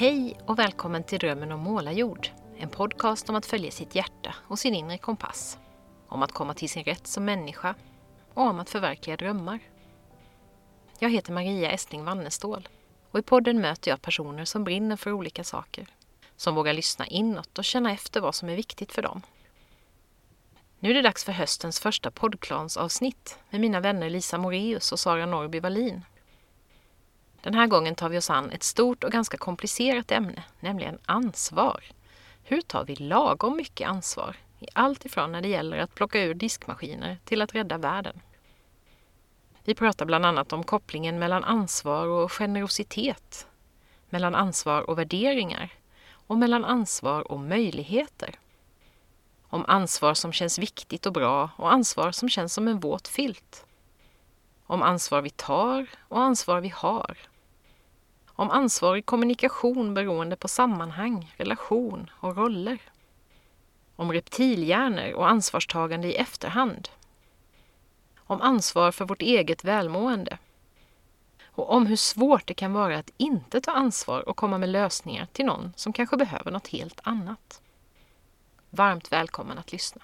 Hej 0.00 0.38
och 0.46 0.58
välkommen 0.58 1.04
till 1.04 1.18
Drömmen 1.18 1.52
om 1.52 1.60
målarjord. 1.60 2.28
En 2.58 2.68
podcast 2.68 3.28
om 3.28 3.36
att 3.36 3.46
följa 3.46 3.70
sitt 3.70 3.94
hjärta 3.94 4.34
och 4.48 4.58
sin 4.58 4.74
inre 4.74 4.98
kompass. 4.98 5.58
Om 6.08 6.22
att 6.22 6.32
komma 6.32 6.54
till 6.54 6.68
sin 6.68 6.84
rätt 6.84 7.06
som 7.06 7.24
människa 7.24 7.74
och 8.34 8.42
om 8.42 8.60
att 8.60 8.70
förverkliga 8.70 9.16
drömmar. 9.16 9.58
Jag 10.98 11.10
heter 11.10 11.32
Maria 11.32 11.70
Estling 11.70 12.04
Wannestål 12.04 12.68
och 13.10 13.18
i 13.18 13.22
podden 13.22 13.60
möter 13.60 13.90
jag 13.90 14.02
personer 14.02 14.44
som 14.44 14.64
brinner 14.64 14.96
för 14.96 15.12
olika 15.12 15.44
saker. 15.44 15.86
Som 16.36 16.54
vågar 16.54 16.72
lyssna 16.72 17.06
inåt 17.06 17.58
och 17.58 17.64
känna 17.64 17.92
efter 17.92 18.20
vad 18.20 18.34
som 18.34 18.48
är 18.48 18.56
viktigt 18.56 18.92
för 18.92 19.02
dem. 19.02 19.22
Nu 20.78 20.90
är 20.90 20.94
det 20.94 21.02
dags 21.02 21.24
för 21.24 21.32
höstens 21.32 21.80
första 21.80 22.10
poddklansavsnitt 22.10 23.38
med 23.50 23.60
mina 23.60 23.80
vänner 23.80 24.10
Lisa 24.10 24.38
Moreus 24.38 24.92
och 24.92 25.00
Sara 25.00 25.26
Norby 25.26 25.60
Wallin. 25.60 26.02
Den 27.42 27.54
här 27.54 27.66
gången 27.66 27.94
tar 27.94 28.08
vi 28.08 28.18
oss 28.18 28.30
an 28.30 28.50
ett 28.50 28.62
stort 28.62 29.04
och 29.04 29.12
ganska 29.12 29.36
komplicerat 29.36 30.10
ämne, 30.10 30.44
nämligen 30.60 30.98
ansvar. 31.06 31.84
Hur 32.42 32.60
tar 32.60 32.84
vi 32.84 32.96
lagom 32.96 33.56
mycket 33.56 33.88
ansvar? 33.88 34.36
I 34.58 34.66
allt 34.72 35.04
ifrån 35.04 35.32
när 35.32 35.42
det 35.42 35.48
gäller 35.48 35.78
att 35.78 35.94
plocka 35.94 36.22
ur 36.22 36.34
diskmaskiner 36.34 37.18
till 37.24 37.42
att 37.42 37.54
rädda 37.54 37.78
världen. 37.78 38.20
Vi 39.64 39.74
pratar 39.74 40.06
bland 40.06 40.26
annat 40.26 40.52
om 40.52 40.64
kopplingen 40.64 41.18
mellan 41.18 41.44
ansvar 41.44 42.06
och 42.06 42.32
generositet, 42.32 43.46
mellan 44.08 44.34
ansvar 44.34 44.90
och 44.90 44.98
värderingar 44.98 45.72
och 46.10 46.38
mellan 46.38 46.64
ansvar 46.64 47.32
och 47.32 47.40
möjligheter. 47.40 48.34
Om 49.48 49.64
ansvar 49.68 50.14
som 50.14 50.32
känns 50.32 50.58
viktigt 50.58 51.06
och 51.06 51.12
bra 51.12 51.50
och 51.56 51.72
ansvar 51.72 52.12
som 52.12 52.28
känns 52.28 52.54
som 52.54 52.68
en 52.68 52.80
våt 52.80 53.08
filt. 53.08 53.66
Om 54.66 54.82
ansvar 54.82 55.22
vi 55.22 55.30
tar 55.30 55.86
och 56.08 56.20
ansvar 56.20 56.60
vi 56.60 56.68
har. 56.68 57.18
Om 58.40 58.50
ansvarig 58.50 59.06
kommunikation 59.06 59.94
beroende 59.94 60.36
på 60.36 60.48
sammanhang, 60.48 61.34
relation 61.36 62.10
och 62.20 62.36
roller. 62.36 62.78
Om 63.96 64.12
reptilhjärnor 64.12 65.12
och 65.12 65.28
ansvarstagande 65.28 66.08
i 66.08 66.14
efterhand. 66.14 66.88
Om 68.18 68.40
ansvar 68.40 68.92
för 68.92 69.04
vårt 69.04 69.22
eget 69.22 69.64
välmående. 69.64 70.38
Och 71.44 71.72
om 71.72 71.86
hur 71.86 71.96
svårt 71.96 72.46
det 72.46 72.54
kan 72.54 72.72
vara 72.72 72.98
att 72.98 73.10
inte 73.16 73.60
ta 73.60 73.70
ansvar 73.70 74.28
och 74.28 74.36
komma 74.36 74.58
med 74.58 74.68
lösningar 74.68 75.26
till 75.32 75.46
någon 75.46 75.72
som 75.76 75.92
kanske 75.92 76.16
behöver 76.16 76.50
något 76.50 76.68
helt 76.68 77.00
annat. 77.02 77.62
Varmt 78.70 79.12
välkommen 79.12 79.58
att 79.58 79.72
lyssna. 79.72 80.02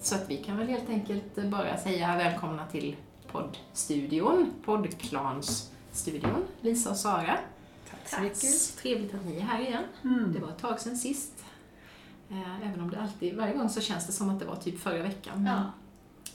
Så 0.00 0.14
att 0.14 0.30
vi 0.30 0.36
kan 0.36 0.56
väl 0.56 0.68
helt 0.68 0.88
enkelt 0.88 1.34
bara 1.50 1.76
säga 1.76 2.16
välkomna 2.16 2.66
till 2.66 2.96
poddstudion, 3.32 4.52
poddklansstudion, 4.64 6.44
Lisa 6.60 6.90
och 6.90 6.96
Sara. 6.96 7.38
Tack 7.90 8.08
så 8.08 8.20
mycket. 8.20 8.76
Trevligt 8.76 9.14
att 9.14 9.24
ni 9.26 9.36
är 9.36 9.40
här 9.40 9.60
igen. 9.60 9.84
Mm. 10.04 10.32
Det 10.32 10.40
var 10.40 10.48
ett 10.48 10.58
tag 10.58 10.80
sedan 10.80 10.96
sist. 10.96 11.44
Eh, 12.30 12.66
Även 12.68 12.80
om 12.80 12.90
det 12.90 13.00
alltid, 13.00 13.36
varje 13.36 13.54
gång 13.54 13.68
så 13.68 13.80
känns 13.80 14.06
det 14.06 14.12
som 14.12 14.30
att 14.30 14.38
det 14.40 14.44
var 14.46 14.56
typ 14.56 14.80
förra 14.80 15.02
veckan. 15.02 15.46
Ja. 15.46 15.62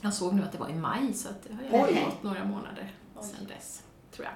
Jag 0.00 0.14
såg 0.14 0.34
nu 0.34 0.42
att 0.42 0.52
det 0.52 0.58
var 0.58 0.68
i 0.68 0.74
maj 0.74 1.12
så 1.14 1.28
att 1.28 1.42
det 1.70 1.78
har 1.78 1.88
ju 1.88 1.94
gått 2.04 2.22
några 2.22 2.44
månader 2.44 2.92
sedan 3.20 3.46
dess, 3.48 3.82
tror 4.12 4.24
jag. 4.26 4.34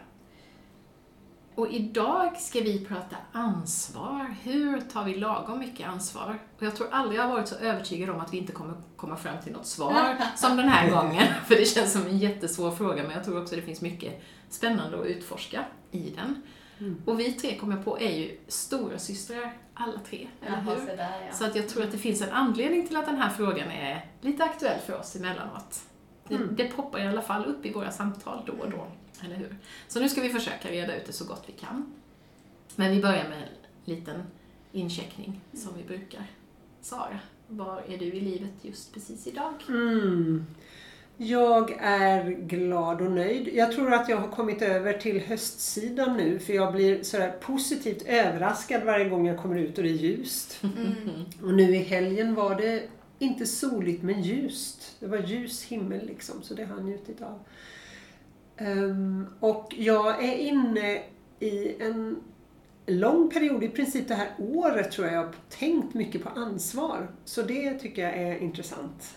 Och 1.59 1.69
idag 1.73 2.37
ska 2.41 2.61
vi 2.61 2.85
prata 2.85 3.17
ansvar. 3.33 4.35
Hur 4.43 4.81
tar 4.81 5.05
vi 5.05 5.15
lagom 5.15 5.59
mycket 5.59 5.89
ansvar? 5.89 6.39
Och 6.57 6.63
jag 6.63 6.77
tror 6.77 6.89
aldrig 6.91 7.19
jag 7.21 7.25
har 7.25 7.33
varit 7.33 7.49
så 7.49 7.55
övertygad 7.55 8.11
om 8.11 8.21
att 8.21 8.33
vi 8.33 8.39
inte 8.39 8.53
kommer 8.53 8.75
komma 8.97 9.17
fram 9.17 9.43
till 9.45 9.53
något 9.53 9.67
svar 9.67 10.17
som 10.37 10.57
den 10.57 10.69
här 10.69 10.91
gången. 10.91 11.27
För 11.47 11.55
det 11.55 11.65
känns 11.65 11.93
som 11.93 12.07
en 12.07 12.19
jättesvår 12.19 12.71
fråga, 12.71 13.03
men 13.03 13.11
jag 13.13 13.25
tror 13.25 13.43
också 13.43 13.57
det 13.57 13.63
finns 13.63 13.81
mycket 13.81 14.23
spännande 14.49 15.01
att 15.01 15.07
utforska 15.07 15.65
i 15.91 16.11
den. 16.11 16.43
Mm. 16.79 17.03
Och 17.07 17.21
vi 17.21 17.33
tre, 17.33 17.59
kommer 17.59 17.83
på, 17.83 18.01
är 18.01 18.13
ju 18.13 18.39
stora 18.49 18.99
systrar 18.99 19.53
alla 19.75 19.99
tre, 20.09 20.29
eller 20.47 20.57
Jaha, 20.57 20.75
hur? 20.75 20.81
så 20.81 20.97
där, 20.97 21.27
ja. 21.27 21.33
Så 21.33 21.45
att 21.45 21.57
jag 21.57 21.69
tror 21.69 21.83
att 21.85 21.93
det 21.93 21.99
finns 21.99 22.23
en 22.23 22.33
anledning 22.33 22.87
till 22.87 22.97
att 22.97 23.07
den 23.07 23.17
här 23.17 23.31
frågan 23.31 23.71
är 23.71 24.07
lite 24.21 24.45
aktuell 24.45 24.81
för 24.87 25.01
oss 25.01 25.17
emellanåt. 25.17 25.81
Det, 26.29 26.35
Mm. 26.35 26.57
det 26.57 26.65
poppar 26.65 26.99
i 26.99 27.07
alla 27.07 27.23
fall 27.23 27.45
upp 27.45 27.67
i 27.67 27.73
våra 27.73 27.91
samtal 27.91 28.43
då 28.47 28.53
och 28.53 28.71
då, 28.71 28.87
eller 29.25 29.37
hur? 29.37 29.57
Så 29.89 30.01
nu 30.01 30.09
ska 30.09 30.21
vi 30.21 30.29
försöka 30.29 30.71
reda 30.71 30.97
ut 30.97 31.07
det 31.07 31.13
så 31.13 31.25
gott 31.25 31.45
vi 31.47 31.53
kan. 31.53 31.93
Men 32.77 32.91
vi 32.91 33.03
börjar 33.03 33.29
med 33.29 33.39
en 33.43 33.95
liten 33.95 34.23
incheckning, 34.73 35.41
som 35.53 35.77
vi 35.77 35.85
brukar. 35.85 36.27
Sara, 36.81 37.19
var 37.49 37.83
är 37.89 37.99
du 37.99 38.05
i 38.05 38.21
livet 38.21 38.51
just 38.63 38.95
precis 38.95 39.27
idag? 39.27 39.55
Mm. 39.69 40.47
Jag 41.21 41.77
är 41.81 42.31
glad 42.31 43.01
och 43.01 43.11
nöjd. 43.11 43.49
Jag 43.55 43.73
tror 43.73 43.93
att 43.93 44.09
jag 44.09 44.17
har 44.17 44.29
kommit 44.29 44.63
över 44.63 44.93
till 44.93 45.21
höstsidan 45.21 46.17
nu 46.17 46.39
för 46.39 46.53
jag 46.53 46.73
blir 46.73 47.03
sådär 47.03 47.31
positivt 47.41 48.03
överraskad 48.07 48.83
varje 48.83 49.09
gång 49.09 49.27
jag 49.27 49.39
kommer 49.39 49.59
ut 49.59 49.79
och 49.79 49.85
det 49.85 49.91
är 49.91 49.95
ljust. 49.95 50.61
Mm. 50.63 51.25
Och 51.43 51.55
nu 51.55 51.77
i 51.77 51.79
helgen 51.79 52.35
var 52.35 52.55
det 52.55 52.89
inte 53.19 53.47
soligt 53.47 54.03
men 54.03 54.23
ljust. 54.23 54.97
Det 55.01 55.07
var 55.07 55.19
ljus 55.19 55.65
himmel 55.65 56.07
liksom 56.07 56.43
så 56.43 56.55
det 56.55 56.65
har 56.65 56.77
jag 56.77 56.85
njutit 56.85 57.23
av. 57.23 57.39
Um, 58.61 59.27
och 59.41 59.75
jag 59.79 60.25
är 60.25 60.37
inne 60.37 61.03
i 61.41 61.83
en 61.83 62.17
lång 62.87 63.31
period, 63.31 63.65
i 63.65 63.69
princip 63.69 64.09
det 64.09 64.15
här 64.15 64.29
året 64.39 64.93
tror 64.93 65.07
jag 65.07 65.17
jag 65.17 65.25
har 65.25 65.35
tänkt 65.49 65.95
mycket 65.95 66.23
på 66.23 66.29
ansvar. 66.29 67.11
Så 67.25 67.43
det 67.43 67.75
tycker 67.75 68.03
jag 68.03 68.19
är 68.19 68.39
intressant. 68.39 69.15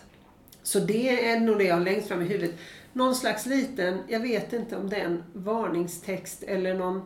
Så 0.62 0.78
det 0.78 1.28
är 1.30 1.40
nog 1.40 1.58
det 1.58 1.64
jag 1.64 1.76
har 1.76 1.84
längst 1.84 2.08
fram 2.08 2.22
i 2.22 2.24
huvudet. 2.24 2.54
Någon 2.92 3.14
slags 3.14 3.46
liten, 3.46 3.98
jag 4.08 4.20
vet 4.20 4.52
inte 4.52 4.76
om 4.76 4.88
det 4.88 4.96
är 4.96 5.04
en 5.04 5.24
varningstext 5.32 6.42
eller 6.42 6.74
någon 6.74 7.02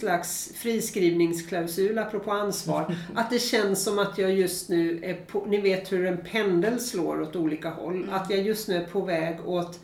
slags 0.00 0.52
friskrivningsklausul 0.54 1.98
apropå 1.98 2.30
ansvar. 2.30 2.96
Att 3.14 3.30
det 3.30 3.38
känns 3.38 3.84
som 3.84 3.98
att 3.98 4.18
jag 4.18 4.32
just 4.32 4.68
nu 4.68 5.00
är 5.02 5.14
på, 5.14 5.44
ni 5.46 5.60
vet 5.60 5.92
hur 5.92 6.06
en 6.06 6.18
pendel 6.18 6.80
slår 6.80 7.20
åt 7.20 7.36
olika 7.36 7.70
håll. 7.70 8.08
Att 8.12 8.30
jag 8.30 8.40
just 8.40 8.68
nu 8.68 8.74
är 8.74 8.84
på 8.84 9.00
väg 9.00 9.48
åt 9.48 9.80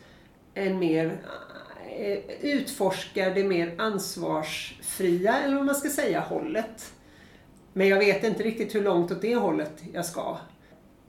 en 0.53 0.79
mer 0.79 1.17
utforskar 2.41 3.35
det 3.35 3.43
mer 3.43 3.75
ansvarsfria, 3.77 5.39
eller 5.39 5.55
vad 5.55 5.65
man 5.65 5.75
ska 5.75 5.89
säga, 5.89 6.19
hållet. 6.19 6.93
Men 7.73 7.87
jag 7.87 7.99
vet 7.99 8.23
inte 8.23 8.43
riktigt 8.43 8.75
hur 8.75 8.83
långt 8.83 9.11
åt 9.11 9.21
det 9.21 9.35
hållet 9.35 9.83
jag 9.93 10.05
ska. 10.05 10.37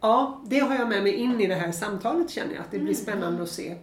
Ja, 0.01 0.43
det 0.47 0.59
har 0.59 0.75
jag 0.75 0.89
med 0.89 1.03
mig 1.03 1.13
in 1.13 1.41
i 1.41 1.47
det 1.47 1.55
här 1.55 1.73
samtalet 1.73 2.31
känner 2.31 2.55
jag. 2.55 2.61
Att 2.61 2.71
det 2.71 2.79
blir 2.79 2.95
spännande 2.95 3.43
att 3.43 3.51
se 3.51 3.77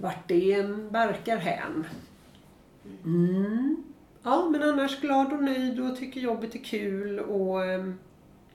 vart 0.00 0.28
det 0.28 0.64
barkar 0.90 1.36
hän. 1.36 1.86
Mm. 3.04 3.82
Ja, 4.22 4.48
men 4.50 4.62
annars 4.62 5.00
glad 5.00 5.32
och 5.32 5.42
nöjd 5.42 5.80
och 5.80 5.96
tycker 5.96 6.20
jobbet 6.20 6.54
är 6.54 6.58
kul 6.58 7.20
och 7.20 7.64
ehm, 7.64 7.98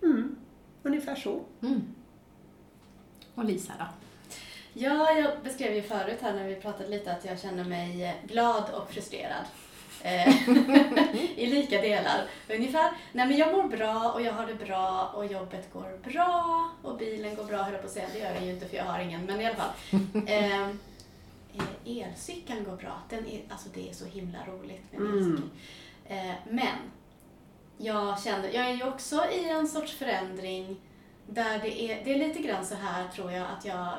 mm, 0.01 0.36
ungefär 0.83 1.15
så. 1.15 1.41
Mm. 1.62 1.81
Och 3.36 3.45
Lisa 3.45 3.74
då? 3.80 3.86
Ja, 4.77 5.12
jag 5.12 5.31
beskrev 5.44 5.74
ju 5.75 5.81
förut 5.81 6.19
här 6.22 6.33
när 6.33 6.48
vi 6.48 6.56
pratade 6.56 6.89
lite 6.89 7.12
att 7.12 7.25
jag 7.25 7.39
känner 7.39 7.63
mig 7.63 8.16
glad 8.27 8.63
och 8.74 8.92
frustrerad. 8.92 9.45
Eh, 10.01 10.50
I 11.39 11.45
lika 11.48 11.81
delar 11.81 12.25
ungefär. 12.50 12.92
Nej 13.12 13.27
men 13.27 13.38
jag 13.38 13.51
mår 13.54 13.63
bra 13.63 14.12
och 14.12 14.22
jag 14.22 14.33
har 14.33 14.48
det 14.48 14.66
bra 14.66 15.12
och 15.16 15.25
jobbet 15.25 15.74
går 15.74 16.00
bra 16.12 16.69
och 16.81 16.98
bilen 16.98 17.36
går 17.36 17.44
bra 17.44 17.57
höll 17.57 17.74
jag 17.74 17.81
på 17.81 17.88
att 17.88 17.94
säga. 17.94 18.07
Det 18.13 18.19
gör 18.19 18.33
den 18.33 18.45
ju 18.45 18.51
inte 18.51 18.66
för 18.68 18.77
jag 18.77 18.83
har 18.83 19.00
ingen 19.00 19.25
men 19.25 19.42
i 19.42 19.45
alla 19.45 19.56
fall. 19.56 19.72
Eh, 20.27 20.62
eh, 21.57 22.07
elcykeln 22.07 22.63
går 22.63 22.75
bra. 22.75 23.01
Den 23.10 23.27
är, 23.27 23.42
alltså 23.50 23.69
det 23.74 23.89
är 23.89 23.94
så 23.94 24.06
himla 24.06 24.39
roligt 24.48 24.92
med 24.92 25.01
Mm. 25.01 25.18
elcykel. 25.18 25.50
Eh, 26.07 26.33
men 26.50 26.77
jag 27.77 28.22
känner, 28.24 28.50
jag 28.50 28.66
är 28.66 28.74
ju 28.74 28.83
också 28.88 29.25
i 29.31 29.50
en 29.50 29.68
sorts 29.68 29.92
förändring 29.94 30.77
där 31.27 31.60
det 31.60 31.81
är, 31.81 32.06
det 32.06 32.13
är 32.13 32.27
lite 32.27 32.42
grann 32.42 32.66
så 32.66 32.75
här 32.75 33.07
tror 33.07 33.31
jag 33.31 33.48
att 33.57 33.66
jag, 33.66 33.94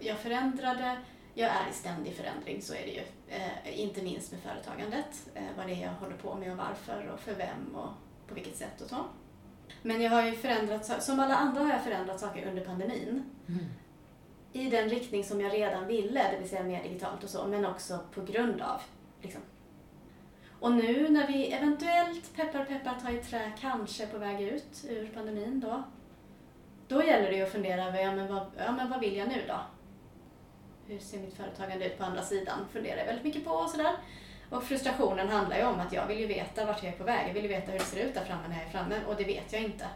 jag 0.00 0.18
förändrade, 0.18 0.96
jag 1.34 1.50
är 1.50 1.70
i 1.70 1.72
ständig 1.72 2.14
förändring, 2.14 2.62
så 2.62 2.74
är 2.74 2.82
det 2.82 2.92
ju. 2.92 3.02
Eh, 3.28 3.80
inte 3.80 4.02
minst 4.02 4.32
med 4.32 4.40
företagandet, 4.40 5.30
eh, 5.34 5.42
vad 5.56 5.66
det 5.66 5.72
är 5.72 5.82
jag 5.82 5.92
håller 5.92 6.16
på 6.16 6.34
med 6.34 6.52
och 6.52 6.58
varför 6.58 7.10
och 7.14 7.20
för 7.20 7.34
vem 7.34 7.74
och 7.74 7.88
på 8.28 8.34
vilket 8.34 8.56
sätt 8.56 8.80
och 8.80 8.88
så. 8.88 9.04
Men 9.82 10.02
jag 10.02 10.10
har 10.10 10.22
ju 10.22 10.32
förändrat, 10.32 11.02
som 11.02 11.20
alla 11.20 11.36
andra 11.36 11.62
har 11.62 11.70
jag 11.70 11.84
förändrat 11.84 12.20
saker 12.20 12.48
under 12.48 12.64
pandemin. 12.64 13.24
I 14.52 14.70
den 14.70 14.88
riktning 14.88 15.24
som 15.24 15.40
jag 15.40 15.52
redan 15.52 15.86
ville, 15.86 16.32
det 16.32 16.38
vill 16.38 16.48
säga 16.48 16.62
mer 16.62 16.82
digitalt 16.82 17.24
och 17.24 17.30
så, 17.30 17.46
men 17.46 17.66
också 17.66 17.98
på 18.14 18.22
grund 18.22 18.60
av 18.60 18.80
liksom, 19.22 19.40
Och 20.60 20.72
nu 20.72 21.08
när 21.08 21.26
vi 21.26 21.52
eventuellt, 21.52 22.34
peppar 22.36 22.64
peppar, 22.64 23.00
tar 23.00 23.10
i 23.10 23.22
trä, 23.22 23.52
kanske 23.60 24.06
på 24.06 24.18
väg 24.18 24.40
ut 24.40 24.84
ur 24.88 25.06
pandemin 25.14 25.60
då, 25.60 25.82
då 26.92 27.04
gäller 27.04 27.30
det 27.30 27.36
ju 27.36 27.42
att 27.42 27.52
fundera 27.52 27.84
över, 27.84 28.02
ja 28.02 28.12
men, 28.12 28.34
vad, 28.34 28.46
ja 28.58 28.72
men 28.72 28.90
vad 28.90 29.00
vill 29.00 29.16
jag 29.16 29.28
nu 29.28 29.42
då? 29.48 29.60
Hur 30.86 30.98
ser 30.98 31.18
mitt 31.18 31.36
företagande 31.36 31.86
ut 31.86 31.98
på 31.98 32.04
andra 32.04 32.22
sidan? 32.22 32.58
Funderar 32.72 32.98
jag 32.98 33.06
väldigt 33.06 33.24
mycket 33.24 33.44
på 33.44 33.50
och 33.50 33.70
sådär. 33.70 33.92
Och 34.50 34.64
frustrationen 34.64 35.28
handlar 35.28 35.56
ju 35.56 35.64
om 35.64 35.80
att 35.80 35.92
jag 35.92 36.06
vill 36.06 36.20
ju 36.20 36.26
veta 36.26 36.64
vart 36.64 36.82
jag 36.82 36.92
är 36.92 36.98
på 36.98 37.04
väg. 37.04 37.28
Jag 37.28 37.34
vill 37.34 37.42
ju 37.42 37.48
veta 37.48 37.72
hur 37.72 37.78
det 37.78 37.84
ser 37.84 38.04
ut 38.04 38.14
där 38.14 38.24
framme 38.24 38.48
när 38.48 38.56
jag 38.56 38.66
är 38.66 38.70
framme 38.70 39.00
och 39.08 39.16
det 39.16 39.24
vet 39.24 39.52
jag 39.52 39.62
inte. 39.62 39.86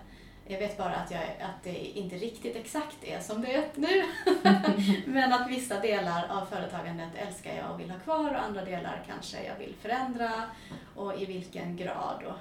Jag 0.48 0.58
vet 0.58 0.76
bara 0.76 0.94
att, 0.94 1.10
jag, 1.10 1.22
att 1.22 1.62
det 1.62 1.98
inte 1.98 2.16
riktigt 2.16 2.56
exakt 2.56 3.04
är 3.04 3.20
som 3.20 3.42
det 3.42 3.54
är 3.54 3.68
nu. 3.74 4.04
Men 5.12 5.32
att 5.32 5.50
vissa 5.50 5.80
delar 5.80 6.26
av 6.28 6.46
företagandet 6.46 7.08
älskar 7.16 7.56
jag 7.56 7.70
och 7.70 7.80
vill 7.80 7.90
ha 7.90 7.98
kvar 7.98 8.30
och 8.30 8.42
andra 8.42 8.64
delar 8.64 9.04
kanske 9.06 9.44
jag 9.44 9.56
vill 9.58 9.74
förändra 9.80 10.32
och 10.94 11.22
i 11.22 11.24
vilken 11.24 11.76
grad 11.76 12.22
och 12.26 12.38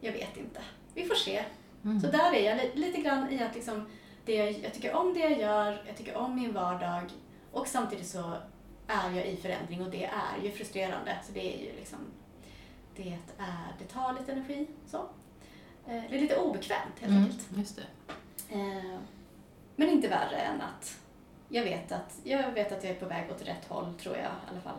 jag 0.00 0.12
vet 0.12 0.36
inte. 0.36 0.60
Vi 0.94 1.04
får 1.04 1.14
se. 1.14 1.44
Mm. 1.84 2.00
Så 2.00 2.06
där 2.06 2.32
är 2.32 2.50
jag 2.50 2.56
li 2.56 2.70
lite 2.74 3.00
grann 3.00 3.30
i 3.32 3.42
att 3.42 3.54
liksom, 3.54 3.86
det 4.24 4.34
jag, 4.34 4.52
jag 4.52 4.74
tycker 4.74 4.94
om 4.94 5.14
det 5.14 5.20
jag 5.20 5.38
gör, 5.38 5.82
jag 5.86 5.96
tycker 5.96 6.16
om 6.16 6.36
min 6.36 6.52
vardag 6.52 7.10
och 7.52 7.68
samtidigt 7.68 8.06
så 8.06 8.34
är 8.86 9.10
jag 9.16 9.26
i 9.26 9.36
förändring 9.36 9.82
och 9.82 9.90
det 9.90 10.04
är 10.04 10.44
ju 10.44 10.50
frustrerande. 10.50 11.18
Så 11.26 11.32
det 11.32 11.54
är 11.54 11.58
ju 11.58 11.76
liksom, 11.76 11.98
det, 12.96 13.18
är, 13.38 13.72
det 13.78 13.84
tar 13.84 14.12
lite 14.12 14.32
energi. 14.32 14.66
Så. 14.86 14.96
Eh, 15.86 16.02
det 16.10 16.16
är 16.16 16.20
lite 16.20 16.36
obekvämt 16.36 17.00
helt 17.00 17.10
mm, 17.10 17.24
enkelt. 17.24 17.46
Just 17.56 17.76
det. 17.76 18.14
Eh, 18.54 18.98
men 19.76 19.88
inte 19.88 20.08
värre 20.08 20.36
än 20.36 20.60
att 20.60 20.98
jag 21.48 21.64
vet 21.64 21.92
att 21.92 22.20
jag, 22.24 22.52
vet 22.52 22.72
att 22.72 22.84
jag 22.84 22.92
är 22.92 23.00
på 23.00 23.06
väg 23.06 23.30
åt 23.30 23.42
rätt 23.42 23.68
håll, 23.68 23.94
tror 23.94 24.16
jag 24.16 24.24
i 24.24 24.50
alla 24.50 24.60
fall. 24.60 24.76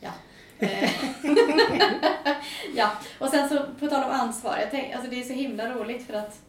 Ja. 0.00 0.10
Ja, 2.74 2.90
och 3.18 3.28
sen 3.28 3.48
så 3.48 3.58
på 3.80 3.86
tal 3.86 4.04
om 4.04 4.10
ansvar. 4.10 4.56
Jag 4.58 4.70
tänk, 4.70 4.94
alltså 4.94 5.10
det 5.10 5.20
är 5.20 5.24
så 5.24 5.32
himla 5.32 5.68
roligt 5.74 6.06
för 6.06 6.14
att 6.14 6.40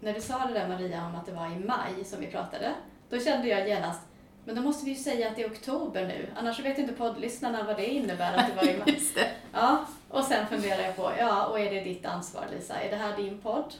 när 0.00 0.12
du 0.12 0.20
sa 0.20 0.38
det 0.46 0.54
där 0.54 0.68
Maria 0.68 1.06
om 1.06 1.14
att 1.14 1.26
det 1.26 1.32
var 1.32 1.46
i 1.46 1.58
maj 1.58 2.04
som 2.04 2.20
vi 2.20 2.26
pratade, 2.26 2.74
då 3.10 3.20
kände 3.20 3.48
jag 3.48 3.68
genast 3.68 4.00
men 4.48 4.56
då 4.56 4.62
måste 4.62 4.84
vi 4.84 4.90
ju 4.90 4.96
säga 4.96 5.28
att 5.28 5.36
det 5.36 5.42
är 5.42 5.50
oktober 5.50 6.06
nu, 6.06 6.28
annars 6.36 6.60
vet 6.60 6.78
inte 6.78 6.92
poddlyssnarna 6.92 7.62
vad 7.62 7.76
det 7.76 7.86
innebär 7.86 8.36
att 8.36 8.46
det 8.46 8.56
var 8.56 8.72
i 8.72 8.78
maj. 8.78 9.00
Ja, 9.52 9.84
och 10.08 10.24
sen 10.24 10.46
funderar 10.46 10.82
jag 10.82 10.96
på, 10.96 11.12
ja, 11.18 11.46
och 11.46 11.60
är 11.60 11.70
det 11.70 11.80
ditt 11.80 12.06
ansvar 12.06 12.46
Lisa? 12.52 12.74
Är 12.80 12.90
det 12.90 12.96
här 12.96 13.16
din 13.16 13.40
podd? 13.40 13.74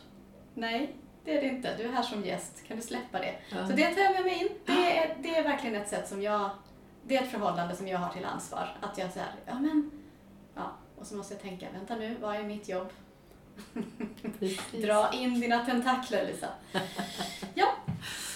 Nej, 0.54 0.94
det 1.24 1.36
är 1.36 1.40
det 1.40 1.48
inte. 1.48 1.76
Du 1.76 1.82
är 1.82 1.92
här 1.92 2.02
som 2.02 2.24
gäst. 2.24 2.64
Kan 2.68 2.76
du 2.76 2.82
släppa 2.82 3.18
det? 3.18 3.34
Ja. 3.50 3.66
Så 3.66 3.72
det 3.72 3.94
tar 3.94 4.02
jag 4.02 4.12
med 4.12 4.24
mig 4.24 4.40
in. 4.40 4.48
Det 4.66 4.98
är, 4.98 5.16
det 5.22 5.36
är 5.36 5.42
verkligen 5.42 5.82
ett 5.82 5.88
sätt 5.88 6.08
som 6.08 6.22
jag, 6.22 6.50
det 7.02 7.16
är 7.16 7.22
ett 7.22 7.30
förhållande 7.30 7.76
som 7.76 7.88
jag 7.88 7.98
har 7.98 8.12
till 8.12 8.24
ansvar. 8.24 8.76
Att 8.80 8.98
jag 8.98 9.12
säger, 9.12 9.28
ja 9.46 9.54
men. 9.54 9.90
Och 11.00 11.06
så 11.06 11.16
måste 11.16 11.34
jag 11.34 11.42
tänka, 11.42 11.66
vänta 11.72 11.96
nu, 11.96 12.16
vad 12.20 12.36
är 12.36 12.42
mitt 12.42 12.68
jobb? 12.68 12.88
Dra 14.72 15.12
in 15.12 15.40
dina 15.40 15.64
tentakler 15.64 16.26
Lisa. 16.26 16.48
Ja, 17.54 17.66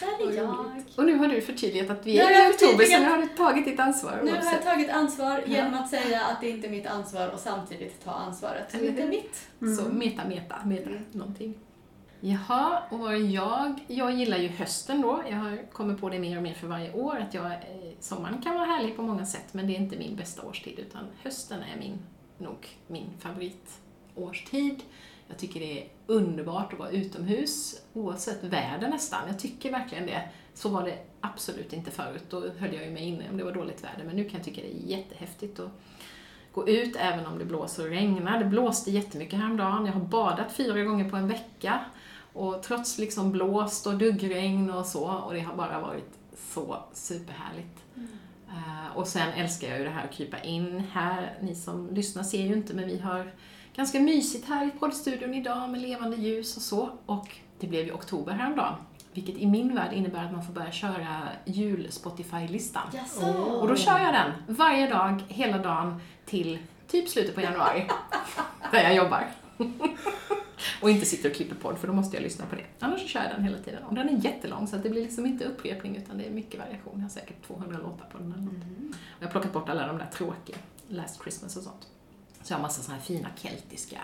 där 0.01 0.29
är 0.29 0.37
jag. 0.37 0.67
Och 0.97 1.05
nu 1.05 1.19
har 1.19 1.29
du 1.29 1.41
förtydligat 1.41 1.91
att 1.91 2.07
vi 2.07 2.19
är 2.19 2.49
i 2.49 2.53
oktober 2.53 2.85
så 2.85 2.99
nu 2.99 3.09
har 3.09 3.19
du 3.19 3.27
tagit 3.27 3.65
ditt 3.65 3.81
ansvar. 3.81 4.21
Nu 4.25 4.31
har 4.31 4.53
jag 4.53 4.63
tagit 4.63 4.91
ansvar 4.91 5.43
genom 5.47 5.75
att 5.75 5.91
säga 5.91 6.25
att 6.25 6.41
det 6.41 6.51
inte 6.51 6.67
är 6.67 6.71
mitt 6.71 6.87
ansvar 6.87 7.29
och 7.29 7.39
samtidigt 7.39 8.05
ta 8.05 8.11
ansvaret. 8.11 8.71
Så 8.71 8.77
det 8.77 8.87
är 8.87 8.89
inte 8.89 9.07
mitt. 9.07 9.49
Mm. 9.61 9.77
Så 9.77 9.89
meta, 9.89 10.25
meta, 10.25 10.57
meta 10.65 10.91
mm. 10.91 11.05
någonting. 11.13 11.55
Jaha, 12.25 12.83
och 12.91 12.99
vad 12.99 13.19
jag? 13.19 13.85
Jag 13.87 14.13
gillar 14.13 14.39
ju 14.39 14.49
hösten 14.49 15.01
då. 15.01 15.23
Jag 15.31 15.37
har 15.37 15.73
kommit 15.73 16.01
på 16.01 16.09
det 16.09 16.19
mer 16.19 16.37
och 16.37 16.43
mer 16.43 16.55
för 16.55 16.67
varje 16.67 16.93
år 16.93 17.17
att 17.17 17.35
jag, 17.35 17.47
eh, 17.47 17.59
sommaren 18.01 18.43
kan 18.43 18.55
vara 18.55 18.65
härlig 18.65 18.97
på 18.97 19.03
många 19.03 19.27
sätt 19.27 19.55
men 19.55 19.67
det 19.67 19.73
är 19.73 19.79
inte 19.79 19.97
min 19.97 20.17
bästa 20.17 20.43
årstid 20.43 20.79
utan 20.79 21.05
hösten 21.23 21.63
är 21.63 21.79
min, 21.79 21.99
nog 22.39 22.69
min 22.87 23.11
favoritårstid. 23.19 24.83
Jag 25.29 25.39
tycker 25.39 25.61
det 25.61 25.83
är 25.83 25.89
underbart 26.07 26.73
att 26.73 26.79
vara 26.79 26.91
utomhus, 26.91 27.83
oavsett 27.93 28.45
väder 28.45 28.89
nästan. 28.89 29.21
Jag 29.27 29.39
tycker 29.39 29.71
verkligen 29.71 30.07
det. 30.07 30.29
Så 30.55 30.69
var 30.69 30.85
det 30.85 30.99
absolut 31.21 31.73
inte 31.73 31.91
förut. 31.91 32.25
Då 32.31 32.41
höll 32.59 32.75
jag 32.75 32.85
ju 32.85 32.91
mig 32.91 33.03
inne 33.03 33.31
om 33.31 33.37
det 33.37 33.45
var 33.45 33.53
dåligt 33.53 33.85
väder. 33.85 34.05
Men 34.05 34.17
nu 34.17 34.25
kan 34.25 34.35
jag 34.35 34.45
tycka 34.45 34.61
det 34.61 34.77
är 34.77 34.99
jättehäftigt 34.99 35.61
att 35.61 35.71
gå 36.53 36.69
ut 36.69 36.97
även 36.97 37.27
om 37.27 37.39
det 37.39 37.45
blåser 37.45 37.83
och 37.83 37.91
regnar. 37.91 38.39
Det 38.39 38.45
blåste 38.45 38.91
jättemycket 38.91 39.39
häromdagen. 39.39 39.87
Jag 39.87 39.93
har 39.93 40.01
badat 40.01 40.53
fyra 40.53 40.83
gånger 40.83 41.11
på 41.11 41.17
en 41.17 41.29
vecka. 41.29 41.85
Och 42.33 42.63
trots 42.63 42.99
liksom 42.99 43.33
blåst 43.33 43.87
och 43.87 43.95
duggregn 43.95 44.71
och 44.71 44.87
så, 44.87 45.05
och 45.05 45.35
det 45.35 45.41
har 45.41 45.57
bara 45.57 45.81
varit 45.81 46.19
så 46.35 46.77
superhärligt. 46.93 47.82
Uh, 48.53 48.97
och 48.97 49.07
sen 49.07 49.33
älskar 49.33 49.69
jag 49.69 49.79
ju 49.79 49.85
det 49.85 49.91
här 49.91 50.05
att 50.05 50.13
krypa 50.13 50.41
in 50.41 50.83
här. 50.93 51.39
Ni 51.41 51.55
som 51.55 51.95
lyssnar 51.95 52.23
ser 52.23 52.43
ju 52.43 52.55
inte, 52.55 52.75
men 52.75 52.87
vi 52.87 52.99
har 52.99 53.33
ganska 53.77 54.01
mysigt 54.01 54.49
här 54.49 54.67
i 54.67 54.71
poddstudion 54.71 55.35
idag 55.35 55.71
med 55.71 55.81
levande 55.81 56.17
ljus 56.17 56.57
och 56.57 56.63
så. 56.63 56.91
Och 57.07 57.37
det 57.61 57.67
blev 57.67 57.87
ju 57.87 57.93
oktober 57.93 58.33
häromdagen. 58.33 58.75
Vilket 59.13 59.37
i 59.37 59.47
min 59.47 59.75
värld 59.75 59.93
innebär 59.93 60.25
att 60.25 60.33
man 60.33 60.43
får 60.43 60.53
börja 60.53 60.73
köra 60.73 61.29
jul-Spotify-listan. 61.45 62.83
Yes. 62.95 63.23
Och 63.61 63.69
då 63.69 63.77
kör 63.77 63.99
jag 63.99 64.15
den 64.15 64.33
varje 64.47 64.91
dag, 64.91 65.23
hela 65.29 65.59
dagen, 65.59 66.01
till 66.25 66.59
typ 66.89 67.09
slutet 67.09 67.35
på 67.35 67.41
januari. 67.41 67.89
där 68.73 68.83
jag 68.83 68.95
jobbar. 68.95 69.27
Och 70.83 70.91
inte 70.91 71.07
sitter 71.07 71.31
och 71.31 71.37
klipper 71.37 71.55
podd, 71.57 71.79
för 71.79 71.87
då 71.87 71.93
måste 71.93 72.17
jag 72.17 72.23
lyssna 72.23 72.47
på 72.47 72.57
det. 72.57 72.65
Annars 72.79 73.07
kör 73.07 73.23
jag 73.23 73.31
den 73.33 73.45
hela 73.45 73.59
tiden. 73.59 73.83
Och 73.85 73.95
den 73.95 74.09
är 74.09 74.25
jättelång, 74.25 74.67
så 74.67 74.77
det 74.77 74.91
blir 74.91 75.03
liksom 75.03 75.27
inte 75.27 75.45
upprepning, 75.45 75.97
utan 75.97 76.19
det 76.19 76.25
är 76.25 76.31
mycket 76.31 76.61
variation. 76.61 76.93
Jag 76.95 77.03
har 77.03 77.09
säkert 77.09 77.47
200 77.47 77.79
låtar 77.79 78.07
på 78.13 78.19
den 78.19 78.33
eller 78.33 78.43
något. 78.43 78.55
Mm. 78.55 78.95
Jag 79.19 79.27
har 79.27 79.33
plockat 79.33 79.53
bort 79.53 79.69
alla 79.69 79.87
de 79.87 79.99
där 79.99 80.11
tråkiga, 80.13 80.57
Last 80.89 81.23
Christmas 81.23 81.57
och 81.57 81.63
sånt. 81.63 81.89
Så 82.43 82.53
jag 82.53 82.59
har 82.59 82.63
massa 82.63 82.83
såna 82.83 82.97
här 82.97 83.05
fina 83.05 83.29
keltiska 83.37 84.01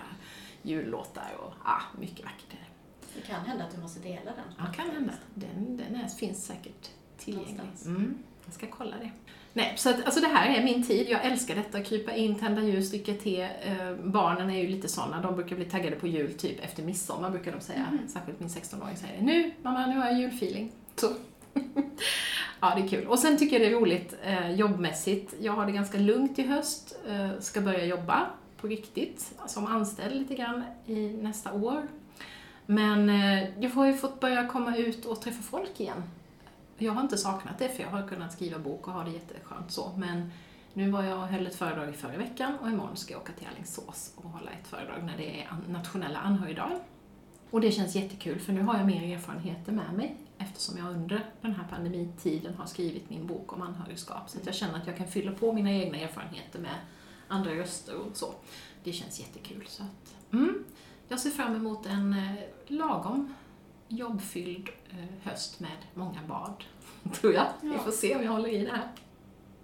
jullåtar 0.62 1.30
och 1.38 1.52
ah, 1.64 1.82
mycket 2.00 2.24
vackert 2.24 2.52
är 2.52 2.68
det. 3.14 3.26
kan 3.26 3.44
hända 3.44 3.64
att 3.64 3.74
du 3.74 3.80
måste 3.80 4.00
dela 4.00 4.30
den. 4.30 4.54
Ja, 4.58 4.64
kan 4.72 4.90
hända. 4.90 5.12
Den, 5.34 5.76
den 5.76 5.96
är, 5.96 6.08
finns 6.08 6.46
säkert 6.46 6.90
tillgänglig. 7.18 7.68
Mm, 7.84 8.18
jag 8.48 8.54
ska 8.54 8.66
kolla 8.66 8.96
det. 8.96 9.10
Nej, 9.52 9.72
så 9.76 9.90
att, 9.90 10.04
alltså 10.04 10.20
det 10.20 10.26
här 10.26 10.58
är 10.58 10.64
min 10.64 10.86
tid. 10.86 11.06
Jag 11.08 11.24
älskar 11.24 11.54
detta. 11.54 11.82
Krypa 11.82 12.12
in, 12.12 12.34
tända 12.34 12.62
ljus, 12.62 12.90
dricka 12.90 13.14
te. 13.14 13.42
Eh, 13.42 13.94
barnen 14.04 14.50
är 14.50 14.62
ju 14.62 14.68
lite 14.68 14.88
sådana. 14.88 15.22
De 15.22 15.34
brukar 15.36 15.56
bli 15.56 15.64
taggade 15.64 15.96
på 15.96 16.06
jul 16.06 16.34
typ 16.34 16.64
efter 16.64 16.82
midsommar, 16.82 17.30
brukar 17.30 17.52
de 17.52 17.60
säga. 17.60 17.86
Mm. 17.90 18.08
Särskilt 18.08 18.40
min 18.40 18.48
16-åring 18.48 18.96
säger 18.96 19.18
det. 19.18 19.24
Nu, 19.24 19.52
mamma, 19.62 19.86
nu 19.86 19.96
har 19.96 20.06
jag 20.06 20.20
julfeeling. 20.20 20.72
Så. 20.96 21.08
Ja, 22.60 22.74
det 22.76 22.82
är 22.82 22.88
kul. 22.88 23.06
Och 23.06 23.18
sen 23.18 23.38
tycker 23.38 23.60
jag 23.60 23.70
det 23.70 23.76
är 23.76 23.80
roligt 23.80 24.14
eh, 24.22 24.50
jobbmässigt. 24.50 25.34
Jag 25.40 25.52
har 25.52 25.66
det 25.66 25.72
ganska 25.72 25.98
lugnt 25.98 26.38
i 26.38 26.42
höst. 26.42 26.98
Eh, 27.08 27.40
ska 27.40 27.60
börja 27.60 27.84
jobba 27.84 28.26
på 28.60 28.66
riktigt, 28.66 29.32
som 29.46 29.66
anställd 29.66 30.14
lite 30.14 30.34
grann 30.34 30.64
i 30.86 31.08
nästa 31.08 31.52
år. 31.52 31.88
Men 32.66 33.08
eh, 33.08 33.62
jag 33.62 33.70
har 33.70 33.86
ju 33.86 33.94
fått 33.94 34.20
börja 34.20 34.46
komma 34.46 34.76
ut 34.76 35.04
och 35.04 35.20
träffa 35.20 35.42
folk 35.42 35.80
igen. 35.80 36.02
Jag 36.78 36.92
har 36.92 37.02
inte 37.02 37.18
saknat 37.18 37.58
det, 37.58 37.68
för 37.68 37.82
jag 37.82 37.90
har 37.90 38.08
kunnat 38.08 38.32
skriva 38.32 38.58
bok 38.58 38.88
och 38.88 38.94
ha 38.94 39.04
det 39.04 39.10
jätteskönt 39.10 39.70
så. 39.70 39.92
Men 39.96 40.30
nu 40.72 40.90
var 40.90 41.02
jag 41.02 41.18
och 41.18 41.26
höll 41.26 41.46
ett 41.46 41.54
föredrag 41.54 41.88
i 41.88 41.92
förra 41.92 42.16
veckan 42.16 42.58
och 42.62 42.68
imorgon 42.68 42.96
ska 42.96 43.12
jag 43.12 43.22
åka 43.22 43.32
till 43.32 43.46
Alingsås 43.52 44.12
och 44.16 44.30
hålla 44.30 44.50
ett 44.50 44.68
föredrag 44.68 45.04
när 45.04 45.16
det 45.16 45.42
är 45.42 45.48
nationella 45.68 46.18
anhörigdagar. 46.18 46.80
Och 47.50 47.60
det 47.60 47.72
känns 47.72 47.96
jättekul, 47.96 48.40
för 48.40 48.52
nu 48.52 48.62
har 48.62 48.78
jag 48.78 48.86
mer 48.86 49.16
erfarenheter 49.16 49.72
med 49.72 49.94
mig 49.94 50.16
eftersom 50.38 50.78
jag 50.78 50.86
under 50.90 51.26
den 51.40 51.54
här 51.54 51.64
pandemitiden 51.70 52.54
har 52.54 52.66
skrivit 52.66 53.10
min 53.10 53.26
bok 53.26 53.52
om 53.52 53.62
anhörigskap. 53.62 54.30
Så 54.30 54.38
att 54.38 54.46
jag 54.46 54.54
känner 54.54 54.78
att 54.78 54.86
jag 54.86 54.96
kan 54.96 55.06
fylla 55.06 55.32
på 55.32 55.52
mina 55.52 55.72
egna 55.72 55.98
erfarenheter 55.98 56.58
med 56.58 56.74
andra 57.28 57.50
röster 57.50 57.96
och 57.96 58.16
så. 58.16 58.34
Det 58.84 58.92
känns 58.92 59.20
jättekul. 59.20 59.64
Så 59.68 59.82
att, 59.82 60.32
mm, 60.32 60.64
jag 61.08 61.20
ser 61.20 61.30
fram 61.30 61.56
emot 61.56 61.86
en 61.86 62.12
eh, 62.12 62.34
lagom 62.66 63.34
jobbfylld 63.88 64.68
eh, 64.90 65.30
höst 65.30 65.60
med 65.60 65.76
många 65.94 66.20
bad, 66.28 66.64
tror 67.12 67.32
jag. 67.32 67.46
Ja. 67.62 67.72
Vi 67.72 67.78
får 67.78 67.90
se 67.90 68.16
om 68.16 68.22
jag 68.22 68.32
håller 68.32 68.48
i 68.48 68.64
det 68.64 68.70
här. 68.70 68.88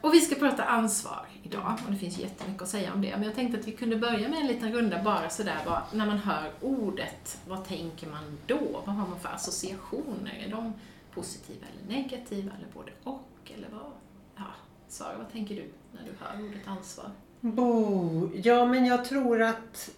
Och 0.00 0.14
vi 0.14 0.20
ska 0.20 0.34
prata 0.34 0.64
ansvar 0.64 1.26
idag 1.42 1.78
och 1.86 1.92
det 1.92 1.98
finns 1.98 2.18
jättemycket 2.18 2.62
att 2.62 2.68
säga 2.68 2.92
om 2.92 3.02
det. 3.02 3.10
Men 3.10 3.22
jag 3.22 3.34
tänkte 3.34 3.60
att 3.60 3.68
vi 3.68 3.72
kunde 3.72 3.96
börja 3.96 4.28
med 4.28 4.40
en 4.40 4.46
liten 4.46 4.72
runda 4.72 5.02
bara 5.02 5.30
sådär, 5.30 5.58
vad, 5.66 5.80
när 5.92 6.06
man 6.06 6.18
hör 6.18 6.50
ordet, 6.60 7.40
vad 7.48 7.64
tänker 7.64 8.06
man 8.06 8.38
då? 8.46 8.82
Vad 8.86 8.94
har 8.94 9.08
man 9.08 9.20
för 9.20 9.28
associationer? 9.28 10.44
Är 10.46 10.50
de 10.50 10.72
positiva 11.14 11.66
eller 11.66 11.96
negativa 11.96 12.52
eller 12.58 12.66
både 12.74 12.92
och? 13.04 13.52
Eller 13.56 13.68
vad? 13.72 13.92
Ja, 14.36 14.44
Sara, 14.88 15.18
vad 15.18 15.32
tänker 15.32 15.54
du 15.54 15.70
när 15.92 16.02
du 16.04 16.12
hör 16.20 16.48
ordet 16.48 16.68
ansvar? 16.68 17.10
Bo, 17.40 18.30
ja 18.34 18.66
men 18.66 18.86
jag 18.86 19.04
tror 19.04 19.42
att 19.42 19.90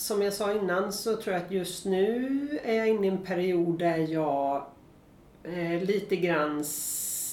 som 0.00 0.22
jag 0.22 0.32
sa 0.32 0.52
innan 0.52 0.92
så 0.92 1.16
tror 1.16 1.34
jag 1.34 1.44
att 1.44 1.50
just 1.50 1.84
nu 1.84 2.58
är 2.64 2.74
jag 2.74 2.88
inne 2.88 3.06
i 3.06 3.10
en 3.10 3.24
period 3.24 3.78
där 3.78 3.98
jag 3.98 4.66
eh, 5.42 5.82
lite 5.82 6.16
grann 6.16 6.64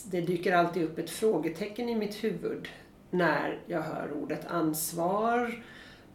det 0.06 0.22
dyker 0.22 0.56
alltid 0.56 0.84
upp 0.84 0.98
ett 0.98 1.10
frågetecken 1.10 1.90
i 1.90 1.96
mitt 1.96 2.24
huvud 2.24 2.68
när 3.10 3.60
jag 3.66 3.82
hör 3.82 4.12
ordet 4.22 4.48
ansvar. 4.48 5.64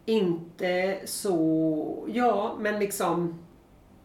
Inte 0.05 0.99
så, 1.05 2.05
ja 2.07 2.57
men 2.59 2.79
liksom 2.79 3.39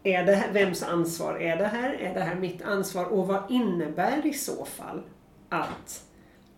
är 0.03 0.25
det 0.25 0.35
här, 0.35 0.53
vems 0.53 0.83
ansvar 0.83 1.35
är 1.35 1.57
det 1.57 1.67
här? 1.67 1.93
Är 1.93 2.15
det 2.15 2.21
här 2.21 2.35
mitt 2.35 2.63
ansvar? 2.63 3.05
Och 3.05 3.27
vad 3.27 3.51
innebär 3.51 4.27
i 4.27 4.33
så 4.33 4.65
fall 4.65 5.03
att 5.49 6.05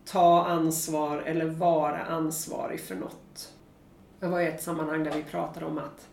ta 0.05 0.45
ansvar 0.47 1.19
eller 1.19 1.47
vara 1.47 1.99
ansvarig 1.99 2.81
för 2.81 2.95
något? 2.95 3.20
Jag 4.23 4.29
var 4.29 4.41
i 4.41 4.47
ett 4.47 4.63
sammanhang 4.63 5.05
där 5.05 5.13
vi 5.13 5.23
pratade 5.23 5.67
om 5.67 5.79
att 5.79 6.09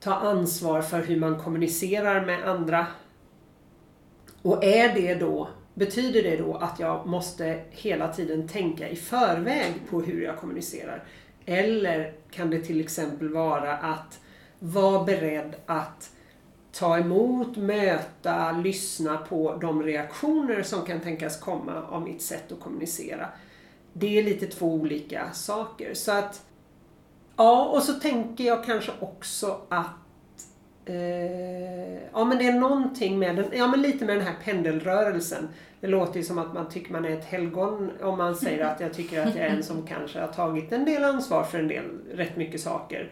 ta 0.00 0.14
ansvar 0.14 0.82
för 0.82 1.02
hur 1.02 1.20
man 1.20 1.38
kommunicerar 1.38 2.26
med 2.26 2.48
andra 2.48 2.86
Och 4.42 4.64
är 4.64 4.94
det 4.94 5.14
då, 5.14 5.48
betyder 5.74 6.22
det 6.22 6.36
då 6.36 6.54
att 6.54 6.80
jag 6.80 7.06
måste 7.06 7.64
hela 7.70 8.12
tiden 8.12 8.48
tänka 8.48 8.88
i 8.88 8.96
förväg 8.96 9.74
på 9.90 10.00
hur 10.00 10.22
jag 10.22 10.38
kommunicerar? 10.38 11.04
Eller 11.46 12.14
kan 12.30 12.50
det 12.50 12.60
till 12.60 12.80
exempel 12.80 13.28
vara 13.28 13.76
att 13.76 14.20
vara 14.58 15.04
beredd 15.04 15.54
att 15.66 16.10
ta 16.72 16.98
emot, 16.98 17.56
möta, 17.56 18.52
lyssna 18.52 19.16
på 19.16 19.56
de 19.56 19.82
reaktioner 19.82 20.62
som 20.62 20.82
kan 20.82 21.00
tänkas 21.00 21.40
komma 21.40 21.82
av 21.88 22.02
mitt 22.02 22.22
sätt 22.22 22.52
att 22.52 22.60
kommunicera. 22.60 23.28
Det 23.92 24.18
är 24.18 24.22
lite 24.22 24.46
två 24.46 24.74
olika 24.74 25.32
saker. 25.32 25.94
Så 25.94 26.12
att 26.12 26.42
Ja, 27.36 27.64
och 27.64 27.82
så 27.82 27.92
tänker 27.92 28.44
jag 28.44 28.64
kanske 28.64 28.92
också 29.00 29.60
att 29.68 29.86
eh, 30.84 31.82
Ja 32.12 32.24
men 32.24 32.38
det 32.38 32.46
är 32.46 32.52
någonting 32.52 33.18
med 33.18 33.36
den, 33.36 33.46
ja 33.52 33.66
men 33.66 33.82
lite 33.82 34.04
med 34.04 34.16
den 34.16 34.26
här 34.26 34.36
pendelrörelsen. 34.44 35.48
Det 35.80 35.86
låter 35.86 36.16
ju 36.16 36.24
som 36.24 36.38
att 36.38 36.54
man 36.54 36.68
tycker 36.68 36.92
man 36.92 37.04
är 37.04 37.10
ett 37.10 37.24
helgon 37.24 37.90
om 38.02 38.18
man 38.18 38.36
säger 38.36 38.64
att 38.64 38.80
jag 38.80 38.94
tycker 38.94 39.26
att 39.26 39.36
jag 39.36 39.46
är 39.46 39.50
en 39.50 39.62
som 39.62 39.86
kanske 39.86 40.20
har 40.20 40.28
tagit 40.28 40.72
en 40.72 40.84
del 40.84 41.04
ansvar 41.04 41.44
för 41.44 41.58
en 41.58 41.68
del, 41.68 41.84
rätt 42.14 42.36
mycket 42.36 42.60
saker. 42.60 43.10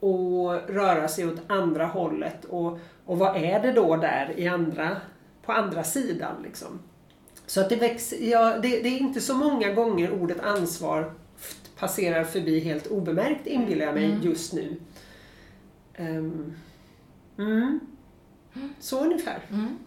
Och 0.00 0.52
röra 0.68 1.08
sig 1.08 1.26
åt 1.26 1.40
andra 1.46 1.86
hållet. 1.86 2.44
Och, 2.44 2.78
och 3.04 3.18
vad 3.18 3.36
är 3.36 3.62
det 3.62 3.72
då 3.72 3.96
där 3.96 4.32
i 4.36 4.48
andra, 4.48 4.96
på 5.42 5.52
andra 5.52 5.84
sidan 5.84 6.34
liksom? 6.42 6.78
Så 7.46 7.60
att 7.60 7.68
det 7.68 7.76
växer, 7.76 8.16
ja, 8.16 8.58
det, 8.62 8.68
det 8.68 8.88
är 8.88 8.98
inte 8.98 9.20
så 9.20 9.34
många 9.34 9.72
gånger 9.72 10.10
ordet 10.10 10.40
ansvar 10.40 11.12
passerar 11.80 12.24
förbi 12.24 12.60
helt 12.60 12.86
obemärkt 12.86 13.46
inbillar 13.46 13.86
jag 13.86 13.94
mig 13.94 14.04
Mm. 14.04 14.22
just 14.22 14.52
nu. 14.52 14.76
Ehm, 15.94 16.54
mm. 17.38 17.80
Så 18.78 19.04
ungefär. 19.04 19.42
Mm. 19.50 19.78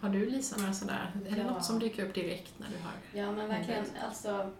Har 0.00 0.08
du 0.08 0.30
Lisa 0.30 0.56
några 0.60 0.72
sådär, 0.72 1.12
är 1.26 1.30
det 1.30 1.36
Ja. 1.42 1.50
något 1.50 1.64
som 1.64 1.78
dyker 1.78 2.04
upp 2.06 2.14
direkt 2.14 2.52
när 2.58 2.66
du 2.68 2.76
hör? 2.76 3.24
Ja 3.26 3.32
men 3.32 3.48
verkligen, 3.48 3.84
alltså 4.08 4.50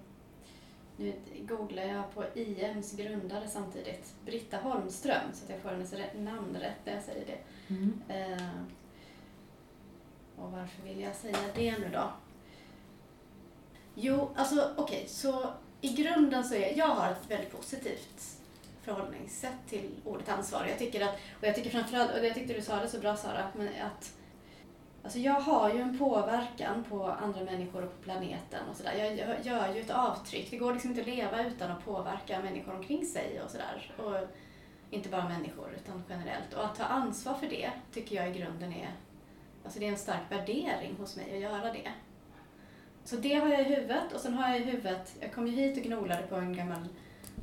nu 0.96 1.12
googlar 1.48 1.82
jag 1.82 2.14
på 2.14 2.24
IMs 2.34 2.92
grundare 2.96 3.48
samtidigt. 3.48 4.14
Britta 4.24 4.56
Holmström, 4.56 5.22
så 5.32 5.44
att 5.44 5.50
jag 5.50 5.58
får 5.60 5.68
hennes 5.68 5.94
namn 6.18 6.56
rätt 6.60 6.76
när 6.86 6.94
jag 6.94 7.02
säger 7.02 7.26
det. 7.26 7.38
Mm. 7.74 8.00
Eh, 8.08 8.46
och 10.36 10.52
varför 10.52 10.82
vill 10.82 11.00
jag 11.00 11.14
säga 11.14 11.36
det 11.54 11.78
nu 11.78 11.90
då? 11.92 12.10
Jo, 13.94 14.30
alltså 14.36 14.70
okej, 14.76 15.04
så 15.08 15.50
i 15.80 15.88
grunden 15.88 16.44
så 16.44 16.54
är 16.54 16.78
jag 16.78 16.86
har 16.86 17.10
ett 17.12 17.30
väldigt 17.30 17.52
positivt 17.52 18.36
förhållningssätt 18.82 19.68
till 19.68 19.90
ordet 20.04 20.28
ansvar. 20.28 20.66
Jag 20.68 20.78
tycker 20.78 21.00
att, 21.00 21.14
och 21.40 21.46
jag 21.46 21.54
tycker 21.54 21.70
framförallt, 21.70 22.10
och 22.18 22.24
jag 22.26 22.34
tyckte 22.34 22.54
du 22.54 22.62
sa 22.62 22.76
det 22.76 22.88
så 22.88 22.98
bra 23.00 23.16
Sara, 23.16 23.48
men 23.56 23.68
att 23.68 24.12
Alltså 25.02 25.18
jag 25.18 25.32
har 25.40 25.74
ju 25.74 25.80
en 25.80 25.98
påverkan 25.98 26.84
på 26.88 27.06
andra 27.06 27.44
människor 27.44 27.82
och 27.84 27.96
på 27.96 28.02
planeten 28.02 28.68
och 28.70 28.76
sådär. 28.76 28.94
Jag 28.98 29.16
gör- 29.16 29.38
gör 29.42 29.74
ju 29.74 29.80
ett 29.80 29.90
avtryck. 29.90 30.50
Det 30.50 30.56
går 30.56 30.72
liksom 30.72 30.90
inte 30.90 31.00
att 31.02 31.06
leva 31.06 31.46
utan 31.46 31.70
att 31.70 31.84
påverka 31.84 32.40
människor 32.42 32.74
omkring 32.74 33.06
sig 33.06 33.40
och 33.44 33.50
sådär. 33.50 33.92
Och 33.98 34.28
inte 34.90 35.08
bara 35.08 35.28
människor 35.28 35.74
utan 35.76 36.02
generellt. 36.08 36.54
Och 36.54 36.64
att 36.64 36.74
ta 36.76 36.84
ansvar 36.84 37.34
för 37.34 37.46
det 37.46 37.70
tycker 37.92 38.16
jag 38.16 38.36
i 38.36 38.38
grunden 38.38 38.72
är, 38.72 38.90
alltså 39.64 39.80
det 39.80 39.86
är 39.86 39.90
en 39.90 39.98
stark 39.98 40.22
värdering 40.30 40.96
hos 40.98 41.16
mig 41.16 41.34
att 41.34 41.40
göra 41.40 41.72
det. 41.72 41.92
Så 43.04 43.16
det 43.16 43.34
har 43.34 43.48
jag 43.48 43.60
i 43.60 43.64
huvudet 43.64 44.12
och 44.14 44.20
sen 44.20 44.34
har 44.34 44.48
jag 44.48 44.60
i 44.60 44.64
huvudet, 44.64 45.16
jag 45.20 45.32
kom 45.32 45.46
ju 45.46 45.52
hit 45.52 45.76
och 45.76 45.82
gnolade 45.82 46.22
på 46.22 46.34
en 46.34 46.56
gammal 46.56 46.88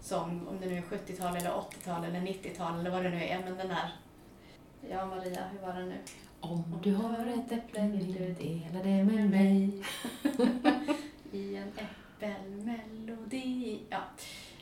sång, 0.01 0.47
om 0.47 0.59
det 0.61 0.65
nu 0.65 0.77
är 0.77 0.81
70-tal 0.81 1.35
eller 1.35 1.49
80-tal 1.49 2.05
eller 2.05 2.19
90-tal 2.19 2.79
eller 2.79 2.89
vad 2.89 3.03
det 3.03 3.09
nu 3.09 3.23
är, 3.23 3.39
men 3.45 3.57
den 3.57 3.71
här 3.71 3.91
Ja 4.89 5.05
Maria, 5.05 5.41
hur 5.51 5.67
var 5.67 5.73
den 5.73 5.89
nu? 5.89 5.95
Om 6.39 6.79
du 6.83 6.93
har 6.93 7.25
ett 7.25 7.51
äpple 7.51 7.81
vill 7.81 8.13
du 8.13 8.33
dela 8.33 8.83
det 8.83 9.03
med 9.03 9.29
mig. 9.29 9.83
I 11.31 11.55
en 11.55 11.71
äppelmelodi. 12.19 13.79
Ja. 13.89 13.97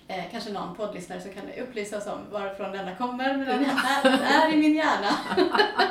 Eh, 0.07 0.23
kanske 0.31 0.51
någon 0.51 0.75
poddlyssnare 0.75 1.21
som 1.21 1.31
kan 1.31 1.43
upplysa 1.63 1.97
oss 1.97 2.07
om 2.07 2.19
varifrån 2.31 2.71
denna 2.71 2.95
kommer, 2.95 3.37
men 3.37 3.47
den 3.47 3.65
är, 3.65 4.03
den 4.03 4.19
är 4.19 4.53
i 4.53 4.57
min 4.57 4.75
hjärna. 4.75 5.09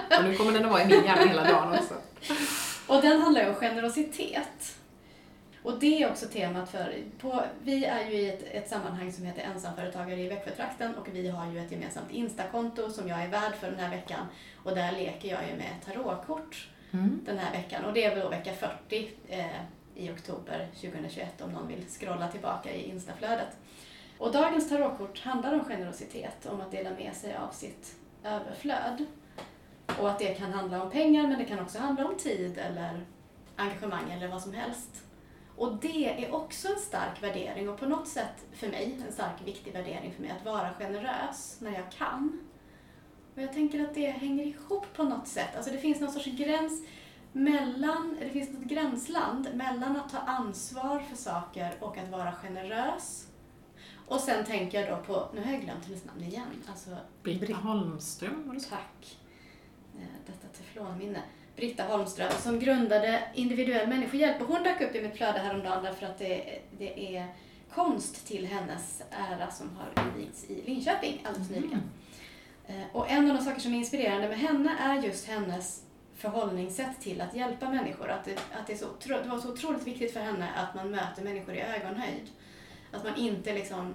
Och 0.18 0.24
nu 0.24 0.34
kommer 0.34 0.52
den 0.52 0.64
att 0.64 0.70
vara 0.70 0.82
i 0.82 0.86
min 0.86 1.04
hjärna 1.04 1.22
hela 1.22 1.44
dagen 1.44 1.72
också. 1.72 1.94
Och 2.86 3.02
den 3.02 3.20
handlar 3.20 3.42
ju 3.42 3.48
om 3.48 3.54
generositet. 3.54 4.76
Och 5.64 5.78
det 5.78 6.02
är 6.02 6.10
också 6.10 6.26
temat 6.26 6.70
för, 6.70 6.94
på, 7.20 7.42
vi 7.62 7.84
är 7.84 8.10
ju 8.10 8.16
i 8.16 8.28
ett, 8.30 8.42
ett 8.42 8.68
sammanhang 8.68 9.12
som 9.12 9.24
heter 9.24 9.42
ensamföretagare 9.42 10.20
i 10.20 10.28
Växjötrakten 10.28 10.94
och 10.94 11.08
vi 11.12 11.28
har 11.28 11.52
ju 11.52 11.58
ett 11.58 11.72
gemensamt 11.72 12.10
Instakonto 12.10 12.90
som 12.90 13.08
jag 13.08 13.22
är 13.22 13.28
värd 13.28 13.54
för 13.54 13.70
den 13.70 13.80
här 13.80 13.90
veckan. 13.90 14.26
Och 14.64 14.74
där 14.74 14.92
leker 14.92 15.28
jag 15.28 15.40
ju 15.50 15.56
med 15.56 15.72
tarotkort 15.84 16.68
Mm. 16.90 17.20
den 17.24 17.38
här 17.38 17.52
veckan. 17.52 17.84
Och 17.84 17.92
det 17.92 18.04
är 18.04 18.10
väl 18.10 18.20
då 18.20 18.28
vecka 18.28 18.52
40 18.52 19.10
eh, 19.28 19.46
i 19.94 20.10
oktober 20.10 20.68
2021 20.80 21.40
om 21.42 21.50
någon 21.52 21.68
vill 21.68 21.84
scrolla 21.88 22.28
tillbaka 22.28 22.72
i 22.72 22.88
instaflödet. 22.88 23.56
Och 24.18 24.32
dagens 24.32 24.68
tarotkort 24.68 25.20
handlar 25.20 25.54
om 25.54 25.64
generositet, 25.64 26.46
om 26.46 26.60
att 26.60 26.70
dela 26.70 26.90
med 26.90 27.14
sig 27.14 27.36
av 27.36 27.50
sitt 27.52 27.96
överflöd. 28.24 29.04
Och 30.00 30.10
att 30.10 30.18
det 30.18 30.34
kan 30.34 30.52
handla 30.52 30.82
om 30.82 30.90
pengar 30.90 31.22
men 31.26 31.38
det 31.38 31.44
kan 31.44 31.60
också 31.60 31.78
handla 31.78 32.06
om 32.06 32.16
tid 32.16 32.58
eller 32.58 33.00
engagemang 33.56 34.12
eller 34.12 34.28
vad 34.28 34.42
som 34.42 34.52
helst. 34.52 35.03
Och 35.56 35.76
det 35.76 36.24
är 36.24 36.34
också 36.34 36.68
en 36.68 36.80
stark 36.80 37.22
värdering 37.22 37.68
och 37.68 37.78
på 37.78 37.86
något 37.86 38.08
sätt 38.08 38.46
för 38.52 38.68
mig, 38.68 39.00
en 39.06 39.12
stark 39.12 39.46
viktig 39.46 39.72
värdering 39.72 40.12
för 40.14 40.22
mig, 40.22 40.30
att 40.30 40.44
vara 40.44 40.70
generös 40.78 41.56
när 41.60 41.72
jag 41.72 41.92
kan. 41.92 42.40
Och 43.34 43.42
jag 43.42 43.52
tänker 43.52 43.84
att 43.84 43.94
det 43.94 44.10
hänger 44.10 44.44
ihop 44.44 44.86
på 44.96 45.02
något 45.02 45.28
sätt. 45.28 45.56
Alltså 45.56 45.70
det 45.70 45.78
finns 45.78 46.00
någon 46.00 46.10
sorts 46.12 46.26
gräns 46.26 46.82
mellan, 47.32 48.16
det 48.20 48.28
finns 48.28 48.50
något 48.50 48.64
gränsland 48.64 49.48
mellan 49.54 49.96
att 49.96 50.08
ta 50.10 50.18
ansvar 50.18 50.98
för 51.00 51.16
saker 51.16 51.74
och 51.80 51.98
att 51.98 52.08
vara 52.08 52.32
generös. 52.32 53.28
Och 54.06 54.20
sen 54.20 54.44
tänker 54.44 54.80
jag 54.80 54.98
då 54.98 55.04
på, 55.04 55.28
nu 55.34 55.44
har 55.44 55.52
jag 55.52 55.60
glömt 55.60 55.84
hennes 55.84 56.04
namn 56.04 56.22
igen, 56.22 56.62
alltså 56.68 56.90
Britta 57.22 57.54
Holmström, 57.54 58.46
var 58.46 58.54
det 58.54 58.60
så? 58.60 58.70
Tack. 58.70 59.18
Eh, 59.96 60.02
Detta 60.26 60.48
teflonminne. 60.58 61.22
Britta 61.56 61.82
Holmström 61.82 62.32
som 62.38 62.58
grundade 62.58 63.22
Individuell 63.34 63.88
människohjälp 63.88 64.40
och 64.40 64.48
hon 64.48 64.62
dök 64.62 64.80
upp 64.80 64.94
i 64.94 65.02
mitt 65.02 65.16
flöde 65.16 65.38
häromdagen 65.38 65.84
därför 65.84 66.06
att 66.06 66.18
det, 66.18 66.58
det 66.78 67.16
är 67.16 67.26
konst 67.74 68.26
till 68.26 68.46
hennes 68.46 69.02
ära 69.10 69.50
som 69.50 69.70
har 69.76 70.04
invigts 70.04 70.44
i 70.44 70.62
Linköping 70.66 71.22
alldeles 71.24 71.50
nyligen. 71.50 71.82
Eh, 72.66 72.82
Och 72.92 73.10
en 73.10 73.30
av 73.30 73.36
de 73.36 73.44
saker 73.44 73.60
som 73.60 73.74
är 73.74 73.78
inspirerande 73.78 74.28
med 74.28 74.38
henne 74.38 74.76
är 74.80 75.02
just 75.02 75.28
hennes 75.28 75.82
förhållningssätt 76.16 77.00
till 77.00 77.20
att 77.20 77.34
hjälpa 77.34 77.68
människor. 77.70 78.08
Att 78.10 78.24
det, 78.24 78.32
att 78.32 78.66
det, 78.66 78.72
är 78.72 78.76
så, 78.76 78.86
det 79.22 79.28
var 79.28 79.38
så 79.38 79.52
otroligt 79.52 79.86
viktigt 79.86 80.12
för 80.12 80.20
henne 80.20 80.48
att 80.56 80.74
man 80.74 80.90
möter 80.90 81.22
människor 81.24 81.54
i 81.54 81.60
ögonhöjd. 81.60 82.28
Att 82.92 83.04
man 83.04 83.16
inte 83.16 83.52
liksom 83.54 83.94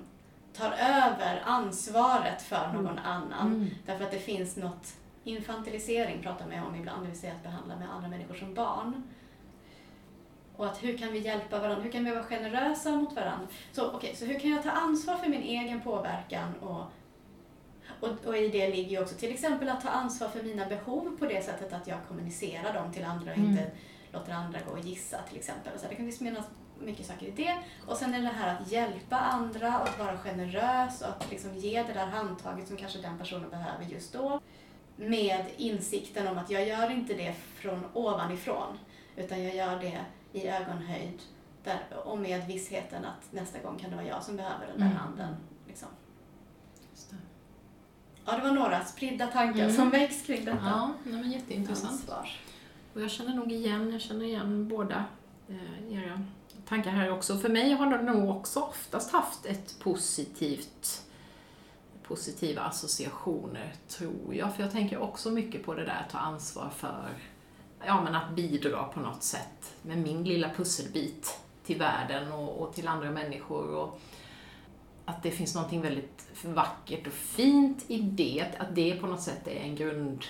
tar 0.53 0.71
över 0.71 1.41
ansvaret 1.45 2.41
för 2.41 2.71
någon 2.73 2.99
annan. 2.99 3.47
Mm. 3.47 3.69
Därför 3.85 4.05
att 4.05 4.11
det 4.11 4.19
finns 4.19 4.55
något 4.57 4.93
infantilisering 5.29 6.21
pratar 6.21 6.48
man 6.48 6.59
om 6.67 6.75
ibland, 6.75 7.03
det 7.03 7.09
vill 7.09 7.19
säga 7.19 7.33
att 7.33 7.43
behandla 7.43 7.75
med 7.75 7.93
andra 7.93 8.09
människor 8.09 8.36
som 8.36 8.53
barn. 8.53 9.03
Och 10.55 10.65
att 10.65 10.83
hur 10.83 10.98
kan 10.98 11.12
vi 11.12 11.19
hjälpa 11.19 11.59
varandra, 11.59 11.83
hur 11.83 11.91
kan 11.91 12.05
vi 12.05 12.12
vara 12.12 12.24
generösa 12.24 12.91
mot 12.91 13.15
varandra? 13.15 13.48
Så 13.71 13.91
okej, 13.91 14.15
så 14.15 14.25
hur 14.25 14.39
kan 14.39 14.50
jag 14.51 14.63
ta 14.63 14.71
ansvar 14.71 15.15
för 15.15 15.29
min 15.29 15.43
egen 15.43 15.81
påverkan 15.81 16.53
och, 16.62 16.83
och, 18.00 18.25
och 18.25 18.38
i 18.38 18.48
det 18.50 18.69
ligger 18.69 18.89
ju 18.89 19.01
också 19.01 19.15
till 19.15 19.33
exempel 19.33 19.69
att 19.69 19.81
ta 19.81 19.89
ansvar 19.89 20.27
för 20.27 20.43
mina 20.43 20.65
behov 20.65 21.17
på 21.19 21.25
det 21.25 21.45
sättet 21.45 21.74
att 21.74 21.88
jag 21.88 21.98
kommunicerar 22.07 22.74
dem 22.74 22.93
till 22.93 23.05
andra 23.05 23.31
och 23.31 23.38
Mm. 23.38 23.50
inte 23.51 23.71
låter 24.12 24.33
andra 24.33 24.59
gå 24.67 24.71
och 24.71 24.79
gissa 24.79 25.17
till 25.29 25.38
exempel. 25.38 25.79
Så 25.79 25.88
det 25.88 25.95
kan 25.95 26.05
finnas 26.12 26.17
finnas 26.17 26.45
mycket 26.79 27.05
saker 27.05 27.25
i 27.25 27.31
det. 27.31 27.57
Och 27.88 27.98
sen 27.98 28.13
är 28.13 28.21
det 28.21 28.27
här 28.27 28.55
att 28.55 28.71
hjälpa 28.71 29.17
andra 29.19 29.81
och 29.81 29.89
att 29.89 30.00
vara 30.00 30.17
generös 30.17 31.01
och 31.01 31.07
att 31.07 31.31
liksom 31.31 31.55
ge 31.55 31.83
det 31.83 31.93
där 31.93 32.05
handtaget 32.05 32.67
som 32.67 32.77
kanske 32.77 33.00
den 33.00 33.17
personen 33.17 33.50
behöver 33.50 33.86
just 33.86 34.13
då. 34.13 34.41
Med 35.00 35.46
insikten 35.58 36.27
om 36.27 36.38
att 36.38 36.50
jag 36.50 36.68
gör 36.68 36.91
inte 36.91 37.13
det 37.13 37.34
från 37.56 37.84
ovanifrån 37.94 38.77
utan 39.15 39.44
jag 39.44 39.56
gör 39.56 39.79
det 39.79 40.06
i 40.39 40.48
ögonhöjd 40.48 41.22
där, 41.63 41.79
och 42.06 42.18
med 42.18 42.48
vissheten 42.48 43.06
att 43.06 43.34
nästa 43.34 43.60
gång 43.60 43.77
kan 43.79 43.89
det 43.89 43.96
vara 43.96 44.06
jag 44.08 44.24
som 44.24 44.36
behöver 44.36 44.68
den 44.68 44.77
där 44.77 44.86
Mm. 44.86 44.98
handen. 44.98 45.36
Liksom. 45.68 45.88
Det. 47.10 47.15
Ja, 48.25 48.38
det 48.38 48.44
var 48.44 48.51
några 48.51 48.86
spridda 48.86 49.27
tankar 49.27 49.63
Mm. 49.63 49.75
som 49.75 49.89
väcks 49.89 50.22
kring 50.22 50.46
detta. 50.46 50.58
Ja, 50.65 50.91
nej, 51.03 51.22
men 51.22 51.32
jätteintressant. 51.32 51.91
Ansvar. 51.91 52.29
Och 52.94 53.01
jag 53.01 53.12
känner 53.12 53.34
nog 53.36 53.51
igen, 53.51 53.91
jag 53.91 54.01
känner 54.01 54.25
igen 54.25 54.68
båda 54.68 55.06
eh, 55.50 55.94
era 55.98 56.22
tankar 56.68 56.91
här 56.91 57.12
också. 57.12 57.38
För 57.38 57.50
mig 57.50 57.72
har 57.74 57.98
det 57.98 58.01
nog 58.03 58.29
också 58.29 58.60
oftast 58.60 59.12
haft 59.12 59.46
ett 59.46 59.79
positivt 59.79 61.06
positiva 62.09 62.61
associationer, 62.61 63.73
tror 63.87 64.35
jag. 64.35 64.55
För 64.55 64.63
jag 64.63 64.71
tänker 64.71 64.97
också 64.97 65.31
mycket 65.31 65.65
på 65.65 65.73
det 65.73 65.85
där 65.85 66.03
att 66.05 66.11
ta 66.11 66.17
ansvar 66.17 66.69
för, 66.69 67.09
ja 67.85 68.03
men 68.03 68.15
att 68.15 68.35
bidra 68.35 68.83
på 68.83 68.99
något 68.99 69.23
sätt 69.23 69.75
med 69.81 69.97
min 69.97 70.23
lilla 70.23 70.49
pusselbit 70.49 71.39
till 71.65 71.77
världen 71.77 72.31
och, 72.31 72.61
och 72.61 72.73
till 72.73 72.87
andra 72.87 73.11
människor. 73.11 73.75
Och 73.75 73.99
att 75.05 75.23
det 75.23 75.31
finns 75.31 75.55
någonting 75.55 75.81
väldigt 75.81 76.27
vackert 76.43 77.07
och 77.07 77.13
fint 77.13 77.85
i 77.87 78.01
det, 78.01 78.45
att 78.57 78.75
det 78.75 78.95
på 78.95 79.07
något 79.07 79.21
sätt 79.21 79.47
är 79.47 79.55
en 79.55 79.75
grund 79.75 80.25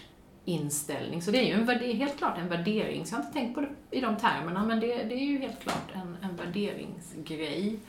inställning. 0.46 1.22
Så 1.22 1.32
det 1.32 1.38
är 1.38 1.46
ju 1.46 1.54
en, 1.54 1.66
det 1.66 1.92
är 1.92 1.94
helt 1.94 2.18
klart 2.18 2.38
en 2.38 2.50
värdering, 2.50 3.06
så 3.06 3.14
jag 3.14 3.20
har 3.20 3.26
inte 3.26 3.40
tänkt 3.40 3.56
på 3.56 3.62
det 3.62 3.70
i 3.92 4.02
de 4.02 4.18
termerna, 4.18 4.66
men 4.66 4.80
det, 4.80 4.88
det 4.88 5.16
är 5.16 5.26
ju 5.26 5.40
helt 5.40 5.60
klart 5.60 5.92
en, 5.94 6.18
en 6.22 6.36
värderingsgrej. 6.36 7.80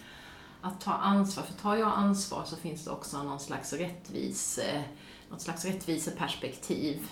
Att 0.62 0.80
ta 0.80 0.92
ansvar, 0.92 1.44
för 1.44 1.52
tar 1.52 1.76
jag 1.76 1.92
ansvar 1.96 2.42
så 2.44 2.56
finns 2.56 2.84
det 2.84 2.90
också 2.90 3.22
någon 3.22 3.40
slags 3.40 3.72
rättvise, 3.72 4.84
något 5.30 5.40
slags 5.40 5.64
rättviseperspektiv 5.64 7.10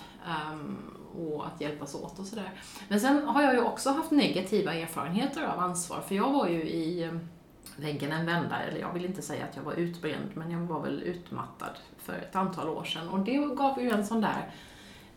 um, 0.51 0.77
och 1.15 1.47
att 1.47 1.61
hjälpas 1.61 1.95
åt 1.95 2.19
och 2.19 2.25
sådär. 2.25 2.51
Men 2.87 2.99
sen 2.99 3.27
har 3.27 3.41
jag 3.41 3.53
ju 3.53 3.61
också 3.61 3.89
haft 3.89 4.11
negativa 4.11 4.73
erfarenheter 4.73 5.43
av 5.43 5.59
ansvar, 5.59 6.01
för 6.07 6.15
jag 6.15 6.31
var 6.31 6.47
ju 6.47 6.63
i 6.63 7.03
ehm, 7.03 7.19
väggen 7.77 8.11
en 8.11 8.25
vända, 8.25 8.59
eller 8.59 8.79
jag 8.79 8.93
vill 8.93 9.05
inte 9.05 9.21
säga 9.21 9.45
att 9.45 9.55
jag 9.55 9.63
var 9.63 9.73
utbränd, 9.73 10.29
men 10.33 10.51
jag 10.51 10.59
var 10.59 10.81
väl 10.81 11.03
utmattad 11.03 11.77
för 11.97 12.13
ett 12.13 12.35
antal 12.35 12.69
år 12.69 12.83
sedan. 12.83 13.09
Och 13.09 13.19
det 13.19 13.55
gav 13.55 13.81
ju 13.81 13.89
en 13.89 14.05
sån 14.05 14.21
där 14.21 14.51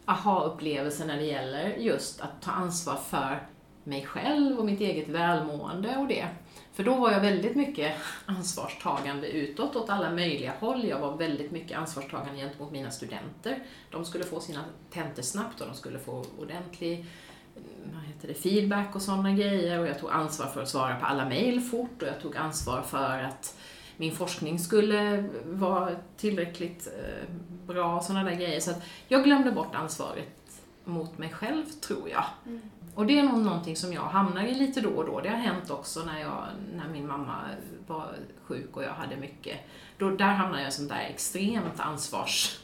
aha-upplevelse 0.05 1.05
när 1.05 1.17
det 1.17 1.25
gäller 1.25 1.77
just 1.77 2.21
att 2.21 2.43
ta 2.43 2.51
ansvar 2.51 2.97
för 2.97 3.47
mig 3.85 4.07
själv 4.07 4.59
och 4.59 4.65
mitt 4.65 4.81
eget 4.81 5.09
välmående 5.09 5.97
och 5.97 6.07
det. 6.07 6.29
För 6.73 6.85
då 6.85 6.95
var 6.95 7.13
jag 7.13 7.21
väldigt 7.21 7.57
mycket 7.57 7.95
ansvarstagande 8.27 9.29
utåt 9.29 9.77
åt 9.77 9.91
alla 9.91 10.11
möjliga 10.11 10.53
håll. 10.61 10.85
Jag 10.85 10.99
var 10.99 11.17
väldigt 11.17 11.51
mycket 11.51 11.79
ansvarstagande 11.79 12.41
gentemot 12.41 12.73
mina 12.73 12.91
studenter. 12.91 13.59
De 13.91 14.05
skulle 14.05 14.25
få 14.25 14.41
sina 14.41 14.65
tentor 14.91 15.23
snabbt 15.23 15.61
och 15.61 15.67
de 15.67 15.77
skulle 15.77 15.99
få 15.99 16.25
ordentlig 16.39 16.93
mm, 16.93 17.95
vad 17.95 18.03
heter 18.03 18.29
det, 18.29 18.35
feedback 18.35 18.95
och 18.95 19.03
sådana 19.03 19.33
grejer 19.33 19.79
och 19.79 19.87
jag 19.87 19.99
tog 19.99 20.11
ansvar 20.11 20.47
för 20.47 20.63
att 20.63 20.69
svara 20.69 20.97
på 20.97 21.07
alla 21.07 21.29
mejl 21.29 21.61
fort 21.61 22.03
och 22.03 22.09
jag 22.09 22.21
tog 22.21 22.37
ansvar 22.37 22.83
för 22.83 23.19
att 23.19 23.57
min 23.97 24.13
forskning 24.13 24.59
skulle 24.59 25.25
vara 25.45 25.91
tillräckligt 26.17 26.87
eh, 26.87 27.35
bra 27.67 27.97
och 27.97 28.05
sådana 28.05 28.31
där 28.31 28.37
grejer. 28.37 28.61
Så 28.61 28.71
att 28.71 28.83
jag 29.09 29.25
glömde 29.25 29.53
bort 29.53 29.75
ansvaret 29.75 30.43
mot 30.85 31.19
mig 31.19 31.31
själv, 31.31 31.65
tror 31.65 32.09
jag. 32.09 32.25
Mm. 32.47 32.61
Och 32.95 33.07
det 33.07 33.19
är 33.19 33.23
nog 33.23 33.39
någonting 33.39 33.77
som 33.77 33.93
jag 33.93 34.03
hamnar 34.03 34.45
i 34.45 34.55
lite 34.55 34.81
då 34.81 34.91
och 34.91 35.07
då. 35.07 35.21
Det 35.21 35.29
har 35.29 35.37
hänt 35.37 35.71
också 35.71 36.05
när, 36.05 36.21
jag, 36.21 36.45
när 36.75 36.89
min 36.89 37.07
mamma 37.07 37.39
var 37.87 38.15
sjuk 38.43 38.77
och 38.77 38.83
jag 38.83 38.93
hade 38.93 39.17
mycket. 39.17 39.57
Då, 39.99 40.11
där 40.11 40.33
hamnar 40.33 40.59
jag 40.59 40.69
i 40.69 40.73
sånt 40.73 40.89
där 40.89 41.01
extremt 41.11 41.81
ansvars... 41.81 42.59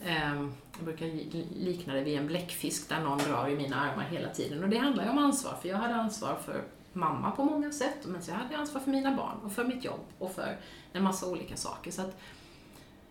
Mm. 0.00 0.40
Eh, 0.40 0.50
jag 0.76 0.84
brukar 0.84 1.06
likna 1.54 1.94
det 1.94 2.00
vid 2.00 2.18
en 2.18 2.26
bläckfisk 2.26 2.88
där 2.88 3.00
någon 3.00 3.18
drar 3.18 3.48
i 3.48 3.56
mina 3.56 3.76
armar 3.76 4.04
hela 4.04 4.28
tiden. 4.28 4.62
Och 4.62 4.68
det 4.68 4.78
handlar 4.78 5.04
ju 5.04 5.10
om 5.10 5.18
ansvar, 5.18 5.54
för 5.62 5.68
jag 5.68 5.76
hade 5.76 5.94
ansvar 5.94 6.38
för 6.44 6.62
mamma 6.92 7.30
på 7.30 7.44
många 7.44 7.72
sätt, 7.72 8.06
men 8.06 8.20
jag 8.28 8.34
hade 8.34 8.56
ansvar 8.56 8.80
för 8.80 8.90
mina 8.90 9.16
barn 9.16 9.36
och 9.44 9.52
för 9.52 9.64
mitt 9.64 9.84
jobb 9.84 10.00
och 10.18 10.34
för 10.34 10.56
en 10.92 11.02
massa 11.02 11.26
olika 11.26 11.56
saker. 11.56 11.90
Så 11.90 12.02
att 12.02 12.20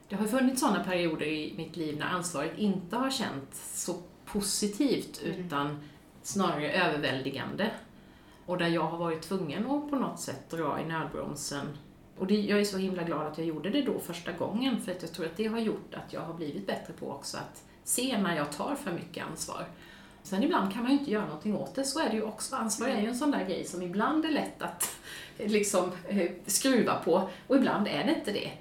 det 0.10 0.16
har 0.16 0.28
funnits 0.28 0.62
sådana 0.62 0.84
perioder 0.84 1.26
i 1.26 1.54
mitt 1.58 1.78
liv 1.78 1.98
när 1.98 2.06
ansvaret 2.06 2.58
inte 2.58 2.96
har 2.96 3.10
känts 3.10 3.84
så 3.86 3.96
positivt 4.26 5.22
mm. 5.26 5.40
utan 5.40 5.80
snarare 6.30 6.72
överväldigande. 6.72 7.72
Och 8.46 8.58
där 8.58 8.68
jag 8.68 8.82
har 8.82 8.98
varit 8.98 9.22
tvungen 9.22 9.72
att 9.72 9.90
på 9.90 9.96
något 9.96 10.20
sätt 10.20 10.50
dra 10.50 10.80
i 10.82 10.86
nödbromsen. 10.86 11.66
Och 12.18 12.28
det, 12.28 12.36
jag 12.36 12.60
är 12.60 12.64
så 12.64 12.78
himla 12.78 13.04
glad 13.04 13.28
att 13.28 13.38
jag 13.38 13.48
gjorde 13.48 13.70
det 13.70 13.82
då 13.82 14.00
första 14.00 14.32
gången, 14.32 14.82
för 14.82 14.92
att 14.92 15.02
jag 15.02 15.12
tror 15.14 15.26
att 15.26 15.38
det 15.38 15.48
har 15.48 15.60
gjort 15.60 15.94
att 15.94 16.14
jag 16.14 16.22
har 16.22 16.34
blivit 16.34 16.68
bättre 16.68 16.94
på 16.94 17.12
också 17.12 17.38
att 17.38 17.64
se 17.84 18.18
när 18.18 18.36
jag 18.36 18.52
tar 18.52 18.76
för 18.76 18.92
mycket 18.92 19.26
ansvar. 19.26 19.66
Sen 20.24 20.44
ibland 20.44 20.74
kan 20.74 20.84
man 20.84 20.92
ju 20.92 21.00
inte 21.00 21.12
göra 21.12 21.26
någonting 21.26 21.56
åt 21.56 21.76
det, 21.76 21.84
så 21.84 22.00
är 22.00 22.10
det 22.10 22.16
ju 22.16 22.24
också. 22.24 22.56
Ansvar 22.56 22.88
är 22.88 23.02
ju 23.02 23.08
en 23.08 23.16
sån 23.16 23.32
där 23.32 23.46
grej 23.46 23.66
som 23.66 23.82
ibland 23.82 24.26
är 24.26 24.32
lätt 24.32 24.62
att 24.62 24.98
eh, 25.38 25.52
liksom 25.52 25.92
eh, 26.08 26.32
skruva 26.46 26.96
på, 26.96 27.30
och 27.48 27.56
ibland 27.56 27.88
är 27.88 28.04
det 28.04 28.16
inte 28.16 28.32
det. 28.32 28.52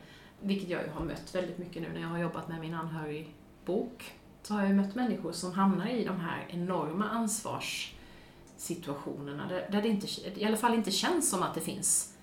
Vilket 0.41 0.69
jag 0.69 0.83
ju 0.83 0.89
har 0.89 1.05
mött 1.05 1.35
väldigt 1.35 1.59
mycket 1.59 1.83
nu 1.83 1.89
när 1.95 2.01
jag 2.01 2.09
har 2.09 2.19
jobbat 2.19 2.49
med 2.49 2.61
min 2.61 2.75
anhörigbok 2.75 4.13
så 4.49 4.55
har 4.55 4.67
jag 4.67 4.75
mött 4.75 4.95
människor 4.95 5.33
som 5.33 5.53
hamnar 5.53 5.87
i 5.87 6.05
de 6.05 6.21
här 6.21 6.47
enorma 6.49 7.09
ansvarssituationerna 7.09 9.49
där, 9.49 9.69
där 9.73 9.83
det 9.83 9.89
inte, 9.89 10.07
i 10.41 10.45
alla 10.45 10.57
fall 10.57 10.75
inte 10.75 10.91
känns 10.91 11.31
som 11.31 11.43
att 11.43 11.55
det 11.55 11.61
finns 11.61 12.15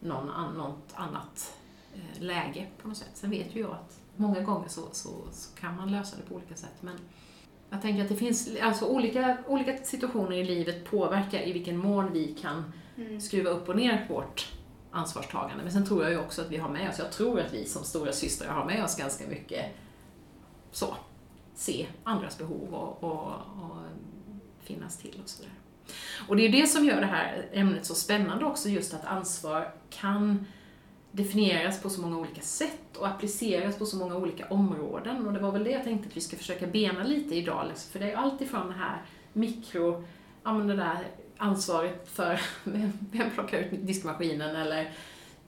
någon, 0.00 0.54
något 0.56 0.92
annat 0.94 1.54
eh, 1.94 2.22
läge 2.22 2.66
på 2.82 2.88
något 2.88 2.96
sätt. 2.96 3.10
Sen 3.14 3.30
vet 3.30 3.56
ju 3.56 3.60
jag 3.60 3.70
att 3.70 4.00
många 4.16 4.40
gånger 4.40 4.68
så, 4.68 4.82
så, 4.92 5.10
så, 5.32 5.56
kan 5.56 5.76
man 5.76 5.90
lösa 5.90 6.16
det 6.16 6.22
på 6.22 6.34
olika 6.34 6.54
sätt. 6.54 6.76
Men 6.80 6.94
jag 7.70 7.82
tänker 7.82 8.02
att 8.02 8.08
det 8.08 8.16
finns, 8.16 8.48
alltså 8.62 8.86
olika, 8.86 9.38
olika 9.46 9.76
situationer 9.76 10.36
i 10.36 10.44
livet 10.44 10.84
påverkar 10.84 11.48
i 11.48 11.52
vilken 11.52 11.76
mån 11.76 12.12
vi 12.12 12.34
kan 12.34 12.72
mm. 12.96 13.20
skruva 13.20 13.50
upp 13.50 13.68
och 13.68 13.76
ner 13.76 14.06
vårt 14.08 14.52
ansvarstagande. 14.90 15.62
Men 15.62 15.72
sen 15.72 15.86
tror 15.86 16.02
jag 16.02 16.12
ju 16.12 16.18
också 16.18 16.42
att 16.42 16.50
vi 16.50 16.56
har 16.56 16.68
med 16.68 16.90
oss, 16.90 16.98
jag 16.98 17.12
tror 17.12 17.40
att 17.40 17.52
vi 17.52 17.66
som 17.66 17.84
stora 17.84 18.12
systrar 18.12 18.52
har 18.52 18.64
med 18.64 18.84
oss 18.84 18.96
ganska 18.96 19.26
mycket 19.26 19.66
så, 20.72 20.94
se 21.58 21.86
andras 22.04 22.38
behov 22.38 22.74
och, 22.74 23.04
och, 23.04 23.32
och 23.32 23.82
finnas 24.62 24.98
till 24.98 25.20
och 25.22 25.28
sådär. 25.28 25.52
Och 26.28 26.36
det 26.36 26.42
är 26.42 26.52
det 26.52 26.66
som 26.66 26.84
gör 26.84 27.00
det 27.00 27.06
här 27.06 27.46
ämnet 27.52 27.86
så 27.86 27.94
spännande 27.94 28.44
också, 28.44 28.68
just 28.68 28.94
att 28.94 29.04
ansvar 29.04 29.72
kan 29.90 30.46
definieras 31.12 31.82
på 31.82 31.90
så 31.90 32.00
många 32.00 32.18
olika 32.18 32.40
sätt 32.40 32.96
och 32.96 33.08
appliceras 33.08 33.78
på 33.78 33.86
så 33.86 33.96
många 33.96 34.16
olika 34.16 34.46
områden. 34.48 35.26
Och 35.26 35.32
det 35.32 35.40
var 35.40 35.52
väl 35.52 35.64
det 35.64 35.70
jag 35.70 35.84
tänkte 35.84 36.08
att 36.08 36.16
vi 36.16 36.20
ska 36.20 36.36
försöka 36.36 36.66
bena 36.66 37.02
lite 37.02 37.34
idag, 37.34 37.64
liksom. 37.68 37.92
för 37.92 37.98
det 37.98 38.04
är 38.04 38.10
ju 38.10 38.16
alltifrån 38.16 38.68
det 38.68 38.74
här 38.74 39.02
mikro, 39.32 40.04
ja 40.44 40.52
men 40.52 40.66
det 40.66 40.76
där 40.76 41.06
ansvaret 41.36 42.08
för 42.08 42.40
vem 43.12 43.30
plockar 43.34 43.58
ut 43.58 43.86
diskmaskinen 43.86 44.56
eller 44.56 44.90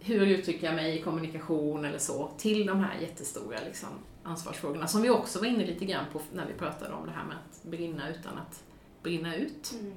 hur 0.00 0.26
uttrycker 0.26 0.66
jag 0.66 0.76
mig 0.76 0.98
i 0.98 1.02
kommunikation 1.02 1.84
eller 1.84 1.98
så, 1.98 2.30
till 2.38 2.66
de 2.66 2.84
här 2.84 3.00
jättestora 3.00 3.58
liksom, 3.66 3.88
ansvarsfrågorna 4.22 4.86
som 4.86 5.02
vi 5.02 5.10
också 5.10 5.38
var 5.38 5.46
inne 5.46 5.66
lite 5.66 5.84
grann 5.84 6.04
på 6.12 6.20
när 6.32 6.46
vi 6.46 6.52
pratade 6.52 6.94
om 6.94 7.06
det 7.06 7.12
här 7.12 7.24
med 7.24 7.36
att 7.36 7.62
brinna 7.62 8.08
utan 8.08 8.38
att 8.38 8.62
brinna 9.02 9.34
ut. 9.34 9.74
Mm. 9.80 9.92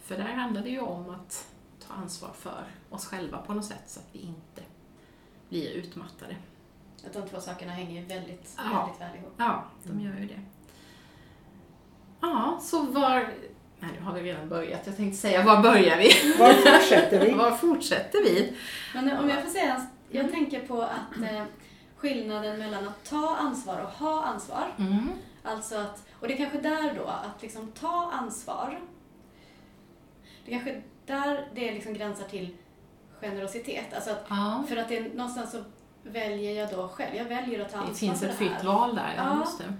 För 0.00 0.16
där 0.16 0.24
handlar 0.24 0.62
det 0.62 0.70
ju 0.70 0.80
om 0.80 1.10
att 1.10 1.46
ta 1.88 1.94
ansvar 1.94 2.30
för 2.38 2.64
oss 2.90 3.06
själva 3.06 3.38
på 3.38 3.54
något 3.54 3.64
sätt 3.64 3.82
så 3.86 4.00
att 4.00 4.08
vi 4.12 4.18
inte 4.18 4.62
blir 5.48 5.70
utmattade. 5.70 6.36
Att 7.06 7.12
de 7.12 7.28
två 7.28 7.40
sakerna 7.40 7.72
hänger 7.72 8.06
väldigt, 8.06 8.54
ja. 8.56 8.62
väldigt 8.80 9.00
väl 9.00 9.16
ihop. 9.16 9.34
Ja, 9.36 9.64
de 9.82 10.00
gör 10.00 10.20
ju 10.20 10.26
det. 10.26 10.40
Ja, 12.20 12.58
så 12.62 12.82
var... 12.82 13.30
Nej, 13.80 13.90
nu 13.98 14.00
har 14.00 14.12
vi 14.12 14.22
redan 14.22 14.48
börjat. 14.48 14.80
Jag 14.86 14.96
tänkte 14.96 15.18
säga, 15.18 15.44
var 15.44 15.62
börjar 15.62 15.98
vi? 15.98 16.38
Var 16.38 16.52
fortsätter 16.52 17.26
vi? 17.26 17.32
var 17.34 17.50
fortsätter 17.50 18.24
vi? 18.24 18.56
Men 18.94 19.18
om 19.18 19.28
jag 19.28 19.42
får 19.42 19.50
säga, 19.50 19.86
jag 20.10 20.20
mm. 20.20 20.32
tänker 20.32 20.66
på 20.66 20.82
att 20.82 21.22
eh, 21.22 21.44
skillnaden 21.98 22.58
mellan 22.58 22.88
att 22.88 23.04
ta 23.04 23.36
ansvar 23.36 23.80
och 23.80 23.90
ha 23.90 24.22
ansvar. 24.22 24.74
Mm. 24.78 25.08
Alltså 25.42 25.76
att, 25.76 26.06
och 26.12 26.28
det 26.28 26.34
är 26.34 26.36
kanske 26.36 26.60
där 26.60 26.94
då, 26.94 27.04
att 27.04 27.42
liksom 27.42 27.72
ta 27.72 28.10
ansvar. 28.12 28.80
Det 30.44 30.54
är 30.54 30.58
kanske 30.58 30.82
där 31.06 31.48
det 31.54 31.72
liksom 31.72 31.94
gränsar 31.94 32.24
till 32.24 32.56
generositet. 33.20 33.94
Alltså 33.94 34.10
att, 34.10 34.26
ja. 34.28 34.64
För 34.68 34.76
att 34.76 34.88
det 34.88 34.98
är, 34.98 35.14
någonstans 35.14 35.52
så 35.52 35.64
väljer 36.02 36.52
jag 36.52 36.70
då 36.70 36.88
själv. 36.88 37.16
Jag 37.16 37.24
väljer 37.24 37.60
att 37.60 37.72
ta 37.72 37.78
ansvar 37.78 37.92
Det 37.92 37.98
finns 37.98 38.22
ett 38.22 38.36
fritt 38.36 38.64
val 38.64 38.96
där, 38.96 39.14
ja, 39.16 39.24
ja. 39.24 39.40
Just 39.40 39.58
det. 39.58 39.74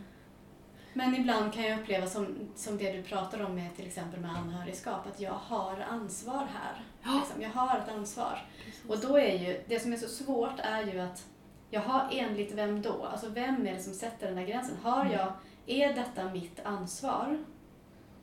Men 0.93 1.15
ibland 1.15 1.53
kan 1.53 1.63
jag 1.63 1.81
uppleva 1.81 2.07
som, 2.07 2.37
som 2.57 2.79
det 2.79 2.93
du 2.93 3.03
pratar 3.03 3.45
om 3.45 3.55
med 3.55 3.77
till 3.77 3.87
exempel 3.87 4.21
med 4.21 4.31
anhörigskap, 4.31 5.07
att 5.07 5.21
jag 5.21 5.33
har 5.33 5.87
ansvar 5.91 6.49
här. 6.55 6.85
Ja. 7.03 7.21
Liksom, 7.21 7.43
jag 7.43 7.51
har 7.51 7.79
ett 7.79 7.89
ansvar. 7.89 8.47
Precis. 8.65 8.85
Och 8.89 8.99
då 8.99 9.19
är 9.19 9.39
ju, 9.39 9.61
det 9.69 9.81
som 9.81 9.93
är 9.93 9.97
så 9.97 10.09
svårt 10.09 10.59
är 10.59 10.83
ju 10.83 11.01
att 11.01 11.27
jag 11.71 11.81
har 11.81 12.09
enligt 12.13 12.53
vem 12.53 12.83
då? 12.83 13.09
Alltså 13.13 13.29
vem 13.29 13.67
är 13.67 13.75
det 13.75 13.81
som 13.81 13.95
sätter 13.95 14.27
den 14.27 14.37
där 14.37 14.47
gränsen? 14.47 14.77
Har 14.83 15.01
mm. 15.01 15.13
jag, 15.13 15.33
är 15.67 15.95
detta 15.95 16.31
mitt 16.33 16.61
ansvar? 16.63 17.39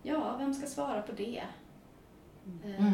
Ja, 0.04 0.36
vem 0.40 0.54
ska 0.54 0.68
svara 0.68 1.02
på 1.02 1.12
det? 1.12 1.44
Mm. 2.64 2.88
Um. 2.88 2.94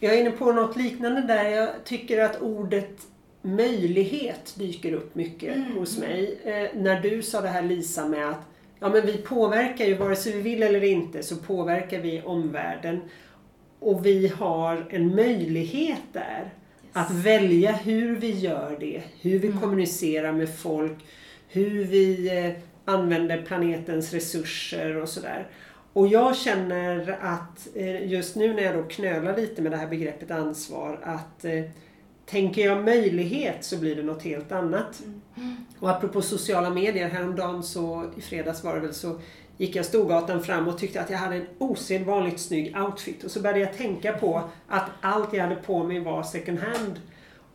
Jag 0.00 0.14
är 0.14 0.20
inne 0.20 0.30
på 0.30 0.52
något 0.52 0.76
liknande 0.76 1.20
där. 1.20 1.44
Jag 1.44 1.84
tycker 1.84 2.24
att 2.24 2.40
ordet 2.40 3.06
möjlighet 3.42 4.54
dyker 4.58 4.92
upp 4.92 5.14
mycket 5.14 5.56
mm. 5.56 5.76
hos 5.76 5.98
mig. 5.98 6.40
Eh, 6.44 6.80
när 6.80 7.00
du 7.00 7.22
sa 7.22 7.40
det 7.40 7.48
här 7.48 7.62
Lisa 7.62 8.08
med 8.08 8.30
att 8.30 8.40
ja, 8.78 8.88
men 8.88 9.06
vi 9.06 9.16
påverkar 9.16 9.84
ju, 9.84 9.94
vare 9.94 10.16
sig 10.16 10.32
vi 10.32 10.40
vill 10.40 10.62
eller 10.62 10.84
inte, 10.84 11.22
så 11.22 11.36
påverkar 11.36 12.00
vi 12.00 12.22
omvärlden. 12.22 13.00
Och 13.78 14.06
vi 14.06 14.28
har 14.28 14.86
en 14.90 15.14
möjlighet 15.14 16.02
där. 16.12 16.54
Att 16.96 17.10
välja 17.10 17.72
hur 17.72 18.16
vi 18.16 18.30
gör 18.30 18.76
det, 18.80 19.02
hur 19.20 19.38
vi 19.38 19.48
mm. 19.48 19.60
kommunicerar 19.60 20.32
med 20.32 20.48
folk, 20.58 21.06
hur 21.48 21.84
vi 21.84 22.38
eh, 22.38 22.52
använder 22.84 23.42
planetens 23.42 24.12
resurser 24.12 24.96
och 24.96 25.08
sådär. 25.08 25.48
Och 25.92 26.06
jag 26.06 26.36
känner 26.36 27.18
att 27.20 27.68
eh, 27.74 28.12
just 28.12 28.36
nu 28.36 28.54
när 28.54 28.62
jag 28.62 28.74
då 28.74 28.82
knölar 28.82 29.36
lite 29.36 29.62
med 29.62 29.72
det 29.72 29.76
här 29.76 29.86
begreppet 29.86 30.30
ansvar 30.30 31.00
att 31.02 31.44
eh, 31.44 31.64
tänker 32.26 32.64
jag 32.64 32.84
möjlighet 32.84 33.64
så 33.64 33.78
blir 33.78 33.96
det 33.96 34.02
något 34.02 34.22
helt 34.22 34.52
annat. 34.52 35.02
Mm. 35.36 35.56
Och 35.78 35.90
apropå 35.90 36.22
sociala 36.22 36.70
medier, 36.70 37.08
häromdagen 37.08 37.62
så, 37.62 38.10
i 38.16 38.20
fredags 38.20 38.64
var 38.64 38.74
det 38.74 38.80
väl 38.80 38.94
så, 38.94 39.20
gick 39.56 39.76
jag 39.76 39.84
Storgatan 39.84 40.42
fram 40.42 40.68
och 40.68 40.78
tyckte 40.78 41.00
att 41.00 41.10
jag 41.10 41.18
hade 41.18 41.36
en 41.36 41.46
osedvanligt 41.58 42.40
snygg 42.40 42.76
outfit. 42.76 43.24
Och 43.24 43.30
så 43.30 43.40
började 43.40 43.60
jag 43.60 43.76
tänka 43.76 44.12
på 44.12 44.42
att 44.68 44.90
allt 45.00 45.32
jag 45.32 45.42
hade 45.42 45.56
på 45.56 45.84
mig 45.84 46.00
var 46.00 46.22
second 46.22 46.58
hand. 46.58 47.00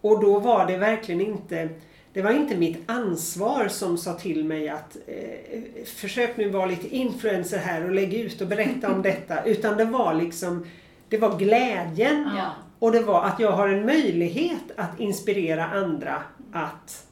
Och 0.02 0.22
då 0.22 0.40
var 0.40 0.66
det 0.66 0.78
verkligen 0.78 1.22
inte 1.22 1.70
det 2.14 2.22
var 2.22 2.32
inte 2.32 2.58
mitt 2.58 2.92
ansvar 2.92 3.68
som 3.68 3.98
sa 3.98 4.14
till 4.14 4.46
mig 4.46 4.70
att 4.70 4.98
eh, 5.08 5.86
försök 5.86 6.38
nu 6.38 6.50
vara 6.50 6.66
lite 6.66 6.96
influencer 6.96 7.58
här 7.58 7.86
och 7.86 7.92
lägg 7.92 8.14
ut 8.14 8.42
och 8.42 8.48
berätta 8.48 8.94
om 8.94 9.02
detta. 9.02 9.44
Utan 9.46 9.78
det 9.78 9.86
var 9.86 10.14
liksom, 10.14 10.66
det 11.10 11.18
var 11.18 11.38
glädjen. 11.38 12.30
Ja. 12.38 12.52
Och 12.80 12.92
det 12.92 13.00
var 13.00 13.24
att 13.24 13.40
jag 13.40 13.52
har 13.52 13.68
en 13.68 13.86
möjlighet 13.86 14.72
att 14.76 15.00
inspirera 15.00 15.66
andra 15.66 16.24
att 16.52 17.06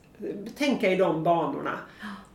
tänka 0.58 0.92
i 0.92 0.96
de 0.96 1.24
banorna. 1.24 1.80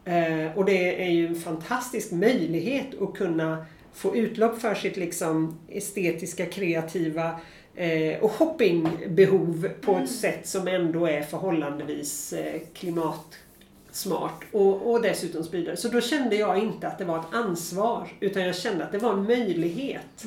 Eh, 0.05 0.59
och 0.59 0.65
det 0.65 1.05
är 1.05 1.11
ju 1.11 1.27
en 1.27 1.35
fantastisk 1.35 2.13
möjlighet 2.13 3.03
att 3.03 3.15
kunna 3.15 3.67
få 3.93 4.17
utlopp 4.17 4.61
för 4.61 4.75
sitt 4.75 4.97
liksom 4.97 5.59
estetiska, 5.69 6.47
kreativa 6.47 7.41
eh, 7.75 8.19
och 8.21 8.33
shoppingbehov 8.33 9.69
på 9.81 9.97
ett 9.97 10.11
sätt 10.11 10.47
som 10.47 10.69
ändå 10.69 11.07
är 11.07 11.23
förhållandevis 11.23 12.33
eh, 12.33 12.61
klimatsmart 12.75 14.45
och, 14.53 14.93
och 14.93 15.03
dessutom 15.03 15.45
spridare. 15.45 15.77
Så 15.77 15.89
då 15.89 16.01
kände 16.01 16.37
jag 16.37 16.59
inte 16.59 16.89
att 16.89 16.99
det 16.99 17.05
var 17.05 17.19
ett 17.19 17.35
ansvar 17.35 18.09
utan 18.21 18.43
jag 18.43 18.57
kände 18.57 18.85
att 18.85 18.93
det 18.93 18.99
var 18.99 19.13
en 19.13 19.25
möjlighet 19.25 20.25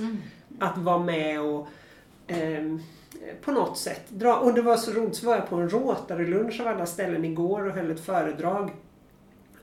att 0.60 0.78
vara 0.78 1.00
med 1.00 1.42
och 1.42 1.68
ehm, 2.28 2.82
på 3.42 3.52
något 3.52 3.78
sätt 3.78 4.10
dra. 4.10 4.36
Och 4.36 4.54
det 4.54 4.62
var 4.62 4.78
så 4.78 4.92
roligt, 4.92 5.16
så 5.16 5.26
var 5.26 5.36
jag 5.36 5.50
på 5.50 5.56
en 5.56 5.70
Rotary-lunch 5.70 6.62
av 6.62 6.68
alla 6.68 6.86
ställen 6.86 7.26
igår 7.26 7.68
och 7.68 7.74
höll 7.74 7.92
ett 7.92 8.06
föredrag. 8.06 8.72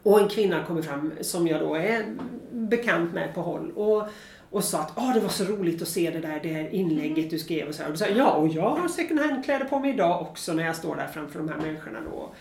Och 0.05 0.21
en 0.21 0.29
kvinna 0.29 0.65
kommer 0.65 0.83
fram 0.83 1.13
som 1.21 1.47
jag 1.47 1.61
då 1.61 1.75
är 1.75 2.05
bekant 2.51 3.15
med 3.15 3.35
på 3.35 3.41
håll 3.41 3.71
och, 3.71 4.09
och 4.51 4.65
sa 4.65 4.81
att 4.81 4.93
ah, 4.95 5.13
det 5.15 5.21
var 5.21 5.29
så 5.29 5.45
roligt 5.45 5.83
att 5.83 5.89
se 5.89 6.11
det 6.11 6.21
där, 6.21 6.41
det 6.43 6.49
här 6.49 6.75
inlägget 6.75 7.31
du 7.31 7.39
skrev. 7.39 7.69
Och 7.69 7.75
så 7.75 7.83
här. 7.83 7.93
Och 7.93 7.99
sa 7.99 8.07
ja, 8.07 8.31
och 8.31 8.49
jag 8.49 8.71
har 8.71 8.89
second 8.89 9.21
hand-kläder 9.21 9.65
på 9.65 9.79
mig 9.79 9.91
idag 9.91 10.23
också 10.23 10.53
när 10.53 10.65
jag 10.67 10.77
står 10.77 10.97
där 10.97 11.07
framför 11.07 11.39
de 11.39 11.49
här 11.49 11.57
människorna. 11.57 11.99
Då. 12.11 12.35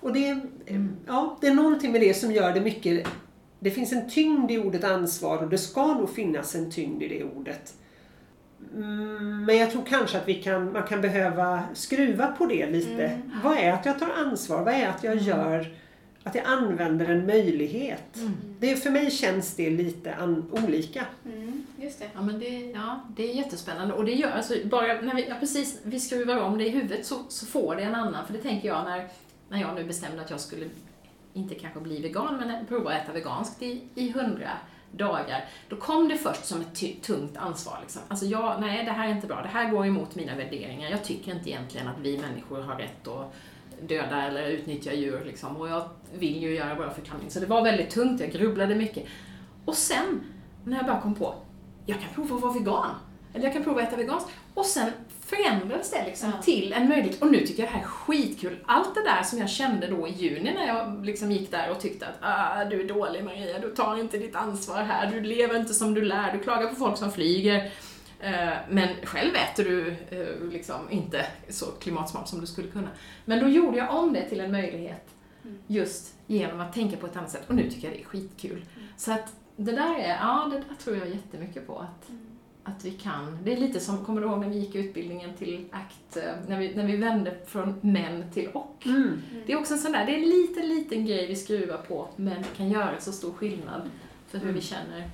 Och 0.00 0.12
det, 0.12 0.40
ja, 1.06 1.38
det 1.40 1.46
är 1.46 1.54
någonting 1.54 1.92
med 1.92 2.00
det 2.00 2.14
som 2.14 2.32
gör 2.32 2.52
det 2.52 2.60
mycket 2.60 3.06
det 3.60 3.70
finns 3.70 3.92
en 3.92 4.10
tyngd 4.10 4.50
i 4.50 4.58
ordet 4.58 4.84
ansvar 4.84 5.38
och 5.38 5.48
det 5.48 5.58
ska 5.58 5.86
nog 5.86 6.10
finnas 6.10 6.54
en 6.54 6.70
tyngd 6.70 7.02
i 7.02 7.08
det 7.08 7.24
ordet. 7.24 7.74
Mm, 8.74 9.44
Men 9.44 9.56
jag 9.56 9.70
tror 9.70 9.82
kanske 9.82 10.18
att 10.18 10.28
vi 10.28 10.34
kan, 10.34 10.72
man 10.72 10.82
kan 10.82 11.00
behöva 11.00 11.62
skruva 11.74 12.26
på 12.26 12.46
det 12.46 12.70
lite. 12.70 13.04
Mm. 13.06 13.30
Vad 13.44 13.58
är 13.58 13.72
att 13.72 13.86
jag 13.86 13.98
tar 13.98 14.10
ansvar? 14.10 14.64
Vad 14.64 14.74
är 14.74 14.88
att 14.88 15.04
jag 15.04 15.16
gör 15.16 15.66
att 16.24 16.34
jag 16.34 16.44
använder 16.44 17.06
en 17.06 17.26
möjlighet? 17.26 18.18
Det, 18.58 18.76
för 18.76 18.90
mig 18.90 19.10
känns 19.10 19.54
det 19.56 19.70
lite 19.70 20.14
an, 20.14 20.50
olika. 20.50 21.06
Mm, 21.24 21.66
just 21.76 21.98
det. 21.98 22.08
Ja, 22.14 22.22
men 22.22 22.38
det, 22.38 22.60
ja, 22.60 23.00
det 23.16 23.30
är 23.30 23.34
jättespännande. 23.34 23.94
Och 23.94 24.04
det 24.04 24.12
gör, 24.12 24.30
alltså, 24.30 24.54
bara 24.64 25.00
när 25.00 25.14
vi, 25.14 25.28
ja, 25.28 25.34
precis, 25.40 25.80
vi 25.82 26.00
skruvar 26.00 26.38
om 26.38 26.58
det 26.58 26.66
i 26.66 26.70
huvudet 26.70 27.06
så, 27.06 27.14
så 27.28 27.46
får 27.46 27.76
det 27.76 27.82
en 27.82 27.94
annan. 27.94 28.26
För 28.26 28.32
det 28.32 28.42
tänker 28.42 28.68
jag 28.68 28.84
när, 28.84 29.08
när 29.48 29.60
jag 29.60 29.74
nu 29.74 29.84
bestämde 29.84 30.22
att 30.22 30.30
jag 30.30 30.40
skulle, 30.40 30.66
inte 31.32 31.54
kanske 31.54 31.80
bli 31.80 32.00
vegan, 32.00 32.36
men 32.36 32.66
prova 32.66 32.90
att 32.90 33.02
äta 33.02 33.12
veganskt 33.12 33.62
i, 33.62 33.82
i 33.94 34.10
hundra 34.10 34.50
dagar. 34.92 35.44
Då 35.68 35.76
kom 35.76 36.08
det 36.08 36.16
först 36.16 36.44
som 36.44 36.60
ett 36.60 37.02
tungt 37.02 37.36
ansvar. 37.36 37.78
Liksom. 37.82 38.02
Alltså 38.08 38.26
jag, 38.26 38.60
nej 38.60 38.84
det 38.84 38.90
här 38.90 39.08
är 39.08 39.12
inte 39.12 39.26
bra, 39.26 39.42
det 39.42 39.48
här 39.48 39.70
går 39.70 39.86
emot 39.86 40.14
mina 40.14 40.34
värderingar. 40.34 40.90
Jag 40.90 41.04
tycker 41.04 41.32
inte 41.32 41.50
egentligen 41.50 41.88
att 41.88 41.98
vi 42.02 42.18
människor 42.18 42.60
har 42.60 42.76
rätt 42.76 43.08
att 43.08 43.34
döda 43.86 44.22
eller 44.22 44.48
utnyttja 44.48 44.92
djur. 44.92 45.22
Liksom. 45.26 45.56
Och 45.56 45.68
jag 45.68 45.82
vill 46.18 46.42
ju 46.42 46.54
göra 46.54 46.74
bra 46.74 46.90
för 46.90 47.02
kammin. 47.02 47.30
Så 47.30 47.40
det 47.40 47.46
var 47.46 47.62
väldigt 47.62 47.90
tungt, 47.90 48.20
jag 48.20 48.30
grubblade 48.32 48.74
mycket. 48.74 49.04
Och 49.64 49.74
sen, 49.74 50.20
när 50.64 50.76
jag 50.76 50.86
bara 50.86 51.00
kom 51.00 51.14
på, 51.14 51.34
jag 51.86 52.00
kan 52.00 52.08
prova 52.14 52.36
att 52.36 52.42
vara 52.42 52.52
vegan. 52.52 52.94
Eller 53.34 53.44
jag 53.44 53.52
kan 53.52 53.64
prova 53.64 53.82
att 53.82 53.88
äta 53.88 53.96
veganskt. 53.96 54.30
Och 54.54 54.66
sen 54.66 54.90
förändrades 55.20 55.90
det 55.90 56.04
liksom 56.06 56.32
Ja. 56.36 56.42
till 56.42 56.72
en 56.72 56.88
möjlighet. 56.88 57.22
Och 57.22 57.30
nu 57.32 57.46
tycker 57.46 57.62
jag 57.62 57.72
det 57.72 57.76
här 57.76 57.82
är 57.82 57.86
skitkul. 57.86 58.56
Allt 58.66 58.94
det 58.94 59.02
där 59.02 59.22
som 59.22 59.38
jag 59.38 59.50
kände 59.50 59.86
då 59.86 60.08
i 60.08 60.10
juni 60.10 60.52
när 60.54 60.66
jag 60.66 61.06
liksom 61.06 61.32
gick 61.32 61.50
där 61.50 61.70
och 61.70 61.80
tyckte 61.80 62.06
att 62.06 62.14
ah, 62.20 62.64
du 62.64 62.80
är 62.80 62.88
dålig 62.88 63.24
Maria, 63.24 63.58
du 63.58 63.70
tar 63.74 64.00
inte 64.00 64.18
ditt 64.18 64.36
ansvar 64.36 64.82
här, 64.82 65.10
du 65.10 65.20
lever 65.20 65.56
inte 65.56 65.74
som 65.74 65.94
du 65.94 66.02
lär, 66.02 66.32
du 66.32 66.38
klagar 66.38 66.68
på 66.68 66.74
folk 66.74 66.96
som 66.98 67.12
flyger. 67.12 67.70
Eh, 68.20 68.50
Men 68.70 68.88
själv 69.04 69.34
äter 69.34 69.64
du 69.64 69.96
eh, 70.10 70.50
liksom 70.52 70.90
inte 70.90 71.26
så 71.48 71.66
klimatsmart 71.66 72.28
som 72.28 72.40
du 72.40 72.46
skulle 72.46 72.68
kunna. 72.68 72.88
Men 73.24 73.40
då 73.40 73.48
gjorde 73.48 73.78
jag 73.78 73.94
om 73.94 74.12
det 74.12 74.28
till 74.28 74.40
en 74.40 74.52
möjlighet 74.52 75.08
just 75.66 76.14
genom 76.26 76.60
att 76.60 76.72
tänka 76.72 76.96
på 76.96 77.06
ett 77.06 77.16
annat 77.16 77.30
sätt. 77.30 77.48
Och 77.48 77.54
nu 77.54 77.70
tycker 77.70 77.88
jag 77.88 77.96
det 77.96 78.00
är 78.00 78.04
skitkul. 78.04 78.64
Så 78.96 79.12
att 79.12 79.34
det 79.56 79.72
där 79.72 79.98
är, 79.98 80.08
ja 80.08 80.48
det 80.52 80.58
där 80.58 80.74
tror 80.84 80.96
jag 80.96 81.08
jättemycket 81.08 81.66
på. 81.66 81.78
Att, 81.78 82.10
att 82.64 82.84
vi 82.84 82.90
kan. 82.90 83.38
Det 83.44 83.52
är 83.52 83.56
lite 83.56 83.80
som, 83.80 84.04
kommer 84.04 84.20
du 84.20 84.26
ihåg 84.26 84.40
när 84.40 84.48
vi 84.48 84.58
gick 84.58 84.74
utbildningen 84.74 85.34
till 85.36 85.68
ACT, 85.72 86.16
eh, 86.16 86.22
när 86.48 86.58
vi, 86.58 86.74
när 86.74 86.86
vi 86.86 86.96
vände 86.96 87.36
från 87.46 87.74
män 87.80 88.24
till 88.32 88.48
och? 88.48 88.86
Mm. 88.86 89.22
Det 89.46 89.52
är 89.52 89.58
också 89.58 89.74
en 89.74 89.80
sån 89.80 89.92
där, 89.92 90.06
det 90.06 90.12
är 90.12 90.16
en 90.16 90.28
liten, 90.28 90.68
liten 90.68 91.06
grej 91.06 91.26
vi 91.26 91.36
skruvar 91.36 91.78
på, 91.78 92.08
men 92.16 92.42
det 92.42 92.56
kan 92.56 92.70
göra 92.70 93.00
så 93.00 93.12
stor 93.12 93.32
skillnad 93.32 93.90
för 94.28 94.38
hur 94.38 94.52
vi 94.52 94.60
känner 94.60 95.10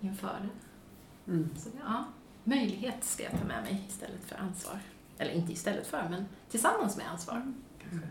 inför 0.00 0.36
det. 0.42 1.32
Mm. 1.32 1.50
Så 1.56 1.68
ja, 1.84 2.04
möjlighet 2.44 2.94
ska 3.04 3.22
jag 3.22 3.32
ta 3.32 3.44
med 3.46 3.62
mig 3.62 3.84
istället 3.88 4.24
för 4.26 4.36
ansvar. 4.36 4.78
Eller 5.18 5.32
inte 5.32 5.52
istället 5.52 5.86
för, 5.86 6.06
men 6.10 6.24
tillsammans 6.50 6.96
med 6.96 7.06
ansvar. 7.10 7.52
kanske. 7.82 8.08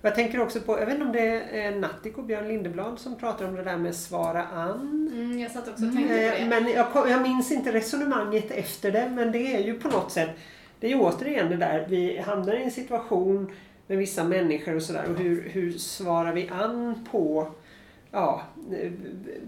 Och 0.00 0.08
Jag 0.08 0.14
tänker 0.14 0.40
också 0.40 0.60
på, 0.60 0.78
jag 0.78 0.86
vet 0.86 0.94
inte 0.94 1.06
om 1.06 1.12
det 1.12 1.60
är 1.64 1.76
Natthik 1.76 2.18
och 2.18 2.24
Björn 2.24 2.48
Lindeblad 2.48 2.98
som 2.98 3.16
pratar 3.16 3.48
om 3.48 3.54
det 3.54 3.62
där 3.62 3.76
med 3.76 3.94
svara 3.94 4.46
an. 4.46 5.10
Mm, 5.12 5.38
jag 5.38 5.50
satt 5.50 5.68
också 5.68 5.86
och 5.86 5.92
tänkte 5.92 6.14
på 6.14 6.20
Eh, 6.20 6.32
det. 6.40 6.46
Men 6.48 6.68
jag, 6.72 7.10
jag 7.10 7.22
minns 7.22 7.52
inte 7.52 7.72
resonemanget 7.72 8.50
efter 8.50 8.92
det, 8.92 9.10
men 9.10 9.32
det 9.32 9.56
är 9.56 9.64
ju 9.64 9.80
på 9.80 9.88
något 9.88 10.12
sätt, 10.12 10.30
det 10.80 10.86
är 10.86 10.90
ju 10.90 11.00
återigen 11.00 11.50
det 11.50 11.56
där, 11.56 11.86
vi 11.88 12.18
hamnar 12.18 12.54
i 12.54 12.62
en 12.62 12.70
situation 12.70 13.52
med 13.86 13.98
vissa 13.98 14.24
människor 14.24 14.76
och 14.76 14.82
sådär 14.82 15.04
och 15.10 15.18
hur, 15.18 15.48
hur 15.48 15.72
svarar 15.72 16.32
vi 16.32 16.48
an 16.48 17.06
på 17.10 17.52
ja, 18.12 18.42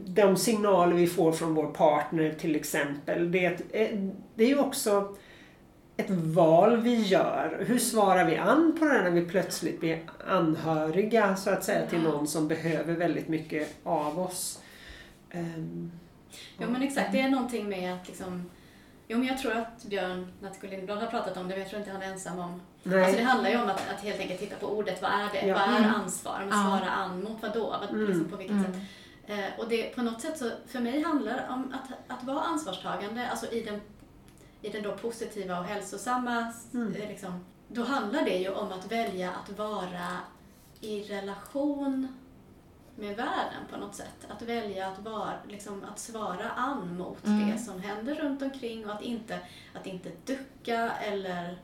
de 0.07 0.37
signaler 0.37 0.97
vi 0.97 1.07
får 1.07 1.33
från 1.33 1.55
vår 1.55 1.67
partner 1.67 2.33
till 2.33 2.57
exempel. 2.57 3.33
Det 3.33 3.45
är, 3.45 3.53
ett, 3.53 3.63
eh, 3.71 3.99
det 4.35 4.45
är 4.45 4.49
ju 4.49 4.59
också 4.59 5.17
ett 5.97 6.11
val 6.11 6.81
vi 6.81 7.03
gör. 7.03 7.65
Hur 7.67 7.79
svarar 7.79 8.25
vi 8.25 8.37
an 8.37 8.77
på 8.79 8.85
det 8.85 9.03
när 9.03 9.11
vi 9.11 9.25
plötsligt 9.25 9.81
blir 9.81 10.01
anhöriga 10.29 11.37
så 11.37 11.51
att 11.51 11.65
säga 11.65 11.87
till 11.87 12.03
någon 12.03 12.27
som 12.27 12.49
behöver 12.49 12.95
väldigt 12.95 13.29
mycket 13.29 13.75
av 13.83 14.19
oss. 14.19 14.63
Ehm, 15.31 15.91
Jo 16.59 16.71
men 16.71 16.83
exakt, 16.83 17.13
det 17.13 17.21
är 17.21 17.29
någonting 17.29 17.69
med 17.69 17.95
att 17.95 18.09
liksom 18.09 18.51
Jo 19.09 19.19
men 19.19 19.27
jag 19.29 19.39
tror 19.39 19.53
att 19.53 19.85
Björn 19.85 20.33
Natthiko 20.41 20.67
Lindblad 20.67 20.99
har 20.99 21.07
pratat 21.07 21.37
om 21.37 21.43
det, 21.43 21.49
men 21.49 21.59
jag 21.59 21.69
tror 21.69 21.79
inte 21.81 21.93
han 21.93 22.03
är 22.03 22.07
ensam 22.07 22.39
om 22.39 22.61
nej. 22.83 23.05
Alltså 23.05 23.19
det 23.19 23.25
handlar 23.25 23.51
ju 23.51 23.63
om 23.63 23.69
att, 23.69 23.91
att 23.95 24.01
helt 24.01 24.21
enkelt 24.21 24.41
titta 24.41 24.57
på 24.57 24.67
ordet, 24.67 25.03
vad 25.03 25.11
är 25.11 25.29
det? 25.33 25.47
Ja. 25.47 25.55
Vad 25.55 25.75
är 25.75 25.79
Mm. 25.79 25.95
ansvar? 25.95 26.39
Men 26.49 26.59
Ja. 26.59 26.65
svara 26.65 26.91
an 26.91 27.25
mot 27.25 27.43
vad 27.43 27.53
då? 27.55 27.71
Vad, 27.81 27.91
Mm. 27.91 28.07
liksom, 28.07 28.29
på 28.29 28.37
vilket 28.37 28.57
Mm. 28.57 28.73
sätt? 28.73 28.83
Eh, 29.27 29.59
och 29.61 29.69
det 29.69 29.95
på 29.95 30.03
något 30.03 30.21
sätt 30.21 30.39
så, 30.39 30.51
för 30.67 30.81
mig 30.81 31.03
handlar 31.03 31.33
det 31.33 31.45
om 31.51 31.75
att, 31.75 32.19
att 32.19 32.25
vara 32.25 32.41
ansvarstagande, 32.41 33.31
alltså 33.31 33.47
i 33.53 33.61
den, 33.63 33.81
i 34.63 34.69
den 34.69 34.83
då 34.83 34.93
positiva 34.93 35.59
och 35.59 35.65
hälsosamma, 35.65 36.53
Mm. 36.75 36.95
eh, 36.95 37.09
liksom, 37.09 37.45
då 37.69 37.83
handlar 37.85 38.23
det 38.25 38.37
ju 38.39 38.49
om 38.49 38.73
att 38.73 38.93
välja 38.93 39.31
att 39.31 39.59
vara 39.59 40.19
i 40.81 41.03
relation 41.03 42.09
med 42.97 43.17
världen 43.17 43.63
på 43.71 43.77
något 43.77 43.95
sätt. 43.95 44.27
Att 44.29 44.43
välja 44.43 44.89
att, 44.89 44.99
vara, 44.99 45.33
liksom, 45.49 45.85
att 45.93 45.99
svara 45.99 46.51
an 46.51 46.97
mot 46.97 47.27
Mm. 47.27 47.51
det 47.51 47.59
som 47.59 47.81
händer 47.81 48.15
runt 48.15 48.43
omkring 48.43 48.87
och 48.87 48.93
att 48.95 49.03
inte, 49.03 49.39
att 49.75 49.87
inte 49.87 50.11
ducka 50.25 50.91
eller 50.91 51.59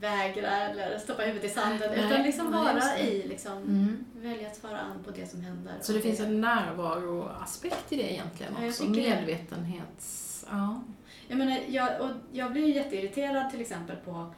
vägra 0.00 0.50
eller 0.50 0.98
stoppa 0.98 1.22
huvudet 1.22 1.50
i 1.50 1.54
sanden 1.54 1.90
Nej, 1.96 2.06
utan 2.06 2.22
liksom 2.22 2.52
vara 2.52 2.98
i, 2.98 3.28
liksom, 3.28 3.52
Mm. 3.52 4.04
välja 4.14 4.48
att 4.48 4.56
svara 4.56 4.78
an 4.80 5.04
på 5.04 5.10
det 5.10 5.26
som 5.30 5.40
händer. 5.40 5.74
Så 5.80 5.92
det 5.92 6.00
finns 6.00 6.20
en 6.20 6.40
närvaroaspekt 6.40 7.92
i 7.92 7.96
det 7.96 8.12
egentligen 8.12 8.52
Ja, 8.60 8.68
också? 8.68 8.84
Medvetenhets... 8.84 10.46
Ja. 10.50 10.80
Jag 11.28 11.38
menar, 11.38 11.58
jag, 11.68 12.00
och 12.00 12.10
jag 12.32 12.52
blir 12.52 12.68
jätteirriterad 12.76 13.50
till 13.50 13.60
exempel 13.60 13.96
på 13.96 14.34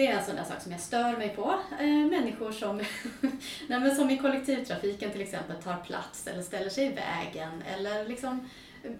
det 0.00 0.06
är 0.06 0.18
en 0.18 0.24
sån 0.24 0.36
där 0.36 0.44
sak 0.44 0.62
som 0.62 0.72
jag 0.72 0.80
stör 0.80 1.16
mig 1.16 1.28
på. 1.28 1.54
Eh, 1.80 1.86
människor 1.86 2.52
som, 2.52 2.80
nej, 3.68 3.94
som 3.94 4.10
i 4.10 4.18
kollektivtrafiken 4.18 5.10
till 5.10 5.20
exempel 5.20 5.56
tar 5.56 5.76
plats 5.76 6.26
eller 6.26 6.42
ställer 6.42 6.70
sig 6.70 6.86
i 6.86 6.88
vägen 6.88 7.62
eller 7.74 8.08
liksom 8.08 8.48
eh, 8.84 8.90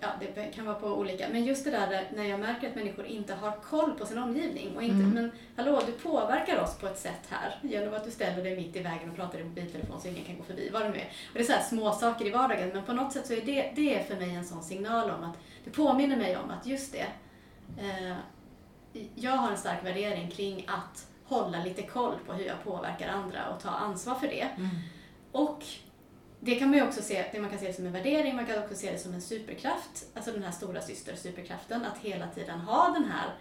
Ja, 0.00 0.08
det 0.34 0.42
kan 0.54 0.66
vara 0.66 0.74
på 0.74 0.86
olika. 0.86 1.26
Men 1.32 1.44
just 1.44 1.64
det 1.64 1.70
där 1.70 2.08
när 2.16 2.24
jag 2.24 2.40
märker 2.40 2.68
att 2.68 2.74
människor 2.74 3.06
inte 3.06 3.34
har 3.34 3.52
koll 3.52 3.92
på 3.92 4.06
sin 4.06 4.18
omgivning. 4.18 4.76
Och 4.76 4.82
inte, 4.82 4.94
Mm. 4.94 5.10
Men 5.10 5.32
hallå, 5.56 5.82
du 5.86 5.92
påverkar 5.92 6.62
oss 6.62 6.78
på 6.78 6.86
ett 6.86 6.98
sätt 6.98 7.26
här 7.28 7.58
genom 7.62 7.94
att 7.94 8.04
du 8.04 8.10
ställer 8.10 8.44
dig 8.44 8.56
mitt 8.56 8.76
i 8.76 8.80
vägen 8.80 9.10
och 9.10 9.16
pratar 9.16 9.38
i 9.38 9.44
mobiltelefon 9.44 10.00
så 10.00 10.08
ingen 10.08 10.24
kan 10.24 10.36
gå 10.36 10.42
förbi. 10.42 10.70
Vad 10.72 10.82
det 10.82 10.88
nu 10.88 10.96
är. 10.96 11.08
Och 11.28 11.34
det 11.34 11.40
är 11.40 11.44
så 11.44 11.52
här 11.52 11.62
små 11.62 11.92
saker 11.92 12.26
i 12.26 12.30
vardagen 12.30 12.70
men 12.74 12.84
på 12.84 12.92
något 12.92 13.12
sätt 13.12 13.26
så 13.26 13.32
är 13.32 13.40
det, 13.40 13.72
det 13.76 13.94
är 13.94 14.04
för 14.04 14.16
mig 14.16 14.34
en 14.34 14.44
sån 14.44 14.62
signal 14.62 15.10
om 15.10 15.24
att 15.24 15.36
det 15.64 15.70
påminner 15.70 16.16
mig 16.16 16.36
om 16.36 16.50
att 16.50 16.66
just 16.66 16.92
det, 16.92 17.06
eh, 17.78 18.16
jag 19.14 19.32
har 19.32 19.50
en 19.50 19.56
stark 19.56 19.84
värdering 19.84 20.30
kring 20.30 20.66
att 20.68 21.06
hålla 21.24 21.64
lite 21.64 21.82
koll 21.82 22.14
på 22.26 22.32
hur 22.32 22.44
jag 22.44 22.64
påverkar 22.64 23.08
andra 23.08 23.48
och 23.48 23.60
ta 23.60 23.70
ansvar 23.70 24.14
för 24.14 24.26
det. 24.26 24.48
Mm. 24.56 24.68
Och 25.32 25.64
det 26.40 26.54
kan 26.54 26.68
man 26.68 26.78
ju 26.78 26.84
också 26.84 27.02
se, 27.02 27.24
det 27.32 27.40
man 27.40 27.50
kan 27.50 27.58
se 27.58 27.66
det 27.66 27.72
som 27.72 27.86
en 27.86 27.92
värdering, 27.92 28.36
man 28.36 28.46
kan 28.46 28.62
också 28.62 28.74
se 28.74 28.92
det 28.92 28.98
som 28.98 29.14
en 29.14 29.20
superkraft, 29.20 30.06
alltså 30.14 30.32
den 30.32 30.42
här 30.42 30.50
stora 30.50 30.80
syster 30.80 31.16
superkraften, 31.16 31.84
att 31.84 31.98
hela 31.98 32.26
tiden 32.26 32.60
ha 32.60 32.90
den 32.90 33.04
här 33.04 33.34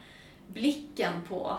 blicken 0.47 1.13
på 1.27 1.57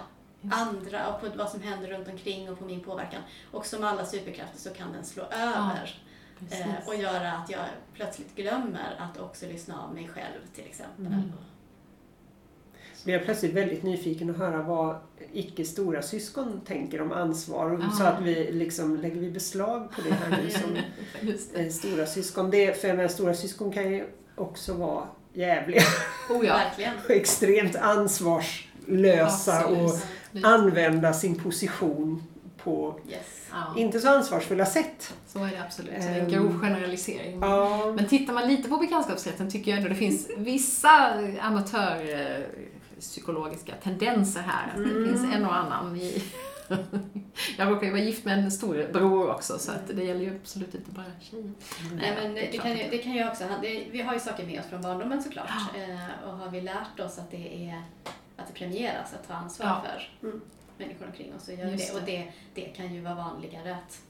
andra 0.51 1.15
och 1.15 1.21
på 1.21 1.29
vad 1.39 1.49
som 1.51 1.63
händer 1.63 1.89
runt 1.89 2.09
omkring 2.09 2.51
och 2.51 2.59
på 2.59 2.65
min 2.65 2.81
påverkan. 2.81 3.23
Och 3.51 3.67
som 3.67 3.85
alla 3.85 4.07
superkrafter 4.07 4.59
så 4.59 4.71
kan 4.71 4.93
den 4.93 5.05
slå 5.05 5.23
över 5.23 6.03
Precis. 6.39 6.61
eh, 6.61 6.89
och 6.89 6.95
göra 6.95 7.33
att 7.33 7.51
jag 7.51 7.65
plötsligt 7.95 8.37
glömmer 8.37 8.97
att 8.99 9.19
också 9.19 9.47
lyssna 9.47 9.83
av 9.83 9.95
mig 9.95 10.09
själv 10.09 10.41
till 10.55 10.65
exempel. 10.65 11.07
Mm. 11.07 11.33
Men 13.05 13.13
jag 13.15 13.21
är 13.21 13.25
plötsligt 13.25 13.53
väldigt 13.53 13.83
nyfiken 13.83 14.31
att 14.31 14.37
höra 14.39 14.63
vad 14.63 14.97
icke 15.33 15.65
stora 15.65 16.03
syskon 16.03 16.61
tänker 16.67 17.03
om 17.03 17.13
ansvar. 17.13 17.79
Ja. 17.83 17.91
Så 17.99 18.05
att 18.05 18.23
vi 18.23 18.53
liksom, 18.53 18.97
lägger 18.97 19.21
vi 19.21 19.31
beslag 19.31 19.91
på 19.93 20.01
det 20.09 20.15
här 20.15 20.43
nu 20.45 20.51
som 20.61 20.75
det. 21.55 21.61
eh, 21.61 21.69
stora 21.71 22.07
syskon. 22.07 22.51
Det, 22.51 22.81
för 22.81 22.89
jag 22.89 22.97
menar, 22.97 23.09
stora 23.09 23.35
syskon 23.35 23.73
kan 23.73 23.93
ju 23.93 24.05
också 24.37 24.75
vara 24.75 25.05
jävliga 25.33 25.83
Oh 26.31 26.47
ja. 26.47 26.61
Och 27.05 27.11
extremt 27.11 27.77
ansvarslösa 27.77 29.53
Absolut. 29.59 29.93
och 30.43 30.49
använda 30.51 31.13
sin 31.13 31.35
position 31.35 32.23
på 32.65 33.01
Yes. 33.11 33.21
Inte 33.77 34.01
så 34.01 34.09
ansvarsfulla 34.09 34.67
sätt. 34.67 35.15
så 35.27 35.39
är 35.39 35.51
det 35.51 35.63
absolut. 35.67 35.93
Så 36.03 36.09
det 36.09 36.15
är 36.15 36.19
Ehm. 36.19 36.25
en 36.25 36.31
grov 36.31 36.61
generalisering. 36.61 37.39
Ja, 37.41 37.93
Men 37.97 38.07
tittar 38.09 38.33
man 38.33 38.49
lite 38.49 38.69
på 38.69 38.77
bekantskapsrätten 38.77 39.51
tycker 39.51 39.71
jag 39.71 39.79
ändå 39.79 39.89
det 39.89 39.95
finns 39.95 40.29
vissa 40.37 41.15
amatörpsykologiska 43.05 43.75
tendenser 43.83 44.41
här. 44.41 44.69
Att 44.69 44.77
det 44.77 45.09
finns 45.09 45.35
en 45.35 45.45
och 45.47 45.57
annan 45.57 45.97
i... 45.97 46.23
Jag 47.59 47.71
råkar 47.71 47.87
ju 47.87 47.91
vara 47.91 48.03
gift 48.03 48.25
med 48.25 48.39
en 48.39 48.51
storebror 48.51 49.31
också 49.31 49.59
så 49.59 49.73
att 49.73 49.87
det 49.97 50.05
gäller 50.05 50.21
ju 50.21 50.37
absolut 50.43 50.75
inte 50.75 50.91
bara 50.91 51.05
tjejer. 51.21 51.53
Nej, 51.95 52.15
men 52.23 52.35
det 52.35 52.49
är 52.49 52.53
det, 52.53 52.59
kan 52.59 52.77
ju, 52.79 52.85
att- 52.85 52.91
det 52.91 52.99
kan 52.99 53.13
ju 53.13 53.29
också, 53.29 53.45
det, 53.63 53.87
vi 53.91 54.03
har 54.03 54.15
ju 54.15 54.21
saker 54.21 54.47
med 54.47 54.61
oss 54.61 54.67
från 54.67 54.83
barndomen 54.83 55.23
såklart. 55.23 55.51
Eh, 55.77 56.29
och 56.29 56.37
har 56.39 56.51
vi 56.51 56.61
lärt 56.61 57.01
oss 57.01 57.19
att 57.19 57.31
det, 57.31 57.69
är, 57.71 57.83
att 58.37 58.47
det 58.47 58.53
premieras 58.55 59.15
att 59.15 59.29
ta 59.29 59.35
ansvar 59.35 59.67
Ja. 59.67 59.83
för 59.85 60.27
Mm. 60.29 60.41
människor 60.79 61.07
omkring 61.07 61.35
oss 61.35 61.45
så 61.45 61.53
gör 61.53 61.67
vi 61.67 61.77
det. 61.77 61.93
Och 61.95 62.01
det, 62.07 62.33
det 62.55 62.61
kan 62.65 62.95
ju 62.95 63.01
vara 63.01 63.15
vanligare 63.15 63.75
att 63.75 64.01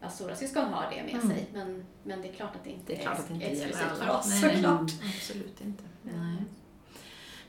ja, 0.00 0.08
stora 0.10 0.36
syskon 0.36 0.64
har 0.64 0.90
det 0.90 1.02
med 1.02 1.14
Mm. 1.22 1.28
sig. 1.36 1.46
Men, 1.52 1.84
men 2.02 2.22
det 2.22 2.28
är 2.28 2.32
klart 2.32 2.56
att 2.56 2.64
det 2.64 2.70
inte 2.70 2.92
Det 2.94 3.04
är 3.04 3.08
att 3.10 3.28
det 3.28 3.34
inte 3.34 3.46
exklusivt 3.46 3.98
för 3.98 4.10
oss 4.18 4.42
Nej. 4.42 4.54
såklart. 4.54 4.90
Absolut 5.16 5.60
inte. 5.60 5.82
Nej. 6.02 6.36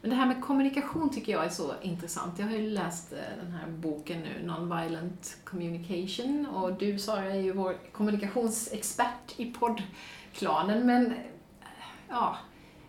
Men 0.06 0.10
det 0.10 0.16
här 0.16 0.26
med 0.26 0.42
kommunikation 0.42 1.10
tycker 1.10 1.32
jag 1.32 1.46
är 1.46 1.50
så 1.50 1.74
intressant. 1.82 2.40
Jag 2.40 2.46
har 2.46 2.54
ju 2.54 2.70
läst 2.70 3.14
eh, 3.14 3.44
den 3.44 3.52
här 3.52 3.68
boken 3.68 4.22
nu, 4.22 4.48
Non-Violent 4.48 5.36
Communication, 5.44 6.46
och 6.46 6.74
du 6.74 7.00
Sara 7.00 7.26
är 7.26 7.40
ju 7.42 7.52
vår 7.52 7.78
kommunikationsexpert 7.92 9.34
i 9.38 9.46
poddklanen, 9.46 10.86
men 10.88 11.06
eh, 11.06 11.18
ja, 12.10 12.38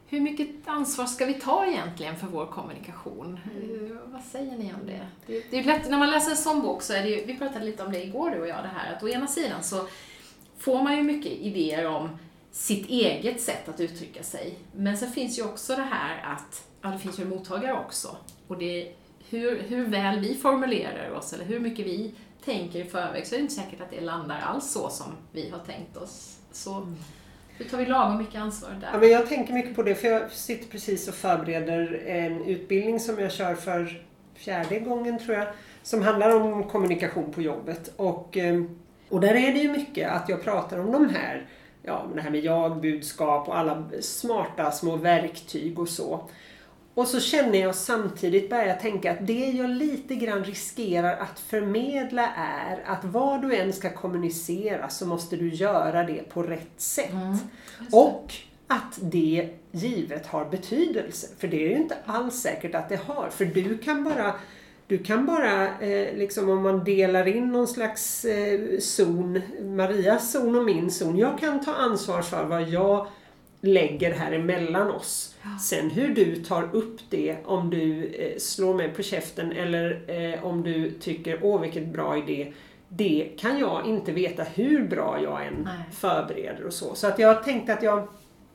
hur 0.06 0.20
mycket 0.20 0.48
ansvar 0.68 1.06
ska 1.06 1.26
vi 1.26 1.34
ta 1.34 1.66
egentligen 1.66 2.16
för 2.16 2.26
vår 2.26 2.46
kommunikation? 2.46 3.40
Eh, 3.44 3.96
Vad 4.12 4.22
säger 4.22 4.58
ni 4.58 4.72
om 4.80 4.86
det? 4.86 5.06
Det, 5.26 5.50
det 5.50 5.58
är 5.58 5.64
lätt, 5.64 5.90
när 5.90 5.98
man 5.98 6.10
läser 6.10 6.30
en 6.30 6.36
sån 6.36 6.62
bok 6.62 6.82
så 6.82 6.92
är 6.92 7.02
det 7.02 7.08
ju, 7.08 7.24
vi 7.24 7.36
pratade 7.38 7.64
lite 7.64 7.84
om 7.84 7.92
det 7.92 8.04
igår 8.04 8.30
du 8.30 8.40
och 8.40 8.48
jag, 8.48 8.62
det 8.64 8.70
här 8.76 8.96
att 8.96 9.02
å 9.02 9.08
ena 9.08 9.26
sidan 9.26 9.62
så 9.62 9.86
får 10.58 10.82
man 10.82 10.96
ju 10.96 11.02
mycket 11.02 11.32
idéer 11.32 11.86
om 11.86 12.08
sitt 12.52 12.88
eget 12.88 13.40
sätt 13.40 13.68
att 13.68 13.80
uttrycka 13.80 14.22
sig. 14.22 14.58
Men 14.72 14.98
sen 14.98 15.12
finns 15.12 15.38
ju 15.38 15.42
också 15.44 15.76
det 15.76 15.82
här 15.90 16.32
att, 16.34 16.68
ja 16.86 16.92
det 16.92 16.98
finns 16.98 17.20
ju 17.20 17.24
mottagare 17.24 17.72
också. 17.72 18.16
Och 18.48 18.58
det 18.58 18.92
hur, 19.30 19.62
hur 19.62 19.86
väl 19.86 20.20
vi 20.20 20.34
formulerar 20.34 21.10
oss 21.10 21.32
eller 21.32 21.44
hur 21.44 21.60
mycket 21.60 21.86
vi 21.86 22.14
tänker 22.44 22.78
i 22.78 22.84
förväg 22.84 23.26
så 23.26 23.34
är 23.34 23.38
det 23.38 23.42
inte 23.42 23.54
säkert 23.54 23.80
att 23.80 23.90
det 23.90 24.00
landar 24.00 24.40
alls 24.40 24.72
så 24.72 24.88
som 24.88 25.06
vi 25.32 25.50
har 25.50 25.58
tänkt 25.58 25.96
oss. 25.96 26.38
Så 26.52 26.94
hur 27.58 27.64
tar 27.64 27.78
vi 27.78 27.86
lagom 27.86 28.18
mycket 28.18 28.40
ansvar 28.40 28.70
Ja, 28.82 28.90
där? 28.92 28.98
men 28.98 29.08
jag 29.10 29.28
tänker 29.28 29.52
mycket 29.52 29.76
på 29.76 29.82
det 29.82 29.94
för 29.94 30.08
jag 30.08 30.30
sitter 30.32 30.68
precis 30.68 31.08
och 31.08 31.14
förbereder 31.14 32.02
en 32.06 32.44
utbildning 32.44 33.00
som 33.00 33.18
jag 33.18 33.32
kör 33.32 33.54
för 33.54 34.02
fjärde 34.34 34.78
gången 34.78 35.18
tror 35.18 35.36
jag. 35.36 35.46
Som 35.82 36.02
handlar 36.02 36.36
om 36.36 36.64
kommunikation 36.64 37.32
på 37.32 37.42
jobbet. 37.42 37.92
Och, 37.96 38.36
eh, 38.36 38.62
och 39.08 39.20
där 39.20 39.34
är 39.34 39.52
det 39.52 39.58
ju 39.58 39.72
mycket 39.72 40.10
att 40.10 40.28
jag 40.28 40.42
pratar 40.44 40.78
om 40.78 40.92
de 40.92 41.08
här, 41.08 41.46
ja 41.82 42.06
det 42.14 42.20
här 42.20 42.30
med 42.30 42.44
jag-budskap 42.44 43.48
och 43.48 43.58
alla 43.58 43.84
smarta 44.00 44.70
små 44.70 44.96
verktyg 44.96 45.78
och 45.78 45.88
så. 45.88 46.28
Och 46.96 47.06
så 47.06 47.20
känner 47.20 47.58
jag 47.58 47.74
samtidigt, 47.74 48.50
börjar 48.50 48.66
jag 48.66 48.80
tänka 48.80 49.12
att 49.12 49.26
det 49.26 49.50
jag 49.50 49.70
lite 49.70 50.14
grann 50.14 50.44
riskerar 50.44 51.16
att 51.16 51.40
förmedla 51.40 52.28
är 52.36 52.82
att 52.86 53.04
vad 53.04 53.42
du 53.42 53.56
än 53.56 53.72
ska 53.72 53.90
kommunicera 53.90 54.88
så 54.88 55.06
måste 55.06 55.36
du 55.36 55.48
göra 55.54 56.04
det 56.04 56.28
på 56.28 56.42
rätt 56.42 56.80
sätt. 56.80 57.12
Mm. 57.12 57.36
Och 57.92 58.34
att 58.66 58.98
det 59.00 59.48
givet 59.70 60.26
har 60.26 60.44
betydelse. 60.44 61.26
För 61.38 61.48
det 61.48 61.64
är 61.64 61.70
ju 61.70 61.76
inte 61.76 61.96
alls 62.06 62.34
säkert 62.34 62.74
att 62.74 62.88
det 62.88 63.00
har. 63.06 63.28
För 63.30 63.44
du 63.44 63.78
kan 63.78 64.04
bara, 64.04 64.34
du 64.86 64.98
kan 64.98 65.26
bara 65.26 65.78
eh, 65.78 66.16
liksom 66.16 66.48
om 66.50 66.62
man 66.62 66.84
delar 66.84 67.28
in 67.28 67.52
någon 67.52 67.68
slags 67.68 68.24
eh, 68.24 68.78
zon, 68.78 69.40
Marias 69.62 70.32
zon 70.32 70.56
och 70.56 70.64
min 70.64 70.90
zon. 70.90 71.18
Jag 71.18 71.38
kan 71.38 71.64
ta 71.64 71.74
ansvar 71.74 72.22
för 72.22 72.44
vad 72.44 72.62
jag 72.68 73.06
lägger 73.66 74.14
här 74.14 74.32
emellan 74.32 74.90
oss. 74.90 75.34
Sen 75.60 75.90
hur 75.90 76.14
du 76.14 76.36
tar 76.36 76.68
upp 76.72 77.00
det, 77.10 77.36
om 77.44 77.70
du 77.70 78.04
eh, 78.06 78.38
slår 78.38 78.74
mig 78.74 78.88
på 78.88 79.02
käften 79.02 79.52
eller 79.52 80.00
eh, 80.06 80.44
om 80.44 80.62
du 80.62 80.90
tycker 80.90 81.38
åh 81.42 81.60
vilket 81.60 81.86
bra 81.86 82.18
idé. 82.18 82.52
Det 82.88 83.28
kan 83.38 83.58
jag 83.58 83.86
inte 83.86 84.12
veta 84.12 84.42
hur 84.42 84.88
bra 84.88 85.18
jag 85.22 85.46
än 85.46 85.54
Nej. 85.64 85.74
förbereder 85.92 86.66
och 86.66 86.72
så. 86.72 86.94
Så 86.94 87.06
att 87.06 87.18
jag 87.18 87.44
tänkte 87.44 87.72
att 87.72 87.82
jag, 87.82 88.08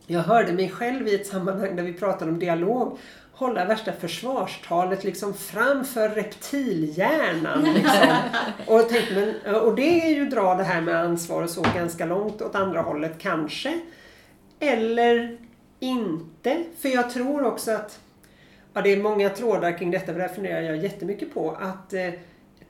jag 0.07 0.19
hörde 0.19 0.53
mig 0.53 0.69
själv 0.69 1.07
i 1.07 1.15
ett 1.15 1.27
sammanhang 1.27 1.75
där 1.75 1.83
vi 1.83 1.93
pratade 1.93 2.31
om 2.31 2.39
dialog 2.39 2.97
hålla 3.41 3.65
värsta 3.65 3.91
försvarstalet 3.93 5.03
liksom 5.03 5.33
framför 5.33 6.09
reptilhjärnan. 6.09 7.73
Liksom. 7.73 8.17
och, 8.67 8.89
tänkte, 8.89 9.35
men, 9.45 9.55
och 9.55 9.75
det 9.75 10.01
är 10.01 10.09
ju 10.09 10.25
dra 10.25 10.55
det 10.55 10.63
här 10.63 10.81
med 10.81 10.95
ansvar 10.95 11.43
och 11.43 11.49
så 11.49 11.65
ganska 11.75 12.05
långt 12.05 12.41
åt 12.41 12.55
andra 12.55 12.81
hållet 12.81 13.15
kanske. 13.19 13.79
Eller 14.61 15.37
inte. 15.79 16.63
För 16.79 16.89
jag 16.89 17.09
tror 17.09 17.45
också 17.45 17.71
att 17.71 17.99
ja, 18.73 18.81
det 18.81 18.89
är 18.93 18.97
många 18.97 19.29
trådar 19.29 19.77
kring 19.77 19.91
detta, 19.91 20.05
för 20.05 20.13
det 20.13 20.21
här 20.27 20.35
funderar 20.35 20.61
jag 20.61 20.77
jättemycket 20.77 21.33
på. 21.33 21.51
Att 21.51 21.93
eh, 21.93 22.09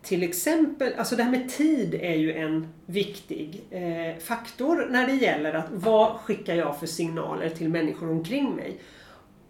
till 0.02 0.24
exempel, 0.24 0.94
alltså 0.98 1.16
det 1.16 1.24
här 1.24 1.32
med 1.32 1.50
tid 1.50 1.94
är 1.94 2.16
ju 2.16 2.34
en 2.34 2.68
viktig 2.86 3.62
eh, 3.72 4.18
faktor 4.24 4.88
när 4.90 5.08
det 5.08 5.14
gäller 5.14 5.54
att 5.54 5.68
vad 5.72 6.16
skickar 6.16 6.56
jag 6.56 6.80
för 6.80 6.88
signaler 6.88 7.50
till 7.50 7.70
människor 7.70 8.10
omkring 8.12 8.56
mig. 8.56 8.80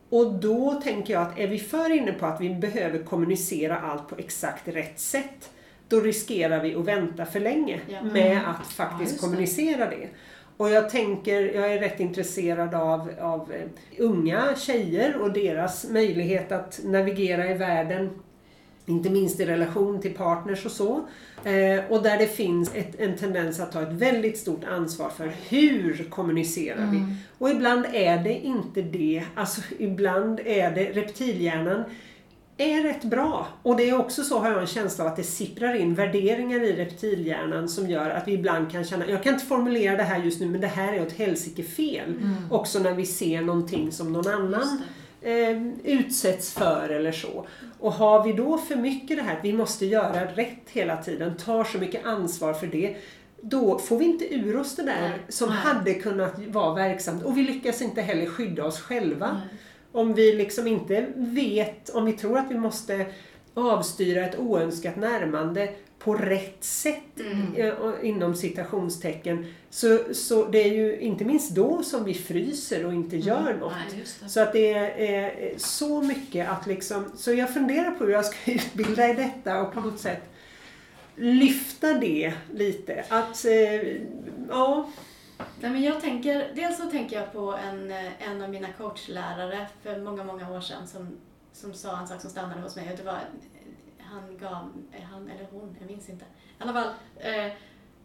Och 0.10 0.34
då 0.34 0.82
tänker 0.84 1.14
jag 1.14 1.22
att 1.24 1.40
är 1.40 1.48
vi 1.48 1.60
för 1.60 1.90
inne 1.92 2.12
på 2.14 2.26
att 2.26 2.42
vi 2.42 2.50
behöver 2.50 3.00
kommunicera 3.04 3.80
allt 3.80 4.08
på 4.08 4.16
exakt 4.18 4.68
rätt 4.68 5.00
sätt, 5.00 5.50
då 5.88 6.00
riskerar 6.00 6.64
vi 6.64 6.76
att 6.76 6.86
vänta 6.86 7.26
för 7.26 7.40
länge 7.40 7.80
Ja. 7.88 8.02
med 8.04 8.38
att 8.38 8.56
Ja, 8.60 8.64
faktiskt 8.76 9.14
det. 9.14 9.20
kommunicera 9.20 9.90
det. 9.90 10.08
Och 10.62 10.70
jag 10.70 10.90
tänker, 10.90 11.56
jag 11.56 11.74
är 11.74 11.80
rätt 11.80 12.00
intresserad 12.00 12.74
av, 12.74 13.10
av 13.22 13.52
eh, 13.52 13.68
unga 13.98 14.56
tjejer 14.56 15.22
och 15.22 15.34
deras 15.34 15.90
möjlighet 15.90 16.52
att 16.52 16.80
navigera 16.84 17.52
i 17.52 17.54
världen. 17.54 18.10
Inte 18.86 19.10
minst 19.10 19.40
i 19.40 19.46
relation 19.46 20.02
till 20.02 20.14
partners 20.14 20.66
och 20.66 20.72
så. 20.72 20.92
Eh, 21.44 21.84
och 21.90 22.04
där 22.04 22.18
det 22.18 22.28
finns 22.28 22.76
ett, 22.76 23.00
en 23.00 23.18
tendens 23.18 23.60
att 23.60 23.72
ta 23.72 23.82
ett 23.82 23.94
väldigt 23.94 24.38
stort 24.38 24.64
ansvar 24.64 25.10
för 25.10 25.32
hur 25.50 26.10
kommunicerar 26.10 26.92
vi. 26.92 27.16
Och 27.38 27.50
ibland 27.50 27.86
är 27.94 28.24
det 28.24 28.34
inte 28.34 28.82
det. 28.82 29.24
Alltså 29.36 29.62
ibland 29.80 30.40
är 30.46 30.72
det 30.72 30.92
reptilhjärnan 30.92 31.84
är 32.64 32.84
rätt 32.84 33.04
bra. 33.04 33.48
Och 33.64 33.78
det 33.78 33.90
är 33.90 34.00
också 34.00 34.24
så 34.24 34.40
har 34.40 34.52
jag 34.52 34.62
en 34.62 34.68
känsla 34.68 35.04
av 35.04 35.12
att 35.12 35.18
det 35.18 35.24
sipprar 35.24 35.74
in 35.74 35.96
värderingar 35.96 36.64
i 36.64 36.76
reptilhjärnan 36.76 37.70
som 37.70 37.90
gör 37.90 38.10
att 38.10 38.28
vi 38.28 38.34
ibland 38.34 38.72
kan 38.72 38.84
känna, 38.84 39.10
jag 39.10 39.24
kan 39.24 39.34
inte 39.34 39.46
formulera 39.46 39.98
det 39.98 40.04
här 40.04 40.24
just 40.24 40.40
nu 40.40 40.46
men 40.46 40.62
det 40.62 40.68
här 40.68 40.94
är 40.94 41.02
åt 41.02 41.12
helsike 41.12 41.64
fel. 41.64 42.14
Också 42.50 42.80
när 42.80 42.94
vi 42.94 43.06
ser 43.06 43.42
någonting 43.42 43.92
som 43.92 44.14
någon 44.14 44.28
annan 44.28 44.82
eh, 45.22 45.62
utsätts 45.84 46.54
för 46.54 46.90
eller 46.90 47.12
så. 47.12 47.46
Och 47.80 47.94
har 47.94 48.24
vi 48.24 48.34
då 48.34 48.58
för 48.58 48.76
mycket 48.76 49.18
det 49.18 49.24
här 49.24 49.38
att 49.38 49.46
vi 49.46 49.54
måste 49.54 49.86
göra 49.86 50.26
rätt 50.26 50.70
hela 50.70 50.98
tiden, 50.98 51.38
tar 51.38 51.64
så 51.64 51.78
mycket 51.78 52.06
ansvar 52.06 52.54
för 52.54 52.68
det, 52.68 52.96
då 53.42 53.80
får 53.80 53.98
vi 53.98 54.06
inte 54.06 54.34
ur 54.36 54.58
oss 54.58 54.76
det 54.76 54.84
där 54.84 55.10
Nej. 55.10 55.20
som 55.30 55.50
Nej. 55.50 55.58
hade 55.58 55.94
kunnat 55.94 56.40
vara 56.48 56.74
verksamt. 56.74 57.24
Och 57.24 57.38
vi 57.38 57.44
lyckas 57.44 57.82
inte 57.82 58.02
heller 58.02 58.26
skydda 58.26 58.66
oss 58.66 58.80
själva. 58.80 59.32
Nej. 59.32 59.58
Om 59.92 60.14
vi 60.14 60.34
liksom 60.34 60.68
inte 60.68 61.06
vet, 61.16 61.90
om 61.90 62.06
vi 62.06 62.14
tror 62.14 62.38
att 62.38 62.52
vi 62.52 62.56
måste 62.60 63.06
avstyra 63.54 64.26
ett 64.26 64.40
oönskat 64.40 64.96
närmande 64.96 65.70
på 66.00 66.14
rätt 66.16 66.64
sätt 66.64 66.98
Mm. 67.20 67.56
eh, 67.56 67.74
inom 68.02 68.36
citationstecken. 68.36 69.46
Så, 69.70 70.00
så 70.14 70.46
det 70.46 70.58
är 70.64 70.74
ju 70.74 71.00
inte 71.00 71.26
minst 71.26 71.56
då 71.56 71.84
som 71.84 72.04
vi 72.04 72.14
fryser 72.14 72.86
och 72.86 72.94
inte 72.94 73.18
gör 73.18 73.58
något. 73.60 73.74
Nej. 73.94 74.30
Så 74.30 74.40
att 74.40 74.54
det 74.54 74.74
är 74.74 75.26
eh, 75.52 75.58
så 75.58 76.02
mycket 76.02 76.50
att 76.50 76.68
liksom, 76.68 77.06
så 77.16 77.34
jag 77.34 77.54
funderar 77.54 77.92
på 77.92 78.04
hur 78.06 78.12
jag 78.12 78.26
ska 78.26 78.36
utbilda 78.52 79.10
i 79.10 79.14
detta 79.14 79.62
och 79.62 79.74
på 79.74 79.80
något 79.82 80.00
sätt 80.00 80.22
lyfta 81.16 81.94
det 81.94 82.34
lite. 82.54 83.04
Att, 83.10 83.46
eh, 83.46 83.82
ja, 84.50 84.90
Nej, 85.60 85.72
men 85.72 85.82
jag 85.82 86.02
tänker, 86.02 86.52
dels 86.56 86.78
så 86.78 86.84
tänker 86.84 87.16
jag 87.20 87.34
på 87.34 87.56
en, 87.56 87.92
en 88.20 88.42
av 88.42 88.50
mina 88.50 88.68
coachlärare 88.74 89.68
för 89.84 90.02
många, 90.02 90.24
många 90.24 90.52
år 90.52 90.62
sedan 90.62 90.88
som, 90.88 91.18
som 91.54 91.74
sa 91.74 92.00
en 92.00 92.08
sak 92.08 92.22
som 92.22 92.30
stannade 92.30 92.62
hos 92.62 92.76
mig. 92.76 92.92
Och 92.92 92.98
det 92.98 93.04
var, 93.04 93.20
han 94.00 94.38
gav, 94.38 94.72
han 95.12 95.30
eller 95.30 95.48
hon, 95.52 95.76
jag 95.80 95.88
minns 95.88 96.10
inte. 96.10 96.26
I 96.26 96.64
alla 96.64 96.74
fall, 96.74 96.90
eh, 97.20 97.52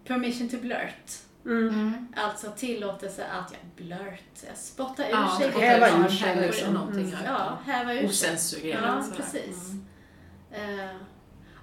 permission 0.04 0.48
to 0.48 0.56
blurt. 0.56 1.10
Mm. 1.44 1.68
Mm. 1.68 2.06
Alltså 2.16 2.52
tillåtelse 2.56 3.26
att, 3.26 3.52
ja, 3.52 3.58
blurt, 3.76 4.54
spotta 4.54 5.08
ur 5.08 5.12
Ja, 5.12 5.38
sig. 5.40 5.50
Häva 5.50 5.88
ur 5.88 6.08
sig, 6.08 6.28
häva 6.28 6.40
ur 6.40 6.46
liksom. 6.46 6.64
sig 6.64 6.74
någonting. 6.74 7.08
Mm. 7.08 7.24
Ja, 7.24 7.58
häva 7.66 7.94
ur 7.94 7.98
sig. 7.98 8.06
Osensurerat. 8.06 8.82
Ja, 8.96 9.02
sådär. 9.02 9.16
precis. 9.16 9.70
Mm. 9.70 10.80
Eh, 10.80 10.96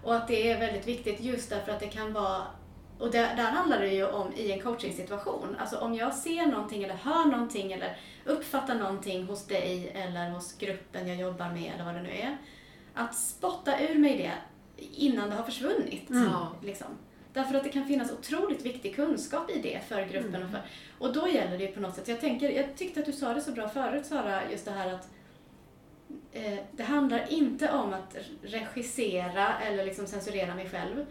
och 0.03 0.15
att 0.15 0.27
det 0.27 0.51
är 0.51 0.59
väldigt 0.59 0.87
viktigt 0.87 1.19
just 1.19 1.49
därför 1.49 1.71
att 1.71 1.79
det 1.79 1.87
kan 1.87 2.13
vara 2.13 2.41
och 3.03 3.11
där, 3.11 3.35
där 3.35 3.51
handlar 3.51 3.79
det 3.79 3.87
ju 3.87 4.05
om 4.05 4.33
i 4.35 4.51
en 4.51 4.61
coachingsituation. 4.61 5.55
Alltså 5.59 5.77
om 5.77 5.93
jag 5.95 6.13
ser 6.13 6.45
någonting 6.45 6.83
eller 6.83 6.95
hör 6.95 7.25
någonting 7.25 7.71
eller 7.71 7.97
uppfattar 8.25 8.75
någonting 8.75 9.25
hos 9.25 9.47
dig 9.47 9.91
eller 9.95 10.29
hos 10.29 10.57
gruppen 10.57 11.07
jag 11.07 11.17
jobbar 11.17 11.49
med 11.49 11.73
eller 11.73 11.85
vad 11.85 11.95
det 11.95 12.01
nu 12.01 12.09
är. 12.09 12.37
Att 12.93 13.15
spotta 13.15 13.79
ur 13.79 13.99
mig 13.99 14.17
det 14.17 14.31
innan 14.77 15.29
det 15.29 15.35
har 15.35 15.43
försvunnit. 15.43 16.09
Mm. 16.09 16.31
Liksom. 16.61 16.87
Därför 17.33 17.55
att 17.55 17.63
det 17.63 17.69
kan 17.69 17.85
finnas 17.85 18.11
otroligt 18.11 18.65
viktig 18.65 18.95
kunskap 18.95 19.49
i 19.49 19.61
det 19.61 19.79
för 19.87 20.05
gruppen. 20.05 20.35
Mm. 20.35 20.43
Och, 20.43 20.51
för, 20.51 20.61
och 20.99 21.13
då 21.13 21.27
gäller 21.27 21.57
det 21.57 21.63
ju 21.63 21.71
på 21.71 21.79
något 21.79 21.95
sätt, 21.95 22.07
jag, 22.07 22.21
tänker, 22.21 22.49
jag 22.49 22.75
tyckte 22.75 22.99
att 22.99 23.05
du 23.05 23.13
sa 23.13 23.33
det 23.33 23.41
så 23.41 23.51
bra 23.51 23.69
förut 23.69 24.05
Sara, 24.05 24.51
just 24.51 24.65
det 24.65 24.71
här 24.71 24.93
att 24.93 25.09
eh, 26.31 26.59
det 26.71 26.83
handlar 26.83 27.33
inte 27.33 27.71
om 27.71 27.93
att 27.93 28.15
regissera 28.41 29.59
eller 29.59 29.85
liksom 29.85 30.07
censurera 30.07 30.55
mig 30.55 30.69
själv. 30.69 31.05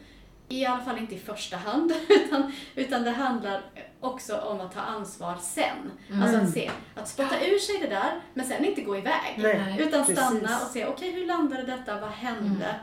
I 0.49 0.67
alla 0.67 0.85
fall 0.85 0.99
inte 0.99 1.15
i 1.15 1.19
första 1.19 1.57
hand. 1.57 1.93
Utan, 2.09 2.53
utan 2.75 3.03
det 3.03 3.11
handlar 3.11 3.63
också 4.01 4.39
om 4.39 4.61
att 4.61 4.75
ta 4.75 4.81
ansvar 4.81 5.37
sen. 5.41 5.91
Mm. 6.09 6.23
Alltså 6.23 6.39
att 6.39 6.51
se, 6.51 6.71
att 6.95 7.09
spotta 7.09 7.47
ur 7.47 7.59
sig 7.59 7.79
det 7.79 7.87
där 7.87 8.21
men 8.35 8.47
sen 8.47 8.65
inte 8.65 8.81
gå 8.81 8.97
iväg. 8.97 9.35
Nej. 9.39 9.77
Utan 9.81 10.01
precis. 10.01 10.19
stanna 10.19 10.61
och 10.61 10.71
se, 10.71 10.87
okej 10.87 11.13
hur 11.13 11.27
landade 11.27 11.63
detta, 11.63 12.01
vad 12.01 12.11
hände? 12.11 12.67
Mm. 12.67 12.81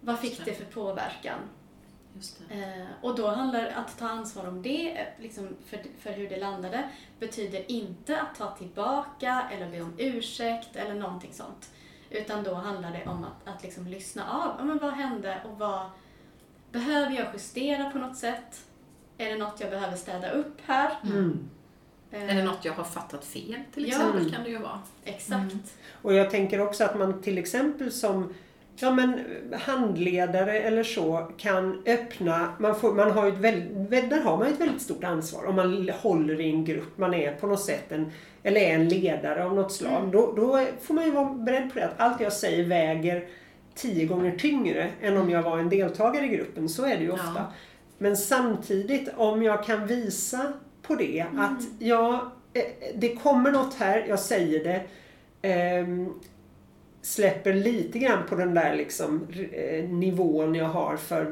Vad 0.00 0.18
fick 0.18 0.30
Just 0.30 0.44
det 0.44 0.50
det. 0.50 0.56
för 0.56 0.64
påverkan? 0.64 1.38
Just 2.14 2.42
det. 2.48 2.54
Eh, 2.54 2.86
och 3.00 3.16
då 3.16 3.28
handlar 3.28 3.62
det 3.62 3.74
att 3.74 3.98
ta 3.98 4.08
ansvar 4.08 4.48
om 4.48 4.62
det, 4.62 4.98
eh, 4.98 5.06
liksom 5.22 5.56
för, 5.66 5.80
för 6.00 6.12
hur 6.12 6.28
det 6.28 6.36
landade, 6.36 6.88
betyder 7.18 7.72
inte 7.72 8.20
att 8.20 8.34
ta 8.34 8.50
tillbaka 8.50 9.48
eller 9.52 9.70
be 9.70 9.80
om 9.80 9.94
ursäkt 9.98 10.76
eller 10.76 10.94
någonting 10.94 11.32
sånt. 11.32 11.70
Utan 12.10 12.44
då 12.44 12.54
handlar 12.54 12.90
det 12.90 13.06
om 13.06 13.24
att, 13.24 13.54
att 13.54 13.62
liksom 13.62 13.86
lyssna 13.86 14.30
av. 14.30 14.54
Ja, 14.58 14.64
men 14.64 14.78
vad 14.78 14.92
hände 14.92 15.40
och 15.44 15.58
vad 15.58 15.90
behöver 16.72 17.12
jag 17.16 17.26
justera 17.32 17.90
på 17.90 17.98
något 17.98 18.16
sätt? 18.16 18.60
Är 19.18 19.30
det 19.30 19.36
något 19.36 19.60
jag 19.60 19.70
behöver 19.70 19.96
städa 19.96 20.30
upp 20.30 20.60
här? 20.66 20.90
Mm. 21.04 21.48
Eh, 22.10 22.30
Är 22.30 22.34
det 22.34 22.44
något 22.44 22.64
jag 22.64 22.72
har 22.72 22.84
fattat 22.84 23.24
fel 23.24 23.54
till 23.74 23.88
Ja. 23.88 23.96
exempel 23.96 24.32
kan 24.32 24.44
det 24.44 24.50
ju 24.50 24.58
vara. 24.58 24.80
Exakt. 25.04 25.32
Mm. 25.32 25.58
Och 26.02 26.14
jag 26.14 26.30
tänker 26.30 26.60
också 26.60 26.84
att 26.84 26.98
man 26.98 27.22
till 27.22 27.38
exempel 27.38 27.92
som 27.92 28.34
ja, 28.76 28.90
men, 28.90 29.20
handledare 29.60 30.60
eller 30.60 30.82
så 30.84 31.30
kan 31.36 31.82
öppna, 31.86 32.52
man, 32.58 32.74
får, 32.80 32.92
man 32.94 33.10
har 33.10 33.26
ju 33.26 33.32
ett 33.32 33.38
väldigt, 33.38 34.10
där 34.10 34.20
har 34.20 34.36
man 34.38 34.46
ett 34.46 34.60
väldigt 34.60 34.82
stort 34.82 35.04
ansvar 35.04 35.44
om 35.46 35.56
man 35.56 35.88
håller 35.88 36.40
i 36.40 36.50
en 36.50 36.64
grupp, 36.64 36.98
man 36.98 37.14
är 37.14 37.32
på 37.32 37.46
något 37.46 37.60
sätt 37.64 37.92
en, 37.92 38.12
eller 38.42 38.60
är 38.60 38.74
en 38.74 38.88
ledare 38.88 39.44
av 39.44 39.54
något 39.54 39.72
slag. 39.72 39.98
Mm. 39.98 40.10
Då, 40.10 40.32
då 40.36 40.66
får 40.80 40.94
man 40.94 41.04
ju 41.04 41.10
vara 41.10 41.34
beredd 41.34 41.72
på 41.72 41.78
det 41.78 41.84
att 41.84 42.00
allt 42.00 42.20
jag 42.20 42.32
säger 42.32 42.64
väger 42.64 43.28
tio 43.74 44.06
gånger 44.06 44.36
tyngre 44.38 44.90
än 45.02 45.16
om 45.16 45.30
jag 45.30 45.42
var 45.42 45.58
en 45.58 45.68
deltagare 45.68 46.24
i 46.24 46.28
gruppen. 46.28 46.68
Så 46.68 46.84
är 46.84 46.96
det 46.96 47.02
ju 47.02 47.12
ofta. 47.12 47.32
Ja. 47.36 47.52
Men 47.98 48.16
samtidigt 48.16 49.08
om 49.16 49.42
jag 49.42 49.64
kan 49.64 49.86
visa 49.86 50.52
på 50.82 50.94
det 50.94 51.24
att 51.38 51.62
ja, 51.78 52.32
eh, 52.52 52.62
det 52.94 53.16
kommer 53.16 53.50
något 53.52 53.74
här, 53.74 54.04
jag 54.08 54.18
säger 54.20 54.64
det. 54.64 54.82
ehm, 55.48 56.12
släpper 57.04 57.52
lite 57.52 57.98
grann 57.98 58.18
på 58.28 58.34
den 58.34 58.54
där 58.54 58.76
liksom, 58.76 59.26
eh, 59.52 59.84
nivån 59.88 60.54
jag 60.54 60.68
har 60.68 60.96
för 60.96 61.24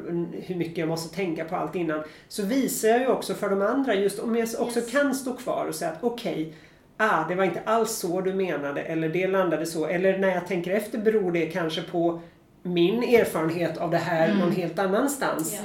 hur 0.46 0.54
mycket 0.56 0.78
jag 0.78 0.88
måste 0.88 1.14
tänka 1.16 1.44
på 1.44 1.56
allt 1.56 1.74
innan. 1.76 2.02
Så 2.28 2.42
visar 2.44 2.88
jag 2.88 3.00
ju 3.00 3.06
också 3.06 3.34
för 3.34 3.50
de 3.50 3.62
andra, 3.62 3.94
just 3.94 4.18
om 4.18 4.36
jag 4.36 4.48
också 4.58 4.78
Yes. 4.80 4.90
kan 4.92 5.14
stå 5.14 5.32
kvar 5.32 5.66
och 5.68 5.74
säga 5.74 5.90
att 5.90 6.04
okej, 6.04 6.54
ah, 7.00 7.24
det 7.28 7.34
var 7.34 7.44
inte 7.44 7.60
alls 7.64 7.90
så 7.90 8.20
du 8.20 8.34
menade 8.34 8.82
eller 8.82 9.08
det 9.08 9.26
landade 9.26 9.66
så. 9.66 9.86
Eller 9.86 10.18
när 10.18 10.28
jag 10.34 10.46
tänker 10.46 10.70
efter 10.70 10.98
beror 10.98 11.32
det 11.32 11.46
kanske 11.46 11.82
på 11.82 12.20
min 12.62 13.02
erfarenhet 13.02 13.78
av 13.78 13.90
det 13.90 13.96
här 13.96 14.28
Mm. 14.28 14.38
någon 14.40 14.52
helt 14.52 14.78
annanstans. 14.78 15.60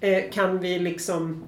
Ja. 0.00 0.08
Eh, 0.08 0.30
kan 0.30 0.58
vi 0.58 0.78
liksom 0.78 1.44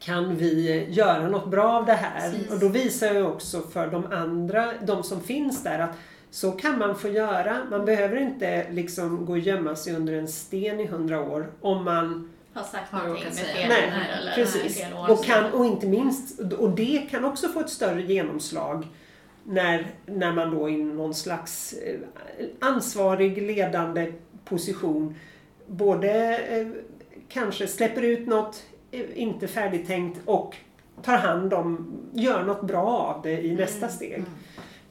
kan 0.00 0.36
vi 0.36 0.84
göra 0.88 1.28
något 1.28 1.50
bra 1.50 1.72
av 1.78 1.86
det 1.86 1.92
här? 1.92 2.30
Precis. 2.30 2.50
Och 2.52 2.58
då 2.58 2.68
visar 2.68 3.14
jag 3.14 3.26
också 3.26 3.60
för 3.60 3.86
de 3.86 4.06
andra, 4.12 4.72
de 4.86 5.02
som 5.02 5.20
finns 5.20 5.62
där 5.62 5.78
att 5.78 5.90
så 6.30 6.52
kan 6.52 6.78
man 6.78 6.96
få 6.96 7.08
göra. 7.08 7.56
Man 7.70 7.84
behöver 7.84 8.16
inte 8.16 8.66
liksom 8.70 9.26
gå 9.26 9.32
och 9.32 9.38
gömma 9.38 9.76
sig 9.76 9.94
under 9.96 10.12
en 10.12 10.28
sten 10.28 10.80
i 10.80 10.86
hundra 10.86 11.20
år 11.20 11.50
om 11.60 11.84
man 11.84 12.30
Har 12.58 12.64
sagt 12.64 12.92
Har 12.92 13.02
någonting 13.02 13.24
med 13.24 13.34
fel 13.34 13.68
Nej, 13.68 13.92
eller 14.18 14.32
precis. 14.34 14.80
fel 14.80 14.92
år. 14.92 15.10
Och, 15.10 15.24
kan, 15.24 15.52
och 15.52 15.64
inte 15.66 15.86
minst, 15.86 16.40
och 16.58 16.70
det 16.70 17.06
kan 17.10 17.24
också 17.24 17.48
få 17.48 17.60
ett 17.60 17.70
större 17.70 18.02
genomslag 18.02 18.86
när, 19.44 19.86
när 20.06 20.32
man 20.32 20.50
då 20.50 20.68
i 20.68 20.76
någon 20.84 21.14
slags 21.14 21.72
eh, 21.72 21.98
ansvarig 22.60 23.42
ledande 23.42 24.12
position 24.44 25.14
både 25.66 26.38
eh, 26.38 26.66
kanske 27.28 27.66
släpper 27.66 28.02
ut 28.02 28.26
något 28.26 28.62
eh, 28.90 29.04
inte 29.14 29.48
färdigtänkt 29.48 30.20
och 30.24 30.56
tar 31.02 31.16
hand 31.16 31.54
om, 31.54 31.92
gör 32.12 32.42
något 32.44 32.62
bra 32.62 32.86
av 32.86 33.22
det 33.22 33.40
i 33.42 33.54
nästa 33.54 33.88
steg. 33.88 34.12
Mm. 34.14 34.30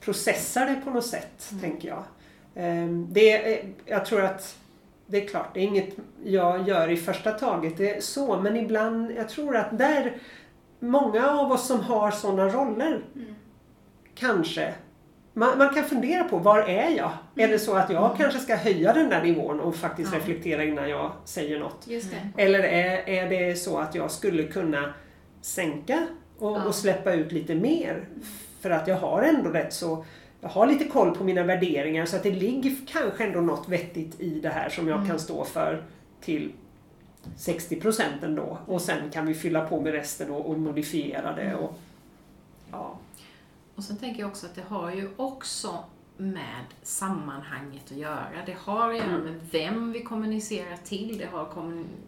Processar 0.01 0.65
det 0.65 0.81
på 0.83 0.89
något 0.89 1.05
sätt, 1.05 1.47
Mm. 1.51 1.61
tänker 1.61 1.87
jag. 1.87 2.03
Ehm, 2.55 3.07
Det, 3.11 3.61
jag 3.85 4.05
tror 4.05 4.21
att 4.21 4.57
det 5.07 5.23
är 5.23 5.27
klart, 5.27 5.53
det 5.53 5.59
är 5.59 5.63
inget 5.63 5.95
jag 6.23 6.67
gör 6.67 6.89
i 6.89 6.97
första 6.97 7.31
taget, 7.31 7.77
det 7.77 7.95
är 7.97 8.01
så, 8.01 8.39
men 8.41 8.57
ibland, 8.57 9.11
jag 9.11 9.29
tror 9.29 9.55
att 9.57 9.77
där 9.77 10.17
många 10.79 11.29
av 11.31 11.51
oss 11.51 11.67
som 11.67 11.79
har 11.79 12.11
sådana 12.11 12.47
roller 12.49 13.01
Mm. 13.15 13.35
kanske 14.15 14.73
man, 15.33 15.57
man 15.57 15.73
kan 15.73 15.83
fundera 15.83 16.23
på, 16.23 16.37
var 16.37 16.59
är 16.59 16.89
jag? 16.97 17.11
Är 17.35 17.47
det 17.47 17.59
så 17.59 17.73
att 17.75 17.89
jag 17.89 18.05
Mm. 18.05 18.17
kanske 18.17 18.39
ska 18.39 18.55
höja 18.55 18.93
den 18.93 19.09
där 19.09 19.23
nivån 19.23 19.59
och 19.59 19.75
faktiskt 19.75 20.13
Ja. 20.13 20.19
reflektera 20.19 20.63
innan 20.63 20.89
jag 20.89 21.11
säger 21.25 21.59
något? 21.59 21.87
Eller 22.37 22.59
är, 22.59 23.09
är 23.09 23.29
det 23.29 23.55
så 23.55 23.77
att 23.77 23.95
jag 23.95 24.11
skulle 24.11 24.43
kunna 24.43 24.93
sänka 25.41 26.07
och, 26.39 26.51
Ja. 26.57 26.63
och 26.65 26.75
släppa 26.75 27.13
ut 27.13 27.31
lite 27.31 27.55
mer? 27.55 28.07
För 28.61 28.69
att 28.69 28.87
jag 28.87 28.95
har 28.95 29.21
ändå 29.21 29.49
rätt 29.49 29.73
så 29.73 30.05
jag 30.41 30.49
har 30.49 30.67
lite 30.67 30.85
koll 30.85 31.15
på 31.17 31.23
mina 31.23 31.43
värderingar 31.43 32.05
så 32.05 32.15
att 32.15 32.23
det 32.23 32.31
ligger 32.31 32.75
kanske 32.87 33.23
ändå 33.25 33.41
något 33.41 33.69
vettigt 33.69 34.19
i 34.21 34.39
det 34.39 34.49
här 34.49 34.69
som 34.69 34.87
jag 34.87 34.95
Mm. 34.97 35.07
kan 35.09 35.19
stå 35.19 35.43
för 35.45 35.83
till 36.21 36.51
60% 37.37 38.01
ändå. 38.25 38.57
Och 38.65 38.81
sen 38.81 39.09
kan 39.11 39.25
vi 39.25 39.33
fylla 39.33 39.65
på 39.65 39.81
med 39.81 39.91
resten 39.93 40.31
och, 40.31 40.49
och 40.49 40.59
modifiera 40.59 41.33
det. 41.35 41.41
Mm. 41.41 41.57
Och, 41.59 41.79
ja. 42.71 42.97
Och 43.75 43.83
sen 43.83 43.97
tänker 43.97 44.19
jag 44.19 44.29
också 44.29 44.45
att 44.45 44.55
det 44.55 44.61
har 44.67 44.91
ju 44.91 45.09
också 45.15 45.83
med 46.17 46.63
sammanhanget 46.83 47.91
att 47.91 47.97
göra. 47.97 48.27
Det 48.45 48.55
har 48.59 48.89
att 48.89 48.97
göra 48.97 49.07
Mm. 49.07 49.21
med 49.23 49.39
vem 49.51 49.91
vi 49.91 50.01
kommunicerar 50.03 50.77
till. 50.83 51.17
Det 51.17 51.25
har 51.25 51.41
att 51.41 51.55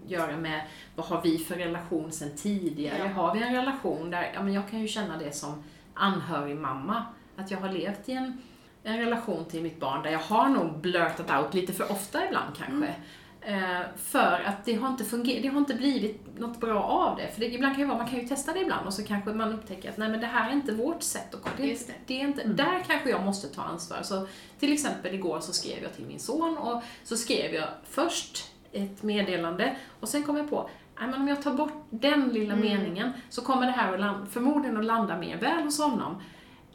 göra 0.08 0.38
med 0.38 0.62
vad 0.96 1.06
har 1.06 1.22
vi 1.22 1.38
för 1.38 1.56
relation 1.56 2.12
sen 2.12 2.30
tidigare. 2.38 2.98
Ja. 3.00 3.08
Har 3.08 3.34
vi 3.36 3.44
en 3.44 3.56
relation 3.56 4.10
där, 4.10 4.32
ja 4.34 4.44
men 4.44 4.54
jag 4.54 4.70
kan 4.70 4.80
ju 4.82 4.88
känna 4.88 5.18
det 5.18 5.32
som 5.36 5.64
anhörig 5.94 6.56
mamma. 6.58 7.04
Att 7.40 7.52
jag 7.52 7.58
har 7.58 7.70
levt 7.70 8.10
i 8.10 8.14
en, 8.14 8.38
en 8.84 8.98
relation 8.98 9.46
till 9.46 9.62
mitt 9.64 9.80
barn 9.80 10.04
där 10.04 10.12
jag 10.12 10.20
har 10.20 10.50
nog 10.50 10.78
blurtat 10.78 11.32
out 11.32 11.54
lite 11.54 11.74
för 11.74 11.92
ofta 11.92 12.26
ibland 12.28 12.56
kanske. 12.58 12.96
Eh, 13.42 13.82
för 13.98 14.42
att 14.46 14.66
det 14.66 14.76
har 14.76 14.88
inte 14.88 15.04
fungerat, 15.04 15.44
det 15.44 15.48
har 15.48 15.58
inte 15.58 15.74
blivit 15.74 16.40
något 16.40 16.60
bra 16.60 16.84
av 16.84 17.18
det. 17.18 17.28
För 17.34 17.40
det, 17.40 17.46
ibland 17.46 17.74
kan 17.76 17.82
ju 17.82 17.88
vara, 17.88 17.98
man 17.98 18.08
kan 18.08 18.20
ju 18.20 18.28
testa 18.28 18.54
det 18.54 18.60
ibland 18.60 18.88
och 18.88 18.94
så 18.94 19.04
kanske 19.04 19.34
man 19.34 19.54
upptäcker 19.54 19.90
att 19.90 19.98
nej 19.98 20.10
men 20.10 20.20
det 20.20 20.28
här 20.28 20.50
är 20.50 20.54
inte 20.54 20.74
vårt 20.74 21.04
sätt 21.04 21.36
att 21.36 21.58
det, 21.58 21.64
det. 21.64 21.94
det 22.08 22.22
är 22.22 22.28
inte, 22.28 22.44
Där 22.44 22.84
kanske 22.88 23.10
jag 23.10 23.24
måste 23.26 23.48
ta 23.48 23.62
ansvar. 23.62 24.00
Så 24.04 24.28
till 24.60 24.74
exempel 24.74 25.14
igår 25.14 25.40
så 25.40 25.54
skrev 25.54 25.84
jag 25.84 25.94
till 25.94 26.06
min 26.06 26.20
son 26.20 26.58
och 26.58 26.84
så 27.04 27.18
skrev 27.18 27.54
jag 27.54 27.68
först 27.90 28.52
ett 28.72 29.04
meddelande 29.04 29.76
och 30.00 30.10
sen 30.10 30.24
kom 30.24 30.38
jag 30.38 30.50
på 30.50 30.70
Nej, 31.00 31.10
men 31.10 31.22
om 31.22 31.28
jag 31.28 31.42
tar 31.42 31.54
bort 31.54 31.86
den 31.90 32.30
lilla 32.30 32.54
Mm. 32.54 32.68
meningen 32.70 33.12
så 33.30 33.42
kommer 33.42 33.66
det 33.66 33.72
här 33.72 33.94
att 33.94 34.00
land, 34.00 34.28
förmodligen 34.32 34.78
att 34.78 34.86
landa 34.86 35.18
mer 35.18 35.38
väl 35.38 35.64
hos 35.64 35.80
honom. 35.80 36.22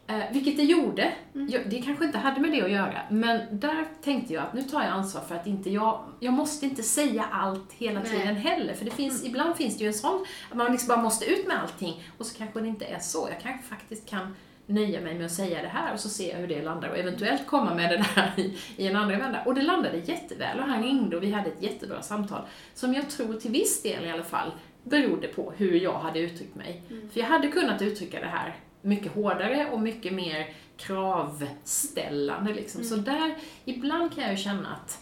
Eh, 0.07 0.23
vilket 0.31 0.57
det 0.57 0.63
gjorde. 0.63 1.13
Mm. 1.35 1.47
Jag, 1.49 1.69
det 1.69 1.81
kanske 1.81 2.05
inte 2.05 2.17
hade 2.17 2.41
med 2.41 2.51
det 2.51 2.61
att 2.61 2.71
göra, 2.71 3.01
men 3.09 3.59
där 3.59 3.85
tänkte 4.03 4.33
jag 4.33 4.43
att 4.43 4.53
nu 4.53 4.63
tar 4.63 4.83
jag 4.83 4.91
ansvar 4.91 5.21
för 5.21 5.35
att 5.35 5.47
inte 5.47 5.69
jag, 5.69 6.03
jag 6.19 6.33
måste 6.33 6.65
inte 6.65 6.83
säga 6.83 7.25
allt 7.31 7.73
hela 7.73 7.99
Nej. 7.99 8.09
tiden 8.09 8.35
heller. 8.35 8.73
För 8.73 8.85
det 8.85 8.91
finns, 8.91 9.25
ibland 9.25 9.55
finns 9.55 9.77
det 9.77 9.83
ju 9.83 9.87
en 9.87 9.93
sån, 9.93 10.25
att 10.51 10.57
man 10.57 10.71
liksom 10.71 10.87
bara 10.87 11.01
måste 11.01 11.25
ut 11.25 11.47
med 11.47 11.61
allting 11.61 12.03
och 12.17 12.25
så 12.25 12.37
kanske 12.37 12.59
det 12.59 12.67
inte 12.67 12.85
är 12.85 12.99
så. 12.99 13.27
Jag 13.31 13.41
kanske 13.41 13.67
faktiskt 13.67 14.09
kan 14.09 14.35
nöja 14.65 15.01
mig 15.01 15.15
med 15.15 15.25
att 15.25 15.31
säga 15.31 15.61
det 15.61 15.67
här 15.67 15.93
och 15.93 15.99
så 15.99 16.09
ser 16.09 16.29
jag 16.29 16.37
hur 16.37 16.47
det 16.47 16.61
landar 16.61 16.89
och 16.89 16.97
eventuellt 16.97 17.47
komma 17.47 17.75
med 17.75 17.89
det 17.89 18.05
där 18.15 18.33
i, 18.37 18.57
i 18.77 18.87
en 18.87 18.95
andra 18.95 19.17
vända. 19.17 19.43
Och 19.45 19.55
det 19.55 19.61
landade 19.61 19.97
jätteväl 19.97 20.59
och 20.59 20.65
han 20.65 20.83
ringde 20.83 21.17
och 21.17 21.23
vi 21.23 21.31
hade 21.31 21.49
ett 21.49 21.61
jättebra 21.61 22.01
samtal. 22.01 22.41
Som 22.73 22.93
jag 22.93 23.09
tror 23.09 23.33
till 23.33 23.51
viss 23.51 23.81
del 23.81 24.05
i 24.05 24.11
alla 24.11 24.23
fall 24.23 24.51
berodde 24.83 25.27
på 25.27 25.53
hur 25.57 25.79
jag 25.79 25.99
hade 25.99 26.19
uttryckt 26.19 26.55
mig. 26.55 26.81
Mm. 26.89 27.09
För 27.09 27.19
jag 27.19 27.27
hade 27.27 27.47
kunnat 27.47 27.81
uttrycka 27.81 28.19
det 28.19 28.27
här 28.27 28.55
mycket 28.85 29.11
hårdare 29.11 29.69
och 29.71 29.79
mycket 29.81 30.13
mer 30.13 30.53
kravställande. 30.77 32.53
Liksom. 32.53 32.83
Så 32.83 32.95
där, 32.95 33.35
ibland 33.65 34.15
kan 34.15 34.23
jag 34.23 34.31
ju 34.31 34.37
känna 34.37 34.69
att 34.69 34.99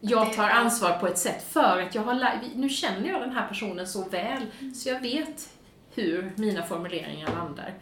jag 0.00 0.32
tar 0.32 0.48
ansvar 0.48 0.92
på 0.98 1.06
ett 1.06 1.18
sätt 1.18 1.42
för 1.50 1.82
att 1.82 1.94
jag 1.94 2.02
har 2.02 2.14
lä- 2.14 2.40
nu 2.54 2.68
känner 2.68 3.08
jag 3.08 3.20
den 3.20 3.32
här 3.32 3.48
personen 3.48 3.86
så 3.86 4.08
väl 4.08 4.46
så 4.74 4.88
jag 4.88 5.00
vet 5.00 5.48
hur 5.94 6.32
mina 6.36 6.62
formuleringar 6.62 7.28
landar. 7.38 7.74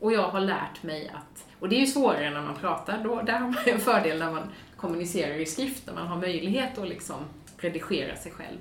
Och 0.00 0.12
jag 0.12 0.28
har 0.28 0.40
lärt 0.40 0.82
mig 0.82 1.08
att, 1.14 1.44
och 1.60 1.68
det 1.68 1.76
är 1.76 1.80
ju 1.80 1.86
svårare 1.86 2.30
när 2.30 2.42
man 2.42 2.54
pratar, 2.56 3.04
då, 3.04 3.22
där 3.22 3.32
har 3.32 3.48
man 3.48 3.62
ju 3.66 3.72
en 3.72 3.80
fördel 3.80 4.18
när 4.18 4.30
man 4.30 4.42
kommunicerar 4.76 5.34
i 5.34 5.46
skrift, 5.46 5.86
när 5.86 5.94
man 5.94 6.06
har 6.06 6.16
möjlighet 6.16 6.78
att 6.78 6.88
liksom 6.88 7.16
redigera 7.58 8.16
sig 8.16 8.32
själv. 8.32 8.58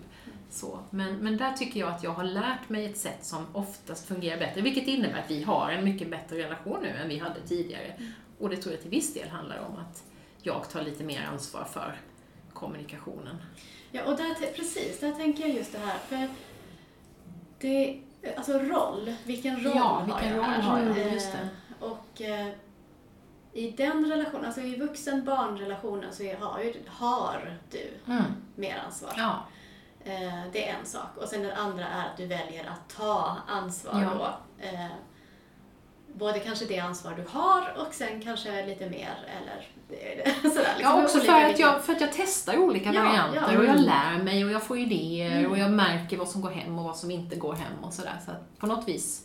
Så. 0.49 0.79
Men, 0.89 1.15
men 1.17 1.37
där 1.37 1.51
tycker 1.53 1.79
jag 1.79 1.89
att 1.89 2.03
jag 2.03 2.11
har 2.11 2.23
lärt 2.23 2.69
mig 2.69 2.85
ett 2.85 2.97
sätt 2.97 3.25
som 3.25 3.45
oftast 3.53 4.07
fungerar 4.07 4.39
bättre, 4.39 4.61
vilket 4.61 4.87
innebär 4.87 5.19
att 5.19 5.31
vi 5.31 5.43
har 5.43 5.71
en 5.71 5.83
mycket 5.83 6.09
bättre 6.11 6.37
relation 6.37 6.79
nu 6.81 6.89
än 6.89 7.09
vi 7.09 7.17
hade 7.17 7.41
tidigare. 7.47 7.93
Och 8.39 8.49
det 8.49 8.57
tror 8.57 8.73
jag 8.73 8.81
till 8.81 8.91
viss 8.91 9.13
del 9.13 9.29
handlar 9.29 9.59
om 9.59 9.75
att 9.77 10.03
jag 10.41 10.69
tar 10.69 10.81
lite 10.81 11.03
mer 11.03 11.25
ansvar 11.33 11.63
för 11.63 11.99
kommunikationen. 12.53 13.35
Ja, 13.91 14.03
och 14.03 14.17
där, 14.17 14.53
precis, 14.55 14.99
där 14.99 15.11
tänker 15.11 15.47
jag 15.47 15.55
just 15.55 15.71
det 15.71 15.79
här. 15.79 15.97
För 15.97 16.29
det, 17.59 17.99
alltså 18.37 18.53
roll, 18.59 19.13
vilken 19.23 19.55
roll 19.63 19.73
Ja, 19.75 19.83
har 19.83 20.05
vilken 20.05 20.35
jag 20.35 20.37
roll 20.37 20.61
har 20.61 20.79
jag? 20.79 20.97
Eh, 20.97 21.13
Just 21.13 21.31
det. 21.31 21.49
Och 21.85 22.21
eh, 22.21 22.47
i 23.53 23.71
den 23.71 24.05
relationen, 24.11 24.45
alltså 24.45 24.61
i 24.61 24.75
vuxen-barn-relationen 24.75 26.13
så 26.13 26.23
är, 26.23 26.35
har, 26.37 26.59
ju, 26.59 26.73
har 26.87 27.57
du 27.71 27.93
Mm. 28.13 28.23
mer 28.55 28.77
ansvar. 28.85 29.13
Ja. 29.17 29.47
Eh, 30.05 30.41
det 30.53 30.69
är 30.69 30.75
en 30.79 30.85
sak. 30.85 31.17
Och 31.17 31.27
sen 31.27 31.41
den 31.41 31.51
andra 31.51 31.83
är 31.87 31.99
att 32.05 32.17
du 32.17 32.25
väljer 32.25 32.63
att 32.69 32.95
ta 32.97 33.37
ansvar 33.47 34.01
Ja. 34.01 34.09
då. 34.59 34.65
Eh, 34.65 34.85
både 36.13 36.39
kanske 36.39 36.65
det 36.65 36.79
ansvar 36.79 37.11
du 37.17 37.23
har 37.39 37.73
och 37.87 37.93
sen 37.93 38.21
kanske 38.21 38.65
lite 38.65 38.89
mer 38.89 39.13
eller 39.37 39.67
sådär. 40.41 40.53
Liksom 40.53 40.73
Ja, 40.81 41.03
också 41.03 41.19
för 41.19 41.33
att, 41.33 41.59
jag, 41.59 41.83
för 41.83 41.93
att 41.93 42.01
jag 42.01 42.09
testar 42.13 42.57
olika 42.57 42.93
Ja, 42.93 43.03
varianter 43.03 43.41
ja. 43.41 43.57
och 43.57 43.65
jag 43.65 43.71
Mm. 43.75 43.83
lär 43.83 44.23
mig 44.23 44.45
och 44.45 44.51
jag 44.51 44.63
får 44.63 44.77
idéer 44.77 45.39
Mm. 45.39 45.51
och 45.51 45.57
jag 45.57 45.71
märker 45.71 46.17
vad 46.17 46.27
som 46.29 46.41
går 46.41 46.49
hem 46.49 46.79
och 46.79 46.85
vad 46.85 46.97
som 46.97 47.11
inte 47.11 47.35
går 47.35 47.53
hem 47.53 47.83
och 47.83 47.93
sådär. 47.93 48.19
Så 48.25 48.31
att 48.31 48.57
på 48.59 48.67
något 48.67 48.87
vis 48.87 49.21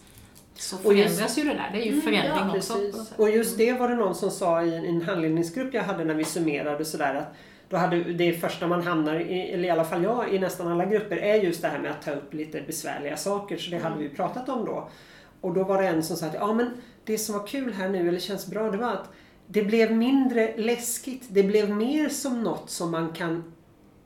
så 0.55 0.77
Och 0.85 0.95
just- 0.95 1.09
förändras 1.15 1.39
ju 1.39 1.43
det 1.45 1.55
där. 1.55 1.69
Det 1.73 1.79
är 1.79 1.85
ju 1.85 1.91
Mm, 1.91 2.03
förändring 2.03 2.49
ja, 2.53 2.57
också. 2.57 2.75
Precis. 2.75 3.13
Och 3.17 3.31
just 3.31 3.59
det 3.59 3.73
var 3.73 3.89
det 3.89 3.95
någon 3.95 4.15
som 4.15 4.31
sa 4.31 4.63
i 4.63 4.75
en 4.77 5.03
handledningsgrupp 5.03 5.75
jag 5.75 5.83
hade 5.83 6.05
när 6.05 6.15
vi 6.15 6.25
summerade 6.25 6.85
sådär 6.85 7.15
att 7.15 7.35
då 7.71 7.77
hade 7.77 7.97
det 8.13 8.33
första 8.33 8.67
man 8.67 8.83
hamnar 8.83 9.21
i, 9.21 9.51
eller 9.51 9.65
i 9.65 9.71
alla 9.71 9.85
fall 9.85 10.03
jag, 10.03 10.35
i 10.35 10.39
nästan 10.39 10.69
alla 10.69 10.85
grupper 10.87 11.17
är 11.17 11.35
just 11.35 11.63
det 11.63 11.69
här 11.69 11.79
med 11.79 11.91
att 11.91 12.03
ta 12.03 12.11
upp 12.11 12.35
lite 12.35 12.63
besvärliga 12.67 13.17
saker. 13.17 13.57
Så 13.57 13.71
det 13.71 13.79
hade 13.79 13.99
vi 13.99 14.09
pratat 14.09 14.49
om 14.49 14.65
då. 14.65 14.89
Och 15.41 15.55
då 15.55 15.65
var 15.65 15.83
det 15.83 15.89
en 15.89 16.03
som 16.03 16.17
sa 16.17 16.27
att 16.27 16.35
ja 16.35 16.53
men 16.55 16.71
det 17.05 17.19
som 17.19 17.39
var 17.39 17.47
kul 17.47 17.73
här 17.73 17.89
nu, 17.89 18.09
eller 18.09 18.19
känns 18.19 18.47
bra, 18.47 18.71
det 18.71 18.79
var 18.79 18.93
att 18.93 19.11
det 19.47 19.63
blev 19.63 19.93
mindre 19.93 20.57
läskigt. 20.57 21.27
Det 21.29 21.43
blev 21.43 21.71
mer 21.71 22.09
som 22.09 22.43
något 22.43 22.71
som 22.71 22.91
man 22.91 23.13
kan 23.13 23.53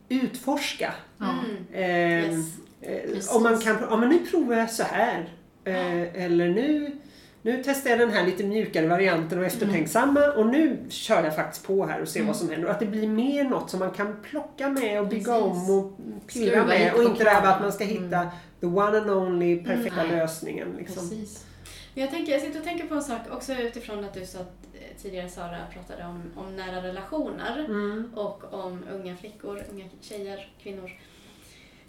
utforska. 0.08 0.94
Mm. 1.20 1.56
Eh, 1.72 2.30
Yes. 2.32 3.28
eh, 3.30 3.36
om 3.36 3.42
man 3.42 3.58
kan, 3.60 3.76
ja 3.90 3.96
men 3.96 4.08
nu 4.08 4.18
provar 4.18 4.56
jag 4.56 4.70
så 4.70 4.82
här. 4.82 5.28
Eh, 5.64 6.24
eller 6.24 6.48
nu, 6.48 6.96
nu 7.44 7.62
testar 7.64 7.90
jag 7.90 7.98
den 7.98 8.10
här 8.10 8.26
lite 8.26 8.44
mjukare 8.44 8.86
varianten 8.86 9.38
och 9.38 9.44
eftertänksamma 9.44 10.32
och 10.32 10.46
nu 10.46 10.78
kör 10.88 11.24
jag 11.24 11.36
faktiskt 11.36 11.66
på 11.66 11.86
här 11.86 12.00
och 12.00 12.08
ser 12.08 12.22
vad 12.22 12.36
som 12.36 12.50
händer. 12.50 12.66
Och 12.68 12.70
att 12.74 12.80
det 12.80 12.86
blir 12.86 13.08
mer 13.08 13.44
något 13.44 13.70
som 13.70 13.80
man 13.80 13.90
kan 13.90 14.16
plocka 14.22 14.68
med 14.68 15.00
och 15.00 15.06
bygga 15.06 15.40
Precis. 15.40 15.68
om 15.68 15.78
och 15.78 15.96
pilla 16.26 16.50
Skruva 16.50 16.66
med. 16.66 16.94
Och 16.94 17.02
inte 17.02 17.24
det 17.24 17.30
här 17.30 17.54
att 17.54 17.60
man 17.60 17.72
ska 17.72 17.84
hitta 17.84 18.30
the 18.60 18.66
one 18.66 18.98
and 18.98 19.10
only 19.10 19.64
perfekta 19.64 20.02
Nej. 20.02 20.16
lösningen. 20.16 20.68
Liksom. 20.78 21.08
Precis. 21.08 21.46
Men 21.94 22.02
jag, 22.02 22.10
tänker, 22.12 22.32
jag 22.32 22.40
sitter 22.40 22.58
och 22.58 22.64
tänker 22.64 22.86
på 22.86 22.94
en 22.94 23.02
sak 23.02 23.20
också 23.30 23.52
utifrån 23.54 24.04
att 24.04 24.14
du 24.14 24.26
sa 24.26 24.38
att 24.38 24.58
eh, 24.74 25.02
tidigare 25.02 25.28
Sara 25.28 25.58
pratade 25.72 26.04
om, 26.04 26.22
om 26.36 26.56
nära 26.56 26.82
relationer 26.82 27.64
Mm. 27.64 28.10
och 28.14 28.54
om 28.54 28.84
unga 28.92 29.16
flickor, 29.16 29.62
unga 29.72 29.84
tjejer, 30.00 30.48
kvinnor. 30.62 30.90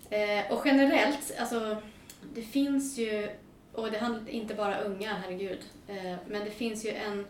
Eh, 0.10 0.51
och 0.53 0.62
generellt, 0.66 1.34
alltså 1.39 1.78
det 2.34 2.41
finns 2.41 2.97
ju, 2.97 3.30
och 3.76 3.91
det 3.91 3.97
handlar 3.97 4.30
inte 4.30 4.53
bara 4.53 4.80
unga, 4.80 5.13
herregud, 5.13 5.59
eh, 5.88 6.15
men 6.28 6.45
det 6.45 6.51
finns 6.51 6.86
ju 6.86 6.89
en 6.89 7.26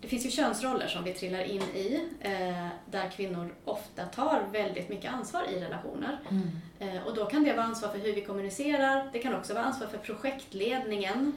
det 0.00 0.08
finns 0.08 0.26
ju 0.26 0.30
könsroller 0.30 0.86
som 0.88 1.04
vi 1.04 1.14
trillar 1.14 1.42
in 1.44 1.62
i, 1.62 2.08
eh, 2.20 2.66
där 2.90 3.10
kvinnor 3.10 3.54
ofta 3.64 4.04
tar 4.04 4.42
väldigt 4.52 4.88
mycket 4.88 5.12
ansvar 5.12 5.44
i 5.50 5.60
relationer. 5.60 6.18
Mm. 6.30 6.48
Eh, 6.96 7.02
och 7.06 7.14
då 7.14 7.24
kan 7.26 7.44
det 7.44 7.52
vara 7.52 7.66
ansvar 7.66 7.88
för 7.88 7.98
hur 7.98 8.12
vi 8.14 8.20
kommunicerar, 8.24 9.10
det 9.12 9.18
kan 9.18 9.34
också 9.34 9.54
vara 9.54 9.64
ansvar 9.64 9.86
för 9.86 9.98
projektledningen 9.98 11.32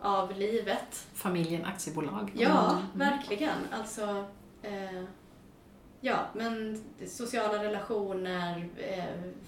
av 0.00 0.38
livet. 0.38 1.06
Familjen 1.14 1.64
aktiebolag. 1.64 2.32
Ja, 2.34 2.70
Mm. 2.72 3.10
verkligen. 3.10 3.58
Alltså, 3.72 4.24
ja, 6.00 6.18
men 6.34 6.84
sociala 7.06 7.64
relationer, 7.64 8.68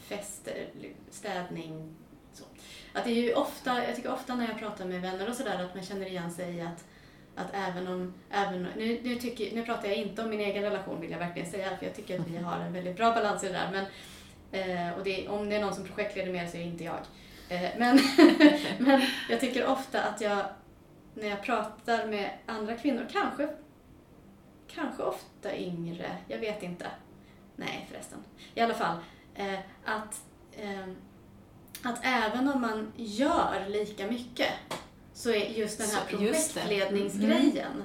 fester, 0.08 0.66
städning. 1.10 1.94
Att 2.96 3.04
det 3.04 3.10
är 3.10 3.22
ju 3.22 3.34
ofta, 3.34 3.84
jag 3.84 3.96
tycker 3.96 4.12
ofta 4.12 4.34
när 4.34 4.48
jag 4.48 4.58
pratar 4.58 4.84
med 4.84 5.00
vänner 5.00 5.28
och 5.28 5.34
sådär 5.34 5.64
att 5.64 5.74
man 5.74 5.84
känner 5.84 6.06
igen 6.06 6.30
sig 6.30 6.56
i 6.56 6.60
att 6.60 6.84
att 7.36 7.46
även 7.52 7.86
om, 7.86 8.14
även, 8.30 8.62
nu, 8.76 9.00
nu, 9.02 9.16
tycker, 9.16 9.54
nu 9.54 9.62
pratar 9.62 9.88
jag 9.88 9.96
inte 9.96 10.22
om 10.22 10.30
min 10.30 10.40
egen 10.40 10.62
relation 10.62 11.00
vill 11.00 11.10
jag 11.10 11.18
verkligen 11.18 11.50
säga, 11.50 11.76
för 11.76 11.86
jag 11.86 11.94
tycker 11.94 12.20
att 12.20 12.26
vi 12.26 12.36
har 12.42 12.58
en 12.58 12.72
väldigt 12.72 12.96
bra 12.96 13.14
balans 13.14 13.44
i 13.44 13.46
det 13.46 13.52
där. 13.52 13.70
Men, 13.72 13.86
eh, 14.52 14.98
och 14.98 15.04
det, 15.04 15.28
om 15.28 15.48
det 15.48 15.56
är 15.56 15.60
någon 15.60 15.74
som 15.74 15.84
projektleder 15.84 16.32
mer 16.32 16.46
så 16.46 16.56
är 16.56 16.60
det 16.60 16.66
inte 16.66 16.84
jag. 16.84 16.98
Eh, 17.48 17.70
men, 17.78 17.98
men 18.78 19.02
jag 19.30 19.40
tycker 19.40 19.66
ofta 19.66 20.02
att 20.02 20.20
jag, 20.20 20.44
när 21.14 21.28
jag 21.28 21.42
pratar 21.42 22.06
med 22.06 22.30
andra 22.46 22.76
kvinnor, 22.76 23.06
kanske, 23.12 23.48
kanske 24.68 25.02
ofta 25.02 25.56
yngre, 25.56 26.16
jag 26.28 26.38
vet 26.38 26.62
inte. 26.62 26.86
Nej 27.56 27.86
förresten. 27.90 28.18
I 28.54 28.60
alla 28.60 28.74
fall, 28.74 28.96
eh, 29.34 29.58
att, 29.84 30.22
eh, 30.52 30.86
att 31.82 31.98
även 32.02 32.48
om 32.48 32.60
man 32.60 32.92
gör 32.96 33.64
lika 33.68 34.06
mycket 34.06 34.48
så 35.14 35.30
är 35.30 35.34
just 35.50 35.78
den 35.78 35.86
här 35.90 36.02
Så, 36.18 36.24
just 36.24 36.54
det. 36.54 36.60
projektledningsgrejen, 36.60 37.82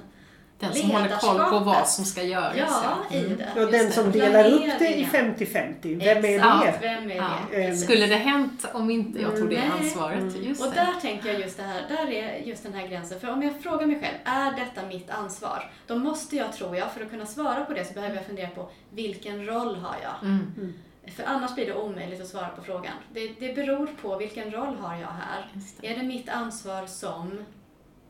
Den 0.58 0.74
som 0.74 0.90
håller 0.90 1.16
koll 1.16 1.38
på 1.50 1.58
vad 1.58 1.88
som 1.88 2.04
ska 2.04 2.22
göras. 2.22 2.54
ja, 2.56 3.16
i 3.16 3.18
Mm. 3.26 3.36
det. 3.38 3.64
Och 3.64 3.72
den 3.72 3.86
det. 3.86 3.92
som 3.92 4.12
delar 4.12 4.44
upp 4.52 4.60
det 4.78 4.98
i 4.98 5.06
Planeringen. 5.10 5.36
50-50, 5.36 5.98
vem 5.98 6.24
är 6.24 6.38
det? 6.64 6.78
Vem 6.80 7.10
är 7.10 7.16
Ja. 7.16 7.30
det? 7.50 7.56
Eh, 7.56 7.66
Precis. 7.68 7.84
Skulle 7.84 8.06
det 8.06 8.16
hänt 8.16 8.66
om 8.74 8.90
inte 8.90 9.22
jag 9.22 9.36
tog 9.36 9.50
det 9.50 9.58
Nej. 9.58 9.70
ansvaret? 9.80 10.18
Mm. 10.18 10.42
Just 10.44 10.62
Och 10.64 10.70
det. 10.70 10.74
där 10.76 11.00
tänker 11.00 11.28
jag 11.32 11.40
just 11.40 11.56
det 11.56 11.62
här, 11.62 11.82
där 11.88 12.10
är 12.10 12.36
just 12.46 12.62
den 12.62 12.74
här 12.74 12.86
gränsen. 12.86 13.20
För 13.20 13.30
om 13.30 13.42
jag 13.42 13.62
frågar 13.62 13.86
mig 13.86 14.00
själv, 14.00 14.16
är 14.24 14.52
detta 14.64 14.86
mitt 14.86 15.10
ansvar? 15.10 15.70
Då 15.86 15.96
måste 15.96 16.36
jag, 16.36 16.52
tror 16.52 16.76
jag, 16.76 16.92
för 16.92 17.00
att 17.04 17.10
kunna 17.10 17.26
svara 17.26 17.64
på 17.64 17.72
det 17.72 17.84
så 17.84 17.94
behöver 17.94 18.16
jag 18.16 18.26
fundera 18.26 18.48
på 18.48 18.68
vilken 18.90 19.46
roll 19.46 19.76
har 19.76 19.96
jag? 20.02 20.28
Mm. 20.28 20.74
För 21.16 21.24
annars 21.24 21.54
blir 21.54 21.66
det 21.66 21.74
omöjligt 21.74 22.20
att 22.20 22.26
svara 22.28 22.48
på 22.48 22.62
frågan. 22.62 22.94
Det, 23.12 23.28
det 23.40 23.54
beror 23.54 23.86
på 23.86 24.16
vilken 24.16 24.50
roll 24.50 24.76
har 24.76 24.96
jag 24.96 25.08
här? 25.08 25.48
Det. 25.80 25.86
Är 25.92 25.96
det 25.96 26.02
mitt 26.02 26.28
ansvar 26.28 26.86
som 26.86 27.44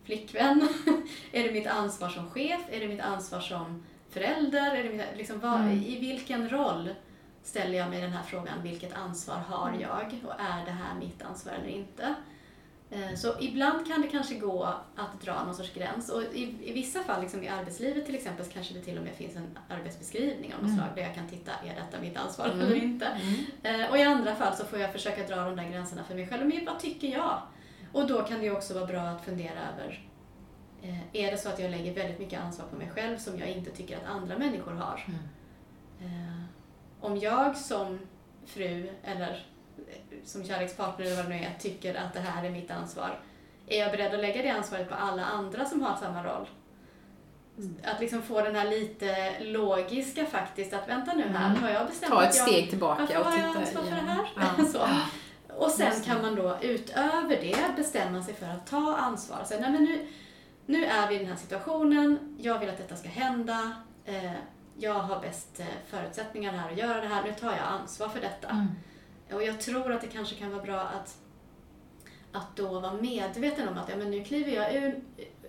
flickvän? 0.04 0.68
är 1.32 1.44
det 1.44 1.52
mitt 1.52 1.66
ansvar 1.66 2.08
som 2.08 2.30
chef? 2.30 2.60
Är 2.70 2.80
det 2.80 2.88
mitt 2.88 3.00
ansvar 3.00 3.40
som 3.40 3.84
förälder? 4.10 4.74
Är 4.74 4.82
det 4.82 4.90
mitt, 4.90 5.06
liksom, 5.16 5.40
vad, 5.40 5.60
Mm. 5.60 5.82
I 5.82 5.98
vilken 5.98 6.48
roll 6.48 6.94
ställer 7.42 7.78
jag 7.78 7.90
mig 7.90 8.00
den 8.00 8.12
här 8.12 8.22
frågan, 8.22 8.62
vilket 8.62 8.92
ansvar 8.92 9.36
har 9.36 9.72
jag? 9.80 10.20
Och 10.24 10.40
är 10.40 10.64
det 10.64 10.70
här 10.70 10.94
mitt 10.98 11.22
ansvar 11.22 11.52
eller 11.52 11.68
inte? 11.68 12.14
Eh, 12.92 13.14
Så 13.14 13.34
ibland 13.40 13.86
kan 13.86 14.02
det 14.02 14.08
kanske 14.08 14.34
gå 14.34 14.62
att 14.96 15.20
dra 15.24 15.44
någon 15.44 15.54
sorts 15.54 15.74
gräns 15.74 16.08
och 16.10 16.22
i, 16.22 16.56
i 16.62 16.72
vissa 16.72 17.02
fall, 17.02 17.20
liksom 17.22 17.42
i 17.42 17.48
arbetslivet 17.48 18.06
till 18.06 18.14
exempel, 18.14 18.44
så 18.46 18.52
kanske 18.52 18.74
det 18.74 18.80
till 18.80 18.98
och 18.98 19.04
med 19.04 19.14
finns 19.14 19.36
en 19.36 19.58
arbetsbeskrivning 19.68 20.54
av 20.54 20.60
något 20.62 20.70
Mm. 20.70 20.76
slag 20.84 20.88
där 20.96 21.02
jag 21.02 21.14
kan 21.14 21.28
titta, 21.28 21.52
är 21.52 21.74
detta 21.74 22.00
mitt 22.00 22.16
ansvar 22.16 22.46
Mm. 22.46 22.60
eller 22.60 22.74
inte? 22.76 23.06
Mm. 23.06 23.80
Eh, 23.82 23.90
Och 23.90 23.98
i 23.98 24.02
andra 24.02 24.34
fall 24.34 24.56
så 24.56 24.64
får 24.64 24.78
jag 24.78 24.92
försöka 24.92 25.26
dra 25.26 25.36
de 25.44 25.56
där 25.56 25.70
gränserna 25.70 26.04
för 26.04 26.14
mig 26.14 26.26
själv. 26.28 26.46
Men 26.46 26.64
vad 26.64 26.78
tycker 26.80 27.08
jag? 27.08 27.42
Och 27.92 28.06
då 28.06 28.22
kan 28.22 28.38
det 28.38 28.44
ju 28.44 28.52
också 28.56 28.74
vara 28.74 28.86
bra 28.86 29.00
att 29.00 29.24
fundera 29.24 29.58
över 29.74 30.08
eh, 30.82 30.98
är 31.24 31.30
det 31.30 31.36
så 31.38 31.48
att 31.48 31.58
jag 31.58 31.70
lägger 31.70 31.94
väldigt 31.94 32.18
mycket 32.18 32.40
ansvar 32.40 32.66
på 32.66 32.76
mig 32.76 32.90
själv 32.90 33.18
som 33.18 33.38
jag 33.38 33.48
inte 33.48 33.70
tycker 33.70 33.96
att 33.96 34.06
andra 34.06 34.38
människor 34.38 34.72
har? 34.72 35.04
Mm. 36.00 36.42
Om 37.00 37.16
jag 37.18 37.56
som 37.56 37.98
fru 38.46 38.90
eller 39.04 39.46
som 40.24 40.44
kärlekspartner 40.44 41.06
eller 41.06 41.16
vad 41.16 41.24
det 41.24 41.28
nu 41.28 41.44
är 41.44 41.54
tycker 41.60 41.94
att 41.94 42.14
det 42.14 42.20
här 42.20 42.44
är 42.44 42.50
mitt 42.50 42.70
ansvar, 42.70 43.18
är 43.66 43.78
jag 43.80 43.90
beredd 43.90 44.14
att 44.14 44.20
lägga 44.20 44.42
det 44.42 44.48
ansvaret 44.48 44.88
på 44.88 44.94
alla 44.94 45.24
andra 45.24 45.64
som 45.64 45.82
har 45.82 45.96
samma 45.96 46.24
roll? 46.24 46.46
Mm. 47.58 47.76
Att 47.84 48.00
liksom 48.00 48.22
få 48.22 48.40
den 48.40 48.54
här 48.56 48.70
lite 48.70 49.40
logiska 49.40 50.26
faktiskt, 50.26 50.72
att 50.72 50.88
vänta 50.88 51.12
nu 51.12 51.28
här, 51.28 51.50
Mm. 51.50 51.62
har 51.62 51.70
jag 51.70 51.86
bestämt 51.86 52.12
Ta 52.12 52.22
ett 52.22 52.28
att 52.28 52.36
jag 52.36 52.48
steg 52.48 52.70
tillbaka 52.70 53.00
varför 53.00 53.18
och 53.20 53.24
har 53.26 53.38
jag 53.38 53.48
titta 53.48 53.60
ansvar 53.60 53.82
för 53.82 53.90
det 53.90 54.12
här? 54.12 54.28
Ja. 54.36 54.64
så. 54.72 54.86
Och 55.56 55.70
sen 55.70 56.00
kan 56.04 56.22
man 56.22 56.34
då 56.34 56.58
utöver 56.60 57.28
det 57.40 57.76
bestämma 57.76 58.22
sig 58.22 58.34
för 58.34 58.46
att 58.46 58.66
ta 58.66 58.96
ansvar. 58.96 59.38
Så, 59.44 59.60
nej, 59.60 59.70
men 59.70 59.84
nu, 59.84 60.06
nu 60.66 60.84
är 60.84 61.08
vi 61.08 61.14
i 61.14 61.18
den 61.18 61.26
här 61.28 61.36
situationen, 61.36 62.36
jag 62.40 62.58
vill 62.58 62.68
att 62.68 62.76
detta 62.78 62.96
ska 62.96 63.08
hända, 63.08 63.72
eh, 64.04 64.32
jag 64.78 64.94
har 64.94 65.20
bäst 65.20 65.60
eh, 65.60 65.66
förutsättningar 65.90 66.52
här 66.52 66.70
att 66.70 66.78
göra 66.78 67.00
det 67.00 67.06
här, 67.06 67.22
nu 67.22 67.32
tar 67.32 67.50
jag 67.50 67.66
ansvar 67.80 68.08
för 68.08 68.20
detta. 68.20 68.48
Mm. 68.48 68.66
Och 69.34 69.42
jag 69.42 69.60
tror 69.60 69.92
att 69.92 70.00
det 70.00 70.06
kanske 70.06 70.34
kan 70.34 70.50
vara 70.50 70.62
bra 70.62 70.80
att, 70.80 71.16
att 72.32 72.56
då 72.56 72.80
vara 72.80 72.92
medveten 72.92 73.68
om 73.68 73.78
att 73.78 73.88
ja, 73.88 73.96
men 73.96 74.10
nu 74.10 74.24
kliver 74.24 74.52
jag 74.52 74.74
ur, 74.74 75.00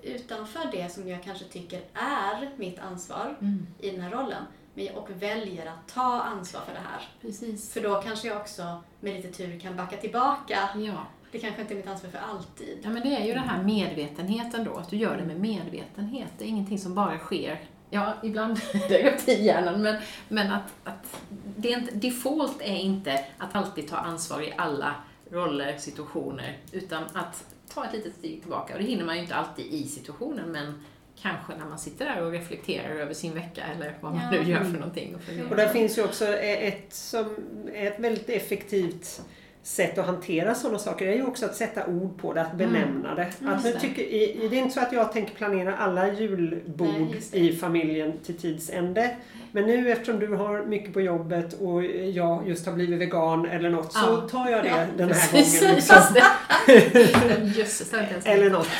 utanför 0.01 0.61
det 0.71 0.91
som 0.91 1.07
jag 1.07 1.23
kanske 1.23 1.45
tycker 1.45 1.81
är 1.93 2.49
mitt 2.57 2.79
ansvar 2.79 3.35
Mm. 3.41 3.67
i 3.79 3.89
den 3.89 4.01
här 4.01 4.09
rollen. 4.11 4.43
men- 4.75 4.95
och 4.95 5.09
väljer 5.19 5.65
att 5.65 5.87
ta 5.93 6.21
ansvar 6.21 6.61
för 6.61 6.73
det 6.73 6.79
här. 6.79 7.01
Precis. 7.21 7.73
För 7.73 7.81
då 7.81 8.01
kanske 8.01 8.27
jag 8.27 8.37
också 8.41 8.83
med 8.99 9.13
lite 9.15 9.31
tur 9.31 9.59
kan 9.59 9.75
backa 9.75 9.97
tillbaka. 9.97 10.69
Ja. 10.75 11.05
Det 11.31 11.39
kanske 11.39 11.61
inte 11.61 11.73
är 11.73 11.75
mitt 11.75 11.87
ansvar 11.87 12.09
för 12.09 12.17
alltid. 12.19 12.79
ja, 12.83 12.89
men 12.89 13.01
det 13.03 13.15
är 13.15 13.25
ju 13.25 13.33
den 13.33 13.43
här 13.49 13.63
medvetenheten 13.63 14.63
då, 14.63 14.75
att 14.75 14.89
du 14.89 14.95
gör 14.97 15.17
det 15.17 15.23
med 15.25 15.39
medvetenhet. 15.39 16.27
Det 16.37 16.45
är 16.45 16.47
ingenting 16.49 16.79
som 16.79 16.95
bara 16.95 17.17
sker 17.17 17.59
Ja, 17.89 18.13
ibland 18.23 18.57
är 18.73 19.03
reptilhjärnan, 19.03 19.81
men, 19.81 20.01
men 20.29 20.51
att, 20.51 20.73
att 20.83 21.21
det 21.63 21.73
är 21.73 21.77
inte, 21.79 21.95
default 21.95 22.61
är 22.61 22.75
inte 22.77 23.25
att 23.37 23.55
alltid 23.55 23.87
ta 23.89 23.97
ansvar 23.97 24.41
i 24.41 24.53
alla 24.57 24.95
roller, 25.31 25.77
situationer, 25.77 26.57
utan 26.71 27.03
att 27.13 27.45
ta 27.73 27.85
ett 27.85 27.93
litet 27.93 28.15
steg 28.15 28.41
tillbaka. 28.41 28.73
Och 28.73 28.79
det 28.79 28.85
hinner 28.85 29.05
man 29.05 29.15
ju 29.15 29.21
inte 29.21 29.35
alltid 29.35 29.65
i 29.65 29.87
situationen, 29.87 30.51
men 30.51 30.83
kanske 31.21 31.55
när 31.55 31.65
man 31.65 31.79
sitter 31.79 32.05
där 32.05 32.25
och 32.25 32.31
reflekterar 32.31 32.89
över 32.95 33.13
sin 33.13 33.33
vecka 33.33 33.63
eller 33.75 33.97
vad 34.01 34.13
man 34.13 34.21
Ja. 34.23 34.31
nu 34.41 34.51
gör 34.51 34.63
för 34.63 34.71
någonting. 34.71 35.15
Och. 35.15 35.51
Och 35.51 35.55
där 35.57 35.67
finns 35.67 35.97
ju 35.97 36.03
också 36.03 36.27
ett, 36.37 36.93
som 36.93 37.25
är 37.73 37.91
ett 37.91 37.99
väldigt 37.99 38.29
effektivt 38.29 39.21
sätt 39.63 39.97
att 39.97 40.05
hantera 40.05 40.55
sådana 40.55 40.79
saker. 40.79 41.07
Är 41.07 41.15
ju 41.15 41.25
också 41.25 41.45
att 41.45 41.55
sätta 41.55 41.85
ord 41.85 42.17
på 42.21 42.33
det, 42.33 42.41
att 42.41 42.55
benämna 42.55 43.15
det. 43.15 43.27
Mm, 43.41 43.53
Att 43.53 43.63
det. 43.63 43.79
tycker, 43.79 44.01
i- 44.01 44.47
det 44.49 44.55
är 44.55 44.59
inte 44.59 44.73
så 44.73 44.79
att 44.79 44.93
jag 44.93 45.13
tänker 45.13 45.35
planera 45.35 45.77
alla 45.77 46.13
julbord 46.13 47.15
Nej, 47.33 47.47
i 47.49 47.55
familjen 47.55 48.13
till 48.25 48.37
tidsände. 48.37 49.15
Men 49.51 49.65
nu 49.65 49.91
eftersom 49.91 50.19
du 50.19 50.27
har 50.35 50.65
mycket 50.65 50.93
på 50.93 51.01
jobbet 51.01 51.53
och 51.61 51.83
jag 51.85 52.47
just 52.47 52.65
har 52.65 52.73
blivit 52.73 52.99
vegan 53.01 53.45
eller 53.45 53.69
något 53.69 53.93
så 53.93 53.99
Ja. 53.99 54.29
tar 54.29 54.49
jag 54.49 54.63
det 54.63 54.69
Ja, 54.69 54.85
den 54.97 55.11
här 55.11 55.31
Precis, 55.31 55.59
gången. 55.61 55.75
Liksom. 55.75 57.53
just 57.55 57.93
Eller 58.25 58.49
något. 58.49 58.67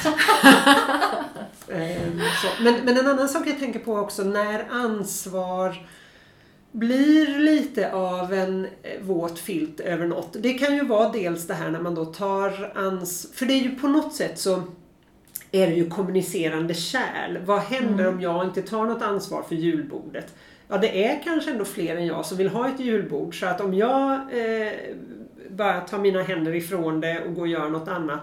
Ehm, 1.72 2.20
så. 2.42 2.64
Men, 2.64 2.76
men 2.86 2.98
en 2.98 3.08
annan 3.08 3.30
sak 3.30 3.48
jag 3.48 3.60
tänker 3.60 3.80
på 3.80 3.96
också, 3.98 4.24
när 4.24 4.66
ansvar 4.72 5.76
blir 6.74 7.40
lite 7.40 7.92
av 7.92 8.34
en 8.34 8.66
eh, 8.84 9.02
våt 9.02 9.40
filt 9.40 9.80
över 9.80 10.08
något. 10.08 10.36
Det 10.40 10.54
kan 10.54 10.76
ju 10.76 10.86
vara 10.86 11.10
dels 11.10 11.48
det 11.48 11.54
här 11.54 11.72
när 11.72 11.82
man 11.82 11.96
då 11.96 12.06
tar 12.06 12.72
ans... 12.76 13.28
För 13.34 13.46
det 13.46 13.54
är 13.54 13.62
ju 13.62 13.76
på 13.76 13.88
något 13.88 14.14
sätt 14.14 14.40
så 14.40 14.64
är 15.52 15.68
det 15.68 15.74
ju 15.74 15.90
kommunicerande 15.90 16.74
kärl. 16.74 17.38
Vad 17.46 17.60
händer 17.60 18.08
om 18.08 18.22
jag 18.22 18.46
inte 18.46 18.62
tar 18.62 18.86
något 18.86 19.02
ansvar 19.02 19.44
för 19.44 19.56
julbordet? 19.56 20.36
Ja, 20.68 20.78
det 20.78 21.06
är 21.06 21.24
kanske 21.24 21.52
ändå 21.52 21.66
fler 21.66 21.96
än 21.96 22.06
jag 22.06 22.26
som 22.26 22.38
vill 22.38 22.50
ha 22.50 22.68
ett 22.68 22.80
julbord. 22.80 23.40
Så 23.40 23.46
att 23.46 23.62
om 23.62 23.74
jag 23.74 24.12
eh, 24.14 24.72
bara 25.50 25.82
tar 25.82 26.00
mina 26.00 26.24
händer 26.24 26.56
ifrån 26.56 27.02
det 27.02 27.24
och 27.24 27.36
går 27.36 27.42
och 27.42 27.48
gör 27.48 27.70
något 27.70 27.88
annat 27.88 28.22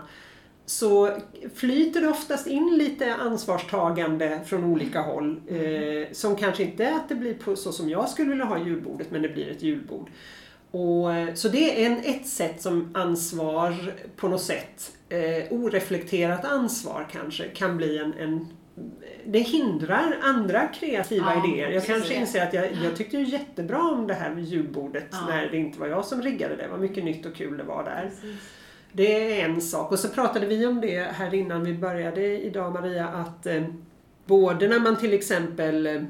så 0.71 1.11
flyter 1.55 2.01
det 2.01 2.09
oftast 2.09 2.47
in 2.47 2.79
lite 2.79 3.15
ansvarstagande 3.15 4.41
från 4.47 4.65
olika 4.65 5.01
håll. 5.01 5.41
Eh, 5.49 6.13
som 6.13 6.37
kanske 6.37 6.63
inte 6.63 6.85
är 6.85 6.93
att 6.93 7.09
det 7.09 7.15
blir 7.15 7.35
på 7.35 7.57
så 7.57 7.73
som 7.73 7.89
jag 7.91 8.09
skulle 8.09 8.31
vilja 8.31 8.45
ha 8.45 8.59
julbordet, 8.59 9.11
men 9.11 9.23
det 9.23 9.29
blir 9.29 9.51
ett 9.51 9.63
julbord. 9.63 10.11
Och, 10.71 11.15
eh, 11.15 11.35
så 11.35 11.49
det 11.49 11.83
är 11.85 11.91
en, 11.91 11.99
ett 12.05 12.27
sätt 12.27 12.63
som 12.63 12.91
ansvar 12.95 13.75
på 14.17 14.29
något 14.29 14.43
sätt, 14.43 14.93
eh, 15.09 15.53
oreflekterat 15.53 16.45
ansvar 16.45 17.07
kanske, 17.13 17.45
kan 17.45 17.77
bli 17.77 17.99
en, 17.99 18.15
en 18.15 18.47
det 19.27 19.39
hindrar 19.39 20.17
andra 20.23 20.67
kreativa 20.67 21.35
Ja, 21.35 21.47
idéer. 21.49 21.71
Jag 21.71 21.87
kanske 21.87 22.09
det. 22.09 22.15
inser 22.15 22.43
att 22.47 22.55
jag, 22.55 22.65
jag 22.85 22.97
tyckte 22.97 23.17
ju 23.17 23.25
jättebra 23.25 23.83
om 23.83 24.07
det 24.07 24.15
här 24.15 24.31
med 24.35 24.45
julbordet 24.45 25.07
Ja. 25.11 25.27
när 25.29 25.49
det 25.51 25.57
inte 25.57 25.81
var 25.81 25.87
jag 25.87 26.05
som 26.05 26.23
riggade 26.23 26.57
det. 26.57 26.69
Vad 26.71 26.81
mycket 26.81 27.05
nytt 27.05 27.27
och 27.27 27.35
kul 27.35 27.57
det 27.57 27.63
var 27.65 27.85
där. 27.85 28.11
Precis. 28.11 28.41
Det 28.93 29.41
är 29.41 29.45
en 29.45 29.61
sak. 29.61 29.93
Och 29.93 29.99
så 29.99 30.09
pratade 30.09 30.47
vi 30.47 30.67
om 30.67 30.81
det 30.81 31.01
här 31.01 31.35
innan 31.35 31.65
vi 31.65 31.75
började 31.75 32.43
idag 32.43 32.73
Maria, 32.73 33.09
att 33.09 33.47
eh, 33.47 33.65
både 34.27 34.69
när 34.69 34.81
man 34.81 34.97
till 34.97 35.13
exempel 35.13 35.87
eh, 35.87 36.03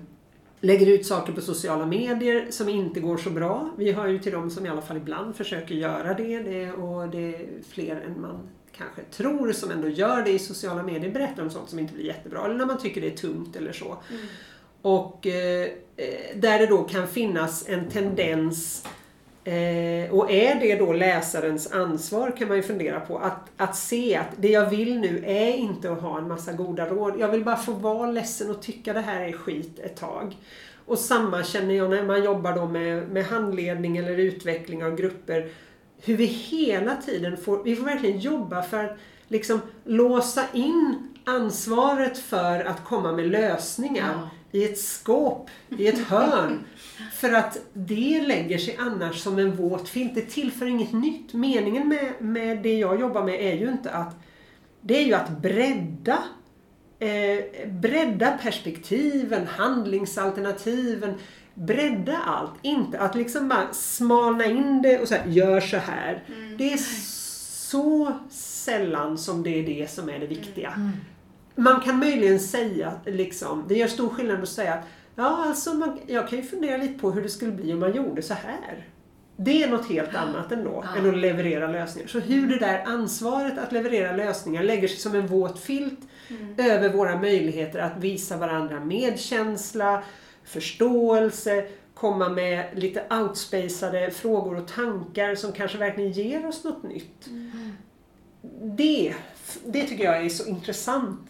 lägger 0.61 0.87
ut 0.87 1.07
saker 1.07 1.33
på 1.33 1.41
sociala 1.41 1.87
medier 1.87 2.47
som 2.51 2.69
inte 2.69 3.01
går 3.01 3.17
så 3.17 3.31
bra. 3.31 3.71
Vi 3.77 3.93
hör 3.93 4.07
ju 4.07 4.19
till 4.19 4.33
dem 4.33 4.51
som 4.51 4.67
i 4.67 4.69
alla 4.69 4.83
fall 4.83 4.97
ibland 4.97 5.37
försöker 5.37 5.75
göra 5.75 6.15
det, 6.15 6.39
det 6.39 6.73
och 6.73 7.09
det 7.09 7.35
är 7.35 7.47
fler 7.69 8.01
än 8.01 8.21
man 8.21 8.49
kanske 8.73 9.03
tror 9.03 9.53
som 9.53 9.71
ändå 9.71 9.89
gör 9.89 10.23
det 10.23 10.31
i 10.31 10.39
sociala 10.39 10.83
medier, 10.83 11.11
berättar 11.11 11.43
om 11.43 11.51
sånt 11.51 11.71
som 11.71 11.79
inte 11.79 11.95
blir 11.95 12.05
jättebra 12.05 12.45
eller 12.45 12.55
när 12.55 12.67
man 12.67 12.79
tycker 12.79 13.01
det 13.01 13.13
är 13.13 13.17
tungt 13.17 13.57
eller 13.57 13.73
så. 13.73 13.97
Och 14.83 15.27
eh, 15.27 15.69
eh, 15.97 16.37
där 16.37 16.59
det 16.59 16.67
då 16.67 16.83
kan 16.83 17.09
finnas 17.09 17.69
en 17.69 17.89
tendens 17.89 18.87
Eh, 19.45 20.11
och 20.11 20.31
är 20.31 20.61
det 20.61 20.75
då 20.75 20.93
läsarens 20.93 21.73
ansvar 21.73 22.37
kan 22.37 22.49
man 22.49 22.57
ju 22.57 22.63
fundera 22.63 23.01
på 23.01 23.19
att, 23.19 23.51
att 23.57 23.77
se 23.77 24.17
att 24.17 24.29
det 24.37 24.49
jag 24.49 24.71
vill 24.71 25.01
nu 25.01 25.23
är 25.27 25.53
inte 25.53 25.93
att 25.93 26.01
ha 26.01 26.19
en 26.19 26.29
massa 26.29 26.53
goda 26.53 26.87
råd. 26.87 27.15
Jag 27.19 27.29
vill 27.29 27.45
bara 27.45 27.57
få 27.57 27.73
vara 27.73 28.11
ledsen 28.11 28.51
och 28.51 28.63
tycka 28.63 28.93
det 28.93 29.01
här 29.01 29.21
är 29.21 29.33
skit 29.33 29.79
ett 29.79 29.97
tag. 29.97 30.37
Och 30.87 30.99
samma 30.99 31.43
känner 31.43 31.75
jag 31.75 31.91
när 31.91 32.03
man 32.03 32.25
jobbar 32.25 32.53
då 32.53 32.67
med, 32.67 33.09
med 33.09 33.25
handledning 33.25 33.97
eller 33.97 34.17
utveckling 34.17 34.85
av 34.85 34.97
grupper. 34.97 35.49
Hur 36.03 36.17
vi 36.17 36.25
hela 36.25 36.97
tiden 36.97 37.37
får, 37.37 37.63
vi 37.63 37.77
får 37.77 37.85
verkligen 37.85 38.19
jobba 38.19 38.63
för 38.63 38.85
att 38.85 38.97
liksom 39.29 39.61
låsa 39.85 40.45
in 40.53 41.09
ansvaret 41.25 42.19
för 42.19 42.65
att 42.65 42.85
komma 42.85 43.13
med 43.13 43.27
lösningar 43.27 44.13
Ja 44.21 44.29
i 44.53 44.65
ett 44.65 44.79
skåp, 44.79 45.51
i 45.79 45.87
ett 45.87 45.99
hörn. 45.99 46.65
För 47.13 47.33
att 47.33 47.59
det 47.73 48.23
lägger 48.27 48.59
sig 48.59 48.77
annars 48.79 49.21
som 49.21 49.39
en 49.39 49.57
våt 49.57 49.89
filt. 49.89 50.15
Det 50.15 50.21
tillför 50.21 50.67
inget 50.67 50.93
nytt. 50.93 51.35
Meningen 51.35 51.89
med, 51.89 52.13
med 52.19 52.63
det 52.63 52.79
jag 52.79 53.01
jobbar 53.01 53.25
med 53.25 53.35
är 53.35 53.55
ju 53.55 53.71
inte 53.71 53.91
att 53.91 54.15
det 54.81 54.97
är 54.97 55.05
ju 55.05 55.15
att 55.15 55.31
bredda 55.31 56.19
eh, 56.99 57.69
bredda 57.69 58.31
perspektiven, 58.43 59.47
handlingsalternativen, 59.47 61.15
bredda 61.55 62.17
allt. 62.19 62.53
Inte 62.63 63.01
att 63.01 63.15
liksom 63.15 63.49
bara 63.49 63.73
smalna 63.73 64.45
in 64.45 64.83
det 64.83 64.99
och 64.99 65.09
säga 65.09 65.27
gör 65.27 65.61
så 65.61 65.77
här. 65.77 66.23
Det 66.59 66.73
är 66.73 66.79
så 67.71 68.13
sällan 68.31 69.19
som 69.19 69.43
det 69.43 69.51
är 69.51 69.63
det 69.63 69.91
som 69.91 70.09
är 70.09 70.19
det 70.19 70.27
viktiga. 70.27 70.93
Man 71.61 71.81
kan 71.81 71.99
möjligen 71.99 72.41
säga, 72.41 72.93
liksom, 73.07 73.65
det 73.69 73.75
gör 73.75 73.87
stor 73.89 74.09
skillnad 74.09 74.43
att 74.43 74.49
säga 74.49 74.75
att 74.75 74.85
ja, 75.15 75.45
alltså 75.47 75.75
man, 75.75 75.99
jag 76.07 76.29
kan 76.29 76.39
ju 76.39 76.45
fundera 76.45 76.77
lite 76.77 76.99
på 76.99 77.11
hur 77.11 77.23
det 77.23 77.29
skulle 77.29 77.53
bli 77.53 77.73
om 77.73 77.81
man 77.81 77.95
gjorde 77.97 78.23
så 78.23 78.35
här. 78.35 78.87
Det 79.37 79.63
är 79.63 79.71
något 79.71 79.89
helt 79.89 80.15
annat 80.15 80.53
ändå 80.53 80.85
Ja. 80.95 80.99
än 80.99 81.11
att 81.11 81.17
leverera 81.17 81.67
lösningar. 81.69 82.09
Så 82.09 82.21
hur 82.21 82.49
det 82.49 82.59
där 82.59 82.83
ansvaret 82.87 83.59
att 83.59 83.73
leverera 83.73 84.17
lösningar 84.17 84.63
lägger 84.63 84.89
sig 84.89 84.97
som 84.99 85.15
en 85.15 85.27
våt 85.27 85.59
filt 85.61 86.01
över 86.57 86.89
våra 86.93 87.21
möjligheter 87.21 87.79
att 87.79 87.97
visa 87.99 88.37
varandra 88.37 88.81
medkänsla, 88.81 90.03
förståelse, 90.45 91.67
komma 91.95 92.29
med 92.29 92.65
lite 92.75 93.05
outspacade 93.11 94.11
frågor 94.11 94.57
och 94.57 94.69
tankar 94.69 95.35
som 95.35 95.53
kanske 95.53 95.79
verkligen 95.79 96.13
ger 96.13 96.47
oss 96.47 96.65
något 96.65 96.83
nytt. 96.83 97.29
Det, 98.63 99.15
det 99.67 99.83
tycker 99.87 100.05
jag 100.05 100.25
är 100.25 100.29
så 100.29 100.47
intressant. 100.47 101.21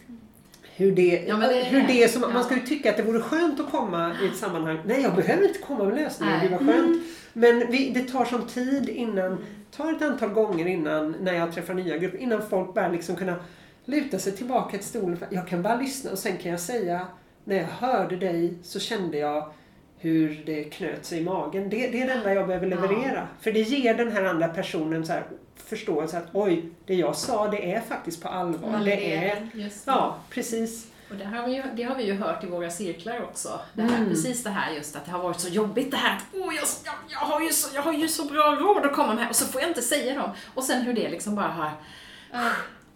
Hur 0.81 0.91
det, 0.91 1.25
Ja, 1.27 1.35
det 1.35 1.63
hur 1.63 1.87
det. 1.87 2.11
som, 2.11 2.21
Ja. 2.21 2.29
Man 2.29 2.43
skulle 2.43 2.61
tycka 2.61 2.89
att 2.89 2.97
det 2.97 3.03
vore 3.03 3.19
skönt 3.19 3.59
att 3.59 3.71
komma 3.71 4.15
i 4.23 4.27
ett 4.27 4.35
sammanhang. 4.37 4.79
Nej, 4.85 5.01
jag 5.01 5.15
behöver 5.15 5.47
inte 5.47 5.59
komma 5.59 5.83
med 5.83 5.95
lösningar. 5.95 6.37
Nej. 6.37 6.49
Det 6.49 6.55
var 6.65 6.73
skönt. 6.73 7.03
Men 7.33 7.71
vi, 7.71 7.89
det 7.89 8.01
tar 8.01 8.25
sån 8.25 8.47
tid 8.47 8.89
innan, 8.89 9.37
tar 9.75 9.93
ett 9.93 10.01
antal 10.01 10.29
gånger 10.29 10.65
innan, 10.65 11.15
när 11.21 11.33
jag 11.33 11.53
träffar 11.53 11.73
nya 11.73 11.97
grupper, 11.97 12.17
innan 12.17 12.41
folk 12.49 12.73
börjar 12.73 12.91
liksom 12.91 13.15
kunna 13.15 13.35
luta 13.85 14.19
sig 14.19 14.33
tillbaka 14.33 14.77
till 14.77 14.85
stolen. 14.87 15.17
Jag 15.29 15.47
kan 15.47 15.61
bara 15.61 15.75
lyssna 15.75 16.11
och 16.11 16.19
sen 16.19 16.37
kan 16.37 16.51
jag 16.51 16.59
säga, 16.59 17.07
när 17.43 17.55
jag 17.55 17.65
hörde 17.65 18.15
dig 18.15 18.53
så 18.63 18.79
kände 18.79 19.17
jag 19.17 19.51
hur 20.01 20.43
det 20.45 20.63
knöt 20.63 21.05
sig 21.05 21.19
i 21.19 21.23
magen. 21.23 21.69
Det, 21.69 21.87
det 21.87 22.01
är 22.01 22.07
det 22.07 22.13
enda 22.13 22.33
jag 22.33 22.47
behöver 22.47 22.67
leverera. 22.67 23.27
För 23.41 23.51
det 23.51 23.59
ger 23.59 23.93
den 23.93 24.11
här 24.11 24.23
andra 24.23 24.47
personen 24.47 25.05
så 25.05 25.13
här 25.13 25.23
förståelse 25.55 26.17
att 26.17 26.27
oj, 26.33 26.65
det 26.85 26.95
jag 26.95 27.15
sa 27.15 27.47
det 27.47 27.73
är 27.73 27.81
faktiskt 27.81 28.23
på 28.23 28.27
allvar. 28.27 28.81
Det 28.85 29.15
är. 29.15 29.49
Just 29.53 29.85
det. 29.85 29.91
ja, 29.91 30.17
precis. 30.29 30.87
Och 31.09 31.17
det 31.17 31.25
har, 31.25 31.45
vi 31.47 31.55
ju, 31.55 31.63
det 31.75 31.83
har 31.83 31.95
vi 31.95 32.03
ju 32.03 32.13
hört 32.13 32.43
i 32.43 32.47
våra 32.47 32.69
cirklar 32.69 33.21
också. 33.23 33.59
Det 33.73 33.81
här, 33.81 33.97
Mm. 33.97 34.09
Precis 34.09 34.43
det 34.43 34.49
här 34.49 34.73
just 34.73 34.95
att 34.95 35.05
det 35.05 35.11
har 35.11 35.19
varit 35.23 35.39
så 35.39 35.49
jobbigt 35.49 35.91
det 35.91 35.97
här 35.97 36.15
att 36.17 36.35
oh, 36.35 36.55
jag, 36.55 36.65
jag, 36.85 36.93
jag, 37.07 37.19
har 37.19 37.41
ju 37.41 37.49
så, 37.49 37.75
jag 37.75 37.81
har 37.81 37.93
ju 37.93 38.07
så 38.07 38.25
bra 38.25 38.55
råd 38.59 38.85
att 38.85 38.93
komma 38.93 39.13
med 39.13 39.29
och 39.29 39.35
så 39.35 39.45
får 39.45 39.61
jag 39.61 39.69
inte 39.69 39.81
säga 39.81 40.15
dem. 40.15 40.31
Och 40.53 40.63
sen 40.63 40.81
hur 40.81 40.93
det 40.93 41.09
liksom 41.09 41.35
bara 41.35 41.47
har 41.47 41.71
Ja. 42.31 42.49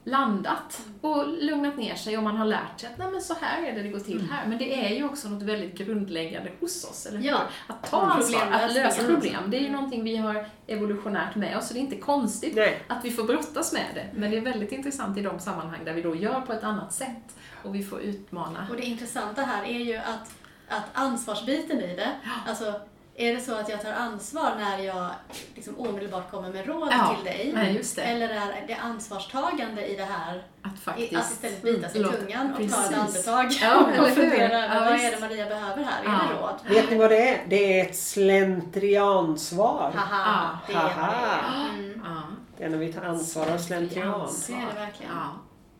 Landat 0.07 0.81
och 1.01 1.27
lugnat 1.27 1.77
ner 1.77 1.95
sig 1.95 2.17
och 2.17 2.23
man 2.23 2.37
har 2.37 2.45
lärt 2.45 2.79
sig 2.79 2.89
att 2.89 2.97
nej 2.97 3.07
men 3.11 3.21
så 3.21 3.33
här 3.41 3.63
är 3.63 3.75
det 3.75 3.81
det 3.81 3.89
går 3.89 3.99
till 3.99 4.17
Mm. 4.19 4.29
här. 4.31 4.47
Men 4.47 4.57
det 4.57 4.85
är 4.85 4.95
ju 4.95 5.05
också 5.05 5.29
något 5.29 5.43
väldigt 5.43 5.77
grundläggande 5.77 6.51
hos 6.59 6.83
oss, 6.83 7.05
eller 7.05 7.17
hur? 7.17 7.25
Ja. 7.27 7.41
Att 7.67 7.91
ta 7.91 8.01
ansvar, 8.01 8.41
att 8.51 8.73
lösa 8.73 9.03
problem. 9.03 9.43
Det 9.47 9.57
är 9.57 9.61
ju 9.61 9.69
någonting 9.71 10.03
vi 10.03 10.15
har 10.17 10.45
evolutionärt 10.67 11.35
med 11.35 11.57
oss, 11.57 11.67
så 11.67 11.73
det 11.73 11.79
är 11.79 11.81
inte 11.81 11.97
konstigt 11.97 12.55
Nej. 12.55 12.83
att 12.87 13.05
vi 13.05 13.11
får 13.11 13.23
brottas 13.23 13.73
med 13.73 13.85
det. 13.93 14.05
Men 14.19 14.31
det 14.31 14.37
är 14.37 14.41
väldigt 14.41 14.71
intressant 14.71 15.17
i 15.17 15.21
de 15.21 15.39
sammanhang 15.39 15.79
där 15.85 15.93
vi 15.93 16.01
då 16.01 16.15
gör 16.15 16.41
på 16.41 16.53
ett 16.53 16.63
annat 16.63 16.93
sätt 16.93 17.35
och 17.63 17.75
vi 17.75 17.83
får 17.83 18.01
utmana. 18.01 18.67
Och 18.69 18.75
det 18.75 18.85
intressanta 18.85 19.41
här 19.41 19.63
är 19.63 19.79
ju 19.79 19.95
att, 19.95 20.31
att 20.69 20.85
ansvarsbiten 20.93 21.79
i 21.81 21.95
det, 21.95 22.11
alltså 22.47 22.73
är 23.17 23.33
det 23.35 23.41
så 23.41 23.55
att 23.55 23.69
jag 23.69 23.81
tar 23.81 23.91
ansvar 23.91 24.51
när 24.59 24.79
jag 24.79 25.09
liksom 25.55 25.79
omedelbart 25.79 26.31
kommer 26.31 26.49
med 26.53 26.65
råd 26.67 26.87
Ja, 26.91 27.15
till 27.15 27.25
dig? 27.25 27.51
nej, 27.55 27.75
just 27.75 27.95
det. 27.95 28.01
Eller 28.01 28.29
är 28.29 28.63
det 28.67 28.73
ansvarstagande 28.75 29.85
i 29.87 29.95
det 29.95 30.03
här 30.03 30.43
Att 30.61 30.73
i- 30.73 30.77
faktiskt... 30.77 31.15
att 31.15 31.31
istället 31.31 31.61
bita 31.61 31.89
sig 31.89 32.01
i 32.01 32.03
tungan 32.03 32.47
och 32.51 32.57
ta 32.57 32.63
Precis. 32.63 32.89
ett 32.89 32.97
andetag 32.97 33.51
Ja, 33.61 34.01
och 34.01 34.07
fundera 34.15 34.65
över 34.65 34.75
Ja, 34.75 34.81
vad 34.91 34.99
är 34.99 35.11
det 35.11 35.19
Maria 35.19 35.45
behöver 35.45 35.83
här? 35.83 36.03
Är 36.03 36.05
Ja. 36.05 36.21
det 36.33 36.41
råd? 36.41 36.75
Vet 36.75 36.91
ni 36.91 36.97
vad 36.97 37.09
det 37.11 37.29
är? 37.29 37.45
Det 37.49 37.79
är 37.81 37.85
ett 37.85 37.95
slentriansvar. 37.97 39.91
Haha, 39.95 40.59
det 40.67 40.73
är 40.73 40.83
det 40.83 40.89
är. 40.89 41.69
Mm. 41.69 42.01
Ja, 42.05 42.21
Det 42.57 42.63
är 42.63 42.69
när 42.69 42.77
vi 42.77 42.93
tar 42.93 43.01
ansvar 43.01 43.47
av 43.51 43.57
slentrian. 43.57 44.29
Det 44.47 44.53
är 44.53 44.57
det 44.73 44.79
verkligen. 44.79 45.11
ja. 45.15 45.29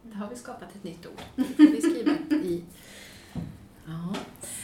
Där 0.03 0.15
har 0.15 0.27
vi 0.29 0.36
skapat 0.36 0.75
ett 0.75 0.83
nytt 0.83 1.05
ord. 1.05 1.21
Det 1.57 1.81
skriva 1.81 2.11
i. 2.36 2.63
Ja. 3.86 4.15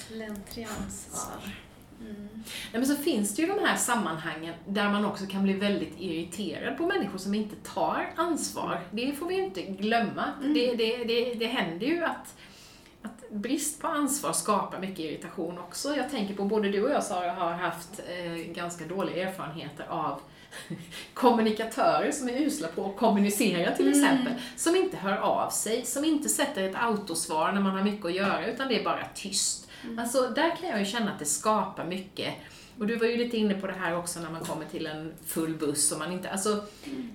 Slentriansvar. 0.07 1.55
Mm. 2.01 2.27
Nej, 2.43 2.81
men 2.81 2.85
så 2.85 2.95
finns 2.95 3.35
det 3.35 3.41
ju 3.41 3.47
de 3.47 3.59
här 3.65 3.75
sammanhangen 3.75 4.53
där 4.67 4.89
man 4.89 5.05
också 5.05 5.25
kan 5.25 5.43
bli 5.43 5.53
väldigt 5.53 5.93
irriterad 5.99 6.77
på 6.77 6.85
människor 6.87 7.17
som 7.17 7.33
inte 7.33 7.55
tar 7.55 8.13
ansvar. 8.15 8.81
Det 8.91 9.11
får 9.11 9.25
vi 9.25 9.35
ju 9.35 9.43
inte 9.43 9.61
glömma. 9.61 10.23
Mm. 10.41 10.53
Det, 10.53 10.75
det, 10.75 11.03
det, 11.03 11.33
det 11.33 11.47
händer 11.47 11.87
ju 11.87 12.03
att, 12.03 12.35
att 13.01 13.29
brist 13.29 13.81
på 13.81 13.87
ansvar 13.87 14.33
skapar 14.33 14.79
mycket 14.79 14.99
irritation 14.99 15.57
också. 15.59 15.95
Jag 15.95 16.09
tänker 16.11 16.33
på 16.35 16.43
både 16.45 16.69
du 16.71 16.83
och 16.83 16.91
jag 16.91 17.03
Sara 17.03 17.31
har 17.31 17.51
haft 17.51 17.99
eh, 18.09 18.53
ganska 18.53 18.85
dåliga 18.85 19.29
erfarenheter 19.29 19.85
av 19.89 20.21
kommunikatörer 21.13 22.11
som 22.11 22.29
är 22.29 22.33
usla 22.41 22.67
på 22.67 22.85
att 22.85 22.97
kommunicera 22.97 23.75
till 23.75 23.87
Mm. 23.87 24.03
exempel. 24.03 24.33
Som 24.57 24.75
inte 24.75 24.97
hör 24.97 25.17
av 25.17 25.49
sig, 25.49 25.85
som 25.85 26.05
inte 26.05 26.29
sätter 26.29 26.63
ett 26.63 26.75
autosvar 26.75 27.51
när 27.51 27.61
man 27.61 27.75
har 27.75 27.83
mycket 27.83 28.05
att 28.05 28.15
göra 28.15 28.45
utan 28.47 28.67
det 28.67 28.79
är 28.79 28.83
bara 28.83 29.05
tyst. 29.15 29.67
Alltså 29.97 30.29
där 30.35 30.55
kan 30.55 30.69
jag 30.69 30.79
ju 30.79 30.85
känna 30.85 31.11
att 31.11 31.19
det 31.19 31.25
skapar 31.25 31.85
mycket. 31.85 32.33
Och 32.79 32.87
du 32.87 32.95
var 32.95 33.07
ju 33.07 33.17
lite 33.17 33.37
inne 33.37 33.53
på 33.53 33.67
det 33.67 33.73
här 33.73 33.97
också 33.97 34.19
när 34.19 34.29
man 34.29 34.41
kommer 34.41 34.65
till 34.65 34.87
en 34.87 35.13
full 35.25 35.57
buss 35.57 35.91
och 35.91 35.99
man 35.99 36.11
inte, 36.11 36.29
alltså 36.29 36.63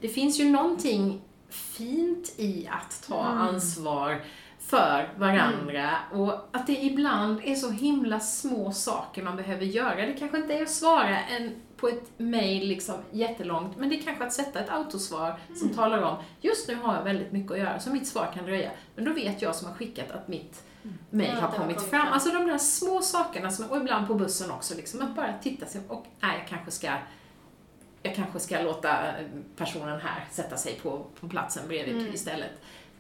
det 0.01 0.09
finns 0.09 0.41
ju 0.41 0.51
någonting 0.51 1.21
fint 1.49 2.35
i 2.37 2.69
att 2.71 3.09
ta 3.09 3.23
ansvar 3.23 4.21
för 4.59 5.09
varandra 5.17 5.91
och 6.13 6.49
att 6.53 6.67
det 6.67 6.85
ibland 6.85 7.41
är 7.45 7.55
så 7.55 7.71
himla 7.71 8.21
små 8.21 8.73
saker 8.73 9.23
man 9.23 9.37
behöver 9.37 9.65
göra. 9.65 10.07
Det 10.07 10.13
kanske 10.13 10.39
inte 10.39 10.55
är 10.55 10.63
att 10.63 10.71
svara 10.71 11.19
en, 11.19 11.53
på 11.77 11.89
ett 11.89 12.19
mail 12.19 12.69
liksom 12.69 12.95
jättelångt, 13.11 13.77
men 13.77 13.89
det 13.89 13.99
är 13.99 14.03
kanske 14.03 14.25
att 14.25 14.33
sätta 14.33 14.61
ett 14.61 14.71
autosvar 14.71 15.39
som 15.57 15.69
talar 15.69 16.03
om 16.03 16.17
just 16.41 16.69
nu 16.69 16.75
har 16.75 16.95
jag 16.95 17.05
väldigt 17.05 17.33
mycket 17.33 17.53
att 17.53 17.59
göra 17.59 17.81
så 17.81 17.91
mitt 17.91 18.07
svar 18.07 18.31
kan 18.35 18.45
dröja. 18.45 18.71
Men 18.95 19.05
då 19.05 19.13
vet 19.13 19.43
jag 19.43 19.55
som 19.55 19.69
har 19.69 19.75
skickat 19.75 20.11
att 20.11 20.29
mitt 20.29 20.63
mail 21.11 21.31
Ja, 21.35 21.41
har 21.41 21.53
kommit 21.59 21.81
fram. 21.81 21.89
fram. 21.91 22.13
Alltså 22.13 22.31
de 22.31 22.47
där 22.47 22.59
små 22.59 23.01
sakerna, 23.03 23.51
som, 23.51 23.71
och 23.71 23.77
ibland 23.77 24.07
på 24.07 24.15
bussen 24.15 24.51
också, 24.51 24.75
liksom, 24.77 25.03
att 25.03 25.17
bara 25.17 25.33
titta 25.43 25.67
sig 25.67 25.81
och 25.89 26.07
nej, 26.21 26.39
jag 26.39 26.49
kanske 26.49 26.71
ska 26.71 26.91
jag 28.03 28.15
kanske 28.15 28.39
ska 28.41 28.61
låta 28.63 28.97
personen 29.57 30.01
här 30.01 30.25
sätta 30.31 30.57
sig 30.57 30.79
på, 30.83 31.05
på 31.21 31.29
platsen 31.29 31.69
bredvid 31.69 31.97
Mm. 31.97 32.15
istället. 32.15 32.51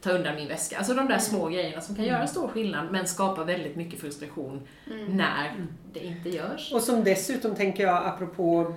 Ta 0.00 0.10
undan 0.10 0.34
min 0.34 0.48
väska. 0.48 0.78
Alltså 0.78 0.94
de 0.94 1.08
där 1.08 1.18
små 1.18 1.46
grejerna 1.48 1.80
som 1.80 1.96
kan 1.96 2.04
göra 2.04 2.26
stor 2.26 2.48
skillnad 2.48 2.86
men 2.92 3.06
skapa 3.06 3.44
väldigt 3.44 3.76
mycket 3.76 4.00
frustration 4.00 4.60
Mm. 4.90 5.16
när 5.16 5.54
det 5.92 6.04
inte 6.04 6.28
görs. 6.28 6.72
Och 6.72 6.80
som 6.82 7.04
dessutom 7.04 7.54
tänker 7.54 7.82
jag 7.82 8.06
apropå 8.06 8.74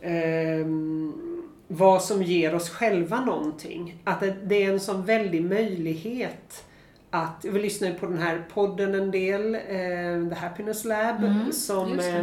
ehm, 0.00 1.42
vad 1.68 2.02
som 2.02 2.22
ger 2.22 2.54
oss 2.54 2.70
själva 2.70 3.20
någonting. 3.24 4.02
Att 4.04 4.20
det, 4.20 4.36
det 4.44 4.64
är 4.64 4.72
en 4.72 4.80
sån 4.80 5.04
väldig 5.04 5.44
möjlighet 5.44 6.64
att, 7.10 7.44
vi 7.44 7.62
lyssnar 7.62 7.92
på 7.92 8.06
den 8.06 8.18
här 8.18 8.44
podden 8.54 8.94
en 8.94 9.10
del, 9.10 9.54
eh, 9.54 10.28
The 10.28 10.34
Happiness 10.34 10.84
Lab, 10.84 11.24
Mm, 11.24 11.52
som 11.52 11.98
eh, 11.98 12.22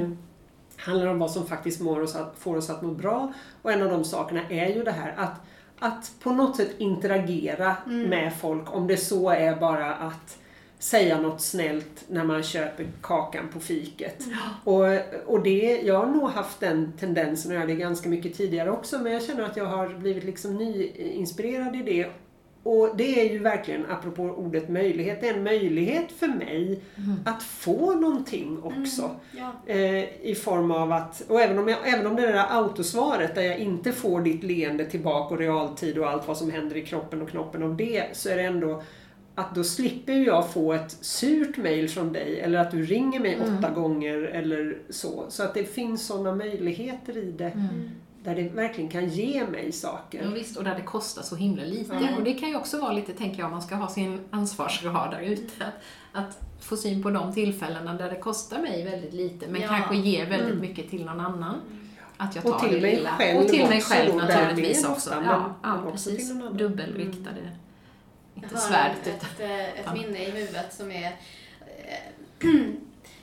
handlar 0.78 1.08
om 1.08 1.20
vad 1.20 1.32
som 1.32 1.48
faktiskt 1.48 1.82
oss 1.82 2.16
att, 2.16 2.36
får 2.38 2.58
oss 2.58 2.70
att 2.70 2.82
må 2.82 2.92
bra. 2.92 3.34
Och 3.62 3.72
en 3.72 3.82
av 3.84 3.90
de 3.90 4.04
sakerna 4.04 4.42
är 4.50 4.68
ju 4.76 4.84
det 4.84 4.92
här 4.92 5.14
att, 5.18 5.42
att 5.80 6.12
på 6.24 6.32
något 6.32 6.56
sätt 6.56 6.72
interagera 6.78 7.76
med 7.86 8.34
folk, 8.34 8.76
om 8.76 8.88
det 8.88 8.98
så 8.98 9.30
är 9.30 9.56
bara 9.56 9.94
att 9.94 10.38
säga 10.80 11.22
något 11.22 11.42
snällt 11.42 12.06
när 12.08 12.24
man 12.24 12.44
köper 12.44 12.88
kakan 13.02 13.48
på 13.54 13.60
fiket. 13.60 14.24
Och, 14.64 14.84
och 15.26 15.44
det, 15.44 15.82
jag 15.84 16.00
har 16.00 16.06
nog 16.06 16.30
haft 16.30 16.60
den 16.60 16.94
tendensen 17.00 17.52
att 17.52 17.56
göra 17.56 17.66
det 17.66 17.76
ganska 17.76 18.10
mycket 18.10 18.38
tidigare 18.38 18.72
också 18.72 19.00
men 19.00 19.12
jag 19.12 19.24
känner 19.24 19.44
att 19.44 19.58
jag 19.58 19.66
har 19.66 19.90
blivit 19.90 20.24
liksom 20.24 20.56
nyinspirerad 20.56 21.76
i 21.76 21.84
det. 21.84 22.08
Och 22.68 22.98
det 22.98 23.22
är 23.22 23.34
ju 23.34 23.40
verkligen, 23.40 23.86
apropå 23.86 24.24
ordet 24.24 24.70
möjlighet, 24.70 25.22
det 25.22 25.30
är 25.30 25.34
en 25.34 25.44
möjlighet 25.44 26.12
för 26.12 26.28
mig 26.28 26.80
att 27.26 27.44
få 27.44 27.96
någonting 27.96 28.64
också. 28.64 29.16
Ja. 29.32 29.52
Eh, 29.66 30.04
I 30.22 30.36
form 30.36 30.72
av 30.72 30.92
att, 30.92 31.24
och 31.30 31.42
även 31.42 31.60
om, 31.60 31.68
jag, 31.68 31.78
även 31.94 32.08
om 32.08 32.16
det 32.16 32.22
där 32.22 32.46
autosvaret 32.50 33.36
där 33.36 33.42
jag 33.42 33.58
inte 33.58 33.92
får 33.92 34.22
ditt 34.22 34.44
leende 34.44 34.86
tillbaka 34.86 35.34
och 35.34 35.40
realtid 35.40 35.98
och 35.98 36.10
allt 36.10 36.28
vad 36.28 36.38
som 36.38 36.52
händer 36.52 36.78
i 36.78 36.86
kroppen 36.86 37.22
och 37.22 37.30
knoppen 37.30 37.64
av 37.64 37.76
det, 37.78 38.04
så 38.14 38.30
är 38.30 38.36
det 38.36 38.44
ändå 38.44 38.84
att 39.36 39.56
då 39.56 39.64
slipper 39.64 40.14
jag 40.14 40.52
få 40.52 40.74
ett 40.74 40.92
surt 41.02 41.58
mail 41.58 41.90
från 41.90 42.14
dig 42.14 42.40
eller 42.40 42.60
att 42.60 42.72
du 42.72 42.84
ringer 42.84 43.20
mig 43.20 43.38
åtta 43.42 43.70
gånger 43.70 44.22
eller 44.22 44.78
så. 44.90 45.26
Så 45.30 45.44
att 45.44 45.54
det 45.54 45.64
finns 45.64 46.08
sådana 46.08 46.36
möjligheter 46.36 47.18
i 47.18 47.32
det 47.32 47.52
där 48.28 48.36
det 48.36 48.50
verkligen 48.50 48.90
kan 48.90 49.10
ge 49.10 49.46
mig 49.48 49.72
saker. 49.72 50.24
Ja, 50.24 50.30
visst, 50.30 50.58
och 50.58 50.64
där 50.64 50.76
det 50.76 50.82
kostar 50.82 51.22
så 51.22 51.36
himla 51.36 51.64
lite. 51.64 51.94
Mm. 51.94 52.16
Och 52.16 52.24
det 52.24 52.34
kan 52.34 52.50
ju 52.50 52.56
också 52.56 52.82
vara 52.82 52.92
lite, 52.94 53.14
tänker 53.14 53.40
jag, 53.40 53.46
om 53.46 53.52
man 53.52 53.62
ska 53.62 53.76
ha 53.76 53.88
sin 53.88 54.20
ansvarsradar 54.32 55.22
ute. 55.22 55.66
Att, 55.66 55.74
att 56.28 56.40
få 56.66 56.78
syn 56.78 57.04
på 57.04 57.10
de 57.10 57.34
tillfällena 57.34 57.94
där 57.94 58.10
det 58.10 58.16
kostar 58.16 58.60
mig 58.60 58.84
väldigt 58.84 59.14
lite 59.14 59.48
men 59.48 59.62
Ja. 59.62 59.68
kanske 59.68 59.96
ger 59.96 60.26
väldigt 60.26 60.48
Mm. 60.50 60.62
mycket 60.62 60.90
till 60.90 61.06
någon 61.06 61.20
annan. 61.20 61.62
Att 62.18 62.36
jag 62.36 62.46
Och 62.46 62.52
tar 62.52 62.60
till 62.60 62.76
det 62.76 62.82
mig 62.82 62.96
lilla. 62.96 63.10
själv 63.10 63.40
och 63.42 63.48
till 63.48 63.68
mig 63.68 63.82
själv 63.82 64.16
naturligtvis 64.16 64.86
också. 64.86 65.10
ofta, 65.10 65.24
ja, 65.26 65.56
ja, 65.64 65.84
också 65.84 66.10
precis. 66.10 66.34
Dubbelriktade. 66.52 67.52
Jag 68.34 68.44
Inte 68.44 68.56
har 68.56 68.62
svärdet 68.62 69.08
ett, 69.08 69.26
utan... 69.38 69.52
ett, 69.52 69.76
ett 69.80 69.86
Ja. 69.86 69.94
minne 69.94 70.24
i 70.28 70.32
huvudet 70.32 70.74
som 70.74 70.92
är... 70.92 71.06
Eh, 71.06 72.50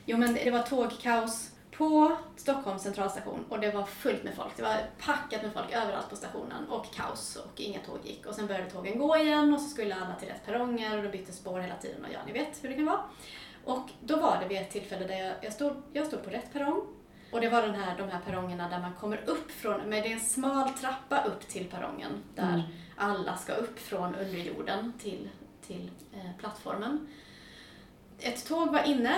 jo 0.07 0.17
men 0.19 0.35
det 0.35 0.51
var 0.51 0.63
tågkaos 0.63 1.51
på 1.79 2.16
Stockholms 2.37 2.83
centralstation 2.83 3.45
och 3.49 3.61
det 3.61 3.70
var 3.70 3.85
fullt 3.85 4.25
med 4.25 4.35
folk. 4.35 4.57
Det 4.57 4.62
var 4.62 4.77
packat 4.99 5.43
med 5.43 5.53
folk 5.53 5.72
överallt 5.72 6.11
på 6.11 6.16
stationen 6.16 6.68
och 6.68 6.93
kaos 6.95 7.37
och 7.37 7.61
inga 7.61 7.81
tåg 7.81 7.99
gick. 8.05 8.27
Och 8.27 8.35
sen 8.35 8.47
började 8.47 8.70
tågen 8.70 8.99
gå 8.99 9.16
igen 9.16 9.55
och 9.55 9.61
så 9.61 9.68
skulle 9.68 9.95
alla 9.95 10.14
till 10.14 10.29
rätt 10.29 10.47
perronger 10.47 10.97
och 10.97 11.03
de 11.03 11.09
bytte 11.09 11.33
spår 11.33 11.61
hela 11.61 11.77
tiden 11.77 12.05
och 12.05 12.11
ja, 12.12 12.18
ni 12.27 12.33
vet 12.33 12.64
hur 12.64 12.68
det 12.68 12.75
kan 12.75 12.85
vara. 12.85 13.01
Och 13.64 13.89
då 14.01 14.16
var 14.16 14.39
det 14.41 14.49
vid 14.49 14.59
ett 14.59 14.70
tillfälle 14.70 15.07
där 15.07 15.18
jag, 15.25 15.35
jag, 15.41 15.53
stod, 15.53 15.83
jag 15.93 16.07
stod 16.07 16.25
på 16.25 16.31
rätt 16.31 16.53
perrong 16.53 16.87
och 17.33 17.41
det 17.41 17.49
var 17.49 17.62
den 17.62 17.75
här, 17.75 17.99
de 17.99 18.09
här 18.09 18.20
perrongerna 18.27 18.68
där 18.68 18.79
man 18.81 18.93
kommer 18.95 19.20
upp 19.27 19.51
från, 19.51 19.81
men 19.81 19.91
det 19.91 20.09
är 20.09 20.12
en 20.12 20.20
smal 20.20 20.68
trappa 20.68 21.25
upp 21.25 21.49
till 21.49 21.64
perrongen 21.70 22.12
där 22.35 22.49
Mm. 22.49 22.61
alla 22.97 23.37
ska 23.37 23.53
upp 23.55 23.79
från 23.79 24.14
underjorden 24.14 24.93
till, 24.99 25.29
till 25.66 25.91
eh, 26.12 26.31
plattformen. 26.39 27.09
Ett 28.18 28.47
tåg 28.49 28.72
var 28.72 28.83
inne, 28.83 29.16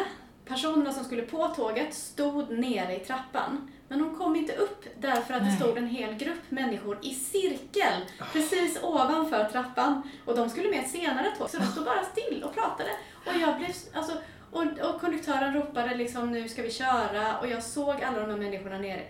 personerna 0.48 0.92
som 0.92 1.04
skulle 1.04 1.22
på 1.22 1.48
tåget 1.48 1.94
stod 1.94 2.50
nere 2.50 2.96
i 2.96 2.98
trappan. 2.98 3.70
Men 3.88 3.98
de 3.98 4.16
kom 4.16 4.36
inte 4.36 4.52
upp 4.52 4.84
därför 4.98 5.34
att 5.34 5.40
det 5.40 5.46
Nej. 5.46 5.56
stod 5.56 5.78
en 5.78 5.86
hel 5.86 6.14
grupp 6.14 6.50
människor 6.50 6.98
i 7.02 7.14
cirkel 7.14 8.02
precis 8.32 8.78
ovanför 8.82 9.44
trappan. 9.44 10.02
Och 10.24 10.36
de 10.36 10.50
skulle 10.50 10.70
med 10.70 10.80
ett 10.80 10.90
senare 10.90 11.36
tåg, 11.38 11.50
så 11.50 11.58
de 11.58 11.66
stod 11.66 11.84
bara 11.84 12.04
still 12.04 12.44
och 12.44 12.54
pratade. 12.54 12.90
Och 13.26 13.32
jag 13.40 13.58
blev, 13.58 13.70
alltså, 13.94 14.12
och, 14.50 14.62
och 14.62 15.00
konduktören 15.00 15.54
ropade 15.54 15.94
liksom 15.94 16.32
nu 16.32 16.48
ska 16.48 16.62
vi 16.62 16.70
köra 16.70 17.38
och 17.38 17.48
jag 17.48 17.62
såg 17.62 18.02
alla 18.02 18.20
de 18.20 18.30
här 18.30 18.38
människorna 18.38 18.78
nere. 18.78 19.02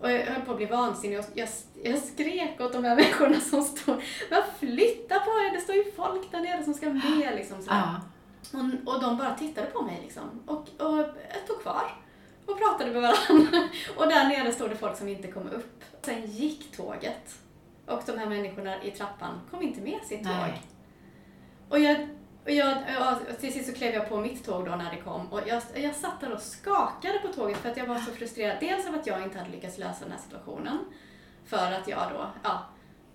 Och 0.00 0.10
jag 0.10 0.26
höll 0.26 0.42
på 0.42 0.50
att 0.50 0.56
bli 0.56 0.66
vansinnig 0.66 1.18
och 1.18 1.24
jag, 1.34 1.48
jag 1.82 1.98
skrek 1.98 2.60
åt 2.60 2.72
de 2.72 2.84
här 2.84 2.96
människorna 2.96 3.40
som 3.40 3.62
stod 3.62 4.02
Men 4.30 4.42
flytta 4.58 5.20
på 5.20 5.30
er, 5.30 5.54
det 5.54 5.60
står 5.60 5.76
ju 5.76 5.92
folk 5.92 6.32
där 6.32 6.40
nere 6.40 6.64
som 6.64 6.74
ska 6.74 6.86
med 6.86 7.32
liksom 7.36 7.62
sådär. 7.62 7.76
Ja. 7.76 8.00
Och, 8.52 8.94
och 8.94 9.00
de 9.00 9.16
bara 9.16 9.34
tittade 9.34 9.66
på 9.66 9.82
mig 9.82 10.00
liksom. 10.02 10.42
Och, 10.46 10.86
och 10.86 10.98
jag 10.98 11.46
tog 11.46 11.62
kvar 11.62 11.92
och 12.46 12.58
pratade 12.58 12.90
med 12.90 13.02
varandra. 13.02 13.68
Och 13.96 14.08
där 14.08 14.28
nere 14.28 14.52
stod 14.52 14.70
det 14.70 14.76
folk 14.76 14.96
som 14.96 15.08
inte 15.08 15.28
kom 15.28 15.48
upp. 15.48 15.84
Sen 16.02 16.26
gick 16.26 16.76
tåget. 16.76 17.38
Och 17.86 18.02
de 18.06 18.18
här 18.18 18.26
människorna 18.26 18.82
i 18.82 18.90
trappan 18.90 19.40
kom 19.50 19.62
inte 19.62 19.80
med 19.80 20.00
sitt 20.04 20.22
Nej. 20.22 20.50
tåg. 20.50 20.60
Och 21.68 21.78
jag, 21.78 22.08
och 22.44 22.50
jag, 22.50 22.78
ja, 22.98 23.18
till 23.40 23.52
sist 23.52 23.68
så 23.68 23.74
klev 23.74 23.94
jag 23.94 24.08
på 24.08 24.20
mitt 24.20 24.44
tåg 24.44 24.64
då 24.64 24.76
när 24.76 24.90
det 24.90 25.02
kom 25.02 25.32
och 25.32 25.40
jag, 25.46 25.62
jag 25.74 25.94
satt 25.94 26.20
där 26.20 26.32
och 26.32 26.40
skakade 26.40 27.18
på 27.18 27.28
tåget 27.28 27.56
för 27.56 27.70
att 27.70 27.76
jag 27.76 27.86
var 27.86 27.98
så 27.98 28.10
frustrerad. 28.12 28.56
Dels 28.60 28.86
av 28.86 28.94
att 28.94 29.06
jag 29.06 29.22
inte 29.22 29.38
hade 29.38 29.50
lyckats 29.50 29.78
lösa 29.78 30.04
den 30.04 30.12
här 30.12 30.18
situationen. 30.18 30.78
För 31.44 31.72
att 31.72 31.88
jag 31.88 32.02
då, 32.12 32.26
ja, 32.42 32.66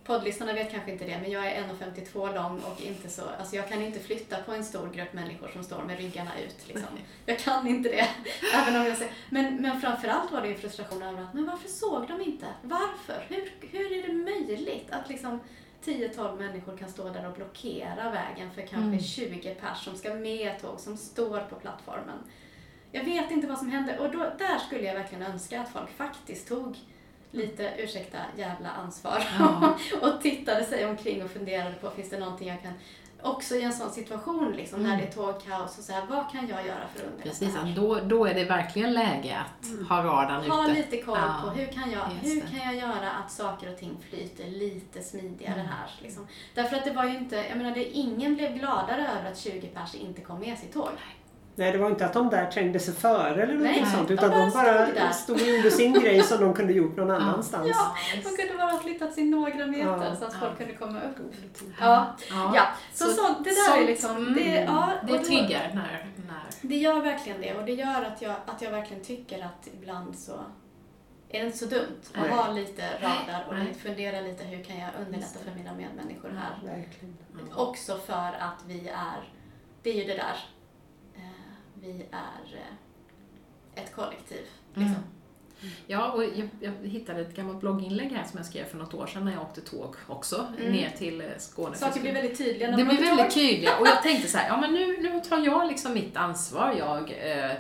poddlyssnarna 0.04 0.54
vet 0.54 0.72
kanske 0.72 0.92
inte 0.92 1.06
det, 1.06 1.20
men 1.22 1.32
jag 1.32 1.48
är 1.48 1.64
1,52 1.64 2.36
lång 2.36 2.60
och 2.60 2.82
inte 2.82 3.10
så, 3.10 3.22
alltså 3.40 3.56
jag 3.56 3.70
kan 3.70 3.82
inte 3.82 4.00
flytta 4.00 4.38
på 4.44 4.52
en 4.52 4.64
stor 4.64 4.90
grupp 4.90 5.14
människor 5.14 5.48
som 5.48 5.64
står 5.64 5.84
med 5.84 5.98
ryggarna 5.98 6.32
ut 6.40 6.68
liksom. 6.68 6.88
Jag 7.26 7.40
kan 7.40 7.68
inte 7.68 7.90
det. 7.90 8.08
Även 8.54 8.82
om 8.82 8.88
jag 8.88 8.98
säger, 8.98 9.14
men, 9.30 9.56
men 9.56 9.82
framförallt 9.82 10.32
var 10.32 10.42
det 10.42 10.48
en 10.48 10.58
frustration 10.58 11.04
över 11.04 11.22
att, 11.22 11.34
men 11.34 11.46
varför 11.46 11.70
såg 11.70 12.08
de 12.08 12.22
inte? 12.22 12.46
Varför? 12.62 13.26
Hur, 13.28 13.54
hur 13.72 13.92
är 13.92 14.08
det 14.08 14.14
möjligt 14.14 14.92
att 14.92 15.10
liksom 15.10 15.40
10-12 15.86 16.38
människor 16.38 16.78
kan 16.78 16.90
stå 16.90 17.10
där 17.10 17.28
och 17.28 17.36
blockera 17.36 18.12
vägen 18.12 18.52
för 18.52 18.62
kanske 18.62 18.84
Mm. 18.84 19.00
20 19.00 19.56
pers 19.56 19.84
som 19.84 19.96
ska 19.96 20.14
med 20.14 20.62
tåg 20.62 20.80
som 20.80 20.98
står 20.98 21.40
på 21.40 21.56
plattformen? 21.56 22.18
jag 22.96 23.04
vet 23.04 23.32
inte 23.32 23.48
vad 23.48 23.58
som 23.58 23.70
hände. 23.70 24.00
Och 24.00 24.12
då, 24.12 24.20
där 24.20 24.58
skulle 24.58 24.84
jag 24.84 24.94
verkligen 24.94 25.24
önska 25.24 25.62
att 25.62 25.70
folk 25.70 25.90
faktiskt 25.98 26.48
tog 26.48 26.78
lite, 27.34 27.74
ursäkta, 27.78 28.18
jävla 28.38 28.70
ansvar. 28.70 29.24
Ja. 29.40 29.76
och 30.02 30.22
tittade 30.22 30.64
sig 30.64 30.86
omkring 30.86 31.24
och 31.24 31.30
funderade 31.32 31.76
på, 31.76 31.90
finns 31.90 32.10
det 32.10 32.20
någonting 32.20 32.48
jag 32.48 32.62
kan 32.62 32.74
Också 33.26 33.56
i 33.56 33.62
en 33.62 33.74
sån 33.74 33.92
situation 33.92 34.52
liksom, 34.58 34.84
när 34.84 34.90
Mm. 34.90 35.02
det 35.02 35.08
är 35.08 35.12
tågkaos 35.12 35.78
och 35.78 35.84
så 35.84 35.92
här, 35.94 36.06
vad 36.10 36.32
kan 36.32 36.48
jag 36.48 36.66
göra 36.66 36.88
för 36.96 37.00
att 37.00 37.06
underlätta 37.12 37.30
Precis, 37.30 37.56
då, 37.76 38.00
då 38.00 38.26
är 38.26 38.34
det 38.34 38.44
verkligen 38.44 38.94
läge 38.94 39.38
att 39.40 39.90
ha 39.90 40.04
radarn 40.04 40.52
Ha 40.52 40.64
ute. 40.64 40.74
lite 40.74 40.98
koll 41.02 41.18
Ja, 41.22 41.42
på 41.44 41.50
hur 41.50 41.66
kan, 41.66 41.92
jag, 41.92 42.00
hur 42.22 42.42
det. 42.42 42.48
kan 42.48 42.60
jag 42.60 42.76
göra 42.76 43.12
att 43.12 43.32
saker 43.32 43.72
och 43.72 43.78
ting 43.80 43.98
flyter 44.10 44.48
lite 44.48 45.02
smidigare 45.04 45.54
Mm. 45.54 45.66
här. 45.66 45.90
Liksom. 46.02 46.28
Därför 46.54 46.76
att 46.76 46.86
det 46.86 46.92
var 46.92 47.06
ju 47.06 47.18
inte, 47.18 47.36
jag 47.36 47.58
menar 47.58 47.72
det, 47.72 47.84
ingen 47.98 48.36
blev 48.36 48.54
gladare 48.58 49.08
över 49.20 49.32
att 49.32 49.38
20 49.38 49.68
pers 49.68 49.96
inte 49.96 50.22
kom 50.22 50.40
med 50.40 50.58
sitt 50.58 50.74
tåg. 50.74 50.90
Nej, 50.96 51.16
det 51.56 51.78
var 51.78 51.90
inte 51.90 52.06
att 52.06 52.14
de 52.14 52.30
där 52.30 52.52
trängde 52.52 52.80
sig 52.80 52.94
före 52.94 53.44
eller 53.44 53.54
något 53.54 53.64
Nej, 53.64 53.86
sånt. 53.96 54.08
de 54.08 54.14
Utan 54.14 54.30
bara 54.30 54.40
de 54.46 54.52
bara 54.52 54.86
stod 54.86 54.96
där. 54.96 55.12
stod 55.12 55.36
och 55.36 55.48
gjorde 55.48 55.72
sin 55.72 55.94
grej 55.94 56.24
som 56.24 56.42
de 56.42 56.54
kunde 56.54 56.74
gjort 56.74 56.96
någon 56.98 57.12
annanstans. 57.12 57.68
Ja, 57.70 57.96
de 58.24 58.38
kunde 58.38 58.54
bara 58.58 58.72
ha 58.72 58.80
flyttat 58.80 59.14
sig 59.14 59.24
några 59.24 59.66
meter 59.68 59.88
Ja. 59.88 60.16
så 60.16 60.26
att 60.26 60.34
Ja. 60.34 60.40
folk 60.40 60.58
kunde 60.58 60.74
komma 60.74 61.00
upp. 61.02 61.18
Ja, 61.80 62.16
ja. 62.30 62.68
Så, 62.94 63.06
Så- 63.06 63.12
så, 63.14 63.22
det 63.44 63.50
där 63.50 63.68
sånt, 63.70 63.82
är 63.82 63.86
liksom, 63.88 64.34
det, 64.34 64.58
mm, 64.58 64.74
ja, 64.76 64.90
Det 65.08 65.14
och 65.14 65.20
då- 65.20 65.26
triggar 65.26 65.72
när, 65.74 66.08
när 66.28 66.44
Det 66.62 66.76
gör 66.78 67.02
verkligen 67.02 67.42
det 67.42 67.54
och 67.54 67.66
det 67.66 67.72
gör 67.74 68.04
att 68.04 68.22
jag, 68.22 68.36
att 68.46 68.62
jag 68.62 68.72
verkligen 68.72 69.04
tycker 69.04 69.46
att 69.46 69.68
ibland 69.74 70.16
så 70.18 70.32
är 71.30 71.40
det 71.40 71.46
inte 71.46 71.58
så 71.58 71.66
dumt 71.66 72.02
att 72.14 72.22
Nej. 72.22 72.30
ha 72.30 72.52
lite 72.52 72.84
radar 73.02 73.46
och 73.48 73.56
Nej. 73.56 73.74
fundera 73.74 74.22
lite 74.22 74.44
hur 74.44 74.64
kan 74.64 74.80
jag 74.80 74.90
underlätta 75.06 75.40
för 75.46 75.52
mina 75.58 75.74
medmänniskor 75.74 76.30
här. 76.30 76.76
Verkligen. 76.76 77.18
Också 77.56 77.98
för 77.98 78.14
att 78.40 78.64
vi 78.68 78.88
är, 78.90 79.30
det 79.84 79.90
är 79.90 79.94
ju 79.94 80.04
det 80.04 80.14
där, 80.14 80.36
vi 81.84 82.06
är 82.12 82.56
eh, 83.76 83.84
ett 83.84 83.96
kollektiv. 83.96 84.42
Liksom. 84.74 85.04
Ja, 85.88 86.12
och 86.12 86.24
jag, 86.24 86.50
jag 86.60 86.72
hittade 86.90 87.22
ett 87.22 87.36
gammalt 87.36 87.60
blogginlägg 87.60 88.12
här 88.12 88.24
som 88.24 88.38
jag 88.38 88.46
skrev 88.46 88.66
för 88.66 88.78
något 88.78 88.94
år 88.94 89.08
sedan 89.08 89.26
när 89.26 89.32
jag 89.32 89.42
åkte 89.42 89.62
tåg 89.62 89.96
också, 90.08 90.48
Mm. 90.60 90.72
ner 90.72 90.90
till 90.90 91.22
eh, 91.22 91.28
Skåne. 91.38 91.76
Saker 91.76 92.02
blir 92.02 92.14
väldigt 92.14 92.38
tydliga 92.38 92.70
när 92.72 92.78
Det 92.78 92.84
man 92.86 92.96
blir 92.96 93.06
väldigt 93.06 93.26
tåg. 93.26 93.34
tydliga 93.34 93.78
och 93.80 93.88
jag 93.88 94.04
tänkte 94.04 94.28
så 94.28 94.38
här, 94.38 94.48
ja 94.48 94.58
men 94.62 94.74
nu, 94.74 94.98
nu 95.02 95.20
tar 95.20 95.38
jag 95.38 95.68
liksom 95.68 95.94
mitt 95.94 96.18
ansvar. 96.18 96.76
Jag, 96.80 97.12
eh, 97.12 97.52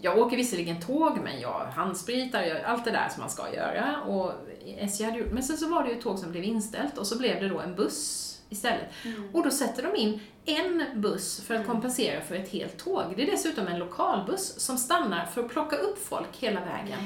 jag 0.00 0.18
åker 0.18 0.36
visserligen 0.36 0.80
tåg 0.80 1.18
men 1.24 1.40
jag 1.40 1.66
handspritar, 1.74 2.42
jag, 2.42 2.62
allt 2.62 2.84
det 2.84 2.90
där 2.90 3.08
som 3.08 3.20
man 3.20 3.30
ska 3.30 3.54
göra. 3.54 4.02
Och 4.02 4.32
SJ 4.78 5.04
hade 5.04 5.18
gjort, 5.18 5.32
men 5.32 5.42
sen 5.42 5.56
så 5.56 5.68
var 5.68 5.82
det 5.82 5.88
ju 5.90 5.96
ett 5.96 6.02
tåg 6.02 6.18
som 6.18 6.30
blev 6.30 6.44
inställt 6.44 6.98
och 6.98 7.06
så 7.06 7.18
blev 7.18 7.40
det 7.40 7.48
då 7.48 7.60
en 7.60 7.74
buss 7.74 8.25
istället. 8.48 8.86
Mm. 9.04 9.28
Och 9.32 9.44
då 9.44 9.50
sätter 9.50 9.82
de 9.82 9.96
in 9.96 10.20
en 10.44 10.84
buss 10.94 11.40
för 11.40 11.54
att 11.54 11.66
kompensera 11.66 12.20
för 12.20 12.34
ett 12.34 12.48
helt 12.48 12.78
tåg. 12.78 13.02
Det 13.16 13.22
är 13.22 13.30
dessutom 13.30 13.66
en 13.66 13.78
lokalbuss 13.78 14.60
som 14.60 14.78
stannar 14.78 15.24
för 15.26 15.44
att 15.44 15.50
plocka 15.50 15.76
upp 15.76 16.06
folk 16.08 16.36
hela 16.38 16.60
vägen. 16.60 16.98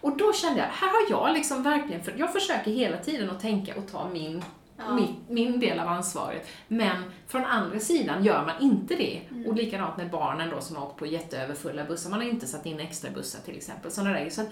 Och 0.00 0.16
då 0.16 0.32
kände 0.32 0.58
jag, 0.60 0.66
här 0.66 0.88
har 0.88 1.26
jag 1.26 1.34
liksom 1.34 1.62
verkligen, 1.62 2.02
för 2.04 2.14
jag 2.18 2.32
försöker 2.32 2.70
hela 2.70 2.96
tiden 2.96 3.30
att 3.30 3.40
tänka 3.40 3.74
och 3.76 3.90
ta 3.90 4.08
min, 4.08 4.44
Ja. 4.76 4.94
min, 4.94 5.16
min 5.28 5.60
del 5.60 5.78
av 5.78 5.88
ansvaret. 5.88 6.48
Men 6.68 7.02
från 7.26 7.44
andra 7.44 7.78
sidan 7.80 8.24
gör 8.24 8.46
man 8.46 8.62
inte 8.62 8.94
det. 8.94 9.20
Mm. 9.30 9.46
Och 9.46 9.56
likadant 9.56 9.96
med 9.96 10.10
barnen 10.10 10.50
då 10.50 10.60
som 10.60 10.76
har 10.76 10.86
åkt 10.86 10.98
på 10.98 11.06
jätteöverfulla 11.06 11.84
bussar. 11.84 12.10
Man 12.10 12.20
har 12.20 12.28
inte 12.28 12.46
satt 12.46 12.66
in 12.66 12.80
extra 12.80 13.10
bussar 13.10 13.40
till 13.40 13.56
exempel. 13.56 13.90
Sådana 13.90 14.10
där. 14.18 14.30
Så 14.30 14.40
att 14.40 14.48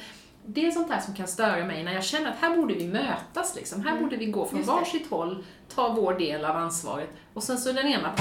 det 0.46 0.66
är 0.66 0.70
sånt 0.70 0.88
där 0.88 1.00
som 1.00 1.14
kan 1.14 1.26
störa 1.28 1.64
mig 1.64 1.84
när 1.84 1.92
jag 1.94 2.04
känner 2.04 2.30
att 2.30 2.36
här 2.38 2.56
borde 2.56 2.74
vi 2.74 2.88
mötas. 2.88 3.56
Liksom. 3.56 3.84
Här 3.86 4.00
borde 4.00 4.16
vi 4.16 4.26
gå 4.26 4.46
från 4.46 4.62
Mm. 4.62 4.74
Varsitt 4.76 5.10
håll, 5.10 5.44
ta 5.74 5.88
vår 5.92 6.14
del 6.14 6.44
av 6.44 6.56
ansvaret 6.56 7.08
och 7.34 7.42
sen 7.42 7.58
så 7.58 7.72
den 7.72 7.86
ena 7.86 8.14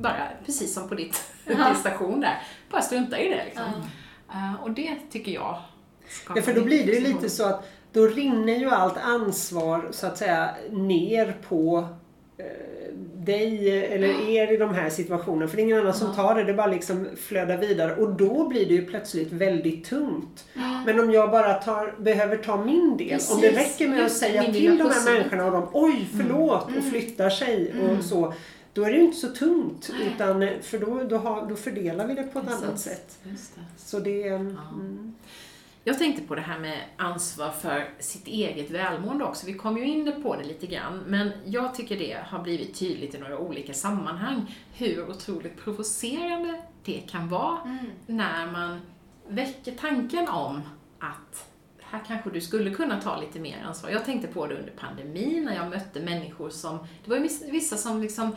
bara, 0.00 0.28
precis 0.46 0.74
som 0.74 0.88
på 0.88 0.94
ditt, 0.94 1.24
Ja. 1.44 1.66
din 1.68 1.76
station 1.76 2.20
där, 2.20 2.42
bara 2.70 2.82
strunta 2.82 3.18
i 3.18 3.28
det. 3.28 3.44
Liksom. 3.44 3.64
Ja. 4.28 4.34
Eh, 4.34 4.62
och 4.62 4.70
det 4.70 4.96
tycker 5.10 5.32
jag 5.32 5.58
Ja, 6.34 6.42
för 6.42 6.54
då 6.54 6.62
blir 6.62 6.86
det 6.86 6.92
ju 6.92 7.00
lite 7.00 7.30
så 7.30 7.46
att 7.46 7.68
då 7.92 8.06
rinner 8.06 8.54
ju 8.56 8.70
allt 8.70 8.96
ansvar 8.98 9.88
så 9.90 10.06
att 10.06 10.18
säga 10.18 10.54
ner 10.70 11.36
på 11.48 11.88
eh, 12.38 12.44
dig 13.26 13.82
eller 13.84 14.28
er 14.30 14.52
i 14.52 14.56
de 14.56 14.74
här 14.74 14.90
situationerna. 14.90 15.48
För 15.48 15.56
det 15.56 15.62
är 15.62 15.64
ingen 15.64 15.78
annan 15.78 15.94
som 15.94 16.14
tar 16.14 16.34
det, 16.34 16.44
det 16.44 16.54
bara 16.54 16.66
liksom 16.66 17.08
flödar 17.16 17.56
vidare. 17.56 17.94
Och 17.94 18.08
då 18.12 18.48
blir 18.48 18.66
det 18.66 18.74
ju 18.74 18.86
plötsligt 18.86 19.32
väldigt 19.32 19.84
tungt. 19.84 20.44
Men 20.86 21.00
om 21.00 21.10
jag 21.10 21.30
bara 21.30 21.54
tar, 21.54 21.94
behöver 21.98 22.36
ta 22.36 22.64
min 22.64 22.96
del, 22.96 23.20
om 23.30 23.40
det 23.40 23.50
Precis, 23.50 23.80
räcker 23.80 23.88
med 23.88 24.06
att 24.06 24.12
säga 24.12 24.44
till 24.44 24.78
de 24.78 24.90
här 24.90 25.12
människorna 25.12 25.46
och 25.46 25.52
de 25.52 25.68
oj 25.72 26.08
förlåt 26.16 26.68
och 26.78 26.84
flyttar 26.90 27.30
sig 27.30 27.74
och 27.82 28.04
så. 28.04 28.34
Då 28.72 28.84
är 28.84 28.90
det 28.90 28.96
ju 28.96 29.04
inte 29.04 29.16
så 29.16 29.28
tungt 29.28 29.90
utan 30.06 30.48
för 30.62 30.78
då, 30.78 31.02
då, 31.04 31.16
har, 31.16 31.46
då 31.46 31.56
fördelar 31.56 32.06
vi 32.06 32.14
det 32.14 32.22
på 32.22 32.38
ett 32.38 32.44
Precis. 32.46 32.62
annat 32.62 32.80
sätt. 32.80 33.18
Det. 33.22 33.30
Så 33.76 33.98
det 33.98 34.28
är... 34.28 34.34
Mm. 34.34 35.14
Jag 35.88 35.98
tänkte 35.98 36.22
på 36.22 36.34
det 36.34 36.40
här 36.40 36.58
med 36.58 36.78
ansvar 36.96 37.50
för 37.50 37.88
sitt 37.98 38.26
eget 38.26 38.70
välmående 38.70 39.24
också. 39.24 39.46
Vi 39.46 39.54
kom 39.54 39.76
ju 39.78 39.84
in 39.84 40.22
på 40.22 40.36
det 40.36 40.44
lite 40.44 40.66
grann, 40.66 40.98
men 41.06 41.30
jag 41.44 41.74
tycker 41.74 41.98
det 41.98 42.18
har 42.26 42.38
blivit 42.42 42.74
tydligt 42.78 43.14
i 43.14 43.18
några 43.18 43.38
olika 43.38 43.74
sammanhang 43.74 44.54
hur 44.74 45.10
otroligt 45.10 45.56
provocerande 45.64 46.62
det 46.84 47.00
kan 47.10 47.28
vara 47.28 47.60
Mm. 47.64 47.78
när 48.06 48.52
man 48.52 48.80
väcker 49.28 49.72
tanken 49.72 50.28
om 50.28 50.60
att 50.98 51.50
här 51.80 52.00
kanske 52.06 52.30
du 52.30 52.40
skulle 52.40 52.70
kunna 52.70 53.00
ta 53.00 53.20
lite 53.20 53.38
mer 53.40 53.62
ansvar. 53.66 53.90
Jag 53.90 54.04
tänkte 54.04 54.28
på 54.28 54.46
det 54.46 54.54
under 54.58 54.72
pandemin 54.72 55.44
när 55.44 55.54
jag 55.56 55.70
mötte 55.70 56.00
människor 56.00 56.50
som, 56.50 56.78
det 57.04 57.10
var 57.10 57.16
ju 57.16 57.28
vissa- 57.50 57.76
som 57.76 58.00
liksom 58.02 58.36